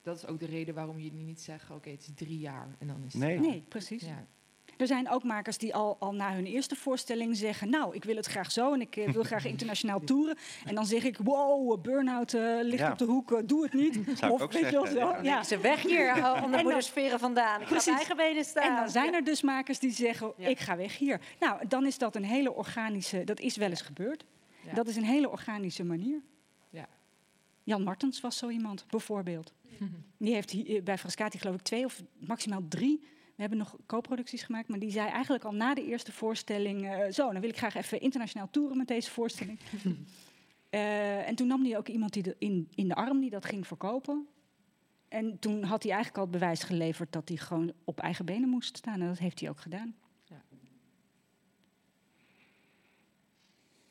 Dat 0.02 0.16
is 0.16 0.26
ook 0.26 0.40
de 0.40 0.46
reden 0.46 0.74
waarom 0.74 0.98
jullie 0.98 1.22
niet 1.22 1.40
zeggen, 1.40 1.74
oké, 1.74 1.90
het 1.90 2.00
is 2.00 2.11
drie 2.14 2.38
jaar 2.38 2.76
en 2.78 2.86
dan 2.86 3.04
is 3.04 3.12
het 3.12 3.22
Nee. 3.22 3.38
Nee, 3.38 3.64
precies. 3.68 4.02
Ja. 4.02 4.26
Er 4.77 4.87
zijn 4.87 5.11
ook 5.11 5.22
makers 5.24 5.59
die 5.59 5.74
al, 5.74 5.97
al 5.99 6.12
na 6.14 6.33
hun 6.35 6.47
eerste 6.47 6.77
voorstelling 6.77 7.37
zeggen... 7.37 7.70
nou, 7.70 7.95
ik 7.95 8.05
wil 8.05 8.16
het 8.16 8.27
graag 8.27 8.53
zo 8.53 8.72
en 8.72 8.81
ik 8.81 8.97
eh, 8.97 9.11
wil 9.11 9.22
graag 9.22 9.45
internationaal 9.55 10.01
toeren. 10.01 10.37
En 10.64 10.74
dan 10.74 10.87
zeg 10.87 11.05
ik, 11.05 11.16
wow, 11.18 11.83
burn-out 11.83 12.35
eh, 12.35 12.59
ligt 12.62 12.79
Ja. 12.79 12.91
op 12.93 12.99
de 12.99 13.05
hoek, 13.05 13.33
eh, 13.33 13.39
doe 13.45 13.62
het 13.62 13.72
niet. 13.72 13.95
Zou 14.18 14.35
ik 14.35 14.43
ook 14.43 14.53
weet 14.53 14.64
je 14.64 14.70
wel 14.70 14.87
zo. 14.87 14.95
ja. 14.99 15.22
Ja. 15.22 15.43
Ze 15.43 15.59
weg 15.59 15.83
hier, 15.83 16.14
onder 16.45 16.57
de 16.59 16.62
moedersferen 16.62 17.18
vandaan. 17.18 17.61
Ik 17.61 17.66
ga 17.66 17.95
eigen 17.97 18.16
benen 18.16 18.45
staan. 18.45 18.70
En 18.70 18.77
dan 18.77 18.89
zijn 18.91 19.14
er 19.14 19.24
dus 19.24 19.43
makers 19.43 19.79
die 19.79 19.91
zeggen, 19.93 20.33
Ja. 20.37 20.49
ik 20.49 20.59
ga 20.59 20.77
weg 20.77 20.99
hier. 20.99 21.20
Nou, 21.41 21.66
dan 21.68 21.87
is 21.87 21.99
dat 21.99 22.16
een 22.16 22.24
hele 22.24 22.55
organische... 22.55 23.24
Dat 23.24 23.41
is 23.41 23.57
wel 23.57 23.68
eens 23.70 23.81
gebeurd. 23.83 24.24
Ja. 24.64 24.72
Dat 24.74 24.87
is 24.89 24.97
een 24.97 25.05
hele 25.05 25.31
organische 25.31 25.85
manier. 25.85 26.20
Ja. 26.70 26.87
Jan 27.62 27.83
Martens 27.83 28.20
was 28.20 28.37
zo 28.39 28.49
iemand, 28.49 28.85
bijvoorbeeld. 28.89 29.53
Die 30.18 30.35
heeft 30.35 30.51
hier, 30.51 30.83
bij 30.83 30.99
Frascati 30.99 31.39
geloof 31.39 31.55
ik 31.55 31.62
twee 31.62 31.85
of 31.85 32.03
maximaal 32.18 32.62
drie. 32.68 33.07
We 33.37 33.43
hebben 33.43 33.59
nog 33.59 33.76
co-producties 33.87 34.43
gemaakt, 34.43 34.68
maar 34.68 34.78
die 34.78 34.91
zei 34.91 35.09
eigenlijk 35.09 35.45
al 35.45 35.53
na 35.53 35.74
de 35.74 35.87
eerste 35.87 36.12
voorstelling... 36.12 36.87
eh, 36.89 37.12
zo, 37.12 37.32
dan 37.32 37.41
wil 37.41 37.51
ik 37.51 37.59
graag 37.59 37.74
even 37.74 38.01
internationaal 38.01 38.49
toeren 38.51 38.76
met 38.76 38.89
deze 38.89 39.11
voorstelling. 39.11 39.59
Eh, 40.70 41.28
en 41.28 41.34
toen 41.34 41.47
nam 41.47 41.64
hij 41.64 41.76
ook 41.76 41.89
iemand 41.89 42.12
die 42.12 42.22
de, 42.22 42.37
in, 42.39 42.68
in 42.74 42.89
de 42.89 42.95
arm 42.95 43.20
die 43.20 43.30
dat 43.30 43.45
ging 43.45 43.66
verkopen. 43.66 44.26
En 45.09 45.39
toen 45.39 45.62
had 45.62 45.82
hij 45.82 45.93
eigenlijk 45.93 46.22
al 46.24 46.30
het 46.30 46.41
bewijs 46.41 46.62
geleverd 46.62 47.12
dat 47.12 47.28
hij 47.28 47.37
gewoon 47.39 47.72
op 47.84 48.01
eigen 48.01 48.24
benen 48.24 48.49
moest 48.49 48.76
staan. 48.76 49.01
En 49.01 49.07
dat 49.09 49.18
heeft 49.18 49.41
hij 49.41 49.49
ook 49.49 49.61
gedaan. 49.61 49.95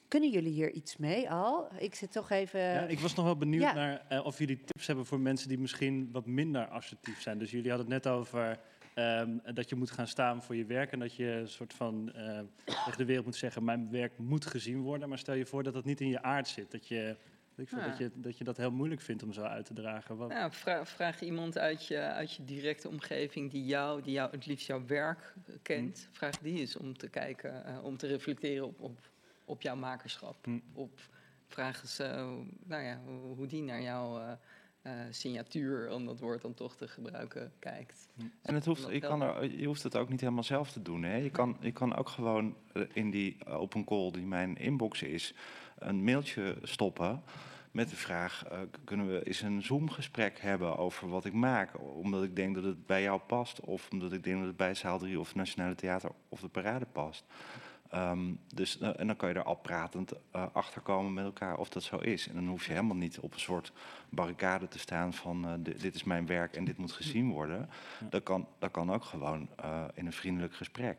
Kunnen 0.08 0.30
jullie 0.30 0.52
hier 0.52 0.72
iets 0.72 0.98
mee 0.98 1.32
al? 1.32 1.68
Ik 1.78 1.96
zit 1.96 2.12
toch 2.12 2.30
even... 2.30 2.60
Ja, 2.60 2.82
ik 2.86 3.00
was 3.00 3.16
nog 3.16 3.26
wel 3.26 3.38
benieuwd 3.38 3.62
Ja. 3.62 3.74
naar 3.74 4.06
eh, 4.10 4.26
of 4.26 4.38
jullie 4.38 4.64
tips 4.64 4.88
hebben 4.88 5.06
voor 5.06 5.20
mensen 5.20 5.48
die 5.48 5.58
misschien 5.60 6.10
wat 6.12 6.26
minder 6.26 6.68
assertief 6.68 7.22
zijn. 7.22 7.38
Dus 7.38 7.52
jullie 7.52 7.70
hadden 7.72 7.91
het 7.91 8.04
net 8.04 8.14
over 8.14 8.60
ehm, 8.96 9.38
dat 9.54 9.70
je 9.70 9.76
moet 9.76 9.91
gaan 9.91 10.08
staan 10.08 10.43
voor 10.43 10.56
je 10.56 10.66
werk 10.66 10.91
en 10.91 11.00
dat 11.00 11.16
je 11.16 11.32
een 11.32 11.48
soort 11.48 11.74
van 11.74 12.14
eh, 12.14 12.39
tegen 12.66 12.98
de 12.98 13.06
wereld 13.06 13.26
moet 13.26 13.36
zeggen: 13.36 13.64
mijn 13.64 13.91
werk 13.91 14.18
moet 14.18 14.46
gezien 14.46 14.82
worden. 14.82 15.10
Maar 15.10 15.18
stel 15.18 15.34
je 15.34 15.46
voor 15.46 15.64
dat 15.64 15.74
dat 15.74 15.86
niet 15.86 16.02
in 16.02 16.10
je 16.10 16.22
aard 16.22 16.48
zit, 16.48 16.72
dat 16.72 16.88
je 16.88 17.16
ik 17.58 17.70
Ja. 17.70 17.88
dat, 17.88 17.98
je, 17.98 18.12
dat 18.14 18.38
je 18.38 18.43
dat 18.43 18.58
heel 18.58 18.72
moeilijk 18.72 19.02
vindt 19.02 19.24
om 19.24 19.34
zo 19.34 19.41
uit 19.41 19.66
te 19.66 19.74
dragen. 19.74 20.18
Wat, 20.18 20.34
vraag, 20.50 20.89
vraag 20.89 21.22
iemand 21.22 21.58
uit 21.58 21.86
je, 21.86 22.00
uit 22.00 22.34
je 22.34 22.46
directe 22.46 22.89
omgeving 22.89 23.52
die 23.52 23.66
jou, 23.66 24.02
die 24.02 24.14
jou 24.14 24.32
het 24.32 24.46
liefst 24.46 24.68
jouw 24.68 24.86
werk 24.86 25.34
eh, 25.46 25.56
kent. 25.62 26.10
Vraag 26.12 26.38
die 26.38 26.60
eens 26.60 26.78
om 26.78 26.98
te 26.98 27.10
kijken, 27.10 27.66
eh, 27.66 27.84
om 27.84 27.98
te 27.98 28.08
reflecteren 28.08 28.66
op, 28.66 28.80
op, 28.82 29.00
op 29.46 29.62
jouw 29.62 29.76
makerschap. 29.76 30.46
Hm. 30.46 30.60
Op, 30.74 31.00
vraag 31.48 31.82
eens 31.82 31.98
nou 32.64 32.84
ja, 32.84 33.00
hoe, 33.06 33.36
hoe 33.36 33.48
die 33.48 33.64
naar 33.64 33.82
jouw 33.82 34.20
eh, 34.20 34.32
signatuur, 35.10 35.92
om 35.92 36.06
dat 36.06 36.20
woord 36.20 36.42
dan 36.42 36.54
toch 36.54 36.76
te 36.76 36.88
gebruiken, 36.88 37.52
kijkt. 37.60 38.08
En 38.42 38.56
het 38.56 38.66
hoeft, 38.66 38.88
je, 38.92 39.00
kan 39.00 39.22
er, 39.22 39.60
je 39.60 39.66
hoeft 39.66 39.84
het 39.84 39.96
ook 39.96 40.10
niet 40.10 40.22
helemaal 40.22 40.44
zelf 40.44 40.72
te 40.72 40.82
doen. 40.82 41.04
Hè? 41.04 41.16
Je, 41.16 41.30
kan, 41.30 41.58
je 41.60 41.72
kan 41.72 41.96
ook 41.96 42.10
gewoon 42.10 42.56
eh, 42.74 42.82
in 42.94 43.12
die 43.12 43.46
open 43.46 43.84
call 43.84 44.12
die 44.12 44.26
mijn 44.26 44.58
inbox 44.58 45.02
is, 45.02 45.34
een 45.78 46.04
mailtje 46.04 46.58
stoppen 46.62 47.24
met 47.76 47.90
de 47.90 47.96
vraag: 47.96 48.46
eh, 48.46 48.60
kunnen 48.84 49.08
we 49.08 49.28
eens 49.28 49.42
een 49.42 49.64
Zoom-gesprek 49.64 50.40
hebben 50.40 50.78
over 50.78 51.10
wat 51.10 51.26
ik 51.26 51.34
maak? 51.34 51.80
Omdat 51.80 52.24
ik 52.24 52.36
denk 52.36 52.56
dat 52.56 52.64
het 52.64 52.86
bij 52.86 53.02
jou 53.02 53.20
past, 53.20 53.60
of 53.60 53.90
omdat 53.92 54.14
ik 54.14 54.24
denk 54.24 54.38
dat 54.38 54.48
het 54.48 54.58
bij 54.58 54.74
Zaal 54.74 55.00
3 55.00 55.20
of 55.20 55.28
het 55.28 55.36
Nationale 55.36 55.76
Theater 55.76 56.12
of 56.30 56.40
de 56.40 56.48
Parade 56.48 56.86
past. 56.86 57.24
Ehm, 57.96 58.34
dus, 58.54 58.80
eh, 58.80 59.00
en 59.00 59.08
dan 59.08 59.16
kan 59.16 59.30
je 59.30 59.36
er 59.36 59.43
al 59.43 59.56
pratend 59.56 60.12
eh, 60.32 60.46
achter 60.54 60.82
komen 60.82 61.14
met 61.14 61.26
elkaar 61.26 61.58
of 61.58 61.70
dat 61.70 61.84
zo 61.84 61.98
is. 61.98 62.28
En 62.28 62.34
dan 62.34 62.48
hoef 62.48 62.66
je 62.66 62.72
helemaal 62.72 62.96
niet 62.96 63.20
op 63.20 63.34
een 63.34 63.39
soort 63.39 63.72
barricade 64.10 64.68
te 64.68 64.80
staan 64.80 65.14
van 65.14 65.46
eh, 65.46 65.54
di- 65.60 65.78
dit 65.78 65.96
is 65.96 66.04
mijn 66.04 66.26
werk 66.26 66.56
en 66.56 66.66
dit 66.66 66.78
moet 66.78 66.91
gezien 66.91 67.32
worden. 67.32 67.70
Dat, 68.10 68.24
kan, 68.24 68.48
dat 68.60 68.72
kan 68.72 68.91
ook 68.93 69.04
gewoon 69.04 69.50
eh, 69.56 69.84
in 69.93 70.06
een 70.06 70.14
vriendelijk 70.14 70.56
gesprek. 70.56 70.98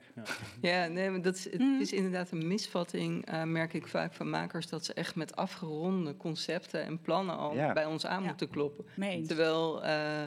Ja, 0.60 0.86
nee, 0.86 1.10
maar 1.10 1.22
dat 1.22 1.34
is, 1.36 1.44
het 1.44 1.62
is 1.80 1.92
inderdaad 1.92 2.30
een 2.30 2.46
misvatting, 2.46 3.26
eh, 3.26 3.42
merk 3.42 3.72
ik 3.74 3.86
vaak 3.88 4.12
van 4.12 4.30
makers, 4.30 4.66
dat 4.68 4.84
ze 4.84 4.94
echt 4.94 5.14
met 5.14 5.36
afgeronde 5.36 6.16
concepten 6.16 6.84
en 6.84 7.00
plannen 7.00 7.36
al 7.36 7.54
Ja. 7.54 7.72
bij 7.72 7.86
ons 7.86 8.06
aan 8.06 8.22
moeten 8.22 8.48
kloppen. 8.48 8.84
Terwijl 9.26 9.84
eh, 9.84 10.22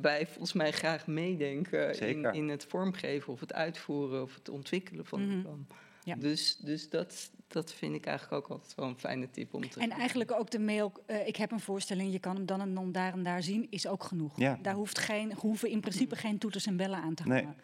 wij 0.00 0.26
volgens 0.26 0.52
mij 0.52 0.72
graag 0.72 1.06
meedenken 1.06 1.98
in, 2.00 2.24
in 2.32 2.48
het 2.48 2.64
vormgeven 2.64 3.32
of 3.32 3.40
het 3.40 3.52
uitvoeren 3.52 4.22
of 4.22 4.34
het 4.34 4.48
ontwikkelen 4.48 5.04
van 5.06 5.20
Mhm. 5.22 5.30
een 5.32 5.42
plan. 5.42 5.66
Ja. 6.04 6.14
Dus, 6.14 6.56
dus 6.56 6.90
dat, 6.90 7.30
dat 7.46 7.72
vind 7.72 7.94
ik 7.94 8.06
eigenlijk 8.06 8.44
ook 8.44 8.50
altijd 8.50 8.74
wel 8.74 8.88
een 8.88 8.98
fijne 8.98 9.30
tip 9.30 9.54
om 9.54 9.68
te 9.68 9.80
En 9.80 9.90
eigenlijk 9.90 10.32
ook 10.32 10.50
de 10.50 10.58
mail, 10.58 10.92
eh, 11.06 11.26
ik 11.26 11.36
heb 11.36 11.50
een 11.50 11.60
voorstelling, 11.60 12.12
je 12.12 12.18
kan 12.18 12.36
hem 12.36 12.46
dan 12.46 12.60
en 12.60 12.74
dan 12.74 12.92
daar 12.92 13.12
en 13.12 13.22
daar 13.22 13.42
zien, 13.42 13.66
is 13.70 13.86
ook 13.86 14.04
genoeg. 14.04 14.38
Ja. 14.38 14.58
Daar 14.62 14.74
hoeft 14.74 14.98
geen, 14.98 15.34
hoeven 15.34 15.70
in 15.70 15.80
principe 15.80 16.16
geen 16.16 16.38
toeters 16.38 16.66
en 16.66 16.76
bellen 16.76 16.98
aan 16.98 17.14
te 17.14 17.22
Nee. 17.22 17.42
hangen. 17.42 17.56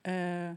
Eh, 0.00 0.50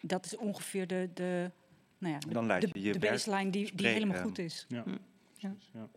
dat 0.00 0.24
is 0.24 0.36
ongeveer 0.36 0.86
de, 0.86 1.10
de, 1.14 1.50
nou 1.98 2.12
ja, 2.14 2.18
Dan 2.28 2.48
de, 2.48 2.68
je 2.72 2.80
je 2.80 2.92
de 2.92 2.98
baseline 2.98 3.50
die, 3.50 3.74
die 3.74 3.86
helemaal 3.86 4.22
goed 4.22 4.38
is. 4.38 4.66
Ja. 4.68 4.84
Ja. 5.36 5.54
Ja. 5.72 5.88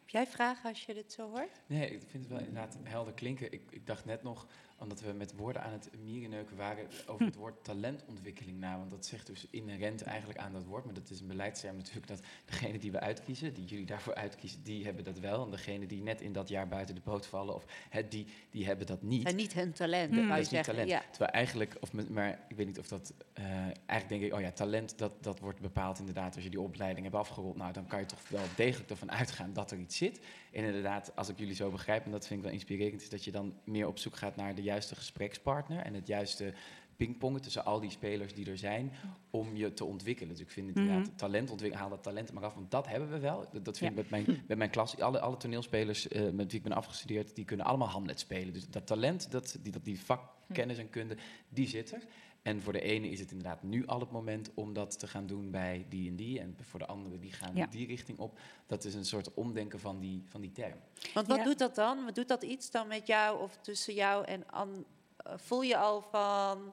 Heb 0.00 0.08
jij 0.08 0.26
vragen 0.26 0.68
als 0.68 0.84
je 0.84 0.94
dit 0.94 1.12
zo 1.12 1.30
hoort? 1.30 1.62
Nee, 1.66 1.90
ik 1.90 2.02
vind 2.08 2.22
het 2.22 2.32
wel 2.32 2.38
inderdaad 2.38 2.78
helder 2.82 3.14
klinken. 3.14 3.52
Ik, 3.52 3.62
ik 3.70 3.86
dacht 3.86 4.04
net 4.04 4.22
nog, 4.22 4.46
omdat 4.78 5.00
we 5.00 5.12
met 5.12 5.36
woorden 5.36 5.62
aan 5.62 5.72
het 5.72 5.90
mierenneuken 6.04 6.56
waren, 6.56 6.86
over 7.06 7.26
het 7.26 7.34
woord 7.34 7.64
talentontwikkeling 7.64 8.58
na. 8.58 8.78
Want 8.78 8.90
dat 8.90 9.06
zegt 9.06 9.26
dus 9.26 9.46
inherent 9.50 10.02
eigenlijk 10.02 10.38
aan 10.38 10.52
dat 10.52 10.64
woord. 10.64 10.84
Maar 10.84 10.94
dat 10.94 11.10
is 11.10 11.20
een 11.20 11.26
beleidsterm 11.26 11.76
natuurlijk 11.76 12.06
dat 12.06 12.20
degene 12.44 12.78
die 12.78 12.92
we 12.92 13.00
uitkiezen, 13.00 13.54
die 13.54 13.64
jullie 13.64 13.86
daarvoor 13.86 14.14
uitkiezen, 14.14 14.62
die 14.62 14.84
hebben 14.84 15.04
dat 15.04 15.18
wel. 15.18 15.44
En 15.44 15.50
degene 15.50 15.86
die 15.86 16.02
net 16.02 16.20
in 16.20 16.32
dat 16.32 16.48
jaar 16.48 16.68
buiten 16.68 16.94
de 16.94 17.00
boot 17.04 17.26
vallen, 17.26 17.54
of 17.54 17.64
die, 18.08 18.26
die 18.50 18.66
hebben 18.66 18.86
dat 18.86 19.02
niet. 19.02 19.26
En 19.26 19.36
niet 19.36 19.52
hun 19.52 19.72
talent, 19.72 20.14
Dat 20.14 20.24
wou 20.24 20.34
je 20.34 20.40
is 20.40 20.50
niet 20.50 20.64
talent. 20.64 20.88
Ja. 20.88 21.02
Terwijl 21.10 21.30
eigenlijk, 21.30 21.76
of 21.80 21.92
maar 22.08 22.40
ik 22.48 22.56
weet 22.56 22.66
niet 22.66 22.78
of 22.78 22.88
dat. 22.88 23.14
eh, 23.32 23.44
eigenlijk 23.86 24.08
denk 24.08 24.22
ik, 24.22 24.34
oh 24.34 24.40
ja, 24.40 24.52
talent 24.52 24.98
dat, 24.98 25.22
dat 25.22 25.40
wordt 25.40 25.60
bepaald 25.60 25.98
inderdaad 25.98 26.34
als 26.34 26.44
je 26.44 26.50
die 26.50 26.60
opleiding 26.60 27.06
hebt 27.06 27.18
afgerond. 27.18 27.56
Nou, 27.56 27.72
dan 27.72 27.86
kan 27.86 28.00
je 28.00 28.06
toch 28.06 28.28
wel 28.28 28.44
degelijk 28.56 28.90
ervan 28.90 29.12
uitgaan 29.12 29.52
dat 29.52 29.70
er 29.70 29.78
iets 29.78 29.96
zit. 29.96 30.20
En 30.56 30.64
inderdaad, 30.64 31.16
als 31.16 31.28
ik 31.28 31.38
jullie 31.38 31.54
zo 31.54 31.70
begrijp, 31.70 32.04
en 32.04 32.10
dat 32.10 32.26
vind 32.26 32.38
ik 32.38 32.44
wel 32.44 32.54
inspirerend, 32.54 33.02
is 33.02 33.08
dat 33.08 33.24
je 33.24 33.30
dan 33.30 33.54
meer 33.64 33.86
op 33.86 33.98
zoek 33.98 34.16
gaat 34.16 34.36
naar 34.36 34.54
de 34.54 34.62
juiste 34.62 34.94
gesprekspartner 34.94 35.78
en 35.84 35.94
het 35.94 36.06
juiste 36.06 36.52
pingpongen 36.96 37.42
tussen 37.42 37.64
al 37.64 37.80
die 37.80 37.90
spelers 37.90 38.34
die 38.34 38.50
er 38.50 38.58
zijn 38.58 38.92
om 39.30 39.56
je 39.56 39.72
te 39.72 39.84
ontwikkelen. 39.84 40.30
Dus 40.30 40.40
ik 40.40 40.50
vind 40.50 40.68
Mhm. 40.70 40.78
inderdaad 40.78 41.18
talent 41.18 41.50
ontwikkelen, 41.50 41.82
haal 41.84 41.94
dat 41.94 42.02
talent 42.02 42.28
er 42.28 42.34
maar 42.34 42.44
af, 42.44 42.54
want 42.54 42.70
dat 42.70 42.86
hebben 42.88 43.10
we 43.10 43.18
wel. 43.18 43.48
Dat, 43.52 43.64
dat 43.64 43.78
vind 43.78 43.90
ik 43.90 43.96
met 43.96 44.10
mijn, 44.10 44.42
met 44.48 44.58
mijn 44.58 44.70
klas. 44.70 45.00
Alle, 45.00 45.20
alle 45.20 45.36
toneelspelers 45.36 46.08
eh, 46.08 46.22
met 46.30 46.50
wie 46.50 46.60
ik 46.60 46.62
ben 46.62 46.72
afgestudeerd, 46.76 47.34
die 47.34 47.44
kunnen 47.44 47.66
allemaal 47.66 47.88
Hamlet 47.88 48.20
spelen. 48.20 48.52
Dus 48.52 48.68
dat 48.68 48.86
talent, 48.86 49.30
dat, 49.30 49.58
die, 49.62 49.72
dat, 49.72 49.84
die 49.84 50.00
vakkennis 50.00 50.78
en 50.78 50.90
kunde, 50.90 51.16
die 51.48 51.68
zit 51.68 51.92
er. 51.92 52.02
En 52.46 52.62
voor 52.62 52.72
de 52.72 52.80
ene 52.80 53.08
is 53.10 53.20
het 53.20 53.30
inderdaad 53.30 53.62
nu 53.62 53.86
al 53.86 54.00
het 54.00 54.10
moment 54.10 54.50
om 54.54 54.72
dat 54.72 54.98
te 54.98 55.06
gaan 55.06 55.26
doen 55.26 55.50
bij 55.50 55.86
die 55.88 56.08
en 56.08 56.16
die. 56.16 56.40
En 56.40 56.56
voor 56.62 56.78
de 56.78 56.86
andere, 56.86 57.18
die 57.18 57.32
gaan 57.32 57.56
Ja. 57.56 57.66
die 57.66 57.86
richting 57.86 58.18
op. 58.18 58.38
Dat 58.66 58.84
is 58.84 58.94
een 58.94 59.04
soort 59.04 59.34
omdenken 59.34 59.80
van 59.80 60.00
die, 60.00 60.22
van 60.28 60.40
die 60.40 60.52
term. 60.52 60.78
Want 61.14 61.26
wat 61.26 61.36
Ja. 61.36 61.44
doet 61.44 61.58
dat 61.58 61.74
dan? 61.74 62.04
Wat 62.04 62.14
doet 62.14 62.28
dat 62.28 62.42
iets 62.42 62.70
dan 62.70 62.88
met 62.88 63.06
jou 63.06 63.40
of 63.42 63.56
tussen 63.60 63.94
jou 63.94 64.24
en 64.24 64.50
Anne? 64.50 64.84
Eh, 65.16 65.32
voel 65.36 65.62
je 65.62 65.76
al 65.76 66.02
van 66.02 66.72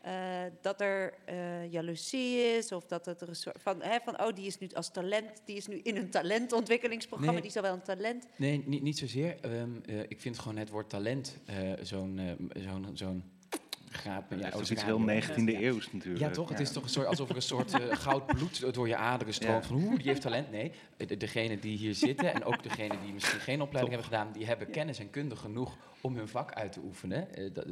eh, 0.00 0.42
dat 0.60 0.80
er 0.80 1.14
eh 1.24 1.72
jaloezie 1.72 2.36
is 2.56 2.72
of 2.72 2.86
dat 2.86 3.06
het 3.06 3.20
er 3.20 3.28
een 3.28 3.36
soort 3.36 3.62
van, 3.62 3.82
hè, 3.82 3.98
van 4.04 4.20
oh 4.20 4.34
die 4.34 4.46
is 4.46 4.58
nu 4.58 4.68
als 4.74 4.90
talent, 4.90 5.42
die 5.44 5.56
is 5.56 5.66
nu 5.66 5.76
in 5.82 5.96
een 5.96 6.10
talentontwikkelingsprogramma, 6.10 7.32
Nee. 7.32 7.40
die 7.40 7.50
is 7.50 7.56
al 7.56 7.62
wel 7.62 7.72
een 7.72 7.82
talent. 7.82 8.26
Nee, 8.36 8.62
niet, 8.66 8.82
niet 8.82 8.98
zozeer. 8.98 9.40
Ehm, 9.40 9.70
eh, 9.86 10.00
ik 10.00 10.20
vind 10.20 10.38
gewoon 10.38 10.56
het 10.56 10.70
woord 10.70 10.90
talent 10.90 11.38
eh, 11.44 11.72
zo'n 11.82 12.20
zo'n 12.54 12.90
zo'n 12.94 13.24
graad. 13.92 14.24
Dat 14.30 14.38
ja, 14.38 14.52
is 14.52 14.70
iets 14.70 14.84
heel 14.84 15.06
radio- 15.06 15.34
19e 15.34 15.52
ja. 15.52 15.60
eeuws 15.60 15.92
natuurlijk. 15.92 16.24
Ja, 16.24 16.30
toch? 16.30 16.48
Het 16.48 16.60
is 16.60 16.72
toch 16.72 16.82
een 16.82 16.88
soort, 16.88 17.06
alsof 17.06 17.28
er 17.28 17.36
een 17.36 17.42
soort 17.42 17.80
eh, 17.80 17.96
goud 18.06 18.26
bloed 18.26 18.74
door 18.74 18.88
je 18.88 18.96
aderen 18.96 19.34
stroomt. 19.34 19.62
Ja. 19.62 19.68
Van 19.68 19.80
hoe, 19.80 19.98
die 19.98 20.08
heeft 20.08 20.20
talent. 20.20 20.50
Nee, 20.50 20.72
de, 20.96 21.16
degene 21.16 21.58
die 21.58 21.76
hier 21.76 21.94
zitten 21.94 22.34
en 22.34 22.44
ook 22.44 22.62
degene 22.62 22.94
die 23.04 23.12
misschien 23.12 23.40
geen 23.40 23.60
opleiding 23.60 23.94
hebben 23.94 24.12
gedaan, 24.12 24.32
die 24.32 24.46
hebben 24.46 24.70
kennis 24.70 24.98
en 24.98 25.10
kunde 25.10 25.36
genoeg 25.36 25.76
om 26.00 26.16
hun 26.16 26.28
vak 26.28 26.52
uit 26.52 26.72
te 26.72 26.80
oefenen. 26.84 27.34
Eh, 27.34 27.50
dat, 27.52 27.66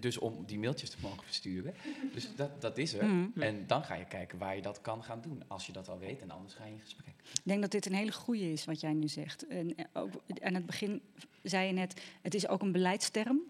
dus 0.00 0.18
om 0.18 0.44
die 0.46 0.58
mailtjes 0.58 0.90
te 0.90 0.96
mogen 1.00 1.22
versturen. 1.24 1.74
Dus 2.12 2.28
dat, 2.36 2.60
dat 2.60 2.78
is 2.78 2.94
er. 2.94 3.06
Mhm. 3.06 3.40
En 3.42 3.64
dan 3.66 3.84
ga 3.84 3.94
je 3.94 4.04
kijken 4.04 4.38
waar 4.38 4.56
je 4.56 4.62
dat 4.62 4.80
kan 4.80 5.04
gaan 5.04 5.20
doen. 5.20 5.42
Als 5.46 5.66
je 5.66 5.72
dat 5.72 5.88
al 5.88 5.98
weet 5.98 6.20
en 6.20 6.30
anders 6.30 6.54
ga 6.54 6.64
je 6.64 6.72
in 6.72 6.80
gesprek. 6.80 7.14
Ik 7.32 7.40
denk 7.42 7.60
dat 7.60 7.70
dit 7.70 7.86
een 7.86 7.94
hele 7.94 8.12
goede 8.12 8.52
is 8.52 8.64
wat 8.64 8.80
jij 8.80 8.92
nu 8.92 9.08
zegt. 9.08 9.46
En 9.46 9.76
eh, 9.76 9.84
ook, 9.92 10.10
aan 10.42 10.54
het 10.54 10.66
begin 10.66 11.02
zei 11.42 11.66
je 11.66 11.72
net, 11.72 12.02
het 12.22 12.34
is 12.34 12.48
ook 12.48 12.62
een 12.62 12.72
beleidsterm. 12.72 13.40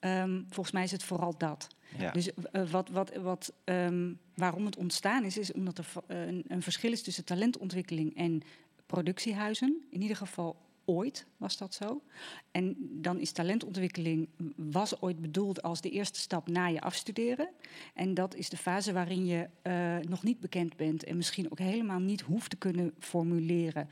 Ehm, 0.00 0.42
volgens 0.48 0.74
mij 0.74 0.84
is 0.84 0.90
het 0.90 1.02
vooral 1.02 1.34
dat. 1.38 1.68
Ja. 1.98 2.10
Dus 2.10 2.34
eh, 2.34 2.70
wat, 2.70 2.88
wat, 2.88 3.14
wat, 3.14 3.52
ehm, 3.64 4.12
waarom 4.34 4.64
het 4.64 4.76
ontstaan 4.76 5.24
is, 5.24 5.38
is 5.38 5.52
omdat 5.52 5.78
er 5.78 5.86
eh, 6.06 6.26
een, 6.26 6.44
een 6.48 6.62
verschil 6.62 6.92
is 6.92 7.02
tussen 7.02 7.24
talentontwikkeling 7.24 8.16
en 8.16 8.42
productiehuizen. 8.86 9.84
In 9.90 10.02
ieder 10.02 10.16
geval 10.16 10.56
ooit 10.84 11.26
was 11.36 11.56
dat 11.56 11.74
zo. 11.74 12.02
En 12.50 12.76
dan 12.78 13.18
is 13.18 13.32
talentontwikkeling 13.32 14.28
was 14.56 15.00
ooit 15.00 15.20
bedoeld 15.20 15.62
als 15.62 15.80
de 15.80 15.90
eerste 15.90 16.18
stap 16.18 16.48
na 16.48 16.66
je 16.66 16.80
afstuderen. 16.80 17.48
En 17.94 18.14
dat 18.14 18.34
is 18.34 18.48
de 18.48 18.56
fase 18.56 18.92
waarin 18.92 19.26
je 19.26 19.48
eh, 19.62 19.96
nog 20.08 20.22
niet 20.22 20.40
bekend 20.40 20.76
bent 20.76 21.04
en 21.04 21.16
misschien 21.16 21.50
ook 21.50 21.58
helemaal 21.58 22.00
niet 22.00 22.20
hoeft 22.20 22.50
te 22.50 22.56
kunnen 22.56 22.94
formuleren 22.98 23.88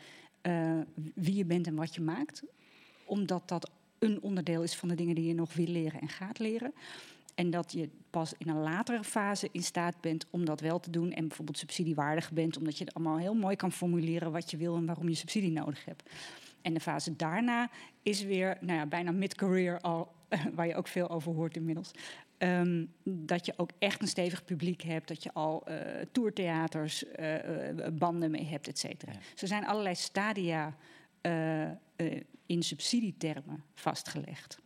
wie 1.14 1.34
je 1.34 1.44
bent 1.44 1.66
en 1.66 1.74
wat 1.74 1.94
je 1.94 2.00
maakt. 2.00 2.42
Omdat 3.04 3.48
dat 3.48 3.70
een 3.98 4.22
onderdeel 4.22 4.62
is 4.62 4.74
van 4.74 4.88
de 4.88 4.94
dingen 4.94 5.14
die 5.14 5.26
je 5.26 5.34
nog 5.34 5.54
wil 5.54 5.66
leren 5.66 6.00
en 6.00 6.08
gaat 6.08 6.38
leren. 6.38 6.74
En 7.34 7.50
dat 7.50 7.72
je 7.72 7.88
pas 8.10 8.32
in 8.38 8.48
een 8.48 8.62
latere 8.62 9.04
fase 9.04 9.48
in 9.52 9.62
staat 9.62 10.00
bent 10.00 10.26
om 10.30 10.44
dat 10.44 10.60
wel 10.60 10.80
te 10.80 10.90
doen. 10.90 11.12
En 11.12 11.28
bijvoorbeeld 11.28 11.58
subsidiewaardig 11.58 12.32
bent, 12.32 12.56
omdat 12.56 12.78
je 12.78 12.84
het 12.84 12.94
allemaal 12.94 13.18
heel 13.18 13.34
mooi 13.34 13.56
kan 13.56 13.72
formuleren 13.72 14.32
wat 14.32 14.50
je 14.50 14.56
wil 14.56 14.76
en 14.76 14.86
waarom 14.86 15.08
je 15.08 15.14
subsidie 15.14 15.52
nodig 15.52 15.84
hebt. 15.84 16.10
En 16.62 16.74
de 16.74 16.80
fase 16.80 17.16
daarna 17.16 17.70
is 18.02 18.22
weer 18.22 18.56
nou 18.60 18.78
ja, 18.78 18.86
bijna 18.86 19.10
mid-career 19.10 19.80
al, 19.80 20.12
waar 20.54 20.66
je 20.66 20.74
ook 20.74 20.88
veel 20.88 21.10
over 21.10 21.32
hoort 21.32 21.56
inmiddels. 21.56 21.90
Ehm, 22.38 22.84
dat 23.02 23.46
je 23.46 23.54
ook 23.56 23.70
echt 23.78 24.02
een 24.02 24.08
stevig 24.08 24.44
publiek 24.44 24.82
hebt, 24.82 25.08
dat 25.08 25.22
je 25.22 25.32
al 25.32 25.66
eh 25.66 25.76
tourtheaters, 26.12 27.04
eh, 27.06 27.68
eh, 27.68 27.92
banden 27.92 28.30
mee 28.30 28.44
hebt, 28.44 28.68
et 28.68 28.78
cetera. 28.78 29.12
Dus 29.32 29.42
er 29.42 29.48
zijn 29.48 29.66
allerlei 29.66 29.94
stadia 29.94 30.76
eh, 31.20 31.70
in 32.46 32.62
subsidietermen 32.62 33.64
vastgelegd. 33.74 34.58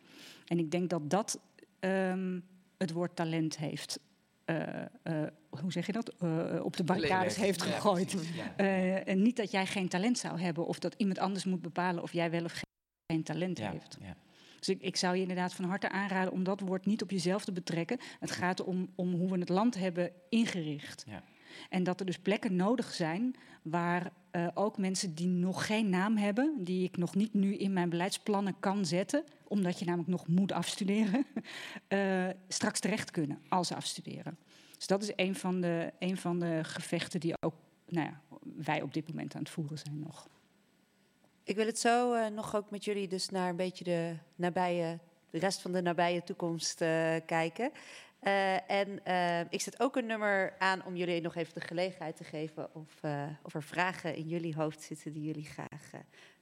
En 0.47 0.59
ik 0.59 0.71
denk 0.71 0.91
dat 0.91 1.11
dat 1.11 1.41
ehm, 1.81 2.41
het 2.79 2.93
woord 2.93 3.17
talent 3.17 3.57
heeft. 3.59 3.99
eh, 4.45 4.83
eh, 5.03 5.27
hoe 5.49 5.73
zeg 5.73 5.87
je 5.87 5.93
dat? 5.93 6.15
Eh, 6.19 6.61
op 6.63 6.77
de 6.77 6.85
barricades 6.85 7.37
heeft 7.37 7.63
gegooid. 7.63 8.15
ja. 8.57 8.57
En 9.05 9.23
niet 9.23 9.37
dat 9.37 9.51
jij 9.51 9.67
geen 9.67 9.89
talent 9.89 10.19
zou 10.19 10.41
hebben, 10.41 10.67
of 10.67 10.79
dat 10.79 10.95
iemand 10.97 11.19
anders 11.19 11.45
moet 11.45 11.63
bepalen 11.63 12.03
of 12.03 12.13
jij 12.13 12.31
wel 12.31 12.45
of 12.45 12.61
geen, 13.07 13.23
talent 13.23 13.59
Ja, 13.59 13.71
heeft. 13.71 13.97
ja. 14.01 14.17
Dus 14.59 14.69
ik, 14.69 14.83
ik 14.83 14.97
zou 14.97 15.15
je 15.15 15.21
inderdaad 15.23 15.55
van 15.55 15.65
harte 15.65 15.89
aanraden 15.91 16.33
om 16.33 16.45
dat 16.45 16.61
woord 16.61 16.87
niet 16.87 17.03
op 17.03 17.11
jezelf 17.11 17.45
te 17.45 17.53
betrekken. 17.53 17.99
Het 18.21 18.31
gaat 18.31 18.63
om, 18.63 18.89
om 18.95 19.15
hoe 19.15 19.31
we 19.31 19.39
het 19.39 19.49
land 19.49 19.75
hebben 19.75 20.13
ingericht. 20.29 21.05
Ja. 21.07 21.23
En 21.69 21.83
dat 21.83 22.01
er 22.01 22.07
dus 22.07 22.19
plekken 22.19 22.57
nodig 22.57 22.93
zijn 22.93 23.37
waar 23.63 24.13
eh, 24.31 24.47
ook 24.55 24.79
mensen 24.79 25.15
die 25.15 25.27
nog 25.27 25.67
geen 25.67 25.89
naam 25.89 26.17
hebben, 26.17 26.55
die 26.59 26.85
ik 26.85 26.97
nog 26.97 27.15
niet 27.15 27.35
nu 27.35 27.57
in 27.57 27.73
mijn 27.73 27.89
beleidsplannen 27.89 28.57
kan 28.61 28.87
zetten, 28.87 29.25
omdat 29.45 29.79
je 29.79 29.85
namelijk 29.85 30.11
nog 30.11 30.27
moet 30.27 30.53
afstuderen, 30.53 31.27
eh, 31.89 32.29
straks 32.49 32.81
terecht 32.81 33.11
kunnen 33.11 33.43
als 33.49 33.69
ze 33.69 33.75
afstuderen. 33.75 34.39
Dus 34.77 34.87
dat 34.87 35.03
is 35.03 35.13
een 35.17 35.35
van 35.35 35.61
de, 35.61 35.93
een 35.99 36.17
van 36.17 36.39
de 36.39 36.61
gevechten 36.63 37.21
die 37.21 37.35
ook 37.41 37.55
nou 37.87 38.07
ja, 38.07 38.21
wij 38.57 38.83
op 38.83 38.95
dit 38.95 39.09
moment 39.09 39.35
aan 39.35 39.41
het 39.41 39.51
voeren 39.51 39.79
zijn 39.79 39.99
nog. 39.99 40.29
Ik 41.45 41.57
wil 41.57 41.67
het 41.67 41.79
zo 41.79 42.15
eh, 42.15 42.31
nog 42.31 42.57
ook 42.57 42.71
met 42.71 42.85
jullie 42.85 43.09
dus 43.09 43.29
naar 43.29 43.49
een 43.49 43.57
beetje 43.57 43.85
de 43.85 44.17
nabije, 44.35 44.99
de 45.31 45.39
rest 45.39 45.61
van 45.61 45.73
de 45.73 45.83
nabije 45.83 46.23
toekomst 46.25 46.77
kijken. 47.27 47.71
Eh, 48.19 48.71
en 48.71 49.05
eh, 49.05 49.41
ik 49.41 49.61
zet 49.61 49.81
ook 49.81 49.97
een 49.97 50.07
nummer 50.07 50.55
aan 50.59 50.85
om 50.85 50.97
jullie 50.97 51.21
nog 51.21 51.35
even 51.35 51.55
de 51.55 51.61
gelegenheid 51.61 52.17
te 52.17 52.25
geven 52.25 52.75
of, 52.75 52.99
eh, 53.01 53.27
of 53.43 53.55
er 53.55 53.63
vragen 53.63 54.15
in 54.15 54.29
jullie 54.29 54.55
hoofd 54.55 54.83
zitten 54.83 55.13
die 55.13 55.23
jullie 55.23 55.45
graag 55.45 55.91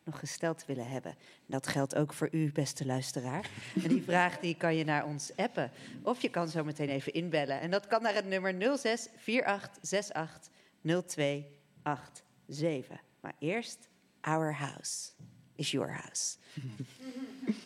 nog 0.05 0.19
gesteld 0.19 0.65
willen 0.67 0.89
hebben. 0.89 1.11
En 1.11 1.47
dat 1.47 1.67
geldt 1.67 1.95
ook 1.95 2.13
voor 2.13 2.29
u, 2.31 2.53
beste 2.53 2.87
luisteraar. 2.87 3.51
En 3.83 3.89
die 3.89 4.03
vraag 4.03 4.39
die 4.39 4.57
kan 4.57 4.77
je 4.77 4.85
naar 4.85 5.05
ons 5.05 5.37
appen. 5.37 5.71
Of 6.03 6.23
je 6.23 6.29
kan 6.29 6.49
zo 6.49 6.65
meteen 6.65 6.89
even 6.89 7.13
inbellen. 7.13 7.61
En 7.61 7.71
dat 7.71 7.87
kan 7.87 8.03
naar 8.03 8.15
het 8.15 8.27
nummer 8.27 8.79
06 8.79 9.09
48 9.17 9.83
68 9.83 10.53
02 11.07 11.47
87. 12.47 13.01
Maar 13.21 13.35
eerst 13.39 13.89
Our 14.21 14.55
House 14.55 15.11
is 15.57 15.71
Your 15.71 15.93
House. 15.93 16.37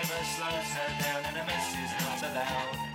Nothing 0.00 0.16
ever 0.16 0.24
slows 0.24 0.72
her 0.72 1.02
down, 1.02 1.24
and 1.26 1.36
a 1.36 1.44
mess 1.44 1.74
is 1.74 1.92
not 2.00 2.30
allowed. 2.30 2.89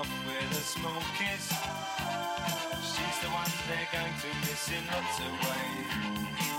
Off 0.00 0.26
with 0.26 0.50
a 0.52 0.62
small 0.62 1.02
kiss. 1.18 1.48
She's 2.82 3.18
the 3.20 3.28
one 3.28 3.50
they're 3.68 3.88
going 3.92 4.14
to 4.22 4.28
miss 4.48 4.70
in 4.70 4.86
lots 4.86 5.18
of 5.20 5.32
ways. 5.46 6.49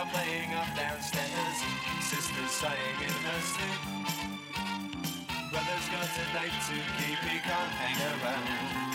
The 0.00 0.06
playing 0.06 0.54
up 0.54 0.74
downstairs. 0.74 1.58
Sister's 2.00 2.50
sighing 2.50 3.00
in 3.02 3.10
her 3.10 3.40
sleep. 3.42 3.80
Brother's 5.50 5.88
got 5.92 6.08
a 6.08 6.24
date 6.32 6.58
to 6.68 6.76
keep, 6.96 7.18
he 7.18 7.38
can't 7.40 7.72
hang 7.76 8.00
around. 8.24 8.89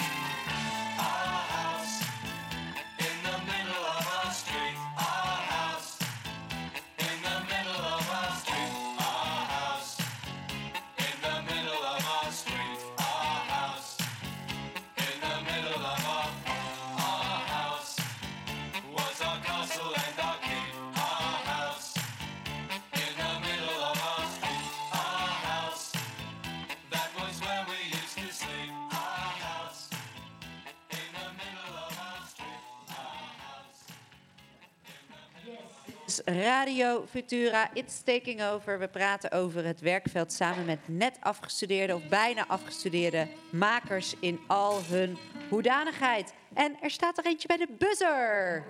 Radio 36.66 37.06
Futura, 37.10 37.70
It's 37.74 38.02
Taking 38.02 38.42
Over. 38.42 38.80
We 38.80 38.88
praten 38.88 39.32
over 39.32 39.66
het 39.66 39.80
werkveld 39.80 40.34
samen 40.34 40.66
met 40.66 40.80
net 40.86 41.18
afgestudeerde 41.22 41.96
of 41.96 42.08
bijna 42.08 42.48
afgestudeerde 42.48 43.28
makers 43.50 44.16
in 44.20 44.40
al 44.48 44.82
hun 44.84 45.18
hoedanigheid. 45.50 46.34
En 46.54 46.76
er 46.82 46.92
staat 46.92 47.18
er 47.18 47.26
eentje 47.26 47.48
bij 47.48 47.58
de 47.58 47.68
buzzer. 47.78 48.64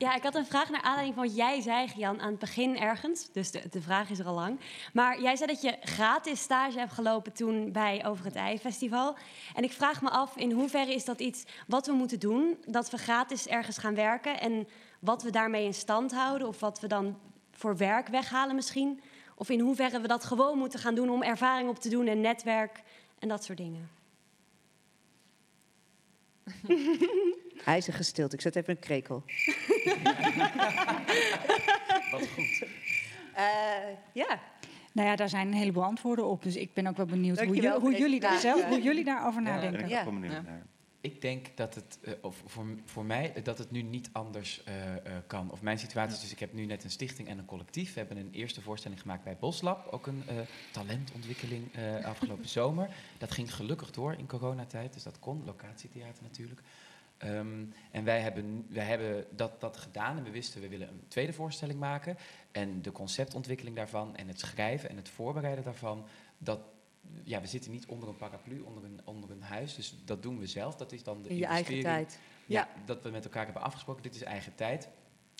Ja, 0.00 0.14
ik 0.14 0.22
had 0.22 0.34
een 0.34 0.46
vraag 0.46 0.70
naar 0.70 0.82
aanleiding 0.82 1.14
van 1.14 1.26
wat 1.26 1.36
jij 1.36 1.60
zei, 1.60 1.88
Jan, 1.96 2.20
aan 2.20 2.30
het 2.30 2.38
begin 2.38 2.78
ergens. 2.78 3.32
Dus 3.32 3.50
de, 3.50 3.62
de 3.70 3.82
vraag 3.82 4.10
is 4.10 4.18
er 4.18 4.26
al 4.26 4.34
lang. 4.34 4.60
Maar 4.92 5.20
jij 5.20 5.36
zei 5.36 5.52
dat 5.52 5.62
je 5.62 5.76
gratis 5.80 6.40
stage 6.40 6.78
hebt 6.78 6.92
gelopen 6.92 7.32
toen 7.32 7.72
bij 7.72 8.06
Over 8.06 8.24
het 8.24 8.34
Ei 8.34 8.58
Festival. 8.58 9.16
En 9.54 9.64
ik 9.64 9.72
vraag 9.72 10.02
me 10.02 10.10
af, 10.10 10.36
in 10.36 10.52
hoeverre 10.52 10.94
is 10.94 11.04
dat 11.04 11.20
iets 11.20 11.44
wat 11.66 11.86
we 11.86 11.92
moeten 11.92 12.18
doen? 12.18 12.56
Dat 12.66 12.90
we 12.90 12.96
gratis 12.96 13.46
ergens 13.46 13.78
gaan 13.78 13.94
werken 13.94 14.40
en 14.40 14.68
wat 15.00 15.22
we 15.22 15.30
daarmee 15.30 15.64
in 15.64 15.74
stand 15.74 16.12
houden? 16.12 16.48
Of 16.48 16.60
wat 16.60 16.80
we 16.80 16.86
dan 16.86 17.18
voor 17.50 17.76
werk 17.76 18.08
weghalen 18.08 18.54
misschien? 18.54 19.00
Of 19.34 19.48
in 19.48 19.60
hoeverre 19.60 20.00
we 20.00 20.08
dat 20.08 20.24
gewoon 20.24 20.58
moeten 20.58 20.78
gaan 20.78 20.94
doen 20.94 21.10
om 21.10 21.22
ervaring 21.22 21.68
op 21.68 21.78
te 21.78 21.88
doen 21.88 22.06
en 22.06 22.20
netwerk 22.20 22.82
en 23.18 23.28
dat 23.28 23.44
soort 23.44 23.58
dingen? 23.58 23.90
Hij 27.64 27.76
is 27.76 27.86
er 27.86 27.92
gestild. 27.94 28.32
Ik 28.32 28.40
zet 28.40 28.56
even 28.56 28.74
een 28.74 28.80
krekel. 28.80 29.22
Wat 32.10 32.28
goed. 32.34 32.62
Eh, 33.34 33.44
ja. 34.12 34.40
Nou 34.92 35.08
ja, 35.08 35.16
daar 35.16 35.28
zijn 35.28 35.46
een 35.46 35.52
heleboel 35.52 35.84
antwoorden 35.84 36.26
op. 36.26 36.42
Dus 36.42 36.56
ik 36.56 36.74
ben 36.74 36.86
ook 36.86 36.96
wel 36.96 37.06
benieuwd 37.06 37.36
hoe, 37.38 37.46
Dankjewel 37.46 37.80
hoe, 37.80 37.96
jullie, 37.98 38.20
daar 38.20 38.38
zelf, 38.40 38.64
hoe 38.64 38.82
jullie 38.82 39.04
daarover 39.04 39.42
Ja, 39.42 39.48
nadenken. 39.48 39.80
ik 39.90 40.04
ben 40.04 40.20
benieuwd 40.20 40.42
naar. 40.44 40.62
Ik 41.02 41.20
denk 41.20 41.56
dat 41.56 41.74
het, 41.74 41.98
eh, 42.02 42.12
of 42.20 42.42
voor, 42.46 42.64
voor 42.84 43.04
mij, 43.04 43.32
eh, 43.34 43.44
dat 43.44 43.58
het 43.58 43.70
nu 43.70 43.82
niet 43.82 44.08
anders 44.12 44.62
eh, 44.64 44.96
eh, 44.96 45.00
kan. 45.26 45.50
Of 45.50 45.62
mijn 45.62 45.78
situatie 45.78 46.14
is 46.14 46.20
dus, 46.20 46.32
ik 46.32 46.38
heb 46.38 46.52
nu 46.52 46.64
net 46.66 46.84
een 46.84 46.90
stichting 46.90 47.28
en 47.28 47.38
een 47.38 47.44
collectief. 47.44 47.92
We 47.92 47.98
hebben 47.98 48.16
een 48.16 48.28
eerste 48.32 48.60
voorstelling 48.60 49.00
gemaakt 49.00 49.24
bij 49.24 49.36
Boslab. 49.40 49.86
Ook 49.90 50.06
een 50.06 50.22
eh, 50.26 50.34
talentontwikkeling 50.72 51.74
eh, 51.74 52.04
afgelopen 52.04 52.48
zomer. 52.58 52.88
Dat 53.18 53.30
ging 53.30 53.54
gelukkig 53.54 53.90
door 53.90 54.12
in 54.18 54.26
coronatijd, 54.26 54.92
dus 54.92 55.02
dat 55.02 55.18
kon. 55.18 55.42
Locatietheater 55.44 56.22
natuurlijk. 56.22 56.60
Ehm, 57.20 57.64
en 57.90 58.04
wij 58.04 58.20
hebben, 58.20 58.66
wij 58.68 58.84
hebben 58.84 59.26
dat, 59.30 59.60
dat 59.60 59.76
gedaan 59.76 60.16
en 60.16 60.24
we 60.24 60.30
wisten, 60.30 60.60
we 60.60 60.68
willen 60.68 60.88
een 60.88 61.04
tweede 61.08 61.32
voorstelling 61.32 61.78
maken. 61.78 62.16
En 62.52 62.82
de 62.82 62.92
conceptontwikkeling 62.92 63.76
daarvan 63.76 64.16
en 64.16 64.28
het 64.28 64.40
schrijven 64.40 64.90
en 64.90 64.96
het 64.96 65.08
voorbereiden 65.08 65.64
daarvan, 65.64 66.06
dat, 66.38 66.60
ja, 67.22 67.40
we 67.40 67.46
zitten 67.46 67.70
niet 67.70 67.86
onder 67.86 68.08
een 68.08 68.16
paraplu, 68.16 68.60
onder 68.60 68.84
een, 68.84 69.00
onder 69.04 69.30
een 69.30 69.42
huis. 69.42 69.74
Dus 69.74 69.94
dat 70.04 70.22
doen 70.22 70.38
we 70.38 70.46
zelf. 70.46 70.76
Dat 70.76 70.92
is 70.92 71.02
dan 71.02 71.22
de 71.22 71.28
In 71.28 71.36
je 71.36 71.46
eigen 71.46 71.80
tijd. 71.80 72.18
Ja, 72.46 72.60
Ja. 72.60 72.82
dat 72.84 73.02
we 73.02 73.10
met 73.10 73.24
elkaar 73.24 73.44
hebben 73.44 73.62
afgesproken, 73.62 74.02
dit 74.02 74.14
is 74.14 74.22
eigen 74.22 74.54
tijd. 74.54 74.88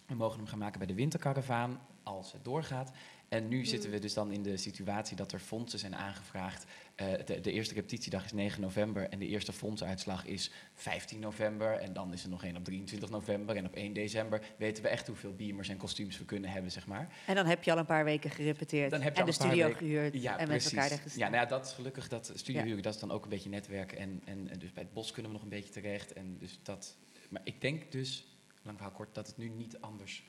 We 0.06 0.14
mogen 0.14 0.38
hem 0.38 0.46
gaan 0.46 0.58
maken 0.58 0.78
bij 0.78 0.88
de 0.88 0.94
winterkaravaan 0.94 1.80
als 2.02 2.32
het 2.32 2.44
doorgaat. 2.44 2.92
En 3.28 3.48
nu 3.48 3.64
zitten 3.64 3.90
we 3.90 3.98
dus 3.98 4.14
dan 4.14 4.32
in 4.32 4.42
de 4.42 4.56
situatie 4.56 5.16
dat 5.16 5.32
er 5.32 5.38
fondsen 5.38 5.78
zijn 5.78 5.96
aangevraagd. 5.96 6.64
Eh, 7.00 7.06
de, 7.24 7.40
de 7.40 7.52
eerste 7.52 7.74
repetitiedag 7.74 8.24
is 8.24 8.32
9 8.32 8.60
november 8.60 9.08
en 9.08 9.18
de 9.18 9.26
eerste 9.26 9.52
fondsuitslag 9.52 10.26
is 10.26 10.50
15 10.74 11.20
november. 11.20 11.72
En 11.72 11.92
dan 11.92 12.12
is 12.12 12.22
er 12.22 12.28
nog 12.28 12.44
één 12.44 12.56
op 12.56 12.64
23 12.64 13.10
november. 13.10 13.56
En 13.56 13.66
op 13.66 13.74
1 13.74 13.92
december 13.92 14.42
weten 14.56 14.82
we 14.82 14.88
echt 14.88 15.06
hoeveel 15.06 15.34
beamers 15.34 15.68
en 15.68 15.76
kostuums 15.76 16.18
we 16.18 16.24
kunnen 16.24 16.50
hebben, 16.50 16.72
zeg 16.72 16.86
maar. 16.86 17.08
En 17.26 17.34
dan 17.34 17.46
heb 17.46 17.62
je 17.62 17.72
al 17.72 17.78
een 17.78 17.86
paar 17.86 18.04
weken 18.04 18.30
gerepeteerd. 18.30 18.90
Dan 18.90 19.00
heb 19.00 19.14
je 19.14 19.20
en 19.20 19.26
de 19.26 19.32
studio 19.32 19.66
weken- 19.66 19.78
gehuurd. 19.78 20.22
Ja, 20.22 20.38
en 20.38 20.46
precies. 20.46 20.64
met 20.64 20.72
elkaar 20.72 20.88
daar 20.88 20.98
gestaan. 20.98 21.20
Ja, 21.24 21.28
nou 21.28 21.42
ja, 21.42 21.48
dat 21.48 21.66
is 21.66 21.72
gelukkig 21.72 22.08
dat 22.08 22.32
studio 22.34 22.60
Ja. 22.60 22.66
huren, 22.66 22.82
dat 22.82 22.94
is 22.94 23.00
dan 23.00 23.10
ook 23.10 23.22
een 23.22 23.28
beetje 23.30 23.50
netwerken. 23.50 23.98
En, 23.98 24.22
en, 24.24 24.48
en 24.50 24.58
dus 24.58 24.72
bij 24.72 24.82
het 24.82 24.92
bos 24.92 25.12
kunnen 25.12 25.30
we 25.30 25.36
nog 25.36 25.44
een 25.46 25.52
beetje 25.52 25.72
terecht. 25.72 26.12
En 26.12 26.36
dus 26.38 26.58
dat, 26.62 26.96
maar 27.28 27.42
ik 27.44 27.60
denk 27.60 27.92
dus, 27.92 28.26
lang 28.62 28.76
verhaal 28.76 28.96
kort, 28.96 29.14
dat 29.14 29.26
het 29.26 29.36
nu 29.36 29.48
niet 29.48 29.80
anders 29.80 30.22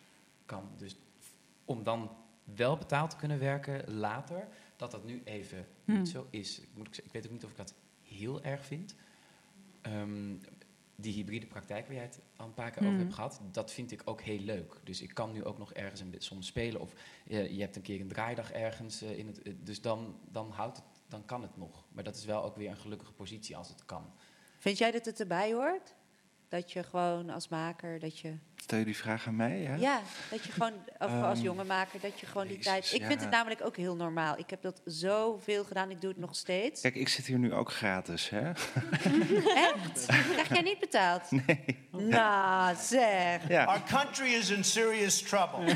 kan. 0.45 0.70
Dus 0.78 0.96
om 1.66 1.83
dan 1.83 2.12
wel 2.43 2.78
betaald 2.78 3.09
te 3.09 3.16
kunnen 3.16 3.39
werken 3.39 3.93
later, 3.93 4.47
dat 4.82 4.91
dat 4.91 5.03
nu 5.05 5.21
even 5.24 5.67
Hmm. 5.86 5.97
niet 5.97 6.09
zo 6.09 6.28
is. 6.29 6.59
Ik, 6.59 6.70
moet 6.75 6.97
ik 7.03 7.12
weet 7.12 7.25
ook 7.25 7.32
niet 7.32 7.43
of 7.43 7.51
ik 7.51 7.58
dat 7.58 7.74
heel 8.01 8.41
erg 8.43 8.66
vind. 8.66 8.95
Ehm, 9.82 10.36
die 10.95 11.13
hybride 11.13 11.45
praktijk 11.45 11.86
waar 11.86 11.95
jij 11.95 12.03
het 12.03 12.20
al 12.36 12.45
een 12.45 12.53
paar 12.53 12.70
keer 12.71 12.79
over 12.82 12.89
Hmm. 12.93 12.99
hebt 13.01 13.13
gehad, 13.13 13.41
dat 13.51 13.71
vind 13.71 13.91
ik 13.91 14.01
ook 14.05 14.21
heel 14.21 14.39
leuk. 14.39 14.79
Dus 14.83 15.01
ik 15.01 15.13
kan 15.13 15.32
nu 15.32 15.43
ook 15.43 15.58
nog 15.58 15.74
ergens 15.74 15.99
een 16.01 16.16
soms 16.17 16.47
spelen. 16.47 16.82
Of 16.82 16.93
eh, 17.28 17.51
je 17.51 17.62
hebt 17.62 17.75
een 17.75 17.82
keer 17.82 18.01
een 18.01 18.08
draaidag 18.08 18.51
ergens 18.51 19.01
eh, 19.01 19.17
in 19.17 19.28
het. 19.28 19.41
eh, 19.41 19.53
dus 19.63 19.82
dan, 19.82 20.20
dan, 20.32 20.51
houdt 20.51 20.78
het, 20.78 20.86
dan 21.08 21.25
kan 21.25 21.41
het 21.41 21.58
nog. 21.58 21.86
Maar 21.91 22.03
dat 22.03 22.16
is 22.16 22.25
wel 22.25 22.43
ook 22.43 22.55
weer 22.55 22.70
een 22.70 22.78
gelukkige 22.78 23.13
positie 23.13 23.58
als 23.58 23.70
het 23.70 23.86
kan. 23.86 24.13
Vind 24.58 24.78
jij 24.78 24.91
dat 24.91 25.05
het 25.05 25.20
erbij 25.20 25.53
hoort? 25.53 25.95
Dat 26.47 26.71
je 26.71 26.83
gewoon 26.83 27.29
als 27.29 27.47
maker, 27.47 27.99
dat 27.99 28.17
je... 28.20 28.37
Stel 28.63 28.79
je 28.79 28.86
die 28.86 28.97
vraag 28.97 29.28
aan 29.28 29.36
mij? 29.36 29.59
Ja. 29.62 29.75
Ja, 29.75 30.01
dat 30.29 30.43
je 30.46 30.51
gewoon, 30.51 30.74
of 31.00 31.12
als 31.24 31.38
Ehm, 31.38 31.46
jonge 31.46 31.63
maker, 31.63 32.00
dat 32.00 32.20
je 32.20 32.25
gewoon 32.25 32.47
die 32.47 32.55
Jezus, 32.58 32.71
tijd... 32.71 32.93
Ik 32.93 33.00
ja. 33.01 33.08
vind 33.08 33.21
het 33.21 33.29
namelijk 33.29 33.62
ook 33.66 33.75
heel 33.78 33.96
normaal. 33.96 34.38
Ik 34.38 34.50
heb 34.50 34.62
dat 34.62 34.82
zoveel 34.86 35.63
gedaan, 35.63 35.92
ik 35.92 36.01
doe 36.01 36.09
het 36.09 36.20
nog 36.20 36.36
steeds. 36.36 36.82
Kijk, 36.82 36.96
ik 36.96 37.08
zit 37.08 37.25
hier 37.25 37.39
nu 37.39 37.54
ook 37.54 37.71
gratis, 37.71 38.29
hè? 38.29 38.50
Echt? 39.70 40.05
Krijg 40.05 40.50
jij 40.50 40.62
niet 40.62 40.79
betaald? 40.79 41.32
Nee. 41.32 41.79
Nou, 41.92 42.75
zeg. 42.79 43.47
Ja. 43.47 43.63
Our 43.63 43.83
country 43.83 44.33
is 44.33 44.50
in 44.50 44.63
serious 44.63 45.21
trouble. 45.21 45.66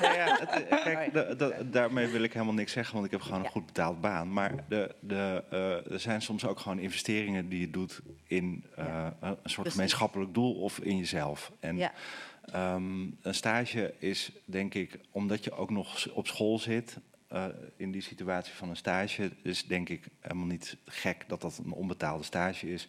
Ja, 0.00 0.14
ja, 0.14 0.38
het, 0.40 0.68
kijk, 0.82 1.12
de- 1.12 1.34
de- 1.36 1.70
daarmee 1.70 2.06
wil 2.06 2.22
ik 2.22 2.32
helemaal 2.32 2.54
niks 2.54 2.72
zeggen, 2.72 2.94
want 2.94 3.06
ik 3.06 3.12
heb 3.12 3.20
gewoon 3.20 3.44
een 3.44 3.50
goed 3.50 3.66
betaald 3.66 4.00
baan. 4.00 4.32
Maar 4.32 4.52
de, 4.68 4.94
de, 5.00 5.44
eh, 5.50 5.92
er 5.92 6.00
zijn 6.00 6.22
soms 6.22 6.46
ook 6.46 6.58
gewoon 6.60 6.78
investeringen 6.78 7.48
die 7.48 7.60
je 7.60 7.70
doet 7.70 8.00
in 8.26 8.64
eh, 8.76 9.06
een 9.20 9.30
soort 9.36 9.54
Precies. 9.54 9.72
gemeenschappelijk 9.72 10.34
doel 10.34 10.54
of 10.54 10.78
in 10.78 10.99
jezelf. 11.00 11.52
En 11.60 11.76
Ja. 11.76 11.92
ehm, 12.52 13.00
een 13.22 13.34
stage 13.34 13.94
is, 13.98 14.30
denk 14.44 14.74
ik, 14.74 14.98
omdat 15.10 15.44
je 15.44 15.52
ook 15.52 15.70
nog 15.70 16.08
op 16.12 16.26
school 16.26 16.58
zit. 16.58 16.96
eh, 17.28 17.44
in 17.76 17.90
die 17.92 18.00
situatie 18.02 18.54
van 18.54 18.68
een 18.68 18.76
stage 18.76 19.30
is 19.42 19.64
denk 19.66 19.88
ik 19.88 20.04
helemaal 20.20 20.46
niet 20.46 20.76
gek 20.84 21.24
dat 21.28 21.40
dat 21.40 21.60
een 21.64 21.72
onbetaalde 21.72 22.24
stage 22.24 22.72
is. 22.72 22.88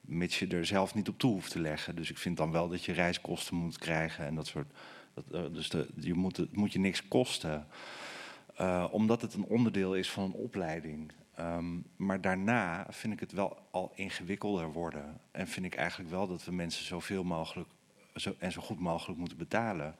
Mits 0.00 0.38
je 0.38 0.46
er 0.46 0.66
zelf 0.66 0.94
niet 0.94 1.08
op 1.08 1.18
toe 1.18 1.32
hoeft 1.32 1.50
te 1.50 1.60
leggen. 1.60 1.96
Dus 1.96 2.10
ik 2.10 2.18
vind 2.18 2.36
dan 2.36 2.50
wel 2.50 2.68
dat 2.68 2.84
je 2.84 2.92
reiskosten 2.92 3.56
moet 3.56 3.78
krijgen 3.78 4.26
en 4.26 4.34
dat 4.34 4.46
soort. 4.46 4.66
Dat, 5.14 5.24
eh, 5.32 5.54
dus 5.54 5.68
de, 5.68 5.88
je 6.00 6.14
moet, 6.14 6.36
het 6.36 6.56
moet 6.56 6.72
je 6.72 6.78
niks 6.78 7.08
kosten. 7.08 7.66
Eh, 8.56 8.86
omdat 8.90 9.22
het 9.22 9.34
een 9.34 9.44
onderdeel 9.44 9.94
is 9.94 10.10
van 10.10 10.24
een 10.24 10.32
opleiding. 10.32 11.12
Ehm, 11.40 11.78
maar 11.96 12.20
daarna 12.20 12.86
vind 12.90 13.12
ik 13.12 13.20
het 13.20 13.32
wel 13.32 13.58
al 13.70 13.92
ingewikkelder 13.94 14.72
worden. 14.72 15.20
En 15.30 15.46
vind 15.48 15.66
ik 15.66 15.74
eigenlijk 15.74 16.10
wel 16.10 16.26
dat 16.26 16.44
we 16.44 16.52
mensen 16.52 16.84
zoveel 16.84 17.24
mogelijk 17.24 17.68
zo, 18.14 18.34
en 18.38 18.52
zo 18.52 18.60
goed 18.60 18.80
mogelijk 18.80 19.18
moeten 19.18 19.38
betalen. 19.38 19.96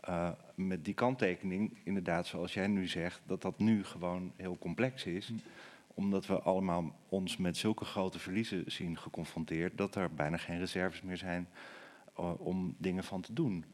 Eh, 0.00 0.30
met 0.54 0.84
die 0.84 0.94
kanttekening, 0.94 1.78
inderdaad, 1.84 2.26
zoals 2.26 2.54
jij 2.54 2.66
nu 2.66 2.86
zegt, 2.86 3.22
dat 3.26 3.42
dat 3.42 3.58
nu 3.58 3.84
gewoon 3.84 4.32
heel 4.36 4.58
complex 4.58 5.04
is. 5.04 5.32
Omdat 5.94 6.26
we 6.26 6.40
allemaal 6.40 6.94
ons 7.08 7.36
met 7.36 7.56
zulke 7.56 7.84
grote 7.84 8.18
verliezen 8.18 8.64
zien 8.66 8.98
geconfronteerd, 8.98 9.76
dat 9.78 9.94
er 9.94 10.14
bijna 10.14 10.36
geen 10.36 10.58
reserves 10.58 11.02
meer 11.02 11.16
zijn 11.16 11.48
eh, 12.16 12.32
om 12.38 12.74
dingen 12.78 13.04
van 13.04 13.20
te 13.20 13.32
doen. 13.32 13.64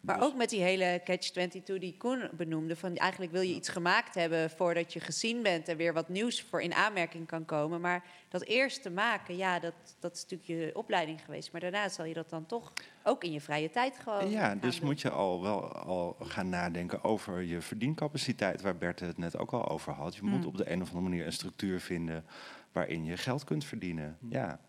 Maar 0.00 0.22
ook 0.22 0.34
met 0.34 0.50
die 0.50 0.62
hele 0.62 1.00
catch-22 1.04 1.62
die 1.64 1.96
Koen 1.98 2.30
benoemde. 2.36 2.76
Van 2.76 2.96
eigenlijk 2.96 3.32
wil 3.32 3.40
je 3.40 3.54
iets 3.54 3.68
gemaakt 3.68 4.14
hebben 4.14 4.50
voordat 4.50 4.92
je 4.92 5.00
gezien 5.00 5.42
bent 5.42 5.68
en 5.68 5.76
weer 5.76 5.92
wat 5.92 6.08
nieuws 6.08 6.42
voor 6.42 6.62
in 6.62 6.74
aanmerking 6.74 7.26
kan 7.26 7.44
komen. 7.44 7.80
Maar 7.80 8.04
dat 8.28 8.42
eerst 8.42 8.82
te 8.82 8.90
maken, 8.90 9.36
ja, 9.36 9.58
dat, 9.58 9.74
dat 10.00 10.14
is 10.14 10.22
natuurlijk 10.22 10.48
je 10.48 10.76
opleiding 10.76 11.20
geweest. 11.24 11.52
Maar 11.52 11.60
daarna 11.60 11.88
zal 11.88 12.04
je 12.04 12.14
dat 12.14 12.30
dan 12.30 12.46
toch 12.46 12.72
ook 13.02 13.24
in 13.24 13.32
je 13.32 13.40
vrije 13.40 13.70
tijd 13.70 13.98
gewoon. 13.98 14.30
Ja, 14.30 14.54
dus 14.54 14.76
doen. 14.76 14.86
moet 14.86 15.00
je 15.00 15.10
al 15.10 15.42
wel 15.42 15.72
al 15.72 16.16
gaan 16.20 16.48
nadenken 16.48 17.04
over 17.04 17.40
je 17.42 17.60
verdiencapaciteit, 17.60 18.60
waar 18.62 18.76
Bert 18.76 19.00
het 19.00 19.18
net 19.18 19.38
ook 19.38 19.52
al 19.52 19.68
over 19.68 19.92
had. 19.92 20.14
Je 20.16 20.22
moet 20.22 20.40
Mm. 20.40 20.46
op 20.46 20.56
de 20.56 20.70
een 20.70 20.82
of 20.82 20.88
andere 20.88 21.08
manier 21.08 21.26
een 21.26 21.32
structuur 21.32 21.80
vinden 21.80 22.24
waarin 22.72 23.04
je 23.04 23.16
geld 23.16 23.44
kunt 23.44 23.64
verdienen. 23.64 24.18
Ja, 24.28 24.60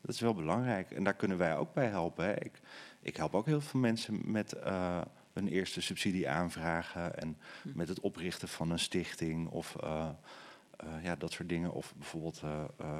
dat 0.00 0.14
is 0.14 0.20
wel 0.20 0.34
belangrijk. 0.34 0.90
En 0.90 1.04
daar 1.04 1.14
kunnen 1.14 1.38
wij 1.38 1.56
ook 1.56 1.72
bij 1.74 1.86
helpen. 1.86 2.24
Hè. 2.24 2.34
Ik, 2.44 2.60
ik 3.00 3.16
help 3.16 3.34
ook 3.34 3.46
heel 3.46 3.60
veel 3.60 3.80
mensen 3.80 4.20
met 4.30 4.52
eh 4.52 5.00
een 5.32 5.48
eerste 5.48 5.80
subsidie 5.80 6.28
aanvragen 6.28 7.18
en 7.18 7.38
met 7.62 7.88
het 7.88 8.00
oprichten 8.00 8.48
van 8.48 8.70
een 8.70 8.78
stichting 8.78 9.48
of 9.48 9.76
eh, 9.76 10.08
eh, 10.76 11.04
ja, 11.04 11.16
dat 11.16 11.32
soort 11.32 11.48
dingen. 11.48 11.72
Of 11.72 11.94
bijvoorbeeld 11.96 12.42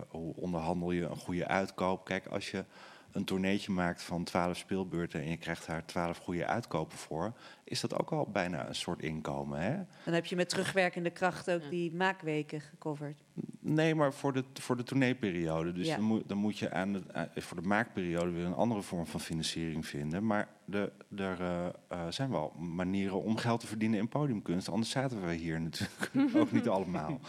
hoe 0.08 0.34
onderhandel 0.34 0.90
je 0.90 1.04
een 1.04 1.16
goede 1.16 1.46
uitkoop. 1.46 2.04
Kijk, 2.04 2.26
als 2.26 2.50
je 2.50 2.64
een 3.12 3.24
tourneetje 3.24 3.72
maakt 3.72 4.02
van 4.02 4.24
12 4.24 4.56
speelbeurten 4.56 5.20
en 5.22 5.30
je 5.30 5.36
krijgt 5.36 5.66
daar 5.66 5.84
12 5.86 6.18
goede 6.18 6.46
uitkopen 6.46 6.98
voor, 6.98 7.32
is 7.64 7.80
dat 7.80 7.98
ook 7.98 8.10
al 8.10 8.26
bijna 8.32 8.68
een 8.68 8.74
soort 8.74 9.02
inkomen. 9.02 9.60
Hè? 9.60 9.76
Dan 10.04 10.14
heb 10.14 10.26
je 10.26 10.36
met 10.36 10.48
terugwerkende 10.48 11.10
kracht 11.10 11.50
ook 11.50 11.70
die 11.70 11.92
maakweken 11.94 12.60
gecoverd. 12.60 13.20
Nee, 13.60 13.94
maar 13.94 14.12
voor 14.12 14.32
de, 14.32 14.44
voor 14.54 14.76
de 14.76 14.82
tourneeperiode. 14.82 15.72
Dus 15.72 15.86
Ja. 15.86 15.96
dan, 15.96 16.04
moet, 16.04 16.28
dan 16.28 16.38
moet 16.38 16.58
je 16.58 16.70
aan 16.72 16.92
de, 16.92 17.02
aan- 17.12 17.28
voor 17.36 17.60
de 17.62 17.68
maakperiode 17.68 18.30
weer 18.30 18.44
een 18.44 18.54
andere 18.54 18.82
vorm 18.82 19.06
van 19.06 19.20
financiering 19.20 19.86
vinden. 19.86 20.26
Maar 20.26 20.48
de, 20.64 20.92
er 21.16 21.40
eh, 21.40 21.66
eh, 21.88 22.06
zijn 22.08 22.30
wel 22.30 22.52
manieren 22.58 23.22
om 23.22 23.36
geld 23.36 23.60
te 23.60 23.66
verdienen 23.66 23.98
in 23.98 24.08
podiumkunst. 24.08 24.68
Anders 24.68 24.90
zaten 24.90 25.26
we 25.26 25.34
hier 25.34 25.60
natuurlijk 25.60 26.34
ook 26.40 26.52
niet 26.52 26.68
allemaal. 26.68 27.20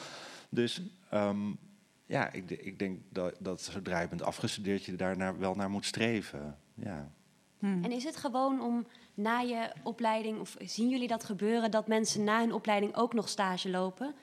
Dus 0.49 0.81
ehm, 1.09 1.51
ja, 2.09 2.31
ik, 2.31 2.49
ik 2.51 2.79
denk 2.79 2.99
dat, 3.09 3.35
dat 3.39 3.61
zodra 3.61 3.99
je 3.99 4.07
bent 4.07 4.21
afgestudeerd, 4.21 4.83
je 4.83 4.95
daar 4.95 5.17
naar, 5.17 5.39
wel 5.39 5.55
naar 5.55 5.69
moet 5.69 5.85
streven. 5.85 6.57
Ja. 6.73 7.11
En 7.61 7.91
is 7.91 8.03
het 8.03 8.15
gewoon 8.15 8.61
om 8.61 8.87
na 9.13 9.39
je 9.39 9.71
opleiding, 9.83 10.39
of 10.39 10.55
zien 10.59 10.89
jullie 10.89 11.07
dat 11.07 11.23
gebeuren, 11.23 11.71
dat 11.71 11.87
mensen 11.87 12.23
na 12.23 12.39
hun 12.39 12.53
opleiding 12.53 12.95
ook 12.95 13.13
nog 13.13 13.29
stage 13.29 13.69
lopen? 13.69 14.15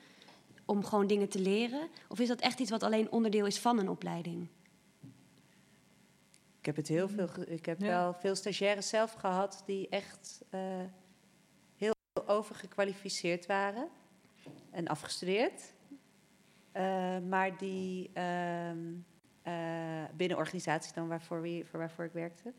Om 0.65 0.83
gewoon 0.85 1.07
dingen 1.07 1.29
te 1.29 1.39
leren? 1.39 1.87
Of 2.07 2.19
is 2.19 2.27
dat 2.27 2.39
echt 2.41 2.59
iets 2.59 2.69
wat 2.69 2.83
alleen 2.83 3.11
onderdeel 3.11 3.45
is 3.45 3.59
van 3.59 3.79
een 3.79 3.89
opleiding? 3.89 4.47
Ik 6.59 6.65
heb 6.65 6.75
het 6.75 6.87
heel 6.87 7.09
veel. 7.09 7.29
Ik 7.45 7.65
heb 7.65 7.79
Ja. 7.79 7.87
wel 7.87 8.13
veel 8.13 8.35
stagiaires 8.35 8.89
zelf 8.89 9.13
gehad 9.13 9.63
die 9.65 9.89
echt 9.89 10.41
eh, 10.49 10.59
heel 11.75 11.93
overgekwalificeerd 12.25 13.45
waren 13.45 13.87
en 14.71 14.87
afgestudeerd. 14.87 15.73
Eh, 16.77 17.17
maar 17.29 17.57
die 17.57 18.09
ehm, 18.13 18.77
eh, 19.41 20.03
binnen 20.15 20.37
organisaties 20.37 20.93
dan 20.93 21.07
waarvoor, 21.07 21.41
we, 21.41 21.63
voor 21.69 21.79
waarvoor 21.79 22.05
ik 22.05 22.11
werkte, 22.11 22.53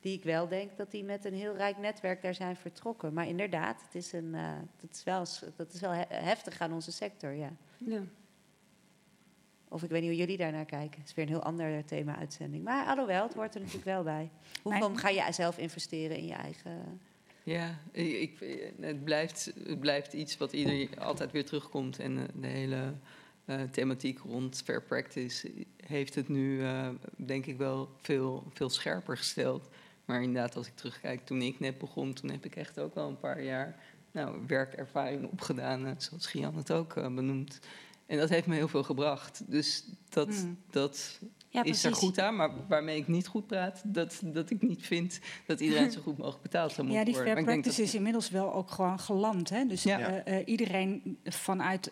die 0.00 0.16
ik 0.16 0.24
wel 0.24 0.48
denk 0.48 0.76
dat 0.76 0.90
die 0.90 1.04
met 1.04 1.24
een 1.24 1.34
heel 1.34 1.56
rijk 1.56 1.78
netwerk 1.78 2.22
daar 2.22 2.34
zijn 2.34 2.56
vertrokken. 2.56 3.12
Maar 3.12 3.28
inderdaad, 3.28 3.82
het 3.82 3.94
is, 3.94 4.12
een, 4.12 4.34
eh, 4.34 4.52
dat 4.76 4.90
is 4.92 5.04
wel, 5.04 5.24
dat 5.56 5.72
is 5.72 5.80
wel 5.80 5.90
he- 5.90 6.04
heftig 6.08 6.60
aan 6.60 6.72
onze 6.72 6.92
sector, 6.92 7.32
ja. 7.32 7.52
Ja. 7.78 8.02
Of 9.68 9.82
ik 9.82 9.90
weet 9.90 10.00
niet 10.00 10.10
hoe 10.10 10.18
jullie 10.18 10.36
daarnaar 10.36 10.64
kijken. 10.64 11.00
Het 11.00 11.08
is 11.08 11.14
weer 11.14 11.24
een 11.24 11.30
heel 11.30 11.42
ander 11.42 11.84
thema-uitzending. 11.84 12.64
Maar 12.64 12.86
alhoewel, 12.86 13.22
het 13.22 13.34
hoort 13.34 13.54
er 13.54 13.60
natuurlijk 13.60 13.86
wel 13.86 14.02
bij. 14.02 14.30
Hoeveel 14.62 14.94
ga 14.94 15.08
je 15.08 15.32
zelf 15.32 15.58
investeren 15.58 16.16
in 16.16 16.26
je 16.26 16.34
eigen... 16.34 17.00
Ja, 17.42 17.78
ik, 17.92 18.38
het, 18.80 19.04
blijft, 19.04 19.52
het 19.64 19.80
blijft 19.80 20.12
iets 20.12 20.36
wat 20.36 20.52
iedereen 20.52 20.98
altijd 20.98 21.32
weer 21.32 21.44
terugkomt. 21.44 21.98
En 21.98 22.28
de 22.34 22.46
hele 22.46 22.94
eh, 23.46 23.60
thematiek 23.70 24.18
rond 24.18 24.62
fair 24.64 24.82
practice 24.82 25.52
heeft 25.86 26.14
het 26.14 26.28
nu, 26.28 26.62
eh, 26.62 26.88
denk 27.16 27.46
ik, 27.46 27.56
wel 27.56 27.90
veel, 28.00 28.44
veel 28.52 28.70
scherper 28.70 29.16
gesteld. 29.16 29.68
Maar 30.04 30.22
inderdaad, 30.22 30.56
als 30.56 30.66
ik 30.66 30.76
terugkijk, 30.76 31.26
toen 31.26 31.42
ik 31.42 31.60
net 31.60 31.78
begon, 31.78 32.12
toen 32.12 32.30
heb 32.30 32.44
ik 32.44 32.56
echt 32.56 32.78
ook 32.78 32.94
wel 32.94 33.08
een 33.08 33.18
paar 33.18 33.42
jaar 33.42 33.76
nou, 34.10 34.38
werkervaring 34.46 35.30
opgedaan, 35.30 35.86
eh, 35.86 35.92
zoals 35.96 36.26
Gian 36.26 36.56
het 36.56 36.72
ook 36.72 36.96
eh, 36.96 37.14
benoemt. 37.14 37.60
En 38.06 38.18
dat 38.18 38.28
heeft 38.28 38.46
me 38.46 38.54
heel 38.54 38.68
veel 38.68 38.82
gebracht. 38.82 39.42
Dus 39.46 39.84
dat, 40.08 40.28
Hmm. 40.28 40.58
dat 40.70 41.20
Ja, 41.48 41.62
is 41.62 41.84
er 41.84 41.94
goed 41.94 42.18
aan. 42.18 42.36
Maar 42.36 42.50
waarmee 42.68 42.96
ik 42.96 43.08
niet 43.08 43.26
goed 43.26 43.46
praat, 43.46 43.82
dat, 43.84 44.20
dat 44.24 44.50
ik 44.50 44.62
niet 44.62 44.86
vind 44.86 45.20
dat 45.46 45.60
iedereen 45.60 45.90
zo 45.90 46.00
goed 46.00 46.16
mogelijk 46.16 46.42
betaald 46.42 46.72
zou 46.72 46.86
moeten 46.86 46.98
Ja, 46.98 47.04
die 47.04 47.14
worden. 47.14 47.32
fair 47.32 47.44
practice 47.44 47.82
is 47.82 47.94
inmiddels 47.94 48.30
wel 48.30 48.54
ook 48.54 48.70
gewoon 48.70 48.98
geland. 48.98 49.50
Hè? 49.50 49.64
Dus 49.66 49.82
Ja. 49.82 49.98
eh, 49.98 50.38
eh, 50.38 50.48
iedereen 50.48 51.18
vanuit 51.24 51.90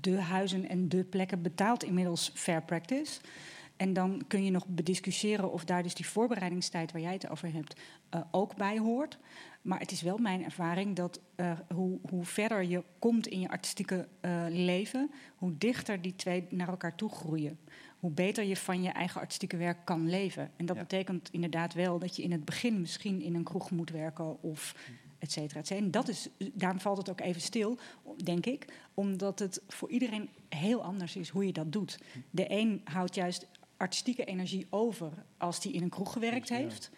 de 0.00 0.20
huizen 0.20 0.68
en 0.68 0.88
de 0.88 1.04
plekken 1.04 1.42
betaalt 1.42 1.82
inmiddels 1.82 2.30
fair 2.34 2.62
practice. 2.62 3.20
En 3.76 3.92
dan 3.92 4.22
kun 4.28 4.44
je 4.44 4.50
nog 4.50 4.66
bediscussiëren 4.66 5.52
of 5.52 5.64
daar 5.64 5.82
dus 5.82 5.94
die 5.94 6.06
voorbereidingstijd 6.06 6.92
waar 6.92 7.00
jij 7.00 7.12
het 7.12 7.28
over 7.28 7.52
hebt 7.52 7.80
uh, 8.14 8.20
ook 8.30 8.56
bij 8.56 8.78
hoort. 8.78 9.18
Maar 9.62 9.78
het 9.78 9.90
is 9.90 10.02
wel 10.02 10.18
mijn 10.18 10.44
ervaring 10.44 10.96
dat 10.96 11.20
uh, 11.36 11.52
hoe, 11.74 11.98
hoe, 12.10 12.24
verder 12.24 12.64
je 12.64 12.84
komt 12.98 13.26
in 13.26 13.40
je 13.40 13.48
artistieke 13.48 14.08
uh, 14.20 14.44
leven, 14.48 15.10
hoe 15.36 15.58
dichter 15.58 16.02
die 16.02 16.16
twee 16.16 16.46
naar 16.50 16.68
elkaar 16.68 16.94
toe 16.94 17.10
groeien. 17.10 17.58
Hoe 18.04 18.12
beter 18.12 18.44
je 18.44 18.56
van 18.56 18.82
je 18.82 18.88
eigen 18.88 19.20
artistieke 19.20 19.56
werk 19.56 19.84
kan 19.84 20.08
leven. 20.08 20.50
En 20.56 20.66
dat 20.66 20.76
ja. 20.76 20.82
betekent 20.82 21.28
inderdaad 21.32 21.74
wel 21.74 21.98
dat 21.98 22.16
je 22.16 22.22
in 22.22 22.32
het 22.32 22.44
begin 22.44 22.80
misschien 22.80 23.22
in 23.22 23.34
een 23.34 23.44
kroeg 23.44 23.70
moet 23.70 23.90
werken 23.90 24.42
of 24.42 24.74
et 25.18 25.32
cetera, 25.32 25.60
et 25.60 25.66
cetera. 25.66 25.86
En 25.86 25.90
dat 25.90 26.08
is, 26.08 26.28
daarom 26.52 26.80
valt 26.80 26.96
het 26.96 27.10
ook 27.10 27.20
even 27.20 27.40
stil, 27.40 27.78
denk 28.24 28.46
ik, 28.46 28.72
omdat 28.94 29.38
het 29.38 29.62
voor 29.68 29.90
iedereen 29.90 30.28
heel 30.48 30.82
anders 30.82 31.16
is 31.16 31.28
hoe 31.28 31.46
je 31.46 31.52
dat 31.52 31.72
doet. 31.72 31.98
De 32.30 32.50
een 32.50 32.80
houdt 32.84 33.14
juist 33.14 33.46
artistieke 33.76 34.24
energie 34.24 34.66
over 34.70 35.12
als 35.36 35.60
die 35.60 35.72
in 35.72 35.82
een 35.82 35.88
kroeg 35.88 36.12
gewerkt 36.12 36.48
heeft. 36.48 36.90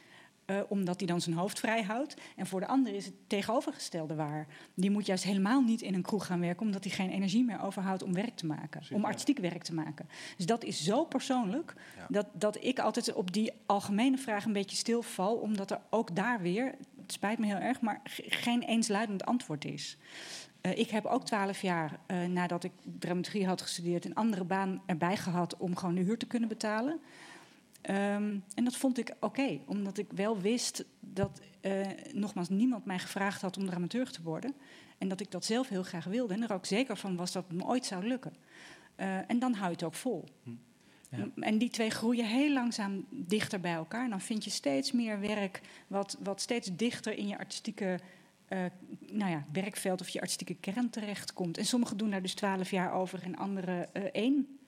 Uh, 0.51 0.61
omdat 0.69 0.99
hij 0.99 1.07
dan 1.07 1.21
zijn 1.21 1.37
hoofd 1.37 1.61
vrij 1.61 1.83
houdt. 1.83 2.17
En 2.37 2.47
voor 2.47 2.61
de 2.61 2.67
ander 2.67 2.95
is 2.95 3.05
het 3.05 3.15
tegenovergestelde 3.27 4.15
waar. 4.15 4.47
Die 4.75 4.91
moet 4.91 5.07
juist 5.07 5.25
helemaal 5.25 5.61
niet 5.61 5.83
in 5.83 5.95
een 5.95 6.03
kroeg 6.03 6.27
gaan 6.27 6.41
werken, 6.41 6.67
omdat 6.67 6.85
hij 6.85 6.93
geen 6.93 7.11
energie 7.11 7.45
meer 7.45 7.63
overhoudt 7.63 8.03
om 8.03 8.13
werk 8.13 8.37
te 8.37 8.47
maken. 8.47 8.83
Super. 8.83 8.97
Om 8.97 9.05
artistiek 9.05 9.39
werk 9.39 9.63
te 9.63 9.75
maken. 9.75 10.09
Dus 10.37 10.47
dat 10.47 10.65
is 10.65 10.85
zo 10.85 11.05
persoonlijk 11.05 11.75
ja. 11.97 12.07
dat, 12.09 12.27
dat 12.33 12.65
ik 12.65 12.79
altijd 12.79 13.13
op 13.13 13.33
die 13.33 13.53
algemene 13.67 14.19
vraag 14.19 14.45
een 14.45 14.53
beetje 14.53 14.77
stilval, 14.77 15.35
omdat 15.35 15.71
er 15.71 15.81
ook 15.91 16.17
daar 16.17 16.41
weer, 16.41 16.75
het 17.01 17.13
spijt 17.13 17.39
me 17.39 17.47
heel 17.47 17.57
erg, 17.57 17.81
maar 17.81 18.01
geen 18.29 18.63
eensluidend 18.63 19.25
antwoord 19.25 19.65
is. 19.65 19.99
Uh, 20.63 20.79
ik 20.79 20.91
heb 20.91 21.05
ook 21.05 21.25
twaalf 21.25 21.63
jaar 21.63 21.99
uh, 22.07 22.25
nadat 22.25 22.65
ik 22.65 22.73
dramaturgie 22.99 23.47
had 23.47 23.63
gestudeerd, 23.63 24.05
een 24.05 24.15
andere 24.15 24.45
baan 24.45 24.83
erbij 24.87 25.17
gehad 25.17 25.57
om 25.57 25.77
gewoon 25.77 25.95
de 25.95 26.01
huur 26.01 26.19
te 26.19 26.27
kunnen 26.27 26.49
betalen. 26.49 27.01
Um, 27.91 28.45
en 28.55 28.65
dat 28.65 28.77
vond 28.77 28.99
ik 28.99 29.11
oké, 29.11 29.25
okay, 29.25 29.63
omdat 29.67 29.99
ik 29.99 30.07
wel 30.15 30.39
wist 30.39 30.85
dat 31.01 31.41
uh, 31.63 31.87
nogmaals 32.13 32.49
niemand 32.49 32.85
mij 32.85 32.99
gevraagd 32.99 33.41
had 33.41 33.57
om 33.57 33.67
dramaturg 33.67 34.13
te 34.13 34.23
worden. 34.23 34.55
En 34.99 35.09
dat 35.09 35.21
ik 35.21 35.31
dat 35.31 35.45
zelf 35.45 35.69
heel 35.69 35.83
graag 35.83 36.05
wilde 36.05 36.35
en 36.35 36.43
er 36.43 36.53
ook 36.53 36.67
zeker 36.67 36.97
van 36.97 37.17
was 37.17 37.33
dat 37.33 37.45
het 37.49 37.57
me 37.57 37.65
ooit 37.65 37.87
zou 37.87 38.07
lukken. 38.07 38.33
Uh, 38.97 39.31
en 39.31 39.39
dan 39.39 39.53
hou 39.53 39.67
je 39.67 39.73
het 39.73 39.83
ook 39.83 39.95
vol. 39.95 40.25
Ja. 41.11 41.29
En 41.37 41.59
die 41.59 41.71
twee 41.71 41.91
groeien 41.91 42.27
heel 42.27 42.53
langzaam 42.53 43.07
dichter 43.11 43.61
bij 43.61 43.75
elkaar. 43.75 44.05
En 44.05 44.11
dan 44.11 44.21
vind 44.21 44.45
je 44.45 44.51
steeds 44.51 44.93
meer 44.93 45.21
werk 45.21 45.61
wat, 45.87 46.19
wat 46.23 46.41
steeds 46.41 46.77
dichter 46.77 47.17
in 47.19 47.29
je 47.29 47.39
artistieke 47.39 48.01
uh, 48.49 48.65
nou 49.11 49.31
ja, 49.31 49.45
werkveld 49.53 50.01
of 50.01 50.09
je 50.09 50.21
artistieke 50.21 50.55
kern 50.55 50.91
terechtkomt. 50.91 51.59
En 51.59 51.67
sommigen 51.67 51.97
doen 51.97 52.11
daar 52.11 52.23
dus 52.23 52.35
twaalf 52.35 52.71
jaar 52.71 52.93
over 52.93 53.23
en 53.23 53.37
anderen 53.37 53.95
één. 54.13 54.59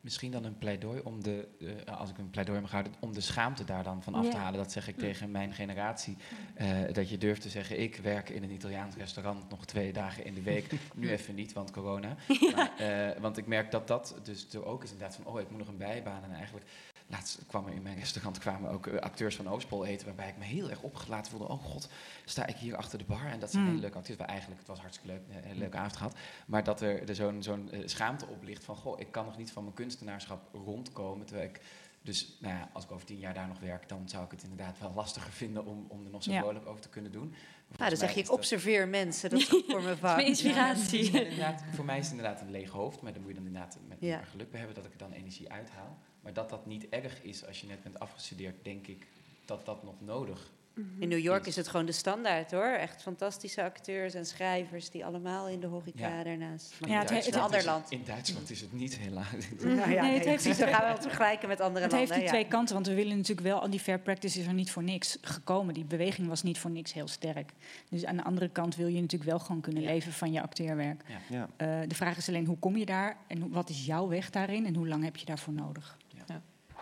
Misschien 0.00 0.30
dan 0.30 0.44
een 0.44 0.58
pleidooi 0.58 1.00
om 1.00 1.22
de, 1.22 1.48
uh, 1.58 1.98
als 1.98 2.10
ik 2.10 2.18
een 2.18 2.30
pleidooi 2.30 2.60
mag 2.60 2.70
houden, 2.70 2.92
om 3.00 3.12
de 3.12 3.20
schaamte 3.20 3.64
daar 3.64 3.82
dan 3.82 4.02
van 4.02 4.14
af 4.14 4.28
te 4.30 4.36
halen. 4.36 4.58
Dat 4.58 4.72
zeg 4.72 4.88
ik 4.88 4.98
tegen 4.98 5.30
mijn 5.30 5.52
generatie. 5.52 6.16
eh, 6.54 6.68
dat 6.92 7.08
je 7.10 7.18
durft 7.18 7.42
te 7.42 7.48
zeggen, 7.48 7.80
ik 7.80 7.96
werk 7.96 8.28
in 8.28 8.42
een 8.42 8.50
Italiaans 8.52 8.96
restaurant 8.96 9.50
nog 9.50 9.66
twee 9.66 9.92
dagen 9.92 10.24
in 10.24 10.34
de 10.34 10.42
week. 10.42 10.72
Nu 10.94 11.10
even 11.10 11.34
niet, 11.34 11.52
want 11.52 11.70
corona. 11.70 12.16
Maar, 12.54 12.76
eh, 12.78 13.20
want 13.20 13.36
ik 13.36 13.46
merk 13.46 13.70
dat 13.70 13.86
dat 13.88 14.14
dus 14.22 14.56
ook 14.56 14.82
is 14.84 14.90
inderdaad 14.92 15.16
van, 15.16 15.26
oh, 15.26 15.40
ik 15.40 15.50
moet 15.50 15.58
nog 15.58 15.68
een 15.68 15.76
bijbaan. 15.76 16.24
En 16.24 16.32
eigenlijk, 16.32 16.66
laatst 17.06 17.38
kwam 17.46 17.66
er 17.66 17.72
in 17.72 17.82
mijn 17.82 17.98
restaurant 17.98 18.38
kwamen 18.38 18.70
ook 18.70 18.86
eh, 18.86 18.98
acteurs 18.98 19.36
van 19.36 19.48
Oostpol 19.48 19.84
eten, 19.84 20.06
waarbij 20.06 20.28
ik 20.28 20.36
me 20.38 20.44
heel 20.44 20.70
erg 20.70 20.82
opgelaten 20.82 21.30
voelde. 21.30 21.48
Oh 21.52 21.62
god, 21.64 21.88
sta 22.24 22.46
ik 22.46 22.56
hier 22.56 22.76
achter 22.76 22.98
de 22.98 23.04
bar? 23.04 23.26
En 23.26 23.40
dat 23.40 23.50
zijn 23.50 23.62
Hmm. 23.62 23.70
hele 23.70 23.82
leuke 23.84 23.98
acteurs. 23.98 24.18
Maar 24.18 24.28
eigenlijk, 24.28 24.58
het 24.60 24.68
was 24.68 24.80
hartstikke 24.80 25.12
leuk, 25.12 25.44
een 25.50 25.58
leuke 25.58 25.76
avond 25.76 25.96
gehad. 25.96 26.16
Maar 26.46 26.64
dat 26.64 26.80
er, 26.80 27.08
er 27.08 27.14
zo'n 27.14 27.42
zo'n 27.42 27.70
eh, 27.70 27.80
schaamte 27.84 28.26
op 28.26 28.42
ligt 28.42 28.64
van, 28.64 28.76
goh, 28.76 29.00
ik 29.00 29.12
kan 29.12 29.24
nog 29.24 29.36
niet 29.38 29.50
van 29.52 29.62
mijn 29.62 29.74
kunstenaarschap 29.90 30.48
rondkomen. 30.52 31.26
Terwijl 31.26 31.48
ik, 31.48 31.60
dus 32.02 32.36
nou 32.40 32.54
ja, 32.54 32.70
als 32.72 32.84
ik 32.84 32.90
over 32.92 33.06
tien 33.06 33.18
jaar 33.18 33.34
daar 33.34 33.48
nog 33.48 33.58
werk, 33.60 33.88
dan 33.88 34.08
zou 34.08 34.24
ik 34.24 34.30
het 34.30 34.42
inderdaad 34.42 34.78
wel 34.78 34.92
lastiger 34.94 35.32
vinden 35.32 35.64
om, 35.66 35.84
om 35.88 36.04
er 36.04 36.10
nog 36.10 36.22
zo 36.22 36.30
Ja. 36.32 36.40
vrolijk 36.40 36.66
over 36.66 36.80
te 36.80 36.88
kunnen 36.88 37.12
doen. 37.12 37.28
Maar 37.30 37.78
Nou, 37.78 37.90
dan 37.90 37.98
zeg 37.98 38.12
je, 38.14 38.20
ik 38.20 38.26
dat- 38.26 38.34
observeer 38.34 38.88
mensen. 38.88 39.30
Dat 39.30 39.38
is 39.38 39.48
goed 39.54 39.64
voor 39.68 39.82
mijn 39.82 39.96
vak. 39.96 40.20
Ja, 40.20 40.26
is 40.26 40.42
inderdaad, 40.42 41.62
voor 41.74 41.84
mij 41.84 41.98
is 41.98 42.04
het 42.08 42.16
inderdaad 42.16 42.40
een 42.40 42.50
leeg 42.50 42.70
hoofd, 42.70 43.00
maar 43.02 43.12
daar 43.12 43.20
moet 43.20 43.30
je 43.30 43.36
dan 43.36 43.46
inderdaad 43.46 43.78
met 43.88 43.98
Ja. 44.00 44.22
geluk 44.22 44.50
bij 44.50 44.58
hebben 44.58 44.76
dat 44.76 44.84
ik 44.86 44.92
er 44.92 44.98
dan 44.98 45.12
energie 45.12 45.52
uithaal. 45.52 45.98
Maar 46.20 46.32
dat 46.32 46.50
dat 46.50 46.66
niet 46.66 46.88
erg 46.88 47.22
is 47.22 47.46
als 47.46 47.60
je 47.60 47.66
net 47.66 47.82
bent 47.82 47.98
afgestudeerd, 47.98 48.64
denk 48.64 48.86
ik 48.86 49.06
dat 49.44 49.66
dat 49.66 49.82
nog 49.84 49.94
nodig 50.00 50.50
In 50.98 51.08
New 51.08 51.18
York 51.18 51.46
is 51.46 51.56
het 51.56 51.68
gewoon 51.68 51.86
de 51.86 51.92
standaard 51.92 52.50
hoor. 52.50 52.64
Echt 52.64 53.02
fantastische 53.02 53.62
acteurs 53.62 54.14
en 54.14 54.26
schrijvers 54.26 54.90
die 54.90 55.04
allemaal 55.04 55.48
in 55.48 55.60
de 55.60 55.66
horeca 55.66 56.08
Ja. 56.16 56.22
daarnaast. 56.24 56.74
Maar 56.80 56.90
is 56.90 56.96
een 57.00 57.06
Duitsland 57.06 57.44
ander 57.44 57.56
het- 57.56 57.66
land. 57.66 57.90
In 57.90 58.02
Duitsland 58.04 58.50
is 58.50 58.60
het 58.60 58.72
niet 58.72 58.96
helaas. 58.98 59.26
Nou 59.64 59.90
ja, 59.90 60.02
Nee, 60.02 60.14
het 60.14 60.24
heeft 60.24 60.44
die 60.44 60.54
gaan 60.74 60.84
we 60.86 60.92
het 60.92 61.02
vergelijken 61.02 61.48
met 61.48 61.60
andere 61.60 61.84
Het 61.84 61.92
landen. 61.92 61.98
heeft 61.98 62.12
die 62.12 62.22
ja. 62.22 62.28
twee 62.28 62.46
kanten, 62.48 62.74
want 62.74 62.86
we 62.86 62.94
willen 62.94 63.16
natuurlijk 63.16 63.46
wel, 63.46 63.60
al 63.60 63.70
die 63.70 63.80
fair 63.80 63.98
practice 63.98 64.40
is 64.40 64.46
er 64.46 64.52
niet 64.54 64.70
voor 64.70 64.82
niks 64.82 65.18
gekomen. 65.20 65.74
Die 65.74 65.84
beweging 65.84 66.28
was 66.28 66.42
niet 66.42 66.58
voor 66.58 66.70
niks 66.70 66.92
heel 66.92 67.08
sterk. 67.08 67.52
Dus 67.88 68.04
aan 68.04 68.16
de 68.16 68.24
andere 68.24 68.48
kant 68.48 68.76
wil 68.76 68.86
je 68.86 69.00
natuurlijk 69.00 69.30
wel 69.30 69.38
gewoon 69.38 69.60
kunnen 69.60 69.82
leven 69.82 70.12
van 70.12 70.32
je 70.32 70.42
acteerwerk. 70.42 71.02
Ja. 71.06 71.18
Ja. 71.36 71.48
Eh, 71.82 71.88
de 71.88 71.94
vraag 71.94 72.16
is 72.16 72.28
alleen 72.28 72.46
hoe 72.46 72.58
kom 72.58 72.76
je 72.76 72.86
daar 72.86 73.16
en 73.26 73.50
wat 73.50 73.68
is 73.70 73.86
jouw 73.86 74.08
weg 74.08 74.30
daarin 74.30 74.66
en 74.66 74.74
hoe 74.74 74.88
lang 74.88 75.04
heb 75.04 75.16
je 75.16 75.26
daarvoor 75.26 75.52
nodig? 75.54 75.98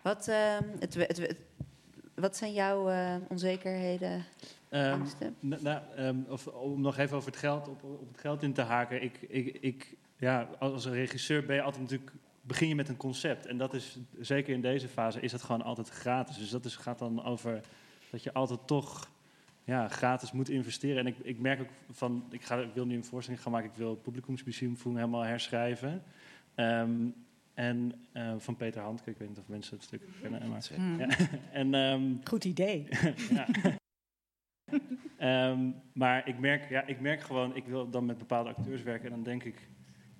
Wat, 0.02 0.28
ehm, 0.28 0.62
het, 0.78 0.94
het, 0.94 1.16
het- 1.16 1.36
wat 2.20 2.36
zijn 2.36 2.52
jouw 2.52 2.88
eh, 2.88 3.14
onzekerheden, 3.28 4.24
Ehm, 4.68 4.92
angsten? 4.92 5.36
n- 5.46 5.58
nou, 5.60 5.80
ehm, 5.96 6.16
of, 6.28 6.46
om 6.46 6.80
nog 6.80 6.96
even 6.98 7.16
over 7.16 7.30
het 7.30 7.38
geld, 7.40 7.68
op, 7.68 7.82
op 7.82 8.08
het 8.12 8.20
geld 8.20 8.42
in 8.42 8.52
te 8.52 8.62
haken. 8.62 9.02
Ik, 9.02 9.18
ik, 9.28 9.58
ik, 9.60 9.96
ja, 10.16 10.48
als 10.58 10.84
een 10.84 10.92
regisseur 10.92 11.44
ben 11.46 11.56
je 11.56 11.62
altijd 11.62 11.82
natuurlijk, 11.82 12.12
begin 12.40 12.68
je 12.68 12.74
met 12.74 12.88
een 12.88 12.96
concept. 12.96 13.46
En 13.46 13.58
dat 13.58 13.74
is, 13.74 13.98
zeker 14.20 14.54
in 14.54 14.60
deze 14.60 14.88
fase, 14.88 15.20
is 15.20 15.30
dat 15.30 15.42
gewoon 15.42 15.62
altijd 15.62 15.88
gratis. 15.88 16.38
Dus 16.38 16.50
dat 16.50 16.64
is, 16.64 16.76
gaat 16.76 16.98
dan 16.98 17.24
over 17.24 17.60
dat 18.10 18.22
je 18.22 18.32
altijd 18.32 18.60
toch 18.66 19.08
ja, 19.64 19.88
gratis 19.88 20.32
moet 20.32 20.48
investeren. 20.48 20.98
En 20.98 21.06
ik, 21.06 21.16
ik 21.22 21.38
merk 21.38 21.60
ook 21.60 21.68
van, 21.92 22.24
ik, 22.30 22.42
ga, 22.44 22.56
ik 22.56 22.74
wil 22.74 22.86
nu 22.86 22.94
een 22.96 23.04
voorstelling 23.04 23.42
gaan 23.42 23.52
maken. 23.52 23.70
Ik 23.70 23.76
wil 23.76 23.90
het 23.90 24.02
Publicumsmuseum 24.02 24.76
helemaal 24.84 25.22
herschrijven. 25.24 26.02
Ehm, 26.54 26.90
en 27.58 27.92
eh, 28.12 28.34
van 28.38 28.56
Peter 28.56 28.82
Handke, 28.82 29.10
ik 29.10 29.18
weet 29.18 29.28
niet 29.28 29.38
of 29.38 29.48
mensen 29.48 29.76
het 29.76 29.84
stuk 29.84 30.02
kennen. 30.20 30.48
Maar, 30.48 30.68
Hmm. 30.74 30.98
ja. 30.98 31.08
en, 31.52 31.74
ehm, 31.74 32.14
Goed 32.24 32.44
idee. 32.44 32.88
ja. 33.30 33.46
Ehm, 35.18 35.70
maar 35.92 36.28
ik 36.28 36.38
merk, 36.38 36.68
ja, 36.68 36.86
ik 36.86 37.00
merk 37.00 37.20
gewoon, 37.20 37.56
ik 37.56 37.66
wil 37.66 37.90
dan 37.90 38.06
met 38.06 38.18
bepaalde 38.18 38.48
acteurs 38.48 38.82
werken 38.82 39.04
en 39.04 39.10
dan 39.10 39.22
denk 39.22 39.44
ik, 39.44 39.68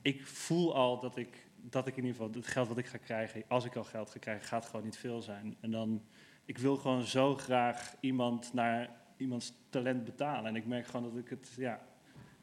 ik 0.03 0.27
voel 0.27 0.75
al 0.75 1.01
dat 1.01 1.17
ik, 1.17 1.47
dat 1.57 1.87
ik 1.87 1.97
in 1.97 2.05
ieder 2.05 2.17
geval 2.21 2.35
het 2.35 2.47
geld 2.47 2.69
wat 2.69 2.79
ik 2.79 2.87
ga 2.87 2.99
krijgen, 2.99 3.43
als 3.49 3.65
ik 3.65 3.77
al 3.77 3.85
geld 3.85 4.11
ga 4.11 4.19
krijgen, 4.19 4.47
gaat 4.47 4.67
gewoon 4.67 4.85
niet 4.85 4.97
veel 4.97 5.23
zijn. 5.23 5.57
En 5.61 5.71
dan, 5.71 6.03
ik 6.45 6.59
wil 6.59 6.77
gewoon 6.77 7.03
zo 7.03 7.35
graag 7.35 7.97
iemand 8.01 8.53
naar 8.53 8.91
iemands 9.17 9.53
talent 9.71 10.05
betalen. 10.05 10.47
En 10.47 10.57
ik 10.57 10.67
merk 10.67 10.87
gewoon 10.87 11.11
dat 11.11 11.19
ik 11.25 11.29
het, 11.29 11.55
ja, 11.57 11.81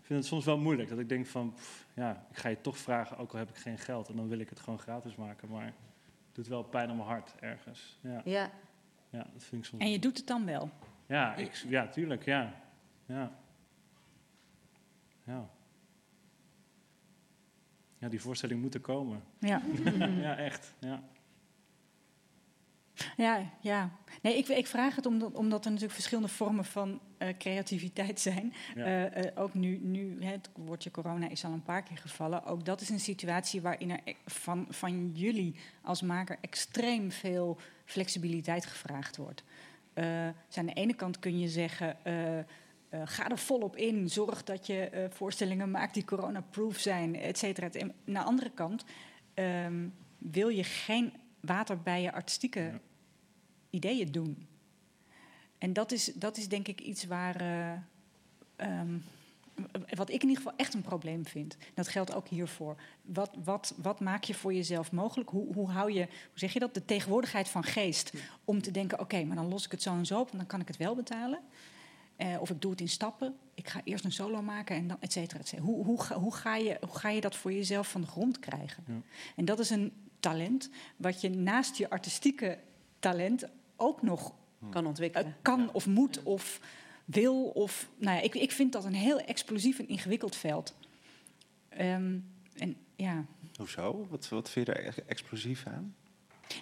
vind 0.05 0.19
het 0.19 0.25
soms 0.27 0.45
wel 0.45 0.57
moeilijk. 0.57 0.89
Dat 0.89 0.99
ik 0.99 1.09
denk 1.09 1.25
van, 1.25 1.53
pff, 1.53 1.85
ja, 1.93 2.25
ik 2.31 2.37
ga 2.37 2.49
je 2.49 2.61
toch 2.61 2.77
vragen, 2.77 3.17
ook 3.17 3.31
al 3.31 3.37
heb 3.37 3.49
ik 3.49 3.55
geen 3.55 3.77
geld. 3.77 4.09
En 4.09 4.15
dan 4.15 4.27
wil 4.27 4.39
ik 4.39 4.49
het 4.49 4.59
gewoon 4.59 4.79
gratis 4.79 5.15
maken, 5.15 5.49
maar 5.49 5.65
het 5.65 5.73
doet 6.31 6.47
wel 6.47 6.63
pijn 6.63 6.89
aan 6.89 6.95
mijn 6.95 7.07
hart 7.07 7.35
ergens. 7.39 7.97
Ja, 8.01 8.21
Ja. 8.23 8.51
ja 9.09 9.27
dat 9.33 9.43
vind 9.43 9.61
ik 9.61 9.67
soms. 9.69 9.83
En 9.83 9.91
je 9.91 9.99
doet 9.99 10.17
het 10.17 10.27
dan 10.27 10.45
wel. 10.45 10.69
Ja, 11.05 11.35
ik, 11.35 11.53
ja, 11.53 11.87
tuurlijk, 11.87 12.25
ja. 12.25 12.53
Ja. 13.05 13.31
Ja. 15.23 15.49
Ja, 17.97 18.09
die 18.09 18.21
voorstelling 18.21 18.61
moet 18.61 18.73
er 18.73 18.79
komen. 18.81 19.23
Ja. 19.39 19.61
ja, 20.27 20.37
echt. 20.37 20.73
Ja. 20.79 21.03
Ja, 23.17 23.51
ja. 23.59 23.89
Nee, 24.21 24.37
ik, 24.37 24.47
ik 24.47 24.67
vraag 24.67 24.95
het 24.95 25.05
omdat, 25.05 25.33
omdat 25.33 25.59
er 25.59 25.69
natuurlijk 25.71 25.93
verschillende 25.93 26.29
vormen 26.29 26.65
van 26.65 26.99
eh, 27.17 27.29
creativiteit 27.37 28.19
zijn. 28.19 28.53
Ja. 28.75 28.85
Eh, 28.85 29.25
eh, 29.25 29.31
ook 29.35 29.53
nu, 29.53 29.79
nu 29.81 30.23
hè, 30.23 30.31
het 30.31 30.49
woordje 30.55 30.91
corona 30.91 31.29
is 31.29 31.45
al 31.45 31.51
een 31.51 31.63
paar 31.63 31.83
keer 31.83 31.97
gevallen. 31.97 32.45
Ook 32.45 32.65
dat 32.65 32.81
is 32.81 32.89
een 32.89 32.99
situatie 32.99 33.61
waarin 33.61 33.91
er 33.91 33.99
e- 34.03 34.13
van, 34.25 34.65
van 34.69 35.11
jullie 35.13 35.55
als 35.81 36.01
maker 36.01 36.37
extreem 36.41 37.11
veel 37.11 37.57
flexibiliteit 37.85 38.65
gevraagd 38.65 39.17
wordt. 39.17 39.43
Dus 40.47 40.57
aan 40.57 40.65
de 40.65 40.73
ene 40.73 40.93
kant 40.93 41.19
kun 41.19 41.39
je 41.39 41.47
zeggen. 41.47 41.97
ga 43.03 43.29
er 43.29 43.37
volop 43.37 43.75
in. 43.75 44.09
Zorg 44.09 44.43
dat 44.43 44.67
je 44.67 45.07
voorstellingen 45.09 45.71
maakt 45.71 45.93
die 45.93 46.05
corona-proof 46.05 46.77
zijn, 46.77 47.15
et 47.15 47.37
cetera. 47.37 47.69
En 47.69 47.93
de 48.05 48.19
andere 48.19 48.49
kant 48.49 48.83
ehm, 49.33 49.87
wil 50.17 50.49
je 50.49 50.63
geen 50.63 51.13
water 51.45 51.81
bij 51.81 52.01
je 52.01 52.11
artistieke 52.13 52.79
ideeën 53.69 54.11
doen. 54.11 54.47
En 55.57 55.73
dat 55.73 55.91
is, 55.91 56.05
dat 56.15 56.37
is 56.37 56.47
denk 56.47 56.67
ik 56.67 56.81
iets 56.81 57.05
waar. 57.05 57.35
eh, 57.41 57.71
ehm, 58.55 58.97
wat 59.95 60.09
ik 60.09 60.21
in 60.23 60.29
ieder 60.29 60.43
geval 60.43 60.57
echt 60.57 60.73
een 60.73 60.81
probleem 60.81 61.25
vind. 61.25 61.57
Dat 61.73 61.87
geldt 61.87 62.13
ook 62.13 62.27
hiervoor. 62.27 62.75
Wat, 63.01 63.31
wat, 63.43 63.73
wat 63.77 63.99
maak 63.99 64.23
je 64.23 64.33
voor 64.33 64.53
jezelf 64.53 64.91
mogelijk? 64.91 65.29
Hoe, 65.29 65.53
hoe 65.53 65.69
hou 65.69 65.91
je, 65.91 65.99
hoe 66.05 66.39
zeg 66.39 66.53
je 66.53 66.59
dat, 66.59 66.73
de 66.73 66.85
tegenwoordigheid 66.85 67.47
van 67.49 67.63
geest 67.63 68.11
om 68.45 68.61
te 68.61 68.71
denken: 68.71 68.99
oké, 68.99 69.23
maar 69.23 69.35
dan 69.35 69.47
los 69.47 69.65
ik 69.65 69.71
het 69.71 69.81
zo 69.81 69.93
en 69.93 70.05
zo 70.05 70.19
op 70.19 70.31
en 70.31 70.37
dan 70.37 70.47
kan 70.47 70.61
ik 70.61 70.67
het 70.67 70.77
wel 70.77 70.95
betalen. 70.95 71.39
Eh, 72.15 72.35
of 72.41 72.49
ik 72.49 72.61
doe 72.61 72.71
het 72.71 72.81
in 72.81 72.89
stappen. 72.89 73.35
Ik 73.53 73.69
ga 73.69 73.81
eerst 73.83 74.05
een 74.05 74.11
solo 74.11 74.41
maken 74.41 74.75
en 74.75 74.87
dan 74.87 74.97
et 74.99 75.11
cetera, 75.11 75.39
et 75.39 75.47
cetera. 75.47 75.67
Hoe, 75.67 75.85
hoe, 75.85 76.01
ga- 76.01 76.19
hoe, 76.19 76.33
ga 76.35 76.55
je, 76.55 76.77
hoe 76.81 76.97
ga 76.97 77.09
je 77.09 77.21
dat 77.21 77.35
voor 77.35 77.53
jezelf 77.53 77.91
van 77.91 78.01
de 78.01 78.07
grond 78.07 78.39
krijgen? 78.39 78.83
Ja. 78.87 78.93
En 79.35 79.45
dat 79.45 79.59
is 79.59 79.69
een 79.69 79.91
talent, 80.25 80.69
wat 80.95 81.21
je 81.21 81.29
naast 81.29 81.75
je 81.75 81.89
artistieke 81.89 82.59
talent 82.99 83.45
ook 83.75 84.01
nog 84.01 84.33
kan 84.69 84.85
ontwikkelen. 84.85 85.27
eh, 85.27 85.33
kan 85.41 85.69
of 85.71 85.87
moet 85.87 86.23
of 86.23 86.59
wil. 87.05 87.43
Of, 87.43 87.89
nou 87.97 88.15
ja, 88.17 88.21
ik, 88.21 88.35
ik 88.35 88.51
vind 88.51 88.71
dat 88.71 88.85
een 88.85 88.93
heel 88.93 89.19
explosief 89.19 89.79
en 89.79 89.87
ingewikkeld 89.87 90.35
veld. 90.35 90.75
Ehm, 91.69 92.19
en 92.53 92.75
ja, 92.95 93.25
Hoezo? 93.57 94.07
Wat, 94.09 94.29
wat 94.29 94.49
vind 94.49 94.67
je 94.67 94.73
echt 94.73 95.05
explosief 95.05 95.65
aan? 95.67 95.95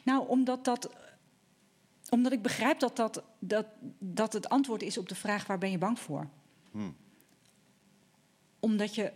nou, 0.04 0.28
omdat 0.28 0.66
dat. 0.66 0.90
Omdat 2.10 2.32
ik 2.32 2.42
begrijp 2.42 2.80
dat, 2.80 2.96
dat, 2.96 3.24
dat, 3.40 3.66
dat 4.00 4.34
het 4.34 4.50
antwoord 4.50 4.82
is 4.82 4.98
op 4.98 5.10
de 5.10 5.16
vraag 5.16 5.48
waar 5.48 5.58
ben 5.58 5.72
je 5.72 5.78
bang 5.78 6.00
voor. 6.00 6.28
Hm. 6.72 6.90
Omdat 8.60 8.96
je, 8.96 9.12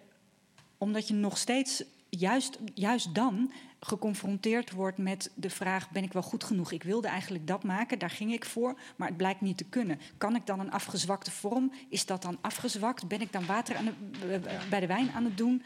omdat 0.78 1.08
je 1.08 1.14
nog 1.14 1.38
steeds, 1.38 1.84
juist, 2.10 2.60
juist 2.74 3.16
dan, 3.16 3.52
geconfronteerd 3.80 4.72
wordt 4.72 4.98
met 4.98 5.32
de 5.36 5.50
vraag: 5.50 5.90
ben 5.90 6.04
ik 6.04 6.14
wel 6.14 6.22
goed 6.22 6.44
genoeg? 6.44 6.72
Ik 6.72 6.84
wilde 6.84 7.08
eigenlijk 7.08 7.48
dat 7.48 7.64
maken, 7.64 8.00
daar 8.00 8.10
ging 8.10 8.34
ik 8.34 8.46
voor, 8.46 8.80
maar 8.96 9.08
het 9.08 9.18
blijkt 9.18 9.42
niet 9.42 9.58
te 9.58 9.64
kunnen. 9.64 10.00
Kan 10.18 10.36
ik 10.36 10.46
dan 10.46 10.60
een 10.60 10.72
afgezwakte 10.72 11.32
vorm? 11.32 11.72
Is 11.90 12.06
dat 12.06 12.22
dan 12.22 12.38
afgezwakt? 12.42 13.08
Ben 13.08 13.22
ik 13.22 13.32
dan 13.32 13.46
water 13.46 13.76
aan 13.76 13.86
het- 13.86 14.46
eh, 14.46 14.70
bij 14.70 14.80
de 14.80 14.88
wijn 14.88 15.12
aan 15.12 15.24
het 15.24 15.38
doen? 15.38 15.64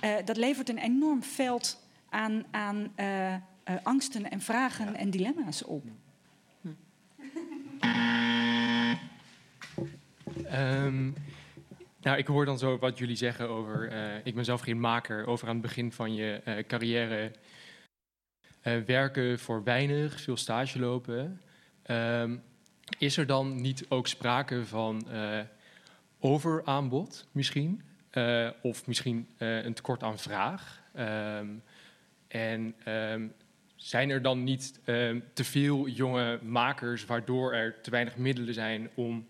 Eh, 0.00 0.14
dat 0.24 0.36
levert 0.36 0.68
een 0.68 0.78
enorm 0.78 1.22
veld 1.22 1.80
aan, 2.08 2.44
aan 2.50 2.92
eh, 2.94 3.34
eh, 3.34 3.40
angsten 3.82 4.30
en 4.30 4.40
vragen 4.40 4.94
en 4.94 5.10
dilemma's 5.10 5.64
op. 5.64 5.84
Ehm, 10.44 11.10
nou, 12.02 12.18
ik 12.18 12.26
hoor 12.26 12.44
dan 12.44 12.58
zo 12.58 12.78
wat 12.78 12.98
jullie 12.98 13.16
zeggen 13.16 13.48
over. 13.48 13.88
eh, 13.88 14.26
ik 14.26 14.34
ben 14.34 14.44
zelf 14.44 14.60
geen 14.60 14.80
maker. 14.80 15.26
Over 15.26 15.48
aan 15.48 15.54
het 15.54 15.62
begin 15.62 15.92
van 15.92 16.14
je 16.14 16.40
eh, 16.44 16.66
carrière 16.66 17.32
eh, 18.60 18.78
werken 18.86 19.38
voor 19.38 19.64
weinig, 19.64 20.20
veel 20.20 20.36
stage 20.36 20.78
lopen. 20.78 21.40
Ehm, 21.82 22.36
is 22.98 23.16
er 23.16 23.26
dan 23.26 23.60
niet 23.60 23.86
ook 23.88 24.06
sprake 24.06 24.66
van 24.66 25.06
overaanbod 26.20 27.28
misschien? 27.32 27.82
Of 28.62 28.86
misschien 28.86 29.28
een 29.38 29.74
tekort 29.74 30.02
aan 30.02 30.18
vraag? 30.18 30.82
Ehm, 30.94 31.48
en 32.28 32.74
ehm, 32.84 33.28
zijn 33.76 34.10
er 34.10 34.22
dan 34.22 34.44
niet 34.44 34.80
te 35.34 35.44
veel 35.44 35.88
jonge 35.88 36.38
makers 36.42 37.04
waardoor 37.04 37.52
er 37.52 37.80
te 37.80 37.90
weinig 37.90 38.16
middelen 38.16 38.54
zijn 38.54 38.90
om 38.94 39.26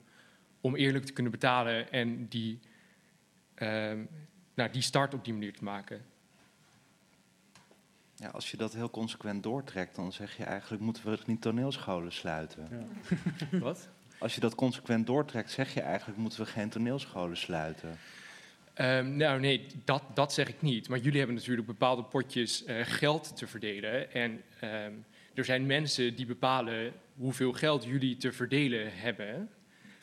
om 0.63 0.77
eerlijk 0.77 1.05
te 1.05 1.13
kunnen 1.13 1.33
betalen 1.33 1.93
en 1.93 2.29
die, 2.29 2.59
ehm, 3.55 4.05
nou, 4.55 4.71
die 4.71 4.83
start 4.83 5.15
op 5.15 5.25
die 5.25 5.33
manier 5.33 5.53
te 5.53 5.65
maken. 5.65 6.05
Ja, 8.17 8.29
als 8.29 8.51
je 8.51 8.57
dat 8.57 8.73
heel 8.75 8.91
consequent 8.91 9.43
doortrekt, 9.43 9.97
dan 9.97 10.13
zeg 10.13 10.37
je 10.37 10.45
eigenlijk 10.45 10.83
moeten 10.83 11.05
we 11.05 11.19
niet 11.27 11.41
toneelscholen 11.41 12.13
sluiten. 12.13 12.69
Wat? 13.51 13.89
Als 14.19 14.35
je 14.35 14.41
dat 14.41 14.55
consequent 14.55 15.07
doortrekt, 15.07 15.51
zeg 15.51 15.75
je 15.75 15.81
eigenlijk 15.81 16.19
moeten 16.19 16.41
we 16.41 16.47
geen 16.47 16.69
toneelscholen 16.69 17.37
sluiten. 17.37 17.99
Ehm, 18.75 19.17
nou 19.17 19.41
nee, 19.41 19.67
dat, 19.85 20.03
dat 20.15 20.33
zeg 20.33 20.49
ik 20.49 20.63
niet. 20.63 20.89
Maar 20.89 20.99
jullie 20.99 21.19
hebben 21.19 21.37
natuurlijk 21.37 21.67
bepaalde 21.67 22.03
potjes 22.03 22.65
eh, 22.65 22.77
geld 22.83 23.37
te 23.37 23.47
verdelen. 23.47 24.13
En 24.13 24.43
ehm, 24.61 24.93
er 25.35 25.45
zijn 25.45 25.67
mensen 25.67 26.17
die 26.17 26.27
bepalen 26.27 26.93
hoeveel 27.17 27.53
geld 27.53 27.85
jullie 27.85 28.17
te 28.17 28.33
verdelen 28.33 28.99
hebben. 28.99 29.51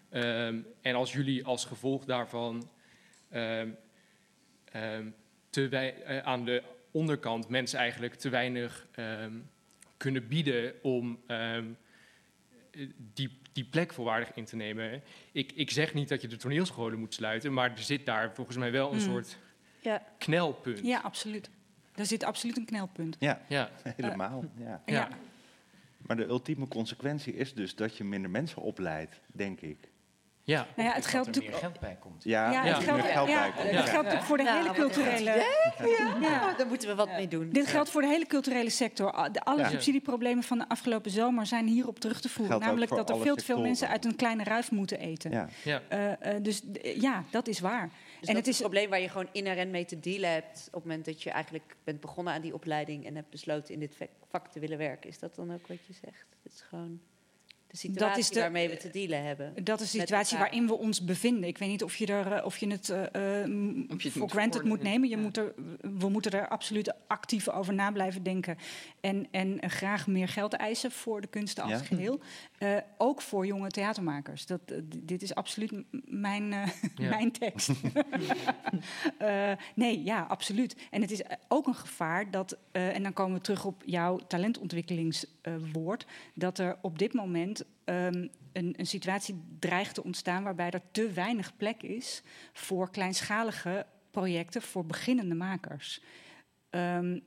Ehm, 0.10 0.60
en 0.82 0.96
als 0.96 1.14
jullie 1.14 1.46
als 1.46 1.66
gevolg 1.66 2.06
daarvan 2.06 2.70
ehm, 3.30 3.70
ehm, 4.72 5.08
te 5.50 5.68
wij- 5.68 6.02
eh, 6.04 6.18
aan 6.18 6.46
de 6.46 6.64
onderkant 6.92 7.50
mensen 7.50 7.80
eigenlijk 7.80 8.14
te 8.16 8.30
weinig 8.30 8.88
ehm, 8.92 9.34
kunnen 9.98 10.28
bieden 10.28 10.74
om 10.82 11.20
ehm, 11.28 11.66
eh, 12.72 12.88
die, 13.14 13.38
die 13.54 13.66
plek 13.66 13.94
volwaardig 13.94 14.32
in 14.34 14.46
te 14.46 14.56
nemen. 14.56 15.02
Ik, 15.32 15.52
ik 15.52 15.72
zeg 15.72 15.94
niet 15.94 16.10
dat 16.10 16.22
je 16.22 16.28
de 16.28 16.36
toneelscholen 16.38 17.00
moet 17.00 17.14
sluiten, 17.14 17.54
maar 17.54 17.72
er 17.72 17.78
zit 17.80 18.06
daar 18.06 18.34
volgens 18.36 18.58
mij 18.58 18.72
wel 18.72 18.88
een 18.92 18.96
Mm. 18.98 19.04
soort 19.04 19.38
Ja. 19.82 20.04
knelpunt. 20.18 20.80
Ja, 20.86 21.00
absoluut. 21.00 21.50
Daar 21.94 22.06
zit 22.06 22.24
absoluut 22.24 22.58
een 22.58 22.66
knelpunt. 22.66 23.16
Ja, 23.20 23.42
ja. 23.50 23.70
helemaal. 23.96 24.44
ja. 24.58 24.82
Ja. 24.86 25.08
Maar 25.98 26.16
de 26.18 26.26
ultieme 26.28 26.68
consequentie 26.68 27.34
is 27.34 27.54
dus 27.54 27.76
dat 27.76 27.98
je 27.98 28.04
minder 28.04 28.30
mensen 28.32 28.62
opleidt, 28.62 29.20
denk 29.28 29.62
ik. 29.62 29.78
Ja. 30.44 30.68
Nou 30.76 30.90
ja, 30.90 30.96
het 30.96 31.06
geldt 31.06 31.26
dat 31.28 31.36
er 31.36 31.42
meer 31.42 31.52
natuurlijk- 31.52 31.80
geld 31.80 31.80
bij 31.80 31.98
komt. 32.10 32.24
Ja, 32.24 32.52
Ja, 32.52 32.64
dat 32.64 32.76
het 32.76 32.84
geldt, 32.84 33.04
geld 33.06 33.30
ja, 33.30 33.40
bij 33.40 33.52
komt. 33.52 33.64
het 33.64 33.72
Ja. 33.72 33.82
geldt 33.82 33.94
natuurlijk 33.94 34.24
voor 34.24 34.38
de 34.38 34.52
hele 34.52 34.72
culturele... 34.74 35.46
Ja, 35.80 36.18
Ja. 36.22 36.54
daar 36.58 36.68
moeten 36.68 36.88
we 36.90 36.96
wat 36.96 37.08
mee 37.08 37.28
doen. 37.28 37.50
Dit 37.50 37.68
geldt 37.68 37.90
voor 37.90 38.02
de 38.02 38.08
hele 38.08 38.26
culturele 38.26 38.70
sector. 38.70 39.12
Alle 39.12 39.60
Ja. 39.62 39.70
subsidieproblemen 39.70 40.44
van 40.44 40.58
de 40.58 40.70
afgelopen 40.70 41.12
zomer 41.12 41.46
zijn 41.46 41.68
hierop 41.68 42.00
terug 42.00 42.22
te 42.22 42.30
voeren. 42.30 42.46
Geldt 42.48 42.64
ook 42.64 42.70
Namelijk 42.70 42.92
dat 43.08 43.10
er 43.18 43.22
veel 43.26 43.36
te 43.36 43.46
veel 43.46 43.62
mensen 43.62 43.88
uit 43.88 44.06
een 44.06 44.16
kleine 44.16 44.44
ruif 44.44 44.72
moeten 44.72 45.00
eten. 45.00 45.32
Ja. 45.32 45.48
Ja. 45.64 45.82
Eh, 45.88 46.36
eh, 46.36 46.44
dus 46.44 46.62
ja, 46.82 47.24
dat 47.30 47.48
is 47.48 47.60
waar. 47.60 47.90
Dus 48.20 48.28
en 48.30 48.36
dat 48.36 48.36
het 48.36 48.48
is 48.48 48.56
een 48.56 48.62
probleem 48.70 48.90
waar 48.90 49.00
je 49.00 49.10
gewoon 49.10 49.30
inherent 49.32 49.72
mee 49.72 49.86
te 49.86 50.00
dealen 50.00 50.32
hebt... 50.32 50.68
op 50.68 50.74
het 50.74 50.84
moment 50.84 51.06
dat 51.06 51.24
je 51.24 51.30
eigenlijk 51.30 51.76
bent 51.84 52.00
begonnen 52.00 52.34
aan 52.34 52.42
die 52.42 52.54
opleiding... 52.54 53.06
en 53.06 53.16
hebt 53.16 53.30
besloten 53.30 53.74
in 53.74 53.80
dit 53.80 53.96
vak- 53.96 54.10
vak 54.30 54.48
te 54.48 54.60
willen 54.60 54.78
werken. 54.78 55.10
Is 55.10 55.20
dat 55.20 55.36
dan 55.36 55.54
ook 55.54 55.68
wat 55.68 55.86
je 55.88 55.94
zegt? 55.94 56.26
Het 56.44 56.54
is 56.54 56.62
gewoon 56.62 57.00
de 57.72 57.78
situatie 57.78 58.20
is 58.20 58.30
de- 58.30 58.40
waarmee 58.40 58.70
we 58.70 58.78
te 58.78 58.90
dealen 58.90 59.24
hebben. 59.24 59.64
Dat 59.64 59.82
is 59.82 59.92
de 59.92 60.00
situatie 60.00 60.38
waarin 60.38 60.68
we 60.68 60.74
ons 60.78 61.04
bevinden. 61.06 61.44
Ik 61.50 61.58
weet 61.58 61.70
niet 61.70 61.84
of 61.84 61.96
je, 61.96 62.06
er, 62.06 62.32
eh, 62.32 62.46
of 62.46 62.58
je 62.58 62.68
het 62.68 62.90
eh, 62.90 63.04
eh, 63.44 63.50
het 63.88 64.12
voor 64.12 64.22
moet 64.22 64.32
granted 64.32 64.64
moet 64.64 64.82
nemen. 64.84 65.10
Je 65.10 65.18
moet 65.18 65.38
er, 65.38 65.54
we 65.82 66.10
moeten 66.10 66.32
er 66.32 66.48
absoluut 66.48 66.94
actief 67.08 67.50
over 67.50 67.74
na 67.74 67.92
blijven 67.92 68.24
denken. 68.24 68.58
En, 69.02 69.28
en 69.32 69.70
graag 69.70 70.08
meer 70.08 70.28
geld 70.28 70.54
eisen 70.54 70.92
voor 70.92 71.22
de 71.22 71.28
kunsten 71.28 71.64
als 71.64 71.72
Ja. 71.72 71.78
geheel. 71.78 72.20
Eh, 72.58 72.78
ook 72.98 73.22
voor 73.22 73.46
jonge 73.46 73.70
theatermakers. 73.70 74.46
Dat, 74.46 74.62
dit 74.98 75.22
is 75.22 75.36
absoluut 75.36 75.72
mijn, 76.06 76.48
Ja. 76.96 77.10
mijn 77.10 77.32
tekst. 77.32 77.70
Eh, 79.18 79.52
nee, 79.76 80.04
ja, 80.04 80.26
absoluut. 80.30 80.76
En 80.92 81.02
het 81.02 81.12
is 81.12 81.22
ook 81.48 81.68
een 81.68 81.76
gevaar 81.76 82.32
dat, 82.32 82.58
eh, 82.72 82.96
en 82.96 83.04
dan 83.04 83.14
komen 83.14 83.34
we 83.38 83.42
terug 83.42 83.66
op 83.66 83.84
jouw 83.86 84.18
talentontwikkelingswoord, 85.50 86.06
dat 86.34 86.58
er 86.58 86.78
op 86.82 87.00
dit 87.00 87.14
moment 87.14 87.66
ehm, 87.84 88.28
een, 88.54 88.74
een 88.78 88.88
situatie 88.88 89.42
dreigt 89.60 89.94
te 89.94 90.04
ontstaan 90.04 90.44
waarbij 90.44 90.70
er 90.70 90.82
te 90.92 91.12
weinig 91.12 91.58
plek 91.58 91.84
is 91.84 92.24
voor 92.54 92.90
kleinschalige 92.90 93.86
projecten 94.12 94.62
voor 94.62 94.86
beginnende 94.86 95.36
makers. 95.36 96.02
Ehm, 96.70 97.20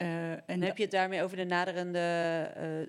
eh, 0.00 0.30
en 0.30 0.42
En 0.46 0.62
heb 0.62 0.76
je 0.76 0.82
het 0.82 0.92
daarmee 0.92 1.22
over 1.22 1.36
de 1.36 1.44
naderende, 1.44 1.98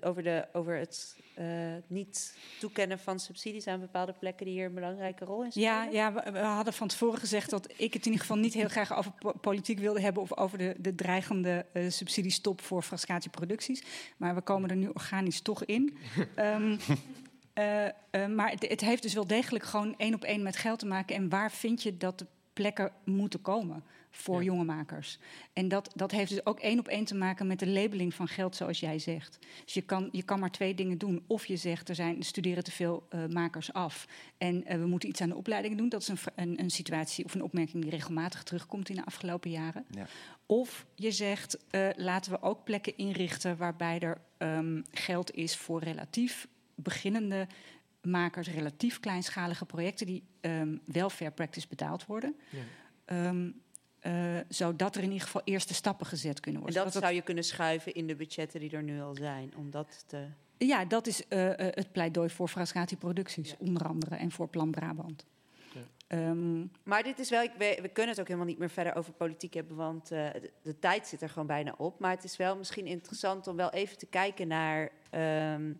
eh, 0.00 0.08
over, 0.08 0.22
de, 0.22 0.46
over 0.52 0.78
het 0.78 1.16
eh, 1.34 1.46
niet 1.86 2.36
toekennen 2.60 2.98
van 2.98 3.20
subsidies 3.20 3.66
aan 3.66 3.80
bepaalde 3.80 4.12
plekken 4.12 4.46
die 4.46 4.54
hier 4.54 4.66
een 4.66 4.74
belangrijke 4.74 5.24
rol 5.24 5.44
in 5.44 5.50
spelen? 5.50 5.68
Ja, 5.68 5.84
ja 5.84 6.12
we, 6.12 6.30
we 6.30 6.38
hadden 6.38 6.72
van 6.72 6.88
tevoren 6.88 7.18
gezegd 7.18 7.50
dat 7.50 7.72
ik 7.76 7.92
het 7.92 8.06
in 8.06 8.12
ieder 8.12 8.20
geval 8.20 8.36
niet 8.36 8.54
heel 8.54 8.68
graag 8.68 8.96
over 8.96 9.12
po- 9.18 9.32
politiek 9.32 9.78
wilde 9.78 10.00
hebben 10.00 10.22
of 10.22 10.36
over 10.36 10.58
de, 10.58 10.74
de 10.78 10.94
dreigende 10.94 11.66
subsidiestop 11.88 12.60
voor 12.60 12.82
frascatieproducties. 12.82 13.84
Maar 14.16 14.34
we 14.34 14.40
komen 14.40 14.70
er 14.70 14.76
nu 14.76 14.88
organisch 14.88 15.40
toch 15.40 15.64
in. 15.64 15.96
Ehm, 16.34 16.76
eh, 17.52 17.86
eh, 17.86 17.92
maar 18.28 18.50
het, 18.50 18.68
het 18.68 18.80
heeft 18.80 19.02
dus 19.02 19.14
wel 19.14 19.26
degelijk 19.26 19.64
gewoon 19.64 19.94
één 19.96 20.14
op 20.14 20.24
één 20.24 20.42
met 20.42 20.56
geld 20.56 20.78
te 20.78 20.86
maken. 20.86 21.16
En 21.16 21.28
waar 21.28 21.50
vind 21.50 21.82
je 21.82 21.96
dat 21.96 22.18
de 22.18 22.26
plekken 22.52 22.92
moeten 23.04 23.40
komen 23.40 23.84
voor 24.14 24.44
jonge 24.44 24.64
makers? 24.64 25.18
En 25.52 25.68
dat, 25.68 25.90
dat 25.94 26.10
heeft 26.10 26.30
dus 26.30 26.46
ook 26.46 26.60
één 26.60 26.78
op 26.78 26.88
één 26.88 27.04
te 27.04 27.14
maken 27.14 27.46
met 27.46 27.58
de 27.58 27.68
labeling 27.68 28.14
van 28.14 28.28
geld, 28.28 28.56
zoals 28.56 28.80
jij 28.80 28.98
zegt. 28.98 29.38
Dus 29.64 29.74
je 29.74 29.82
kan, 29.82 30.08
je 30.12 30.22
kan 30.22 30.40
maar 30.40 30.50
twee 30.50 30.74
dingen 30.74 30.98
doen. 30.98 31.24
Of 31.26 31.46
je 31.46 31.56
zegt, 31.56 31.88
er, 31.88 31.94
zijn, 31.94 32.18
er 32.18 32.24
studeren 32.24 32.64
te 32.64 32.70
veel 32.70 33.06
eh, 33.08 33.26
makers 33.26 33.72
af 33.72 34.06
en 34.38 34.64
eh, 34.64 34.78
we 34.78 34.86
moeten 34.86 35.08
iets 35.08 35.20
aan 35.20 35.28
de 35.28 35.36
opleidingen 35.36 35.76
doen. 35.76 35.88
Dat 35.88 36.00
is 36.02 36.08
een, 36.08 36.18
een, 36.34 36.60
een 36.60 36.70
situatie 36.70 37.24
of 37.24 37.34
een 37.34 37.42
opmerking 37.42 37.82
die 37.82 37.90
regelmatig 37.90 38.42
terugkomt 38.42 38.88
in 38.88 38.96
de 38.96 39.04
afgelopen 39.04 39.50
jaren. 39.50 39.84
Ja. 39.90 40.06
Of 40.46 40.86
je 40.94 41.10
zegt, 41.10 41.58
eh, 41.70 41.88
laten 41.96 42.32
we 42.32 42.42
ook 42.42 42.64
plekken 42.64 42.96
inrichten 42.96 43.56
waarbij 43.56 43.98
er 43.98 44.20
ehm, 44.38 44.82
geld 44.90 45.34
is 45.34 45.56
voor 45.56 45.82
relatief 45.82 46.48
beginnende 46.74 47.46
makers, 48.02 48.48
relatief 48.48 49.00
kleinschalige 49.00 49.64
projecten 49.64 50.06
die 50.06 50.22
ehm, 50.40 50.76
wel 50.84 51.10
fair 51.10 51.32
practice 51.32 51.68
betaald 51.68 52.06
worden. 52.06 52.36
Ja. 52.50 52.62
Ehm, 53.04 53.50
eh, 54.02 54.36
zodat 54.48 54.96
er 54.96 55.02
in 55.02 55.10
ieder 55.10 55.26
geval 55.26 55.42
eerste 55.44 55.74
stappen 55.74 56.06
gezet 56.06 56.40
kunnen 56.40 56.60
En 56.60 56.66
worden. 56.66 56.84
dat 56.84 56.92
Zodat 56.92 57.08
zou 57.08 57.20
je 57.20 57.26
kunnen 57.26 57.44
schuiven 57.44 57.94
in 57.94 58.06
de 58.06 58.16
budgetten 58.16 58.60
die 58.60 58.70
er 58.70 58.82
nu 58.82 59.00
al 59.00 59.14
zijn. 59.14 59.52
Om 59.56 59.70
dat 59.70 60.04
te... 60.06 60.26
Ja, 60.58 60.84
dat 60.84 61.06
is 61.06 61.28
eh, 61.28 61.50
eh, 61.50 61.58
het 61.58 61.92
pleidooi 61.92 62.30
voor 62.30 62.48
Frascati 62.48 62.96
Producties, 62.96 63.56
onder 63.58 63.86
andere, 63.86 64.14
en 64.14 64.32
voor 64.32 64.48
Plan 64.48 64.70
Brabant. 64.70 65.26
Ehm, 66.06 66.66
Maar 66.82 67.02
dit 67.02 67.18
is 67.18 67.30
wel, 67.30 67.42
ik, 67.42 67.52
we, 67.58 67.78
we 67.82 67.88
kunnen 67.88 68.10
het 68.10 68.20
ook 68.20 68.26
helemaal 68.26 68.48
niet 68.48 68.58
meer 68.58 68.70
verder 68.70 68.94
over 68.94 69.12
politiek 69.12 69.54
hebben, 69.54 69.76
want 69.76 70.10
eh, 70.10 70.32
de, 70.32 70.50
de 70.62 70.78
tijd 70.78 71.06
zit 71.06 71.22
er 71.22 71.28
gewoon 71.28 71.46
bijna 71.46 71.74
op. 71.76 71.98
Maar 71.98 72.10
het 72.10 72.24
is 72.24 72.36
wel 72.36 72.56
misschien 72.56 72.86
interessant 72.86 73.46
om 73.46 73.56
wel 73.56 73.70
even 73.70 73.98
te 73.98 74.06
kijken 74.06 74.48
naar 74.48 74.90
ehm, 75.10 75.72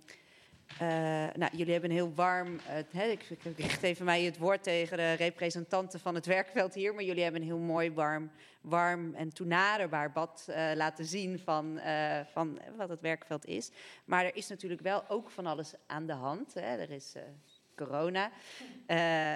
Eh, 0.79 0.89
nou, 1.35 1.57
jullie 1.57 1.73
hebben 1.73 1.91
een 1.91 1.97
heel 1.97 2.13
warm. 2.15 2.61
ik, 2.93 3.31
ik, 3.57 3.71
geef 3.71 3.83
even 3.83 4.05
mij 4.05 4.23
het 4.23 4.39
woord 4.39 4.63
tegen 4.63 4.97
de 4.97 5.13
representanten 5.13 6.01
van 6.01 6.15
het 6.15 6.27
werkveld 6.27 6.75
hier. 6.75 6.95
Maar 6.95 7.05
jullie 7.05 7.23
hebben 7.23 7.41
een 7.41 7.47
heel 7.47 7.59
mooi, 7.59 7.93
warm, 7.93 8.31
warm 8.61 9.15
en 9.15 9.33
toenaderbaar 9.33 10.13
bad 10.13 10.47
eh, 10.49 10.71
laten 10.75 11.05
zien 11.05 11.39
van, 11.39 11.79
eh, 11.79 12.21
van 12.33 12.61
wat 12.77 12.89
het 12.89 13.01
werkveld 13.01 13.47
is. 13.47 13.71
Maar 14.05 14.25
er 14.25 14.37
is 14.37 14.49
natuurlijk 14.49 14.81
wel 14.81 15.09
ook 15.09 15.31
van 15.31 15.47
alles 15.47 15.73
aan 15.87 16.07
de 16.07 16.13
hand. 16.13 16.55
Hè. 16.55 16.61
Er 16.61 16.91
is 16.91 17.15
corona, 17.77 18.31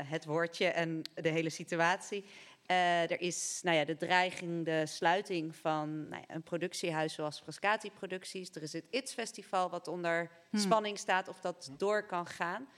het 0.04 0.24
woordje 0.24 0.66
en 0.66 1.02
de 1.14 1.28
hele 1.28 1.50
situatie. 1.50 2.24
Eh, 2.66 3.02
er 3.10 3.20
is 3.20 3.60
nou 3.62 3.76
ja, 3.76 3.84
de 3.84 3.96
dreiging, 3.96 4.64
de 4.64 4.86
sluiting 4.86 5.56
van 5.56 6.08
nou 6.08 6.22
ja, 6.28 6.34
een 6.34 6.42
productiehuis 6.42 7.14
zoals 7.14 7.40
Frascati 7.40 7.90
Producties. 7.90 8.50
Er 8.54 8.62
is 8.62 8.72
het 8.72 8.84
ITS 8.90 9.12
Festival 9.12 9.70
wat 9.70 9.88
onder 9.88 10.30
Hmm. 10.50 10.60
spanning 10.60 10.98
staat 10.98 11.28
of 11.28 11.40
dat 11.40 11.70
door 11.76 12.06
kan 12.06 12.26
gaan. 12.26 12.68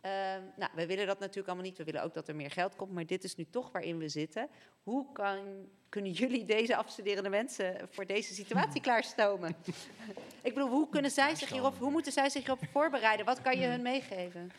Ehm, 0.00 0.42
nou, 0.56 0.70
we 0.74 0.86
willen 0.86 1.06
dat 1.06 1.18
natuurlijk 1.18 1.46
allemaal 1.46 1.66
niet. 1.66 1.78
We 1.78 1.84
willen 1.84 2.02
ook 2.02 2.14
dat 2.14 2.28
er 2.28 2.36
meer 2.36 2.50
geld 2.50 2.76
komt. 2.76 2.92
Maar 2.92 3.06
dit 3.06 3.24
is 3.24 3.34
nu 3.36 3.46
toch 3.50 3.72
waarin 3.72 3.98
we 3.98 4.08
zitten. 4.08 4.48
Hoe 4.82 5.12
kan, 5.12 5.38
kunnen 5.88 6.12
jullie 6.12 6.44
deze 6.44 6.76
afstuderende 6.76 7.28
mensen 7.28 7.88
voor 7.90 8.06
deze 8.06 8.34
situatie 8.34 8.80
klaarstomen? 8.90 9.56
Ik 10.42 10.54
bedoel, 10.54 10.68
hoe, 10.68 10.88
kunnen 10.88 11.10
zij 11.10 11.34
zich 11.34 11.50
hierop, 11.50 11.78
hoe 11.78 11.90
moeten 11.90 12.12
zij 12.12 12.28
zich 12.30 12.42
hierop 12.42 12.60
voorbereiden? 12.72 13.26
Wat 13.26 13.42
kan 13.42 13.58
je 13.58 13.66
hun 13.66 13.82
meegeven? 13.92 14.52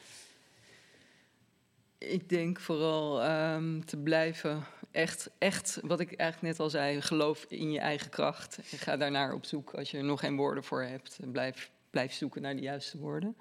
Ik 2.10 2.30
denk 2.30 2.60
vooral 2.60 3.22
ehm, 3.22 3.82
te 3.82 3.98
blijven 3.98 4.64
echt, 4.92 5.30
echt, 5.38 5.80
wat 5.84 6.00
ik 6.00 6.14
eigenlijk 6.14 6.54
net 6.54 6.60
al 6.60 6.70
zei, 6.70 7.02
geloof 7.02 7.46
in 7.48 7.72
je 7.72 7.80
eigen 7.80 8.10
kracht. 8.10 8.60
En 8.72 8.78
ga 8.78 8.98
daarnaar 8.98 9.34
op 9.34 9.46
zoek 9.46 9.74
als 9.74 9.92
je 9.92 9.98
er 9.98 10.04
nog 10.04 10.20
geen 10.20 10.36
woorden 10.36 10.64
voor 10.64 10.84
hebt. 10.84 11.20
Blijf, 11.32 11.72
blijf 11.90 12.14
zoeken 12.14 12.42
naar 12.42 12.56
de 12.56 12.62
juiste 12.62 12.98
woorden 12.98 13.36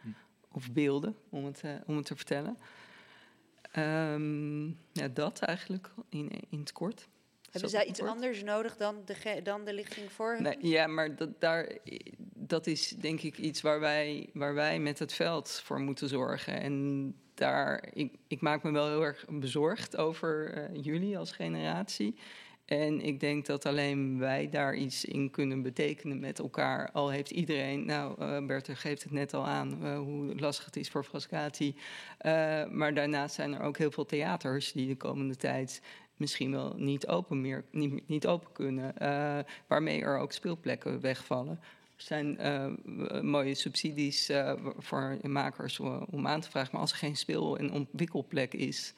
of 0.52 0.72
beelden 0.72 1.16
om 1.28 1.44
het, 1.44 1.60
eh, 1.60 1.70
om 1.86 1.96
het 1.96 2.06
te 2.06 2.16
vertellen. 2.16 2.58
Ehm, 3.72 4.66
ja, 4.92 5.08
dat 5.12 5.38
eigenlijk 5.38 5.90
in, 6.08 6.30
in 6.50 6.58
het 6.58 6.72
kort. 6.72 7.08
Hebben 7.50 7.70
zij 7.70 7.84
iets 7.84 8.02
anders 8.02 8.42
nodig 8.42 8.76
dan 8.76 9.02
de, 9.04 9.40
dan 9.42 9.64
de 9.64 9.74
lichting 9.74 10.12
voor? 10.12 10.42
Nee, 10.42 10.56
ja, 10.60 10.86
maar 10.86 11.16
dat, 11.16 11.40
daar, 11.40 11.68
dat 12.34 12.66
is 12.66 12.88
denk 12.88 13.20
ik 13.20 13.38
iets 13.38 13.60
waar 13.60 13.80
wij, 13.80 14.30
waar 14.32 14.54
wij 14.54 14.78
met 14.78 14.98
het 14.98 15.12
veld 15.12 15.50
voor 15.64 15.80
moeten 15.80 16.08
zorgen. 16.08 16.60
En 16.60 17.14
daar, 17.34 17.88
ik, 17.92 18.14
ik 18.26 18.40
maak 18.40 18.62
me 18.62 18.70
wel 18.70 18.88
heel 18.88 19.04
erg 19.04 19.24
bezorgd 19.28 19.96
over 19.96 20.52
eh, 20.52 20.84
jullie 20.84 21.18
als 21.18 21.32
generatie. 21.32 22.14
En 22.64 23.00
ik 23.00 23.20
denk 23.20 23.46
dat 23.46 23.66
alleen 23.66 24.18
wij 24.18 24.48
daar 24.48 24.74
iets 24.74 25.04
in 25.04 25.30
kunnen 25.30 25.62
betekenen 25.62 26.20
met 26.20 26.38
elkaar. 26.38 26.90
Al 26.92 27.10
heeft 27.10 27.30
iedereen, 27.30 27.84
nou, 27.84 28.44
Bertha 28.46 28.74
geeft 28.74 29.02
het 29.02 29.12
net 29.12 29.34
al 29.34 29.46
aan, 29.46 29.84
eh, 29.84 29.98
hoe 29.98 30.38
lastig 30.38 30.64
het 30.64 30.76
is 30.76 30.88
voor 30.88 31.04
Frascati. 31.04 31.74
Maar 32.70 32.94
daarnaast 32.94 33.34
zijn 33.34 33.54
er 33.54 33.60
ook 33.60 33.78
heel 33.78 33.90
veel 33.90 34.06
theaters 34.06 34.72
die 34.72 34.88
de 34.88 34.96
komende 34.96 35.36
tijd 35.36 35.80
misschien 36.20 36.50
wel 36.50 36.74
niet 36.76 37.06
open, 37.06 37.40
meer, 37.40 37.64
niet, 37.70 38.08
niet 38.08 38.26
open 38.26 38.52
kunnen. 38.52 38.98
eh, 38.98 39.38
waarmee 39.66 40.02
er 40.02 40.18
ook 40.18 40.32
speelplekken 40.32 41.00
wegvallen. 41.00 41.58
Er 41.96 42.02
zijn 42.06 42.38
eh, 42.38 42.66
mooie 43.22 43.54
subsidies 43.54 44.28
eh, 44.28 44.52
voor 44.78 45.16
makers 45.22 45.78
om 46.10 46.26
aan 46.26 46.40
te 46.40 46.50
vragen. 46.50 46.70
Maar 46.72 46.80
als 46.80 46.90
er 46.92 46.96
geen 46.98 47.16
speel- 47.16 47.58
en 47.58 47.72
ontwikkelplek 47.72 48.54
is, 48.54 48.94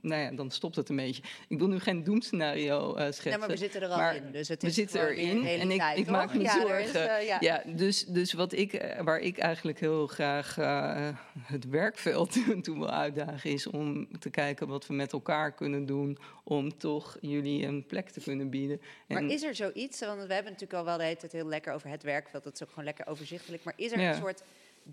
nou 0.00 0.22
ja, 0.22 0.30
dan 0.30 0.50
stopt 0.50 0.76
het 0.76 0.88
een 0.88 0.96
beetje. 0.96 1.22
Ik 1.48 1.58
wil 1.58 1.68
nu 1.68 1.78
geen 1.78 2.04
doemscenario 2.04 2.94
eh 2.94 3.04
schetsen. 3.04 3.30
Ja, 3.30 3.36
maar 3.38 3.48
we 3.48 3.56
zitten 3.56 3.82
er 3.82 3.88
al 3.88 3.96
maar 3.96 4.16
in, 4.16 4.32
dus 4.32 4.48
het 4.48 4.62
we 4.62 4.68
is 4.68 4.74
zitten 4.74 5.08
erin. 5.08 5.46
En 5.46 5.70
ik, 5.70 5.78
tijd, 5.78 5.98
ik 5.98 6.06
maak 6.06 6.34
me 6.34 6.42
Ja, 6.42 6.60
zorgen. 6.60 6.82
is, 6.84 6.92
eh, 6.92 7.26
ja. 7.26 7.36
ja, 7.40 7.62
dus, 7.66 8.04
dus 8.06 8.32
wat 8.32 8.52
ik, 8.52 8.72
eh, 8.72 9.00
waar 9.02 9.18
ik 9.18 9.38
eigenlijk 9.38 9.80
heel 9.80 10.06
graag 10.06 10.54
het 11.40 11.68
werkveld 11.68 12.32
toe 12.64 12.78
wil 12.78 12.90
uitdagen, 12.90 13.50
is 13.50 13.66
om 13.66 14.08
te 14.18 14.30
kijken 14.30 14.68
wat 14.68 14.86
we 14.86 14.94
met 14.94 15.12
elkaar 15.12 15.52
kunnen 15.54 15.86
doen 15.86 16.18
om 16.44 16.78
toch 16.78 17.16
jullie 17.20 17.66
een 17.66 17.86
plek 17.86 18.08
te 18.10 18.20
kunnen 18.20 18.50
bieden. 18.50 18.80
Maar 19.08 19.18
En- 19.18 19.30
is 19.30 19.42
er 19.42 19.54
zoiets, 19.54 20.00
want 20.00 20.26
we 20.26 20.34
hebben 20.34 20.52
natuurlijk 20.52 20.78
al 20.78 20.84
wel 20.84 20.96
de 20.96 21.02
hele 21.04 21.16
tijd 21.16 21.32
heel 21.32 21.46
lekker 21.46 21.72
over 21.72 21.88
het 21.90 22.02
werkveld, 22.02 22.44
dat 22.44 22.54
is 22.54 22.62
ook 22.62 22.68
gewoon 22.68 22.84
lekker 22.84 23.06
overzichtelijk. 23.06 23.64
Maar 23.64 23.74
is 23.76 23.92
er 23.92 24.00
Ja. 24.00 24.08
een 24.10 24.16
soort 24.20 24.42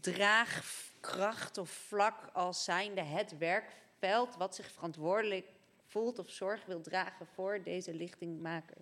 draagkracht 0.01 1.57
of 1.57 1.69
vlak 1.87 2.29
als 2.33 2.63
zijnde 2.63 3.01
het 3.03 3.37
werkveld, 3.37 3.81
wat 4.37 4.55
zich 4.55 4.71
verantwoordelijk 4.71 5.45
voelt 5.85 6.19
of 6.19 6.29
zorg 6.29 6.65
wil 6.65 6.81
dragen 6.81 7.27
voor 7.33 7.63
deze 7.63 7.93
lichtingmaker? 7.93 8.77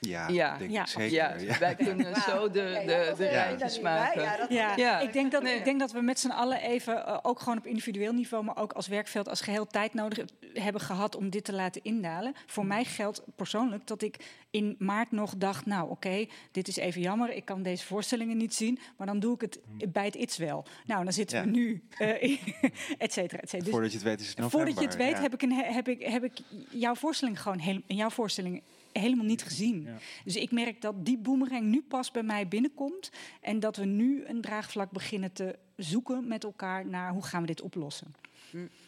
Ja, 0.00 0.28
Ja. 0.28 0.56
denk 0.56 0.70
Ja. 0.70 0.80
ik 0.82 0.86
zeker. 0.88 1.12
Ja, 1.44 1.58
wij 1.58 1.74
kunnen 1.74 2.14
zo 2.16 2.50
de, 2.50 2.52
de, 2.52 2.92
ja, 2.92 3.14
de 3.14 3.70
ja, 3.74 3.80
maken. 3.82 4.22
ja, 4.22 4.46
Ja, 4.48 4.76
Ja. 4.76 5.00
Ik, 5.00 5.12
denk 5.12 5.32
dat, 5.32 5.42
Nee. 5.42 5.54
ik 5.56 5.64
denk 5.64 5.80
dat 5.80 5.92
we 5.92 6.00
met 6.00 6.20
z'n 6.20 6.28
allen 6.30 6.60
even, 6.60 7.06
eh, 7.06 7.18
ook 7.22 7.38
gewoon 7.40 7.58
op 7.58 7.66
individueel 7.66 8.12
niveau, 8.12 8.44
maar 8.44 8.56
ook 8.56 8.72
als 8.72 8.86
werkveld, 8.88 9.28
als 9.28 9.40
geheel 9.40 9.66
tijd 9.66 9.94
nodig 9.94 10.24
hebben 10.54 10.80
gehad 10.80 11.16
om 11.16 11.30
dit 11.30 11.44
te 11.44 11.52
laten 11.52 11.80
indalen. 11.84 12.34
Voor 12.46 12.66
mij 12.66 12.84
geldt 12.84 13.22
persoonlijk 13.36 13.86
dat 13.86 14.02
ik 14.02 14.16
in 14.50 14.76
maart 14.78 15.10
nog 15.10 15.34
dacht, 15.36 15.66
nou 15.66 15.90
oké, 15.90 16.26
dit 16.50 16.68
is 16.68 16.76
even 16.76 17.00
jammer, 17.00 17.30
ik 17.32 17.44
kan 17.44 17.62
deze 17.62 17.84
voorstellingen 17.86 18.36
niet 18.36 18.54
zien, 18.54 18.78
maar 18.96 19.06
dan 19.06 19.18
doe 19.20 19.34
ik 19.34 19.40
het 19.40 19.58
bij 19.92 20.04
het 20.04 20.14
iets 20.14 20.36
wel. 20.36 20.64
Nou, 20.86 21.04
dan 21.04 21.12
zitten 21.12 21.38
Ja. 21.38 21.44
we 21.44 21.50
nu, 21.50 21.82
eh, 21.98 22.22
in- 22.22 22.38
et 22.98 23.12
cetera, 23.12 23.40
et 23.42 23.48
cetera. 23.48 23.58
Dus 23.64 23.70
Voordat 23.72 23.90
je 23.90 23.96
het 23.96 24.06
weet 24.06 24.20
is 24.20 24.28
het 24.28 24.38
november. 24.38 24.66
Voordat 24.66 24.82
je 24.84 24.88
het 24.88 24.98
weet, 25.06 25.16
ja. 25.16 25.22
heb, 25.22 25.34
ik 25.34 25.42
een, 25.42 25.52
heb, 25.52 25.88
ik, 25.88 26.02
heb 26.02 26.24
ik 26.24 26.38
jouw 26.70 26.94
voorstelling 26.94 27.40
gewoon 27.42 27.58
heel, 27.58 27.80
jouw 27.86 28.10
voorstelling 28.10 28.62
helemaal 28.92 29.24
niet 29.24 29.42
gezien. 29.42 29.88
Dus 30.24 30.36
ik 30.36 30.50
merk 30.50 30.80
dat 30.80 31.04
die 31.04 31.18
boemerang 31.18 31.66
nu 31.66 31.82
pas 31.82 32.10
bij 32.10 32.22
mij 32.22 32.48
binnenkomt. 32.48 33.10
En 33.40 33.60
dat 33.60 33.76
we 33.76 33.84
nu 33.84 34.24
een 34.26 34.40
draagvlak 34.40 34.90
beginnen 34.90 35.32
te 35.32 35.58
zoeken 35.76 36.28
met 36.28 36.44
elkaar 36.44 36.86
naar 36.86 37.12
hoe 37.12 37.24
gaan 37.24 37.40
we 37.40 37.46
dit 37.46 37.60
oplossen. 37.60 38.14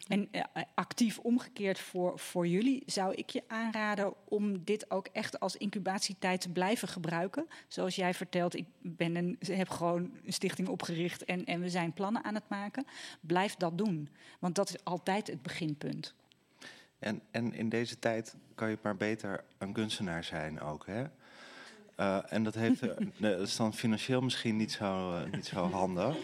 En 0.08 0.28
eh, 0.30 0.62
actief 0.74 1.18
omgekeerd 1.18 1.78
voor, 1.78 2.18
voor 2.18 2.46
jullie 2.46 2.82
zou 2.86 3.14
ik 3.14 3.30
je 3.30 3.42
aanraden 3.46 4.14
om 4.28 4.64
dit 4.64 4.90
ook 4.90 5.06
echt 5.12 5.40
als 5.40 5.56
incubatietijd 5.56 6.40
te 6.40 6.48
blijven 6.48 6.88
gebruiken. 6.88 7.46
Zoals 7.68 7.94
jij 7.94 8.14
vertelt, 8.14 8.56
ik 8.56 8.66
ben 8.80 9.16
een, 9.16 9.38
heb 9.40 9.68
gewoon 9.68 10.10
een 10.24 10.32
stichting 10.32 10.68
opgericht 10.68 11.24
en, 11.24 11.44
en 11.44 11.60
we 11.60 11.68
zijn 11.68 11.92
plannen 11.92 12.24
aan 12.24 12.34
het 12.34 12.48
maken. 12.48 12.86
Blijf 13.20 13.54
dat 13.54 13.78
doen, 13.78 14.08
want 14.38 14.54
dat 14.54 14.68
is 14.68 14.84
altijd 14.84 15.26
het 15.26 15.42
beginpunt. 15.42 16.14
En, 17.02 17.20
en 17.30 17.54
in 17.54 17.68
deze 17.68 17.98
tijd 17.98 18.34
kan 18.54 18.70
je 18.70 18.78
maar 18.82 18.96
beter 18.96 19.44
een 19.58 19.72
kunstenaar 19.72 20.24
zijn 20.24 20.60
ook, 20.60 20.86
hè? 20.86 21.04
Eh, 21.96 22.18
en 22.32 22.42
dat, 22.42 22.54
heeft, 22.54 22.82
eh, 22.82 22.88
dat 23.16 23.40
is 23.40 23.56
dan 23.56 23.74
financieel 23.74 24.20
misschien 24.20 24.56
niet 24.56 24.72
zo, 24.72 25.16
eh, 25.16 25.32
niet 25.32 25.46
zo 25.46 25.70
handig. 25.70 26.16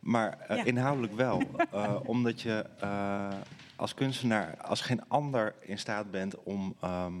Maar 0.00 0.38
Ja. 0.48 0.64
inhoudelijk 0.64 1.14
wel. 1.14 1.42
Eh, 1.72 1.96
omdat 2.04 2.40
je 2.40 2.66
eh, 2.80 3.28
als 3.76 3.94
kunstenaar 3.94 4.56
als 4.56 4.80
geen 4.80 5.08
ander 5.08 5.54
in 5.60 5.78
staat 5.78 6.10
bent 6.10 6.42
om 6.42 6.74
ehm, 6.80 7.12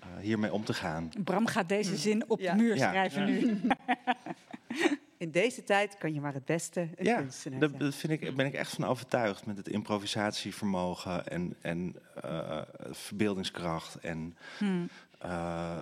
eh, 0.00 0.08
hiermee 0.20 0.52
om 0.52 0.64
te 0.64 0.74
gaan. 0.74 1.10
Bram 1.24 1.46
gaat 1.46 1.68
deze 1.68 1.96
zin 1.96 2.30
op 2.30 2.40
Ja. 2.40 2.50
de 2.54 2.62
muur 2.62 2.76
Ja. 2.76 2.88
schrijven 2.88 3.24
nu. 3.24 3.60
In 5.18 5.30
deze 5.30 5.64
tijd 5.64 5.98
kan 5.98 6.14
je 6.14 6.20
maar 6.20 6.34
het 6.34 6.44
beste 6.44 6.80
een 6.80 7.04
Ja, 7.04 7.16
kunstenaar 7.18 7.60
daar 7.60 7.68
zijn. 7.68 7.80
dat 7.80 7.94
vind 7.94 8.12
ik, 8.12 8.36
ben 8.36 8.46
ik 8.46 8.54
echt 8.54 8.74
van 8.74 8.84
overtuigd. 8.84 9.46
Met 9.46 9.56
het 9.56 9.68
improvisatievermogen 9.68 11.26
en, 11.26 11.56
en 11.60 11.96
eh, 12.22 12.62
verbeeldingskracht. 12.90 13.94
En 13.94 14.36
Hmm. 14.58 14.88
eh, 15.18 15.78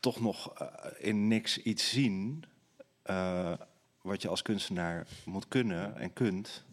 toch 0.00 0.20
nog 0.20 0.54
eh, 0.58 0.66
in 0.98 1.28
niks 1.28 1.58
iets 1.58 1.90
zien. 1.90 2.44
wat 4.02 4.22
je 4.22 4.28
als 4.28 4.42
kunstenaar 4.42 5.06
moet 5.24 5.48
kunnen 5.48 5.96
en 5.96 6.12
kunt. 6.12 6.64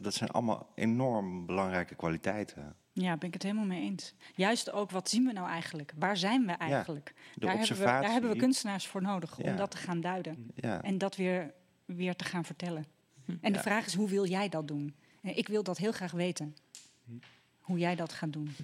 Dat 0.00 0.14
zijn 0.14 0.30
allemaal 0.30 0.70
enorm 0.74 1.46
belangrijke 1.46 1.94
kwaliteiten. 1.94 2.76
Ja, 2.98 3.16
ben 3.16 3.28
ik 3.28 3.34
het 3.34 3.42
helemaal 3.42 3.64
mee 3.64 3.80
eens. 3.80 4.14
Juist 4.34 4.70
ook, 4.70 4.90
wat 4.90 5.08
zien 5.08 5.24
we 5.24 5.32
nou 5.32 5.48
eigenlijk? 5.48 5.92
Waar 5.98 6.16
zijn 6.16 6.46
we 6.46 6.52
eigenlijk? 6.52 7.14
de 7.34 7.46
daar, 7.46 7.58
hebben 7.58 7.76
we, 7.76 7.84
daar 7.84 8.12
hebben 8.12 8.30
we 8.30 8.36
kunstenaars 8.36 8.86
voor 8.86 9.02
nodig 9.02 9.38
om 9.38 9.56
dat 9.56 9.70
te 9.70 9.76
gaan 9.76 10.00
duiden. 10.00 10.50
Ja. 10.54 10.82
En 10.82 10.98
dat 10.98 11.16
weer, 11.16 11.54
weer 11.84 12.16
te 12.16 12.24
gaan 12.24 12.44
vertellen. 12.44 12.86
En 13.40 13.52
de 13.52 13.58
vraag 13.58 13.86
is, 13.86 13.94
hoe 13.94 14.08
wil 14.08 14.26
jij 14.26 14.48
dat 14.48 14.68
doen? 14.68 14.94
En 15.22 15.36
ik 15.36 15.48
wil 15.48 15.62
dat 15.62 15.78
heel 15.78 15.92
graag 15.92 16.12
weten. 16.12 16.56
Hoe 17.60 17.78
jij 17.78 17.94
dat 17.94 18.12
gaat 18.12 18.32
doen. 18.32 18.54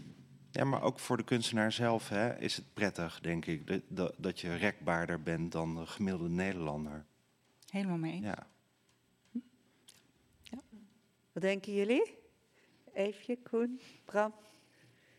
Ja, 0.51 0.65
maar 0.65 0.83
ook 0.83 0.99
voor 0.99 1.17
de 1.17 1.25
kunstenaar 1.25 1.73
zelf 1.73 2.09
hè, 2.09 2.39
is 2.39 2.57
het 2.57 2.65
prettig, 2.75 3.21
denk 3.21 3.47
ik, 3.47 3.67
dat, 3.67 3.81
dat, 3.89 4.15
dat 4.19 4.41
je 4.41 4.55
rekbaarder 4.55 5.23
bent 5.23 5.53
dan 5.53 5.75
de 5.75 5.87
gemiddelde 5.87 6.29
Nederlander. 6.29 7.05
Helemaal 7.71 7.97
mee 7.97 8.13
eens. 8.13 8.25
Ja. 8.25 8.47
Wat 11.33 11.43
denken 11.43 11.75
jullie? 11.75 12.21
Eefje, 12.95 13.39
Koen, 13.43 13.81
Bram? 14.05 14.33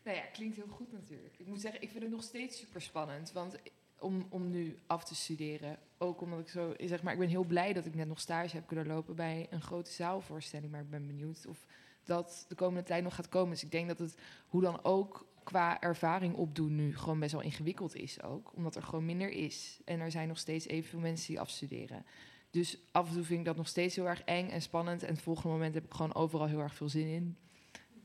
Nou 0.04 0.16
ja, 0.16 0.22
klinkt 0.22 0.56
heel 0.56 0.68
goed 0.68 0.92
natuurlijk. 0.92 1.34
Ik 1.38 1.46
moet 1.46 1.60
zeggen, 1.60 1.82
ik 1.82 1.90
vind 1.90 2.02
het 2.02 2.12
nog 2.12 2.22
steeds 2.22 2.58
super 2.58 2.82
spannend. 2.82 3.32
Want 3.32 3.56
om, 3.98 4.26
om 4.30 4.50
nu 4.50 4.78
af 4.86 5.04
te 5.04 5.14
studeren, 5.14 5.78
ook 5.98 6.20
omdat 6.20 6.40
ik 6.40 6.48
zo, 6.48 6.74
zeg 6.78 7.02
maar, 7.02 7.12
ik 7.12 7.18
ben 7.18 7.28
heel 7.28 7.44
blij 7.44 7.72
dat 7.72 7.86
ik 7.86 7.94
net 7.94 8.08
nog 8.08 8.20
stage 8.20 8.56
heb 8.56 8.66
kunnen 8.66 8.86
lopen 8.86 9.14
bij 9.14 9.46
een 9.50 9.62
grote 9.62 9.90
zaalvoorstelling. 9.90 10.70
Maar 10.70 10.80
ik 10.80 10.90
ben 10.90 11.06
benieuwd 11.06 11.46
of 11.46 11.66
dat 12.04 12.44
de 12.48 12.54
komende 12.54 12.82
tijd 12.82 13.02
nog 13.02 13.14
gaat 13.14 13.28
komen. 13.28 13.50
Dus 13.50 13.64
ik 13.64 13.70
denk 13.70 13.88
dat 13.88 13.98
het, 13.98 14.16
hoe 14.48 14.60
dan 14.60 14.84
ook, 14.84 15.26
qua 15.42 15.80
ervaring 15.80 16.34
opdoen 16.34 16.74
nu 16.74 16.96
gewoon 16.96 17.20
best 17.20 17.32
wel 17.32 17.40
ingewikkeld 17.40 17.94
is 17.94 18.22
ook. 18.22 18.50
Omdat 18.54 18.76
er 18.76 18.82
gewoon 18.82 19.04
minder 19.04 19.30
is. 19.30 19.80
En 19.84 20.00
er 20.00 20.10
zijn 20.10 20.28
nog 20.28 20.38
steeds 20.38 20.66
evenveel 20.66 21.00
mensen 21.00 21.26
die 21.26 21.40
afstuderen. 21.40 22.04
Dus 22.50 22.78
af 22.92 23.08
en 23.08 23.14
toe 23.14 23.24
vind 23.24 23.38
ik 23.38 23.44
dat 23.44 23.56
nog 23.56 23.68
steeds 23.68 23.96
heel 23.96 24.08
erg 24.08 24.22
eng 24.22 24.48
en 24.48 24.62
spannend. 24.62 25.02
En 25.02 25.12
het 25.12 25.22
volgende 25.22 25.48
moment 25.48 25.74
heb 25.74 25.84
ik 25.84 25.94
gewoon 25.94 26.14
overal 26.14 26.46
heel 26.46 26.60
erg 26.60 26.74
veel 26.74 26.88
zin 26.88 27.06
in. 27.06 27.36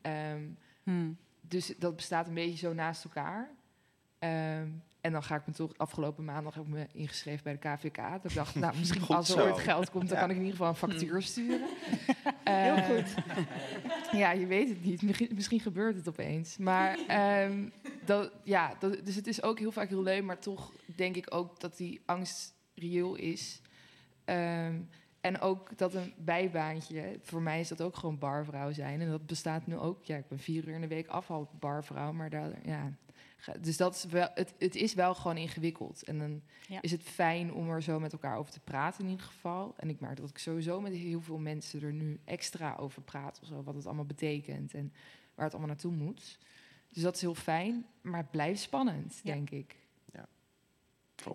Ehm, 0.02 0.44
Hmm. 0.84 1.18
Dus 1.42 1.74
dat 1.78 1.96
bestaat 1.96 2.28
een 2.28 2.34
beetje 2.34 2.58
zo 2.58 2.74
naast 2.74 3.04
elkaar. 3.04 3.50
Ehm, 4.20 4.68
en 5.02 5.12
dan 5.12 5.24
ga 5.24 5.36
ik 5.36 5.48
me 5.48 5.54
toch... 5.54 5.78
Afgelopen 5.78 6.26
maandag 6.26 6.54
heb 6.54 6.64
ik 6.64 6.70
me 6.70 6.88
ingeschreven 6.94 7.44
bij 7.44 7.54
de 7.54 7.60
KVK. 7.60 7.96
Dat 8.22 8.26
ik 8.32 8.34
dacht, 8.34 8.56
nou, 8.56 8.78
misschien 8.78 9.02
Goed 9.02 9.16
als 9.16 9.30
er 9.30 9.42
zo. 9.42 9.48
ooit 9.48 9.60
geld 9.60 9.90
komt... 9.90 10.10
dan 10.10 10.14
Ja. 10.18 10.22
kan 10.22 10.30
ik 10.30 10.36
in 10.36 10.42
ieder 10.44 10.58
geval 10.58 10.70
een 10.72 10.90
factuur 10.90 11.22
sturen. 11.22 11.68
Heel 12.44 12.76
Eh, 12.76 12.86
goed. 12.86 13.14
ja, 14.12 14.32
je 14.32 14.46
weet 14.46 14.70
het 14.70 14.84
niet. 14.84 15.02
Misschien, 15.02 15.30
misschien 15.34 15.60
gebeurt 15.60 15.96
het 15.96 16.08
opeens. 16.08 16.58
Maar 16.58 16.98
ehm, 17.08 17.70
dat, 18.06 18.32
ja, 18.44 18.76
dat, 18.80 19.06
dus 19.06 19.16
het 19.16 19.28
is 19.28 19.44
ook 19.44 19.60
heel 19.60 19.72
vaak 19.72 19.90
heel 19.90 20.04
leuk, 20.04 20.24
maar 20.24 20.40
toch 20.40 20.72
denk 20.86 21.16
ik 21.16 21.34
ook 21.36 21.60
dat 21.60 21.78
die 21.78 22.02
angst 22.06 22.54
reëel 22.76 23.16
is. 23.16 23.62
Ehm, 24.26 24.80
en 25.22 25.40
ook 25.40 25.78
dat 25.78 25.94
een 25.94 26.14
bijbaantje, 26.18 27.20
voor 27.24 27.42
mij 27.42 27.60
is 27.60 27.68
dat 27.68 27.82
ook 27.82 27.96
gewoon 27.96 28.18
barvrouw 28.18 28.72
zijn. 28.72 29.02
En 29.02 29.10
dat 29.10 29.26
bestaat 29.26 29.68
nu 29.68 29.78
ook. 29.78 30.04
Ja, 30.04 30.18
ik 30.18 30.28
ben 30.28 30.40
vier 30.40 30.68
uur 30.68 30.74
in 30.76 30.82
de 30.82 30.88
week 30.88 31.08
afval 31.08 31.50
barvrouw, 31.60 32.12
maar 32.14 32.30
daar, 32.30 32.52
ja. 32.64 32.94
Dus 33.62 33.78
dat 33.78 33.96
is 33.96 34.04
wel, 34.06 34.28
het, 34.34 34.54
het 34.58 34.76
is 34.76 34.94
wel 34.94 35.16
gewoon 35.16 35.38
ingewikkeld. 35.38 36.04
En 36.04 36.18
dan 36.20 36.42
Ja. 36.68 36.82
is 36.82 36.92
het 36.92 37.04
fijn 37.04 37.54
om 37.54 37.70
er 37.70 37.82
zo 37.84 38.00
met 38.00 38.12
elkaar 38.14 38.38
over 38.38 38.52
te 38.52 38.60
praten 38.60 39.04
in 39.04 39.10
ieder 39.10 39.26
geval. 39.26 39.74
En 39.78 39.90
ik 39.90 40.00
merk 40.00 40.18
dat 40.18 40.30
ik 40.30 40.38
sowieso 40.38 40.82
met 40.82 40.94
heel 40.94 41.22
veel 41.22 41.38
mensen 41.38 41.82
er 41.82 41.94
nu 41.94 42.20
extra 42.26 42.76
over 42.76 43.02
praat. 43.02 43.40
Of 43.42 43.48
zo, 43.48 43.64
wat 43.64 43.76
het 43.76 43.86
allemaal 43.86 44.06
betekent 44.06 44.74
en 44.74 44.94
waar 45.36 45.46
het 45.46 45.54
allemaal 45.54 45.74
naartoe 45.74 45.92
moet. 45.94 46.38
Dus 46.94 47.04
dat 47.04 47.16
is 47.16 47.22
heel 47.22 47.36
fijn, 47.36 47.86
maar 48.02 48.20
het 48.22 48.32
blijft 48.32 48.62
spannend, 48.62 49.20
denk 49.24 49.50
ik. 49.50 49.76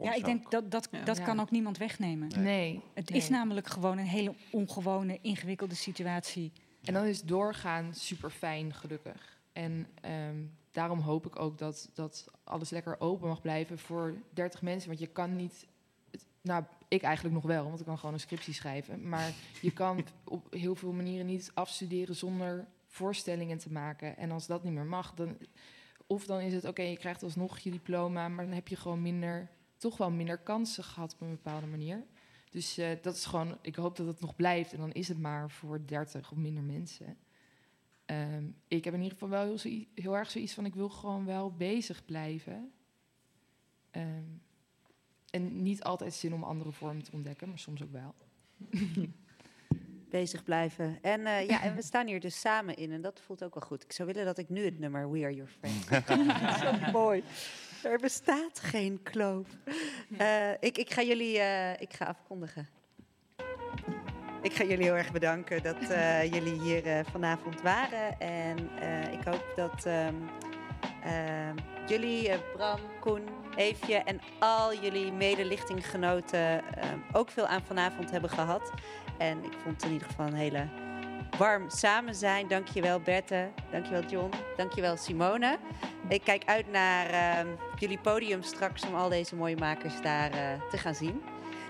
Ja, 0.03 0.13
ik 0.15 0.25
denk 0.25 0.51
dat 0.51 0.71
dat, 0.71 0.89
dat 1.05 1.17
Ja. 1.17 1.25
kan 1.25 1.41
ook 1.41 1.51
niemand 1.51 1.79
wegnemen. 1.79 2.29
Nee. 2.43 2.81
Het 2.95 3.11
Nee. 3.11 3.19
is 3.19 3.29
namelijk 3.29 3.67
gewoon 3.67 3.99
een 3.99 4.07
hele 4.07 4.35
ongewone, 4.51 5.19
ingewikkelde 5.23 5.75
situatie. 5.75 6.53
En 6.83 6.93
dan 6.95 7.05
is 7.05 7.23
doorgaan 7.23 7.95
super 7.95 8.31
fijn, 8.31 8.73
gelukkig. 8.75 9.39
En 9.53 9.87
ehm, 10.01 10.37
daarom 10.73 10.99
hoop 10.99 11.27
ik 11.27 11.39
ook 11.39 11.59
dat, 11.59 11.91
dat 11.95 12.27
alles 12.45 12.71
lekker 12.71 13.01
open 13.01 13.29
mag 13.29 13.41
blijven 13.41 13.79
voor 13.79 14.15
30 14.31 14.63
mensen. 14.63 14.89
Want 14.89 15.01
je 15.01 15.07
kan 15.07 15.37
niet. 15.37 15.67
nou, 16.43 16.65
ik 16.89 17.03
eigenlijk 17.03 17.35
nog 17.35 17.45
wel, 17.45 17.65
want 17.65 17.81
ik 17.81 17.87
kan 17.87 17.99
gewoon 17.99 18.15
een 18.15 18.21
scriptie 18.21 18.55
schrijven. 18.55 19.09
Maar 19.09 19.33
je 19.61 19.71
kan 19.73 20.05
op 20.25 20.47
heel 20.55 20.75
veel 20.75 20.93
manieren 20.93 21.27
niet 21.27 21.51
afstuderen 21.55 22.15
zonder 22.17 22.67
voorstellingen 22.87 23.59
te 23.59 23.73
maken. 23.73 24.17
En 24.17 24.31
als 24.31 24.47
dat 24.47 24.65
niet 24.65 24.73
meer 24.73 24.85
mag, 24.85 25.15
dan. 25.15 25.37
Of 26.07 26.27
dan 26.27 26.41
is 26.41 26.53
het 26.53 26.65
oké, 26.65 26.83
je 26.83 26.97
krijgt 26.97 27.23
alsnog 27.23 27.59
je 27.59 27.71
diploma, 27.71 28.29
maar 28.29 28.45
dan 28.45 28.55
heb 28.55 28.69
je 28.69 28.77
gewoon 28.77 29.03
minder, 29.03 29.49
toch 29.85 29.97
wel 29.97 30.11
minder 30.11 30.39
kansen 30.39 30.85
gehad 30.85 31.13
op 31.15 31.21
een 31.21 31.31
bepaalde 31.31 31.67
manier. 31.67 32.05
Dus 32.51 32.79
eh, 32.79 32.89
dat 33.03 33.15
is 33.15 33.25
gewoon, 33.25 33.59
ik 33.61 33.75
hoop 33.75 33.97
dat 33.97 34.07
het 34.07 34.21
nog 34.21 34.37
blijft. 34.37 34.73
En 34.73 34.79
dan 34.79 34.93
is 34.93 35.09
het 35.09 35.19
maar 35.19 35.51
voor 35.51 35.87
30 35.87 36.31
of 36.31 36.37
minder 36.37 36.63
mensen. 36.63 37.17
Ehm, 38.05 38.45
ik 38.69 38.85
heb 38.85 38.95
in 38.95 39.03
ieder 39.03 39.19
geval 39.19 39.29
wel 39.29 39.59
heel, 39.95 40.17
erg 40.17 40.31
zoiets 40.31 40.55
van: 40.55 40.65
ik 40.67 40.75
wil 40.75 40.89
gewoon 40.89 41.25
wel 41.25 41.53
bezig 41.53 42.05
blijven. 42.05 42.73
Ehm, 43.91 44.25
en 45.31 45.63
niet 45.63 45.83
altijd 45.83 46.15
zin 46.15 46.35
om 46.35 46.45
andere 46.45 46.73
vormen 46.73 47.03
te 47.03 47.13
ontdekken, 47.13 47.49
maar 47.49 47.59
soms 47.59 47.83
ook 47.83 47.93
wel. 47.93 48.15
bezig 50.11 50.45
blijven. 50.45 50.99
En, 51.03 51.27
eh, 51.27 51.47
ja, 51.47 51.63
en 51.63 51.75
we 51.75 51.83
staan 51.93 52.07
hier 52.07 52.21
dus 52.21 52.41
samen 52.41 52.77
in 52.77 52.93
en 52.93 53.01
dat 53.01 53.21
voelt 53.21 53.45
ook 53.45 53.55
wel 53.55 53.63
goed. 53.63 53.83
Ik 53.83 53.93
zou 53.93 54.09
willen 54.09 54.25
dat 54.25 54.39
ik 54.39 54.49
nu 54.49 54.65
het 54.65 54.79
nummer 54.79 55.11
We 55.11 55.23
Are 55.23 55.35
Your 55.35 55.51
Friends... 55.51 55.87
Zo 56.63 56.91
mooi. 56.93 57.23
Er 57.85 57.99
bestaat 57.99 58.61
geen 58.61 59.03
kloof. 59.03 59.47
Eh, 60.19 60.51
ik, 60.61 60.79
ik 60.79 60.93
ga 60.93 61.03
jullie 61.03 61.39
eh, 61.39 61.81
ik 61.81 61.93
ga 61.93 62.05
afkondigen. 62.05 62.69
Ik 64.43 64.53
ga 64.53 64.65
jullie 64.65 64.85
heel 64.85 64.97
erg 64.97 65.13
bedanken 65.13 65.63
dat 65.63 65.81
eh, 65.81 66.33
jullie 66.33 66.61
hier 66.61 67.05
vanavond 67.11 67.63
waren. 67.63 68.21
En 68.21 68.59
ik 69.13 69.25
hoop 69.25 69.53
dat 69.57 69.87
ehm, 69.87 70.15
ehm, 71.03 71.57
jullie, 71.87 72.31
Bram, 72.57 72.81
Koen, 73.01 73.29
Eefje 73.57 73.97
en 73.97 74.21
al 74.39 74.75
jullie 74.75 75.13
medelichtinggenoten 75.13 76.65
ehm, 76.75 76.99
ook 77.13 77.31
veel 77.31 77.47
aan 77.47 77.63
vanavond 77.63 78.11
hebben 78.11 78.31
gehad. 78.31 78.73
En 79.19 79.45
ik 79.45 79.53
vond 79.63 79.75
het 79.75 79.85
in 79.85 79.93
ieder 79.93 80.09
geval 80.09 80.27
een 80.27 80.35
hele 80.35 80.69
warm 81.39 81.71
samen 81.71 82.15
zijn. 82.15 82.49
Dankjewel 82.49 83.01
Berthe, 83.01 83.51
dankjewel 83.71 84.03
John, 84.03 84.31
dankjewel 84.57 84.97
Simone. 84.97 85.59
Ik 86.09 86.25
kijk 86.25 86.45
uit 86.45 86.71
naar 86.71 87.07
ehm, 87.11 87.47
jullie 87.79 87.99
podium 87.99 88.43
straks 88.43 88.87
om 88.87 88.95
al 88.95 89.09
deze 89.09 89.37
mooie 89.37 89.57
makers 89.57 90.03
daar 90.03 90.31
eh, 90.31 90.71
te 90.71 90.79
gaan 90.79 90.95
zien. 90.95 91.23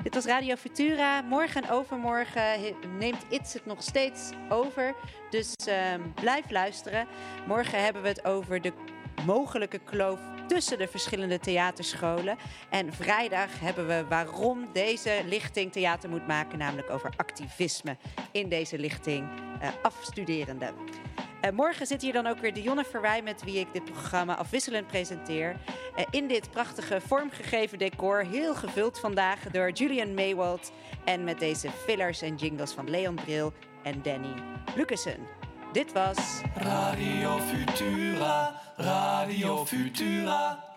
Dit 0.02 0.14
was 0.14 0.24
Radio 0.24 0.54
Futura. 0.54 1.20
Morgen 1.20 1.62
en 1.62 1.70
overmorgen 1.70 2.42
neemt 2.98 3.24
It's 3.28 3.52
het 3.52 3.66
nog 3.66 3.82
steeds 3.82 4.30
over. 4.48 4.94
Dus 5.30 5.54
ehm, 5.66 6.00
blijf 6.14 6.50
luisteren. 6.50 7.06
Morgen 7.46 7.82
hebben 7.82 8.02
we 8.02 8.08
het 8.08 8.24
over 8.24 8.60
de 8.60 8.72
mogelijke 9.26 9.78
kloof 9.78 10.20
tussen 10.46 10.78
de 10.78 10.88
verschillende 10.88 11.38
theaterscholen. 11.38 12.36
En 12.70 12.92
vrijdag 12.92 13.60
hebben 13.60 13.86
we 13.86 14.04
waarom 14.08 14.68
deze 14.72 15.22
lichting 15.26 15.72
theater 15.72 16.10
moet 16.10 16.26
maken, 16.26 16.58
namelijk 16.58 16.90
over 16.90 17.12
activisme 17.16 17.96
in 18.32 18.48
deze 18.48 18.78
lichting 18.78 19.28
eh, 19.60 19.68
afstuderende. 19.82 20.72
Eh, 21.44 21.50
morgen 21.50 21.86
zit 21.86 22.02
hier 22.02 22.12
dan 22.12 22.26
ook 22.26 22.38
weer 22.38 22.54
Dionne 22.54 22.84
Verwij, 22.84 23.22
met 23.22 23.44
wie 23.44 23.58
ik 23.58 23.72
dit 23.72 23.84
programma 23.84 24.36
afwisselend 24.36 24.86
presenteer. 24.86 25.56
Eh, 25.96 26.04
in 26.10 26.26
dit 26.28 26.50
prachtige 26.50 27.00
vormgegeven 27.00 27.78
decor, 27.78 28.24
heel 28.24 28.54
gevuld 28.54 29.00
vandaag 29.00 29.40
door 29.40 29.70
Julian 29.70 30.14
Maywald. 30.14 30.72
En 31.04 31.24
met 31.24 31.38
deze 31.38 31.70
fillers 31.70 32.22
en 32.22 32.34
jingles 32.34 32.72
van 32.72 32.90
Leon 32.90 33.14
Bril 33.14 33.52
en 33.82 34.02
Danny 34.02 34.34
Lucassen. 34.76 35.43
Dit 35.74 35.92
was 35.92 36.40
Radio 36.54 37.38
Futura, 37.38 38.60
Radio 38.76 39.64
Futura. 39.64 40.73